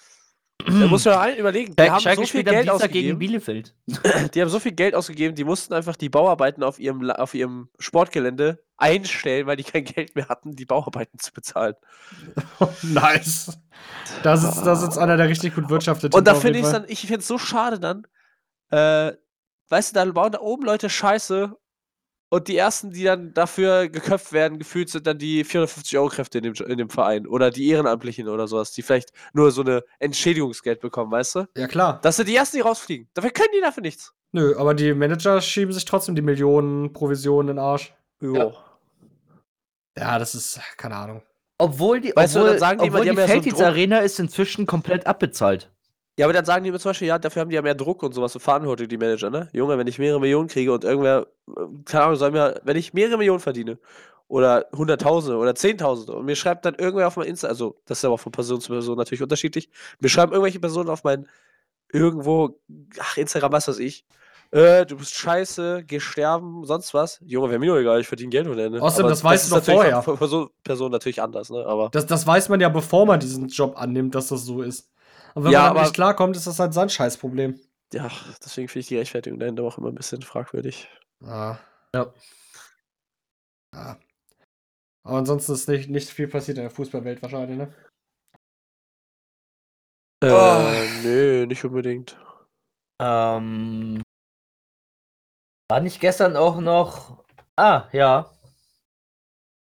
Da 0.66 0.86
muss 0.86 1.04
man 1.04 1.14
ein 1.18 1.36
überlegen, 1.36 1.74
die 1.74 1.82
Schalke, 1.82 1.92
haben 1.92 2.00
Schalke 2.00 2.20
so 2.22 2.26
viel 2.26 2.44
Geld 2.44 2.68
Dienstag 2.68 2.90
gegen 2.90 3.12
ausgegeben. 3.12 3.18
Bielefeld. 3.18 3.74
Die 4.34 4.40
haben 4.40 4.48
so 4.48 4.58
viel 4.58 4.72
Geld 4.72 4.94
ausgegeben, 4.94 5.34
die 5.34 5.44
mussten 5.44 5.74
einfach 5.74 5.96
die 5.96 6.08
Bauarbeiten 6.08 6.62
auf 6.62 6.78
ihrem, 6.78 7.10
auf 7.10 7.34
ihrem 7.34 7.68
Sportgelände 7.78 8.64
einstellen, 8.76 9.46
weil 9.46 9.56
die 9.56 9.64
kein 9.64 9.84
Geld 9.84 10.14
mehr 10.16 10.28
hatten, 10.28 10.56
die 10.56 10.64
Bauarbeiten 10.64 11.18
zu 11.18 11.32
bezahlen. 11.32 11.74
nice. 12.82 13.58
Da 14.22 14.36
sitzt, 14.36 14.66
da 14.66 14.74
sitzt 14.74 14.98
einer, 14.98 15.16
der 15.16 15.28
richtig 15.28 15.54
gut 15.54 15.68
wirtschaftet. 15.68 16.14
Und 16.14 16.26
da 16.26 16.34
finde 16.34 16.58
ich 16.60 16.64
Fall. 16.64 16.72
dann, 16.72 16.84
ich 16.88 17.00
finde 17.00 17.18
es 17.18 17.28
so 17.28 17.38
schade 17.38 17.78
dann, 17.78 18.06
äh, 18.70 19.12
weißt 19.68 19.94
du, 19.94 20.04
da 20.04 20.10
bauen 20.12 20.32
da 20.32 20.40
oben 20.40 20.64
Leute 20.64 20.88
Scheiße 20.88 21.56
und 22.28 22.48
die 22.48 22.56
ersten, 22.56 22.90
die 22.90 23.04
dann 23.04 23.32
dafür 23.34 23.88
geköpft 23.88 24.32
werden, 24.32 24.58
gefühlt 24.58 24.88
sind 24.88 25.06
dann 25.06 25.18
die 25.18 25.44
450-Euro-Kräfte 25.44 26.38
in 26.38 26.44
dem, 26.44 26.54
in 26.66 26.78
dem 26.78 26.90
Verein 26.90 27.26
oder 27.26 27.50
die 27.50 27.68
Ehrenamtlichen 27.68 28.28
oder 28.28 28.48
sowas, 28.48 28.72
die 28.72 28.82
vielleicht 28.82 29.10
nur 29.32 29.50
so 29.50 29.62
eine 29.62 29.84
Entschädigungsgeld 29.98 30.80
bekommen, 30.80 31.12
weißt 31.12 31.34
du? 31.36 31.46
Ja, 31.56 31.68
klar. 31.68 32.00
Das 32.02 32.16
sind 32.16 32.28
die 32.28 32.36
ersten, 32.36 32.56
die 32.56 32.62
rausfliegen. 32.62 33.08
Dafür 33.14 33.30
können 33.30 33.50
die 33.56 33.60
dafür 33.60 33.82
nichts. 33.82 34.12
Nö, 34.32 34.56
aber 34.56 34.74
die 34.74 34.94
Manager 34.94 35.40
schieben 35.40 35.72
sich 35.72 35.84
trotzdem 35.84 36.16
die 36.16 36.22
Millionen 36.22 36.92
Provisionen 36.92 37.50
in 37.50 37.56
den 37.56 37.64
Arsch. 37.64 37.94
Jo. 38.20 38.52
Ja, 39.96 40.18
das 40.18 40.34
ist, 40.34 40.60
keine 40.76 40.96
Ahnung. 40.96 41.22
Obwohl 41.58 42.00
die, 42.00 42.12
Weißt 42.16 42.34
du, 42.34 42.40
obwohl, 42.40 42.50
dann 42.50 42.58
sagen 42.58 42.80
die 42.80 42.88
immer, 42.88 42.98
obwohl 42.98 43.10
die 43.10 43.16
die, 43.16 43.32
haben 43.32 43.44
ja 43.44 43.56
so. 43.56 43.64
Arena 43.64 43.98
ist 43.98 44.18
inzwischen 44.18 44.66
komplett 44.66 45.06
abbezahlt. 45.06 45.70
Ja, 46.16 46.26
aber 46.26 46.32
dann 46.32 46.44
sagen 46.44 46.64
die 46.64 46.70
mir 46.70 46.78
zum 46.78 46.90
Beispiel, 46.90 47.08
ja, 47.08 47.18
dafür 47.18 47.40
haben 47.40 47.48
die 47.48 47.56
ja 47.56 47.62
mehr 47.62 47.74
Druck 47.74 48.02
und 48.02 48.12
sowas 48.12 48.34
und 48.34 48.40
Verantwortung, 48.40 48.86
die 48.86 48.96
Manager, 48.96 49.30
ne? 49.30 49.48
Junge, 49.52 49.76
wenn 49.78 49.86
ich 49.86 49.98
mehrere 49.98 50.20
Millionen 50.20 50.48
kriege 50.48 50.72
und 50.72 50.84
irgendwer, 50.84 51.26
äh, 51.48 51.60
keine 51.84 52.04
Ahnung, 52.04 52.16
soll 52.16 52.30
mir, 52.30 52.60
wenn 52.64 52.76
ich 52.76 52.94
mehrere 52.94 53.18
Millionen 53.18 53.40
verdiene 53.40 53.78
oder 54.28 54.66
Hunderttausende 54.74 55.36
oder 55.36 55.54
Zehntausende 55.54 56.12
und 56.12 56.24
mir 56.24 56.36
schreibt 56.36 56.64
dann 56.64 56.74
irgendwer 56.74 57.08
auf 57.08 57.16
mein 57.16 57.26
Insta, 57.26 57.48
also 57.48 57.80
das 57.86 57.98
ist 57.98 58.04
aber 58.04 58.14
auch 58.14 58.20
von 58.20 58.32
Person 58.32 58.60
zu 58.60 58.72
Person 58.72 58.96
natürlich 58.96 59.22
unterschiedlich, 59.22 59.70
mir 60.00 60.08
schreiben 60.08 60.32
irgendwelche 60.32 60.60
Personen 60.60 60.88
auf 60.88 61.04
mein 61.04 61.28
irgendwo, 61.92 62.60
ach, 63.00 63.16
Instagram, 63.16 63.52
was 63.52 63.68
weiß 63.68 63.78
ich, 63.80 64.04
äh, 64.54 64.86
du 64.86 64.96
bist 64.96 65.14
scheiße, 65.14 65.82
geh 65.84 65.98
sterben, 65.98 66.64
sonst 66.64 66.94
was. 66.94 67.20
Junge, 67.24 67.50
wäre 67.50 67.58
mir 67.58 67.66
nur 67.66 67.78
egal, 67.78 68.00
ich 68.00 68.06
verdiene 68.06 68.30
Geld 68.30 68.46
ohne 68.46 68.62
Ende. 68.62 68.80
Außerdem, 68.80 69.08
das 69.08 69.24
weißt 69.24 69.50
du 69.50 69.56
doch 69.56 69.64
vorher. 69.64 70.00
Von 70.02 70.16
Person, 70.16 70.48
Person 70.62 70.92
natürlich 70.92 71.20
anders, 71.20 71.50
ne? 71.50 71.64
Aber. 71.66 71.88
Das, 71.90 72.06
das 72.06 72.24
weiß 72.24 72.48
man 72.50 72.60
ja, 72.60 72.68
bevor 72.68 73.04
man 73.04 73.18
diesen 73.18 73.48
Job 73.48 73.74
annimmt, 73.76 74.14
dass 74.14 74.28
das 74.28 74.44
so 74.44 74.62
ist. 74.62 74.90
Und 75.34 75.44
wenn 75.44 75.52
Ja, 75.52 75.58
man 75.60 75.68
dann 75.68 75.76
aber- 75.76 75.80
nicht 75.82 75.94
klarkommt, 75.94 76.36
ist 76.36 76.46
das 76.46 76.58
halt 76.58 76.72
sein 76.74 76.88
Scheißproblem. 76.90 77.60
Ja, 77.92 78.10
deswegen 78.44 78.68
finde 78.68 78.80
ich 78.80 78.86
die 78.88 78.98
Rechtfertigung 78.98 79.38
dahinter 79.38 79.62
auch 79.64 79.78
immer 79.78 79.88
ein 79.88 79.94
bisschen 79.94 80.22
fragwürdig. 80.22 80.88
Ah. 81.24 81.58
Ja. 81.94 82.12
Ja. 83.74 83.98
Aber 85.06 85.18
ansonsten 85.18 85.52
ist 85.52 85.68
nicht, 85.68 85.90
nicht 85.90 86.08
viel 86.10 86.28
passiert 86.28 86.58
in 86.58 86.64
der 86.64 86.70
Fußballwelt 86.70 87.20
wahrscheinlich, 87.22 87.58
ne? 87.58 87.74
Äh, 90.22 90.30
Oh. 90.30 91.02
nö, 91.02 91.46
nicht 91.46 91.64
unbedingt. 91.64 92.16
Ähm, 93.02 94.00
War 95.70 95.80
nicht 95.80 96.00
gestern 96.00 96.36
auch 96.36 96.60
noch. 96.60 97.24
Ah, 97.56 97.88
ja. 97.92 98.30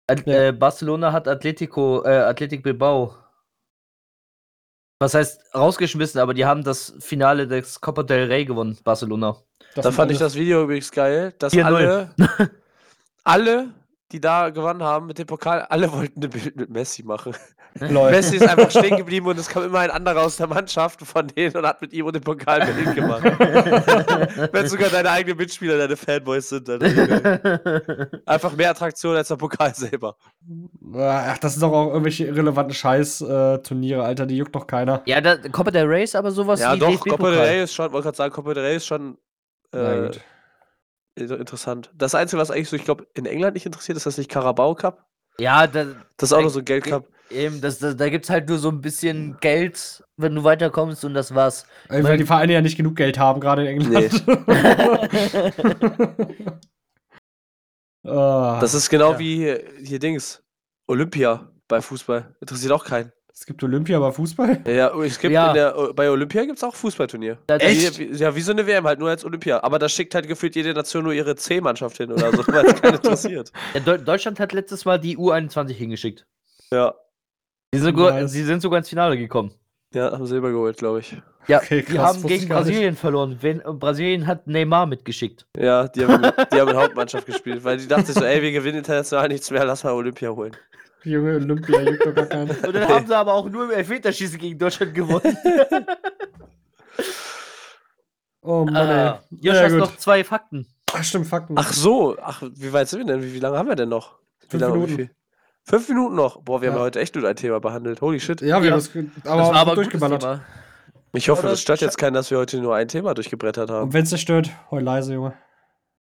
At 0.07 0.25
Ja. 0.27 0.47
Äh, 0.47 0.51
Barcelona 0.51 1.11
hat 1.11 1.27
Atletico, 1.27 2.03
äh, 2.03 2.17
Athletic 2.23 2.63
Bilbao. 2.63 3.15
Was 4.99 5.13
heißt 5.13 5.53
rausgeschmissen, 5.53 6.21
aber 6.21 6.33
die 6.33 6.45
haben 6.45 6.63
das 6.63 6.93
Finale 6.99 7.47
des 7.47 7.81
Copa 7.81 8.03
del 8.03 8.27
Rey 8.27 8.45
gewonnen, 8.45 8.77
Barcelona. 8.83 9.35
Das 9.73 9.83
Da 9.83 9.91
fand 9.91 10.11
ich 10.11 10.19
das 10.19 10.35
Video 10.35 10.63
übrigens 10.63 10.89
geil, 10.89 11.33
dass 11.37 11.53
4-0. 11.53 11.63
alle, 11.63 12.09
alle, 13.25 13.67
die 14.11 14.21
da 14.21 14.49
gewonnen 14.51 14.83
haben 14.83 15.07
mit 15.07 15.17
dem 15.17 15.25
Pokal, 15.25 15.61
alle 15.69 15.91
wollten 15.91 16.23
ein 16.23 16.29
Bild 16.29 16.55
mit 16.55 16.69
Messi 16.69 17.03
machen. 17.03 17.35
Lol. 17.79 18.11
Messi 18.11 18.37
ist 18.37 18.47
einfach 18.47 18.71
stehen 18.71 18.95
geblieben 18.95 19.25
und 19.27 19.37
es 19.37 19.49
kam 19.49 19.63
immer 19.63 19.79
ein 19.79 19.91
anderer 19.91 20.21
aus 20.23 20.37
der 20.37 20.47
Mannschaft 20.47 21.01
von 21.01 21.27
denen 21.27 21.57
und 21.57 21.65
hat 21.67 21.81
mit 21.81 21.91
ihm 21.91 22.05
und 22.05 22.15
dem 22.15 22.23
Pokal 22.23 22.61
ein 22.61 22.73
Bild 22.75 22.95
gemacht. 22.95 23.23
Wenn 24.53 24.67
sogar 24.67 24.89
deine 24.89 25.09
eigenen 25.09 25.37
Mitspieler 25.37 25.77
deine 25.77 25.97
Fanboys 25.97 26.47
sind, 26.47 26.69
dann 26.69 26.81
einfach 28.25 28.55
mehr 28.55 28.69
Attraktion 28.69 29.15
als 29.17 29.27
der 29.27 29.35
Pokal 29.35 29.75
selber. 29.75 30.15
Ach, 30.95 31.37
das 31.39 31.53
sind 31.53 31.63
doch 31.63 31.73
auch 31.73 31.87
irgendwelche 31.87 32.25
irrelevanten 32.27 32.73
Scheiß-Turniere, 32.73 34.03
Alter, 34.03 34.25
die 34.25 34.37
juckt 34.37 34.55
doch 34.55 34.67
keiner. 34.67 35.01
ja, 35.05 35.19
da, 35.19 35.35
Copa 35.35 35.71
del 35.71 35.87
Rey 35.87 36.03
ist 36.03 36.15
aber 36.15 36.31
sowas 36.31 36.61
Ja, 36.61 36.75
wie 36.75 36.79
doch. 36.79 36.97
Copa 36.99 37.29
del 37.31 37.39
Rey 37.39 37.63
ist 37.63 37.73
schon, 37.73 37.91
wollte 37.91 38.05
gerade 38.05 38.17
sagen, 38.17 38.33
Copa 38.33 38.53
del 38.53 38.63
Rey 38.63 38.77
ist 38.77 38.85
schon 38.85 39.17
Na 39.73 40.05
äh, 40.05 40.11
interessant. 41.15 41.91
Das 41.95 42.15
Einzige, 42.15 42.41
was 42.41 42.51
eigentlich 42.51 42.69
so, 42.69 42.75
ich 42.75 42.83
glaube, 42.85 43.07
in 43.13 43.25
England 43.25 43.53
nicht 43.55 43.65
interessiert, 43.65 43.97
ist 43.97 44.05
das 44.05 44.17
nicht 44.17 44.29
Carabao 44.29 44.75
Cup? 44.75 45.05
Ja, 45.39 45.67
da, 45.67 45.85
Das 46.17 46.29
ist 46.29 46.33
auch 46.33 46.39
Äh, 46.39 46.43
noch 46.43 46.49
so 46.49 46.59
ein 46.59 46.65
Geldcup. 46.65 47.07
eben, 47.29 47.59
das, 47.61 47.79
das, 47.79 47.95
da 47.97 48.09
gibt's 48.09 48.29
halt 48.29 48.47
nur 48.47 48.57
so 48.57 48.69
ein 48.69 48.81
bisschen 48.81 49.37
Geld, 49.41 50.03
wenn 50.17 50.33
du 50.35 50.43
weiterkommst 50.43 51.03
und 51.05 51.13
das 51.13 51.33
war's. 51.35 51.65
Ey, 51.89 52.03
Weil 52.03 52.17
die 52.17 52.25
Vereine 52.25 52.53
ja 52.53 52.61
nicht 52.61 52.77
genug 52.77 52.95
Geld 52.95 53.17
haben, 53.19 53.39
gerade 53.41 53.67
in 53.67 53.81
England. 53.81 54.23
Ah, 58.07 58.59
Das 58.61 58.73
ist 58.75 58.89
genau 58.89 59.13
ja. 59.13 59.19
wie 59.19 59.35
hier, 59.37 59.63
hier 59.83 59.97
Dings. 59.99 60.43
Olympia 60.87 61.49
bei 61.67 61.81
Fußball. 61.81 62.35
Interessiert 62.39 62.71
auch 62.71 62.85
keinen. 62.85 63.11
Es 63.37 63.45
gibt 63.45 63.61
Olympia 63.63 63.99
bei 63.99 64.11
Fußball. 64.11 64.61
Ja, 64.65 64.97
es 65.01 65.19
gibt 65.19 65.33
Ja. 65.33 65.49
in 65.49 65.53
der, 65.55 65.73
bei 65.93 66.09
Olympia 66.09 66.45
gibt 66.45 66.57
es 66.57 66.63
auch 66.63 66.73
Fußballturnier. 66.73 67.37
Echt? 67.49 67.99
Wie, 67.99 68.05
ja, 68.15 68.33
wie 68.35 68.39
so 68.41 68.51
eine 68.53 68.65
WM, 68.65 68.85
halt 68.85 68.99
nur 68.99 69.09
als 69.09 69.25
Olympia. 69.25 69.61
Aber 69.61 69.77
da 69.77 69.89
schickt 69.89 70.15
halt 70.15 70.27
gefühlt 70.27 70.55
jede 70.55 70.73
Nation 70.73 71.03
nur 71.03 71.11
ihre 71.13 71.35
C-Mannschaft 71.35 71.97
hin 71.97 72.11
oder 72.11 72.31
so, 72.31 72.47
weil 72.47 72.65
es 72.65 72.81
keinen 72.81 72.95
interessiert. 72.95 73.51
Ja, 73.73 73.81
Deu- 73.81 73.97
Deutschland 73.97 74.39
hat 74.39 74.53
letztes 74.53 74.85
Mal 74.85 74.99
die 74.99 75.17
U21 75.17 75.71
hingeschickt. 75.73 76.25
Ja. 76.71 76.95
Sie 77.73 77.79
sind, 77.81 77.97
sogar, 77.97 78.13
Nice. 78.21 78.31
sie 78.31 78.43
sind 78.43 78.61
sogar 78.61 78.79
ins 78.79 78.87
Finale 78.89 79.17
gekommen. 79.17 79.51
Ja, 79.93 80.11
haben 80.13 80.25
Silber 80.25 80.51
geholt, 80.51 80.77
glaube 80.77 80.99
ich. 80.99 81.15
Ja, 81.47 81.57
Okay, 81.59 81.81
die 81.87 81.93
krass, 81.93 82.07
haben 82.07 82.15
wusste 82.15 82.27
gegen 82.29 82.39
nicht. 82.45 82.49
Brasilien 82.49 82.95
verloren. 82.95 83.37
Wen, 83.41 83.59
äh, 83.59 83.63
Brasilien 83.73 84.25
hat 84.27 84.47
Neymar 84.47 84.85
mitgeschickt. 84.87 85.45
Ja, 85.57 85.87
die 85.89 86.05
haben, 86.05 86.21
die 86.51 86.59
haben 86.59 86.69
in 86.69 86.75
Hauptmannschaft 86.77 87.25
gespielt, 87.27 87.63
weil 87.63 87.77
die 87.77 87.87
dachte 87.87 88.11
so, 88.13 88.23
ey, 88.23 88.41
wir 88.41 88.51
gewinnen 88.51 88.77
international 88.79 89.27
nichts 89.27 89.51
mehr, 89.51 89.63
lass 89.65 89.83
mal 89.83 89.91
Olympia 89.93 90.29
holen. 90.31 90.55
Junge 91.05 91.35
Olympia 91.35 91.81
juckt 91.81 92.05
doch 92.05 92.15
gar 92.15 92.25
keinen. 92.25 92.49
Und 92.65 92.73
dann 92.75 92.87
haben 92.87 93.07
sie 93.07 93.15
aber 93.15 93.33
auch 93.33 93.47
nur 93.49 93.65
im 93.65 93.71
Elfmeterschießen 93.71 94.37
gegen 94.39 94.57
Deutschland 94.59 94.93
gewonnen. 94.93 95.37
Oh 98.41 98.63
Mann, 98.65 98.75
Ah, 98.75 99.13
ey. 99.31 99.37
Josh, 99.41 99.55
Ja, 99.55 99.63
hast 99.63 99.71
gut. 99.71 99.79
noch 99.79 99.97
zwei 99.97 100.23
Fakten. 100.23 100.67
Ach, 100.93 101.03
stimmt, 101.03 101.25
Fakten. 101.27 101.55
Ach 101.57 101.73
so, 101.73 102.15
ach, 102.21 102.43
wie 102.55 102.71
weit 102.71 102.87
sind 102.87 102.99
wir 102.99 103.05
denn? 103.07 103.23
Wie, 103.23 103.33
wie 103.33 103.39
lange 103.39 103.57
haben 103.57 103.67
wir 103.67 103.75
denn 103.75 103.89
noch? 103.89 104.19
Wie 104.41 104.47
Fünf 104.49 104.61
lange, 104.61 104.73
wie 104.75 104.79
Minuten. 104.81 104.95
viel? 104.97 105.11
Fünf 105.63 105.89
Minuten 105.89 106.15
noch. 106.15 106.41
Boah, 106.43 106.61
wir 106.61 106.69
haben 106.69 106.75
Ja. 106.75 106.81
ja 106.81 106.85
heute 106.85 106.99
echt 106.99 107.15
nur 107.15 107.27
ein 107.27 107.35
Thema 107.35 107.59
behandelt. 107.59 108.01
Holy 108.01 108.19
shit. 108.19 108.41
ja, 108.41 108.61
wir 108.61 108.67
Ja. 108.67 108.71
haben 108.73 108.79
das 108.79 108.93
ge- 108.93 109.07
aber, 109.23 109.41
das 109.41 109.49
war 109.49 109.55
aber 109.55 109.75
durchgeballert. 109.75 110.21
Thema. 110.21 110.41
Ich 111.13 111.29
hoffe, 111.29 111.41
Oder 111.41 111.51
das 111.51 111.61
stört 111.61 111.81
jetzt 111.81 111.97
keinen, 111.97 112.13
dass 112.13 112.29
wir 112.29 112.37
heute 112.37 112.59
nur 112.59 112.75
ein 112.75 112.87
Thema 112.87 113.13
durchgebrettert 113.15 113.69
haben. 113.71 113.85
Und 113.85 113.93
wenn 113.93 114.03
es 114.03 114.11
dich 114.11 114.21
stört, 114.21 114.51
heul 114.69 114.83
leise, 114.83 115.13
Junge. 115.13 115.33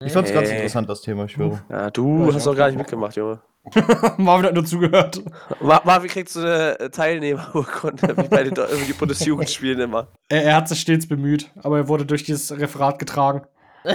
Ich 0.01 0.13
fand's 0.13 0.31
ganz 0.31 0.47
Hey. 0.47 0.55
interessant, 0.57 0.89
das 0.89 1.01
Thema, 1.01 1.25
ich 1.25 1.33
schwöre. 1.33 1.61
Ja, 1.69 1.89
du 1.91 2.27
Ja, 2.27 2.33
hast 2.33 2.43
auch. 2.47 2.51
doch 2.51 2.57
gar 2.57 2.67
nicht 2.67 2.77
mitgemacht, 2.77 3.15
Junge. 3.17 3.41
Marvin 4.17 4.45
hat 4.45 4.53
nur 4.53 4.63
zugehört. 4.65 5.21
Mar 5.59 5.81
Marvin 5.83 6.09
kriegt 6.09 6.29
so 6.29 6.39
eine 6.39 6.79
äh, 6.79 6.89
Teilnehmerurkunde, 6.89 8.15
wie 8.17 8.27
bei 8.29 8.43
den 8.43 8.55
irgendwie 8.55 8.93
Bundesjugendspielen 8.93 9.79
immer. 9.81 10.07
Er, 10.29 10.43
er 10.45 10.55
hat 10.55 10.69
sich 10.69 10.79
stets 10.79 11.05
bemüht, 11.07 11.51
aber 11.57 11.77
er 11.79 11.87
wurde 11.89 12.05
durch 12.05 12.23
dieses 12.23 12.51
Referat 12.57 12.99
getragen. 12.99 13.45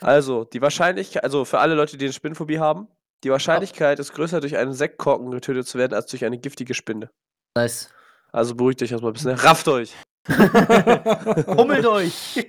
Also, 0.00 0.44
die 0.44 0.62
Wahrscheinlichkeit, 0.62 1.24
also 1.24 1.44
für 1.44 1.58
alle 1.58 1.74
Leute, 1.74 1.96
die 1.98 2.04
eine 2.04 2.12
Spinnenphobie 2.12 2.60
haben, 2.60 2.86
die 3.24 3.30
Wahrscheinlichkeit 3.30 3.98
ist 3.98 4.14
größer, 4.14 4.38
durch 4.38 4.56
einen 4.56 4.72
Sektkorken 4.72 5.32
getötet 5.32 5.66
zu 5.66 5.76
werden, 5.76 5.92
als 5.92 6.06
durch 6.06 6.24
eine 6.24 6.38
giftige 6.38 6.72
Spinne. 6.72 7.10
nice. 7.56 7.90
Also 8.30 8.54
beruhigt 8.54 8.80
euch 8.80 8.92
erstmal 8.92 9.10
ein 9.10 9.14
bisschen. 9.14 9.32
Rafft 9.32 9.66
euch! 9.66 9.92
Hummelt 11.48 11.84
euch. 11.84 12.46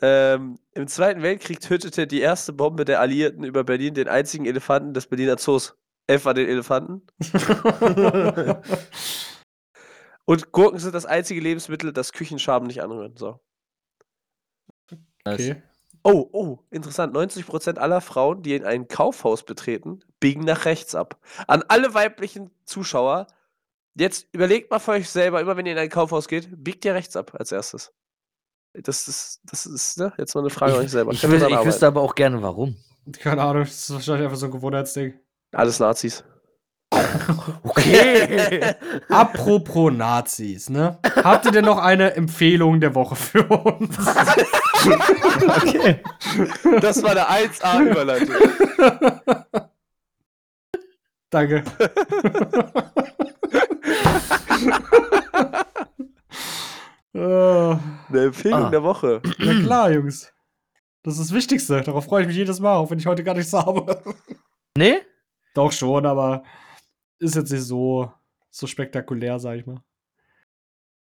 Ähm, 0.00 0.58
Im 0.72 0.86
Zweiten 0.86 1.22
Weltkrieg 1.22 1.60
tötete 1.60 2.06
die 2.06 2.20
erste 2.20 2.52
Bombe 2.52 2.84
der 2.84 3.00
Alliierten 3.00 3.42
über 3.44 3.64
Berlin 3.64 3.94
den 3.94 4.08
einzigen 4.08 4.46
Elefanten 4.46 4.94
des 4.94 5.06
Berliner 5.06 5.36
Zoos. 5.36 5.76
Etwa 6.06 6.32
den 6.32 6.48
Elefanten. 6.48 7.02
Und 10.24 10.52
Gurken 10.52 10.78
sind 10.78 10.94
das 10.94 11.04
einzige 11.06 11.40
Lebensmittel, 11.40 11.92
das 11.92 12.12
Küchenschaben 12.12 12.66
nicht 12.66 12.82
anrühren. 12.82 13.16
So. 13.16 13.40
okay. 15.24 15.62
Oh, 16.04 16.28
oh, 16.32 16.58
interessant. 16.70 17.14
90% 17.14 17.76
aller 17.76 18.00
Frauen, 18.00 18.42
die 18.42 18.54
in 18.54 18.64
ein 18.64 18.88
Kaufhaus 18.88 19.44
betreten, 19.44 20.00
biegen 20.20 20.44
nach 20.44 20.64
rechts 20.64 20.94
ab. 20.94 21.20
An 21.46 21.62
alle 21.68 21.92
weiblichen 21.92 22.50
Zuschauer, 22.64 23.26
jetzt 23.94 24.28
überlegt 24.32 24.70
mal 24.70 24.78
für 24.78 24.92
euch 24.92 25.10
selber, 25.10 25.40
immer 25.40 25.56
wenn 25.56 25.66
ihr 25.66 25.72
in 25.72 25.78
ein 25.78 25.90
Kaufhaus 25.90 26.28
geht, 26.28 26.48
biegt 26.62 26.84
ihr 26.84 26.94
rechts 26.94 27.16
ab 27.16 27.34
als 27.34 27.52
erstes. 27.52 27.92
Das 28.74 29.08
ist, 29.08 29.40
das 29.44 29.66
ist, 29.66 29.98
ne? 29.98 30.12
Jetzt 30.18 30.34
mal 30.34 30.42
eine 30.42 30.50
Frage 30.50 30.74
an 30.74 30.80
euch 30.80 30.90
selber. 30.90 31.12
Ich, 31.12 31.24
ich 31.24 31.42
arbeiten. 31.42 31.66
wüsste 31.66 31.86
aber 31.86 32.02
auch 32.02 32.14
gerne, 32.14 32.42
warum. 32.42 32.76
Keine 33.20 33.42
Ahnung, 33.42 33.64
das 33.64 33.72
ist 33.72 33.92
wahrscheinlich 33.92 34.24
einfach 34.24 34.36
so 34.36 34.46
ein 34.46 34.52
Gewohnheitsding. 34.52 35.14
Alles 35.52 35.78
Nazis. 35.80 36.24
Okay. 37.62 38.74
Apropos 39.08 39.92
Nazis, 39.92 40.68
ne? 40.70 40.98
Habt 41.16 41.44
ihr 41.44 41.52
denn 41.52 41.64
noch 41.64 41.78
eine 41.78 42.14
Empfehlung 42.14 42.80
der 42.80 42.94
Woche 42.94 43.16
für 43.16 43.44
uns? 43.44 43.96
Das 46.80 47.02
war 47.02 47.10
eine 47.10 47.28
1A-Überleitung. 47.28 48.36
Danke. 51.30 51.64
Eine 57.26 58.24
Empfehlung 58.26 58.64
Ah. 58.64 58.70
der 58.70 58.82
Woche. 58.82 59.20
Na 59.38 59.52
klar, 59.62 59.90
Jungs. 59.90 60.32
Das 61.02 61.14
ist 61.14 61.28
das 61.30 61.32
Wichtigste. 61.34 61.80
Darauf 61.82 62.04
freue 62.04 62.22
ich 62.22 62.28
mich 62.28 62.36
jedes 62.36 62.60
Mal, 62.60 62.74
auch 62.76 62.90
wenn 62.90 62.98
ich 62.98 63.06
heute 63.06 63.24
gar 63.24 63.34
nichts 63.34 63.52
habe. 63.52 64.02
nee? 64.76 64.98
Doch 65.54 65.72
schon, 65.72 66.04
aber 66.06 66.42
ist 67.18 67.34
jetzt 67.34 67.50
nicht 67.50 67.62
so, 67.64 68.12
so 68.50 68.66
spektakulär, 68.66 69.38
sag 69.38 69.56
ich 69.56 69.66
mal. 69.66 69.80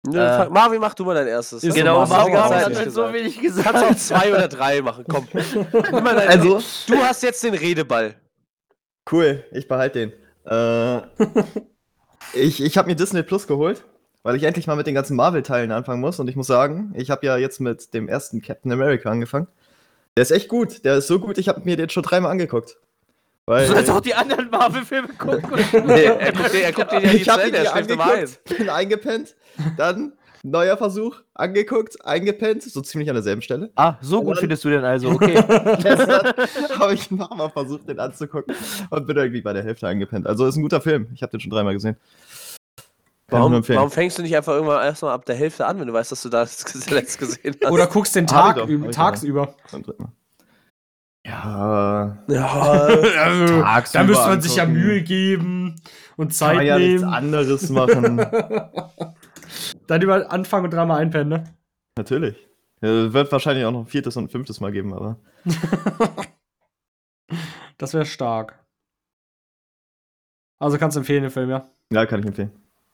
Ne, 0.05 0.19
Äh. 0.45 0.49
Marvin, 0.49 0.81
mach 0.81 0.93
du 0.93 1.05
mal 1.05 1.15
dein 1.15 1.27
erstes. 1.27 1.61
Genau, 1.61 2.05
Marvin 2.05 2.37
hat 2.37 2.51
halt 2.51 2.75
so 2.75 2.83
gesagt. 2.83 3.13
wenig 3.13 3.35
Kannst 3.41 3.59
auch 3.67 3.73
gesagt. 3.89 3.99
zwei 3.99 4.31
oder 4.33 4.47
drei 4.49 4.81
machen, 4.81 5.05
komm. 5.07 5.27
Nimm 5.33 6.03
mal 6.03 6.15
dein, 6.15 6.27
Also, 6.27 6.59
du 6.87 6.97
hast 7.01 7.23
jetzt 7.23 7.41
den 7.43 7.53
Redeball. 7.53 8.15
cool, 9.11 9.45
ich 9.51 9.67
behalte 9.67 9.99
den. 9.99 10.13
Äh, 10.45 11.01
ich 12.33 12.61
ich 12.61 12.77
habe 12.77 12.89
mir 12.89 12.95
Disney 12.97 13.23
Plus 13.23 13.47
geholt, 13.47 13.85
weil 14.23 14.35
ich 14.35 14.43
endlich 14.43 14.67
mal 14.67 14.75
mit 14.75 14.87
den 14.87 14.95
ganzen 14.95 15.15
Marvel-Teilen 15.15 15.71
anfangen 15.71 16.01
muss. 16.01 16.19
Und 16.19 16.27
ich 16.29 16.35
muss 16.35 16.47
sagen, 16.47 16.93
ich 16.95 17.09
habe 17.11 17.25
ja 17.25 17.37
jetzt 17.37 17.59
mit 17.59 17.93
dem 17.93 18.07
ersten 18.07 18.41
Captain 18.41 18.71
America 18.71 19.09
angefangen. 19.11 19.47
Der 20.17 20.21
ist 20.23 20.31
echt 20.31 20.47
gut. 20.47 20.83
Der 20.85 20.95
ist 20.97 21.07
so 21.07 21.19
gut, 21.19 21.37
ich 21.37 21.47
habe 21.49 21.61
mir 21.63 21.75
den 21.77 21.89
schon 21.89 22.03
dreimal 22.03 22.31
angeguckt. 22.31 22.77
Weil, 23.45 23.67
Du 23.67 23.73
sollst 23.73 23.89
auch 23.91 23.99
die 23.99 24.13
anderen 24.13 24.49
Marvel-Filme 24.49 25.09
gucken. 25.17 25.43
Nee, 25.85 26.03
er 26.05 26.31
guckt, 26.31 26.53
er 26.53 26.71
guckt 26.71 26.91
dir 26.93 26.99
ja 26.99 27.07
ich 27.07 27.13
nicht 27.13 27.25
zu 27.25 27.31
habe 27.31 27.41
ihn 27.41 27.47
Ende, 27.53 27.57
er 27.57 27.71
schläft 27.71 27.91
immer 27.91 28.03
ein. 28.05 28.11
angeguckt, 28.11 28.57
bin 28.57 28.69
eingepennt, 28.69 29.35
dann 29.77 30.13
neuer 30.43 30.77
Versuch, 30.77 31.17
angeguckt, 31.33 32.05
eingepennt, 32.05 32.63
so 32.63 32.79
ziemlich 32.81 33.09
an 33.09 33.15
derselben 33.15 33.41
Stelle. 33.41 33.69
Ah, 33.75 33.95
so 34.01 34.21
gut 34.21 34.35
dann- 34.35 34.39
findest 34.41 34.63
du 34.63 34.69
den 34.69 34.85
also. 34.85 35.09
Okay. 35.13 35.33
Gestern 35.81 36.33
habe 36.79 36.93
ich 36.93 37.11
nochmal 37.11 37.49
versucht, 37.49 37.89
den 37.89 37.99
anzugucken 37.99 38.55
und 38.89 39.07
bin 39.07 39.17
irgendwie 39.17 39.41
bei 39.41 39.51
der 39.51 39.63
Hälfte 39.63 39.87
eingepennt. 39.87 40.25
Also 40.27 40.45
ist 40.45 40.55
ein 40.55 40.61
guter 40.63 40.79
Film. 40.79 41.07
Ich 41.13 41.21
habe 41.21 41.31
den 41.31 41.39
schon 41.41 41.51
dreimal 41.51 41.73
gesehen. 41.73 41.97
Kann 43.29 43.39
Warum, 43.39 43.67
warum 43.69 43.89
fängst 43.91 44.17
du 44.17 44.21
nicht 44.21 44.35
einfach 44.35 44.53
irgendwann 44.53 44.83
erstmal 44.83 45.13
ab 45.13 45.25
der 45.25 45.35
Hälfte 45.35 45.65
an, 45.65 45.79
wenn 45.79 45.87
du 45.87 45.93
weißt, 45.93 46.11
dass 46.11 46.21
du 46.21 46.29
das 46.29 46.57
zuletzt 46.57 47.17
gesehen 47.19 47.55
hast? 47.63 47.71
Oder 47.71 47.87
guckst 47.87 48.15
den 48.15 48.27
Tag 48.27 48.55
doch, 48.57 48.63
hab 48.63 48.69
ich 48.69 48.95
tagsüber. 48.95 49.55
Ja. 51.25 52.17
ja, 52.27 52.45
Also, 53.65 53.93
da 53.93 54.03
müsste 54.03 54.27
man 54.27 54.41
sich 54.41 54.57
ja. 54.57 54.65
Mühe 54.65 55.01
geben 55.01 55.75
und 56.17 56.27
Kann 56.27 56.31
Zeit 56.31 56.55
man 56.57 56.65
ja 56.65 56.77
nichts 56.77 57.01
nehmen. 57.01 57.13
anderes 57.13 57.69
machen. 57.71 58.17
Dann 59.87 60.01
über 60.01 60.31
anfangen 60.31 60.65
und 60.65 60.73
dreimal 60.73 60.99
einpennen, 60.99 61.29
ne? 61.29 61.43
Natürlich. 61.97 62.35
Ja, 62.81 63.13
wird 63.13 63.31
wahrscheinlich 63.31 63.63
auch 63.65 63.71
noch 63.71 63.81
ein 63.81 63.87
viertes 63.87 64.17
und 64.17 64.25
ein 64.25 64.29
fünftes 64.29 64.59
Mal 64.59 64.73
geben, 64.73 64.93
aber. 64.93 65.17
Das 67.77 67.93
wäre 67.93 68.05
stark. 68.05 68.59
Also 70.59 70.77
kannst 70.77 70.95
du 70.97 70.99
empfehlen 70.99 71.23
den 71.23 71.31
Film, 71.31 71.49
ja? 71.49 71.69
Ja, 71.91 72.05
kann 72.05 72.19
ich 72.19 72.25
empfehlen. 72.25 72.51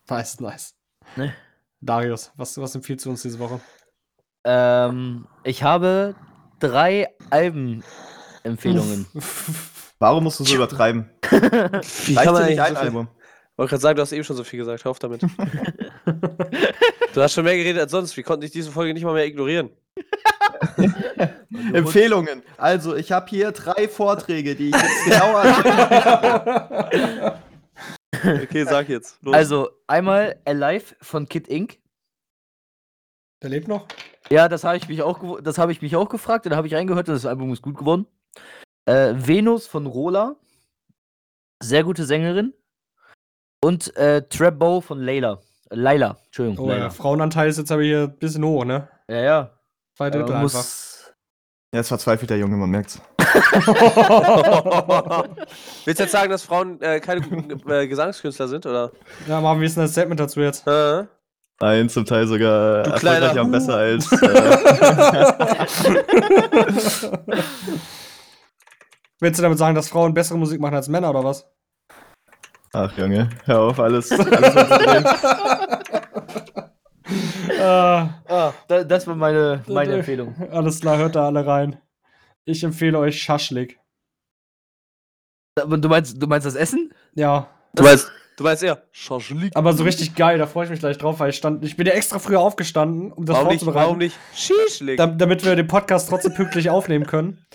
Nice, 0.09 0.39
nice. 0.39 0.73
Ne. 1.15 1.33
Darius, 1.81 2.31
was, 2.35 2.59
was 2.59 2.75
empfiehlst 2.75 3.05
du 3.05 3.11
uns 3.11 3.21
diese 3.21 3.39
Woche? 3.39 3.61
Ähm, 4.43 5.27
ich 5.43 5.63
habe 5.63 6.15
drei 6.59 7.07
Albenempfehlungen. 7.29 9.05
Warum 9.99 10.23
musst 10.23 10.39
du 10.39 10.45
so 10.45 10.55
übertreiben? 10.55 11.09
Reicht 11.23 12.09
dir 12.09 12.45
nicht 12.45 12.59
ein 12.59 12.73
so 12.73 12.79
Album? 12.79 13.09
wollte 13.59 13.69
gerade 13.71 13.81
sagen, 13.81 13.97
du 13.97 14.01
hast 14.01 14.13
eben 14.13 14.23
schon 14.23 14.37
so 14.37 14.45
viel 14.45 14.59
gesagt. 14.59 14.85
Hör 14.85 14.91
auf 14.91 14.99
damit. 14.99 15.21
du 17.13 17.21
hast 17.21 17.33
schon 17.33 17.43
mehr 17.43 17.57
geredet 17.57 17.81
als 17.81 17.91
sonst. 17.91 18.15
Wir 18.15 18.23
konnten 18.23 18.39
dich 18.41 18.51
diese 18.51 18.71
Folge 18.71 18.93
nicht 18.93 19.03
mal 19.03 19.13
mehr 19.13 19.25
ignorieren. 19.25 19.69
Empfehlungen. 21.73 22.41
Also, 22.57 22.95
ich 22.95 23.11
habe 23.11 23.29
hier 23.29 23.51
drei 23.51 23.89
Vorträge, 23.89 24.55
die 24.55 24.69
ich 24.69 24.75
jetzt 24.75 25.05
genau 25.05 25.35
anschaue. 25.35 27.38
Okay, 28.43 28.63
sag 28.65 28.89
jetzt. 28.89 29.17
Los. 29.21 29.33
Also, 29.33 29.69
einmal 29.87 30.39
Alive 30.45 30.95
von 31.01 31.27
Kid 31.27 31.47
Inc. 31.47 31.79
Der 33.41 33.49
lebt 33.49 33.67
noch? 33.67 33.87
Ja, 34.29 34.47
das 34.49 34.63
habe 34.63 34.77
ich 34.77 34.87
mich 34.89 35.01
auch 35.01 35.41
das 35.41 35.57
habe 35.57 35.71
ich 35.71 35.81
mich 35.81 35.95
auch 35.95 36.09
gefragt, 36.09 36.45
und 36.45 36.51
da 36.51 36.57
habe 36.57 36.67
ich 36.67 36.75
reingehört 36.75 37.07
und 37.07 37.15
das 37.15 37.25
Album 37.25 37.53
ist 37.53 37.61
gut 37.61 37.77
geworden. 37.77 38.05
Äh, 38.85 39.13
Venus 39.15 39.67
von 39.67 39.85
Rola. 39.85 40.35
Sehr 41.61 41.83
gute 41.83 42.05
Sängerin. 42.05 42.53
Und 43.61 43.95
äh, 43.97 44.21
Trap 44.27 44.59
Bow 44.59 44.81
von 44.81 44.99
Layla. 44.99 45.41
Äh, 45.69 45.75
Laila, 45.75 46.17
Entschuldigung. 46.25 46.65
Oh, 46.65 46.69
der 46.69 46.77
Laila. 46.77 46.89
Frauenanteil 46.89 47.49
ist 47.49 47.57
jetzt 47.57 47.71
aber 47.71 47.83
hier 47.83 48.03
ein 48.03 48.17
bisschen 48.17 48.43
hoch, 48.43 48.65
ne? 48.65 48.87
Ja, 49.07 49.21
ja. 49.21 49.59
Zwei 49.95 50.09
Drittel 50.09 50.33
man 50.33 50.43
einfach. 50.43 50.65
Muss, 51.71 51.79
Jetzt 51.79 51.87
verzweifelt 51.89 52.29
der 52.29 52.37
Junge, 52.39 52.57
man 52.57 52.69
merkt's. 52.69 52.99
Willst 55.85 55.99
du 55.99 56.03
jetzt 56.03 56.11
sagen, 56.11 56.31
dass 56.31 56.43
Frauen 56.43 56.81
äh, 56.81 56.99
keine 56.99 57.21
guten 57.21 57.69
äh, 57.69 57.87
Gesangskünstler 57.87 58.47
sind, 58.47 58.65
oder? 58.65 58.91
ja, 59.27 59.39
Marvin, 59.39 59.61
wie 59.61 59.67
ist 59.67 59.77
denn 59.77 59.83
das 59.83 59.91
Statement 59.91 60.19
dazu 60.19 60.41
jetzt? 60.41 60.65
Äh? 60.67 61.03
Nein, 61.61 61.89
zum 61.89 62.05
Teil 62.05 62.25
sogar 62.25 62.83
Du 62.83 62.91
und 62.93 63.47
Hu. 63.47 63.51
besser 63.51 63.75
als. 63.75 64.09
Äh, 64.11 64.17
Willst 69.19 69.37
du 69.37 69.43
damit 69.43 69.57
sagen, 69.57 69.75
dass 69.75 69.89
Frauen 69.89 70.13
bessere 70.13 70.37
Musik 70.37 70.61
machen 70.61 70.75
als 70.75 70.87
Männer 70.87 71.09
oder 71.09 71.25
was? 71.25 71.45
ach, 72.73 72.91
Junge, 72.97 73.29
hör 73.45 73.59
auf, 73.59 73.79
alles. 73.79 74.11
alles. 74.11 74.23
Ah, 77.59 78.21
ah, 78.27 78.53
da, 78.67 78.83
das 78.83 79.05
war 79.07 79.15
meine, 79.15 79.63
meine 79.67 79.93
Empfehlung. 79.95 80.35
alles 80.51 80.79
klar, 80.79 80.97
hört 80.97 81.15
da 81.15 81.25
alle 81.25 81.45
rein. 81.45 81.79
Ich 82.45 82.63
empfehle 82.63 82.97
euch 82.99 83.21
Schaschlik. 83.21 83.79
Aber 85.59 85.77
Du 85.77 85.89
meinst, 85.89 86.21
du 86.21 86.27
meinst 86.27 86.45
das 86.47 86.55
Essen? 86.55 86.93
Ja, 87.15 87.49
Du 87.75 87.83
meinst, 87.83 88.11
du 88.37 88.43
meinst 88.43 88.63
eher 88.63 88.81
Schauschlik. 88.91 89.55
aber 89.55 89.73
so 89.73 89.83
richtig 89.83 90.15
geil, 90.15 90.37
da 90.39 90.47
freue 90.47 90.63
ich 90.65 90.71
mich 90.71 90.79
gleich 90.79 90.97
drauf, 90.97 91.19
weil 91.19 91.29
ich 91.29 91.35
stand, 91.35 91.63
ich 91.63 91.75
bin 91.77 91.85
ja 91.85 91.93
extra 91.93 92.17
früher 92.17 92.39
aufgestanden, 92.39 93.11
um 93.11 93.25
das 93.25 93.35
Warum 93.35 93.49
nicht, 93.49 93.59
vorzubereiten. 93.59 93.85
warum 93.85 93.97
nicht 93.99 94.17
Schischlik? 94.33 94.97
Dam- 94.97 95.17
damit 95.17 95.45
wir 95.45 95.55
den 95.55 95.67
Podcast 95.67 96.09
trotzdem 96.09 96.33
pünktlich 96.33 96.69
aufnehmen 96.69 97.05
können. 97.05 97.45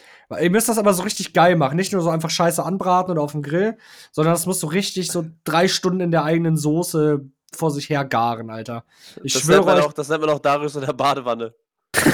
Ihr 0.41 0.51
müsst 0.51 0.69
das 0.69 0.79
aber 0.79 0.95
so 0.95 1.03
richtig 1.03 1.33
geil 1.35 1.55
machen. 1.57 1.77
Nicht 1.77 1.93
nur 1.93 2.01
so 2.03 2.09
einfach 2.11 2.31
scheiße 2.31 2.65
anbraten 2.65 3.11
oder 3.13 3.23
auf 3.23 3.33
dem 3.33 3.43
Grill, 3.43 3.77
sondern 4.11 4.33
das 4.35 4.47
muss 4.47 4.59
so 4.61 4.67
richtig 4.69 5.11
so 5.11 5.25
drei 5.45 5.69
Stunden 5.69 6.01
in 6.01 6.11
der 6.11 6.25
eigenen 6.25 6.57
Soße 6.57 7.29
vor 7.55 7.71
sich 7.71 7.89
her 7.91 8.05
garen, 8.05 8.51
Alter. 8.51 8.85
Ich 9.23 9.33
das, 9.33 9.45
nennt 9.45 9.57
schwöre 9.57 9.67
man 9.67 9.79
euch. 9.79 9.85
auch, 9.85 9.93
das 9.93 10.09
nennt 10.09 10.21
man 10.21 10.31
auch 10.31 10.39
Darius 10.39 10.75
in 10.77 10.83
der 10.83 10.93
Badewanne. 10.93 11.55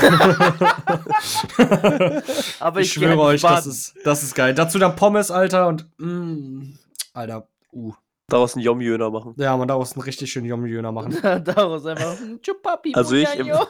Aber 2.61 2.80
ich 2.80 2.93
geh 2.95 3.01
schwöre 3.01 3.12
einfach 3.12 3.24
euch, 3.24 3.43
das 3.43 3.66
ist, 3.66 3.95
das 4.05 4.22
ist 4.22 4.34
geil. 4.34 4.55
Dazu 4.55 4.78
dann 4.78 4.97
Pommes, 4.97 5.30
Alter, 5.30 5.68
und 5.68 5.86
mm, 5.99 6.74
Alter, 7.14 7.49
uh. 7.72 7.93
Daraus 8.28 8.55
einen 8.55 8.62
Yom-Jöner 8.64 9.11
machen. 9.11 9.34
Ja, 9.38 9.57
man 9.57 9.66
daraus 9.66 9.95
einen 9.95 10.03
richtig 10.03 10.30
schönen 10.30 10.47
Yom-Jöner 10.47 10.93
machen. 10.93 11.18
Daraus 11.45 11.84
einfach. 11.84 12.16
Chupapi, 12.41 12.95
Also 12.95 13.16
ich 13.16 13.28
Muñaño. 13.28 13.66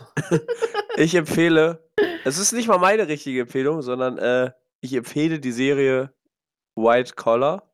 Ich 0.98 1.14
empfehle, 1.14 1.88
es 2.24 2.36
ist 2.36 2.52
nicht 2.52 2.68
mal 2.68 2.76
meine 2.78 3.08
richtige 3.08 3.40
Empfehlung, 3.40 3.80
sondern 3.80 4.18
äh, 4.18 4.50
ich 4.82 4.92
empfehle 4.92 5.40
die 5.40 5.52
Serie 5.52 6.12
White 6.76 7.14
Collar. 7.14 7.72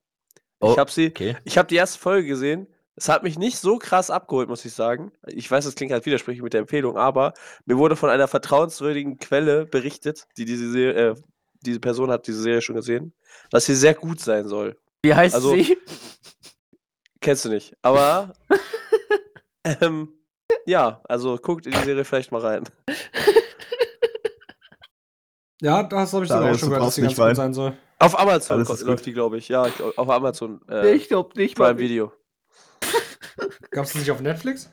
Oh, 0.60 0.70
ich 0.70 0.78
habe 0.78 0.90
sie, 0.92 1.08
Okay. 1.08 1.36
ich 1.44 1.58
habe 1.58 1.66
die 1.66 1.74
erste 1.74 1.98
Folge 1.98 2.28
gesehen. 2.28 2.68
Es 2.98 3.08
hat 3.10 3.22
mich 3.22 3.38
nicht 3.38 3.58
so 3.58 3.76
krass 3.78 4.10
abgeholt, 4.10 4.48
muss 4.48 4.64
ich 4.64 4.72
sagen. 4.72 5.12
Ich 5.26 5.50
weiß, 5.50 5.66
das 5.66 5.74
klingt 5.74 5.92
halt 5.92 6.06
widersprüchlich 6.06 6.42
mit 6.42 6.54
der 6.54 6.60
Empfehlung, 6.62 6.96
aber 6.96 7.34
mir 7.66 7.76
wurde 7.76 7.94
von 7.94 8.08
einer 8.08 8.26
vertrauenswürdigen 8.26 9.18
Quelle 9.18 9.66
berichtet, 9.66 10.26
die 10.38 10.46
diese 10.46 10.70
Serie, 10.70 11.10
äh, 11.10 11.14
diese 11.60 11.78
Person 11.80 12.10
hat 12.10 12.26
diese 12.26 12.40
Serie 12.40 12.62
schon 12.62 12.76
gesehen, 12.76 13.12
dass 13.50 13.66
sie 13.66 13.74
sehr 13.74 13.94
gut 13.94 14.20
sein 14.20 14.48
soll. 14.48 14.78
Wie 15.02 15.14
heißt 15.14 15.34
Also- 15.34 15.54
sie? 15.54 15.76
Kennst 17.20 17.44
du 17.44 17.48
nicht. 17.50 17.76
Aber 17.82 18.32
ähm, 19.64 20.08
ja, 20.64 21.00
also 21.04 21.36
guckt 21.36 21.66
in 21.66 21.72
die 21.72 21.78
Serie 21.78 22.04
vielleicht 22.04 22.32
mal 22.32 22.40
rein. 22.40 22.64
Ja, 25.62 25.82
das 25.84 26.12
habe 26.12 26.24
ich 26.24 26.30
sogar 26.30 26.52
auch 26.52 26.58
schon 26.58 26.68
gehört, 26.68 26.86
dass 26.86 26.94
die 26.96 27.00
ganz 27.00 27.16
nicht 27.16 27.26
gut 27.26 27.36
sein 27.36 27.54
soll. 27.54 27.72
Auf 27.98 28.18
Amazon 28.18 28.56
Alles 28.58 28.68
ko- 28.68 28.74
ist 28.74 28.82
läuft 28.82 29.06
die, 29.06 29.14
glaube 29.14 29.38
ich. 29.38 29.48
Ja, 29.48 29.66
ich 29.66 29.74
glaub, 29.74 29.96
auf 29.96 30.10
Amazon 30.10 30.60
äh, 30.68 30.92
ich 30.94 31.08
glaube 31.08 31.30
nicht. 31.38 31.56
Prime 31.56 31.68
Mann. 31.70 32.10
Video. 33.76 33.82
Gab's 33.82 33.92
das 33.92 34.00
nicht 34.00 34.10
auf 34.10 34.20
Netflix? 34.20 34.70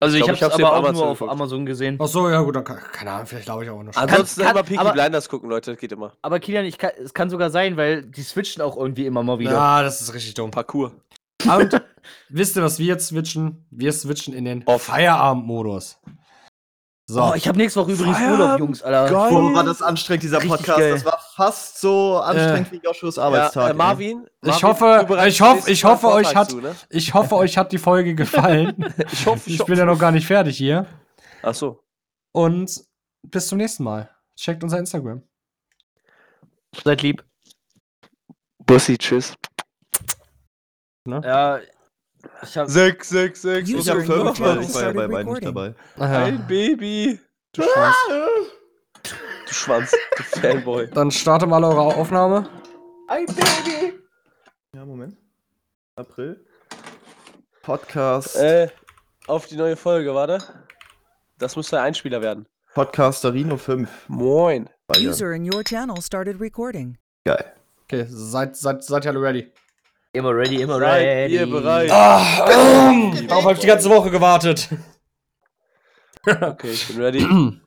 Also 0.00 0.16
ich, 0.16 0.22
Ich 0.22 0.28
habe 0.28 0.36
es 0.36 0.42
aber 0.42 0.54
auf 0.54 0.72
auch 0.72 0.76
Amazon 0.78 0.94
nur 0.94 1.06
auf 1.08 1.18
geguckt. 1.18 1.32
Amazon 1.32 1.66
gesehen. 1.66 1.98
Ach 2.00 2.06
so, 2.06 2.30
ja 2.30 2.40
gut, 2.40 2.54
dann 2.54 2.62
kann, 2.62 2.78
keine 2.92 3.10
Ahnung, 3.10 3.26
vielleicht 3.26 3.46
glaube 3.46 3.64
ich 3.64 3.70
auch 3.70 3.82
noch. 3.82 3.92
schon. 3.92 4.02
Ansonsten 4.02 4.42
kann- 4.42 4.50
immer 4.52 4.62
Peaky 4.62 4.78
aber- 4.78 4.92
Blinders 4.92 5.28
gucken, 5.28 5.50
Leute. 5.50 5.72
Das 5.72 5.80
geht 5.80 5.90
immer. 5.90 6.12
Aber 6.22 6.38
Kilian, 6.38 6.64
ich 6.66 6.78
kann, 6.78 6.90
es 7.02 7.12
kann 7.12 7.30
sogar 7.30 7.50
sein, 7.50 7.76
weil 7.76 8.02
die 8.04 8.22
switchen 8.22 8.62
auch 8.62 8.76
irgendwie 8.76 9.06
immer 9.06 9.24
mal 9.24 9.40
wieder. 9.40 9.50
Ja, 9.52 9.82
das 9.82 10.00
ist 10.00 10.14
richtig 10.14 10.34
dumm. 10.34 10.50
Parcours. 10.52 10.92
Und 11.44 11.82
wisst 12.28 12.56
ihr, 12.56 12.62
was 12.62 12.78
wir 12.78 12.86
jetzt 12.86 13.08
switchen? 13.08 13.64
Wir 13.70 13.92
switchen 13.92 14.34
in 14.34 14.44
den. 14.44 14.64
Feierabendmodus. 14.66 15.98
So. 17.10 17.22
Oh, 17.22 17.32
ich 17.34 17.48
habe 17.48 17.56
nächste 17.56 17.80
Woche 17.80 17.92
übrigens 17.92 18.18
Feierabend, 18.18 18.40
Urlaub, 18.42 18.58
Jungs, 18.60 18.82
Alter. 18.82 19.10
geil. 19.10 19.30
Boah, 19.30 19.54
war 19.54 19.64
das 19.64 19.80
anstrengend, 19.80 20.24
dieser 20.24 20.36
Richtig 20.42 20.50
Podcast. 20.58 20.78
geil. 20.78 20.92
Das 20.92 21.04
war 21.06 21.18
fast 21.36 21.80
so 21.80 22.18
anstrengend 22.18 22.70
wie 22.70 22.80
Joshuas 22.84 23.16
Ja, 23.16 23.22
Arbeitstag. 23.22 23.64
äh, 23.64 23.70
ey. 23.70 23.74
Marvin, 23.74 24.26
Ich 24.42 24.48
Marvin, 24.62 24.68
hoffe- 24.68 25.26
ich 25.26 25.40
hoff- 25.40 25.52
nächstes 25.54 25.72
ich 25.72 25.84
hoffe, 25.84 26.08
euch 26.08 26.36
hat- 26.36 26.50
Zu, 26.50 26.60
ne? 26.60 26.76
ich 26.90 27.14
hoffe, 27.14 27.36
euch 27.36 27.56
hat 27.56 27.72
die 27.72 27.78
Folge 27.78 28.14
gefallen. 28.14 28.92
Ich 29.12 29.24
hoffe, 29.26 29.48
ich 29.48 29.64
bin 29.64 29.78
ja 29.78 29.86
noch 29.86 29.98
gar 29.98 30.10
nicht 30.12 30.26
fertig 30.26 30.58
hier. 30.58 30.84
Ach 31.42 31.54
so. 31.54 31.82
Und 32.32 32.78
bis 33.22 33.48
zum 33.48 33.56
nächsten 33.56 33.84
Mal. 33.84 34.10
Checkt 34.36 34.62
unser 34.62 34.78
Instagram. 34.78 35.22
Seid 36.84 37.00
lieb. 37.00 37.24
Bussi, 38.66 38.98
tschüss. 38.98 39.32
Ja, 41.06 41.58
ich 42.42 42.56
habe 42.58 42.70
6, 42.70 43.08
6, 43.08 43.42
6. 43.42 43.68
Ich 43.68 43.74
User 43.76 43.92
hab 43.94 44.00
in 44.02 44.10
your 44.10 44.16
fünf, 44.34 44.40
weil 44.40 44.46
channel 44.54 44.62
ich 44.64 44.74
war 44.74 44.82
ja 44.82 44.92
bei 44.92 44.92
started 44.92 45.10
beiden 45.12 45.32
nicht 45.34 45.46
recording. 45.46 45.74
dabei. 45.96 46.16
Ein 46.26 46.46
Baby. 46.46 47.20
Du 47.52 47.62
Schwanz. 47.62 47.96
Du 49.46 49.54
Schwanz. 49.54 49.90
Du 50.16 50.22
Fanboy. 50.40 50.88
Dann 50.90 51.10
startet 51.10 51.48
mal 51.48 51.62
eure 51.64 51.80
Aufnahme. 51.80 52.48
ein 53.08 53.26
Baby. 53.26 53.98
Ja, 54.74 54.84
Moment. 54.84 55.16
April. 55.96 56.44
Podcast. 57.62 58.36
Äh, 58.36 58.68
auf 59.26 59.46
die 59.46 59.56
neue 59.56 59.76
Folge, 59.76 60.14
warte. 60.14 60.38
Das 61.38 61.56
muss 61.56 61.70
der 61.70 61.82
Einspieler 61.82 62.20
werden. 62.22 62.46
Podcasterino 62.74 63.56
5. 63.56 63.88
Moin. 64.08 64.68
User 64.96 65.32
in 65.32 65.44
your 65.52 65.62
channel 65.64 66.00
started 66.00 66.40
recording. 66.40 66.96
geil. 67.24 67.52
Okay, 67.84 68.06
seid, 68.08 68.54
seid, 68.56 68.84
seid 68.84 69.04
ihr 69.06 69.10
alle 69.12 69.20
ready? 69.22 69.50
Immer 70.12 70.34
ready, 70.34 70.62
immer 70.62 70.78
Seid 70.78 71.06
ready. 71.06 71.34
ihr 71.34 71.46
bereit? 71.46 71.90
Ah, 71.90 72.90
ähm, 72.90 73.26
darauf 73.28 73.44
habe 73.44 73.54
ich 73.54 73.60
die 73.60 73.66
ganze 73.66 73.88
Woche 73.90 74.10
gewartet. 74.10 74.68
Okay, 76.26 76.72
ich 76.72 76.86
bin 76.88 77.00
ready. 77.00 77.20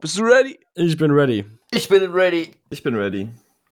Bist 0.00 0.16
du 0.16 0.22
ready? 0.22 0.60
Ich 0.74 0.96
bin 0.96 1.10
ready. 1.10 1.44
Ich 1.72 1.88
bin 1.88 2.04
ready. 2.12 2.52
Ich 2.70 2.84
bin 2.84 2.94
ready. 2.94 3.30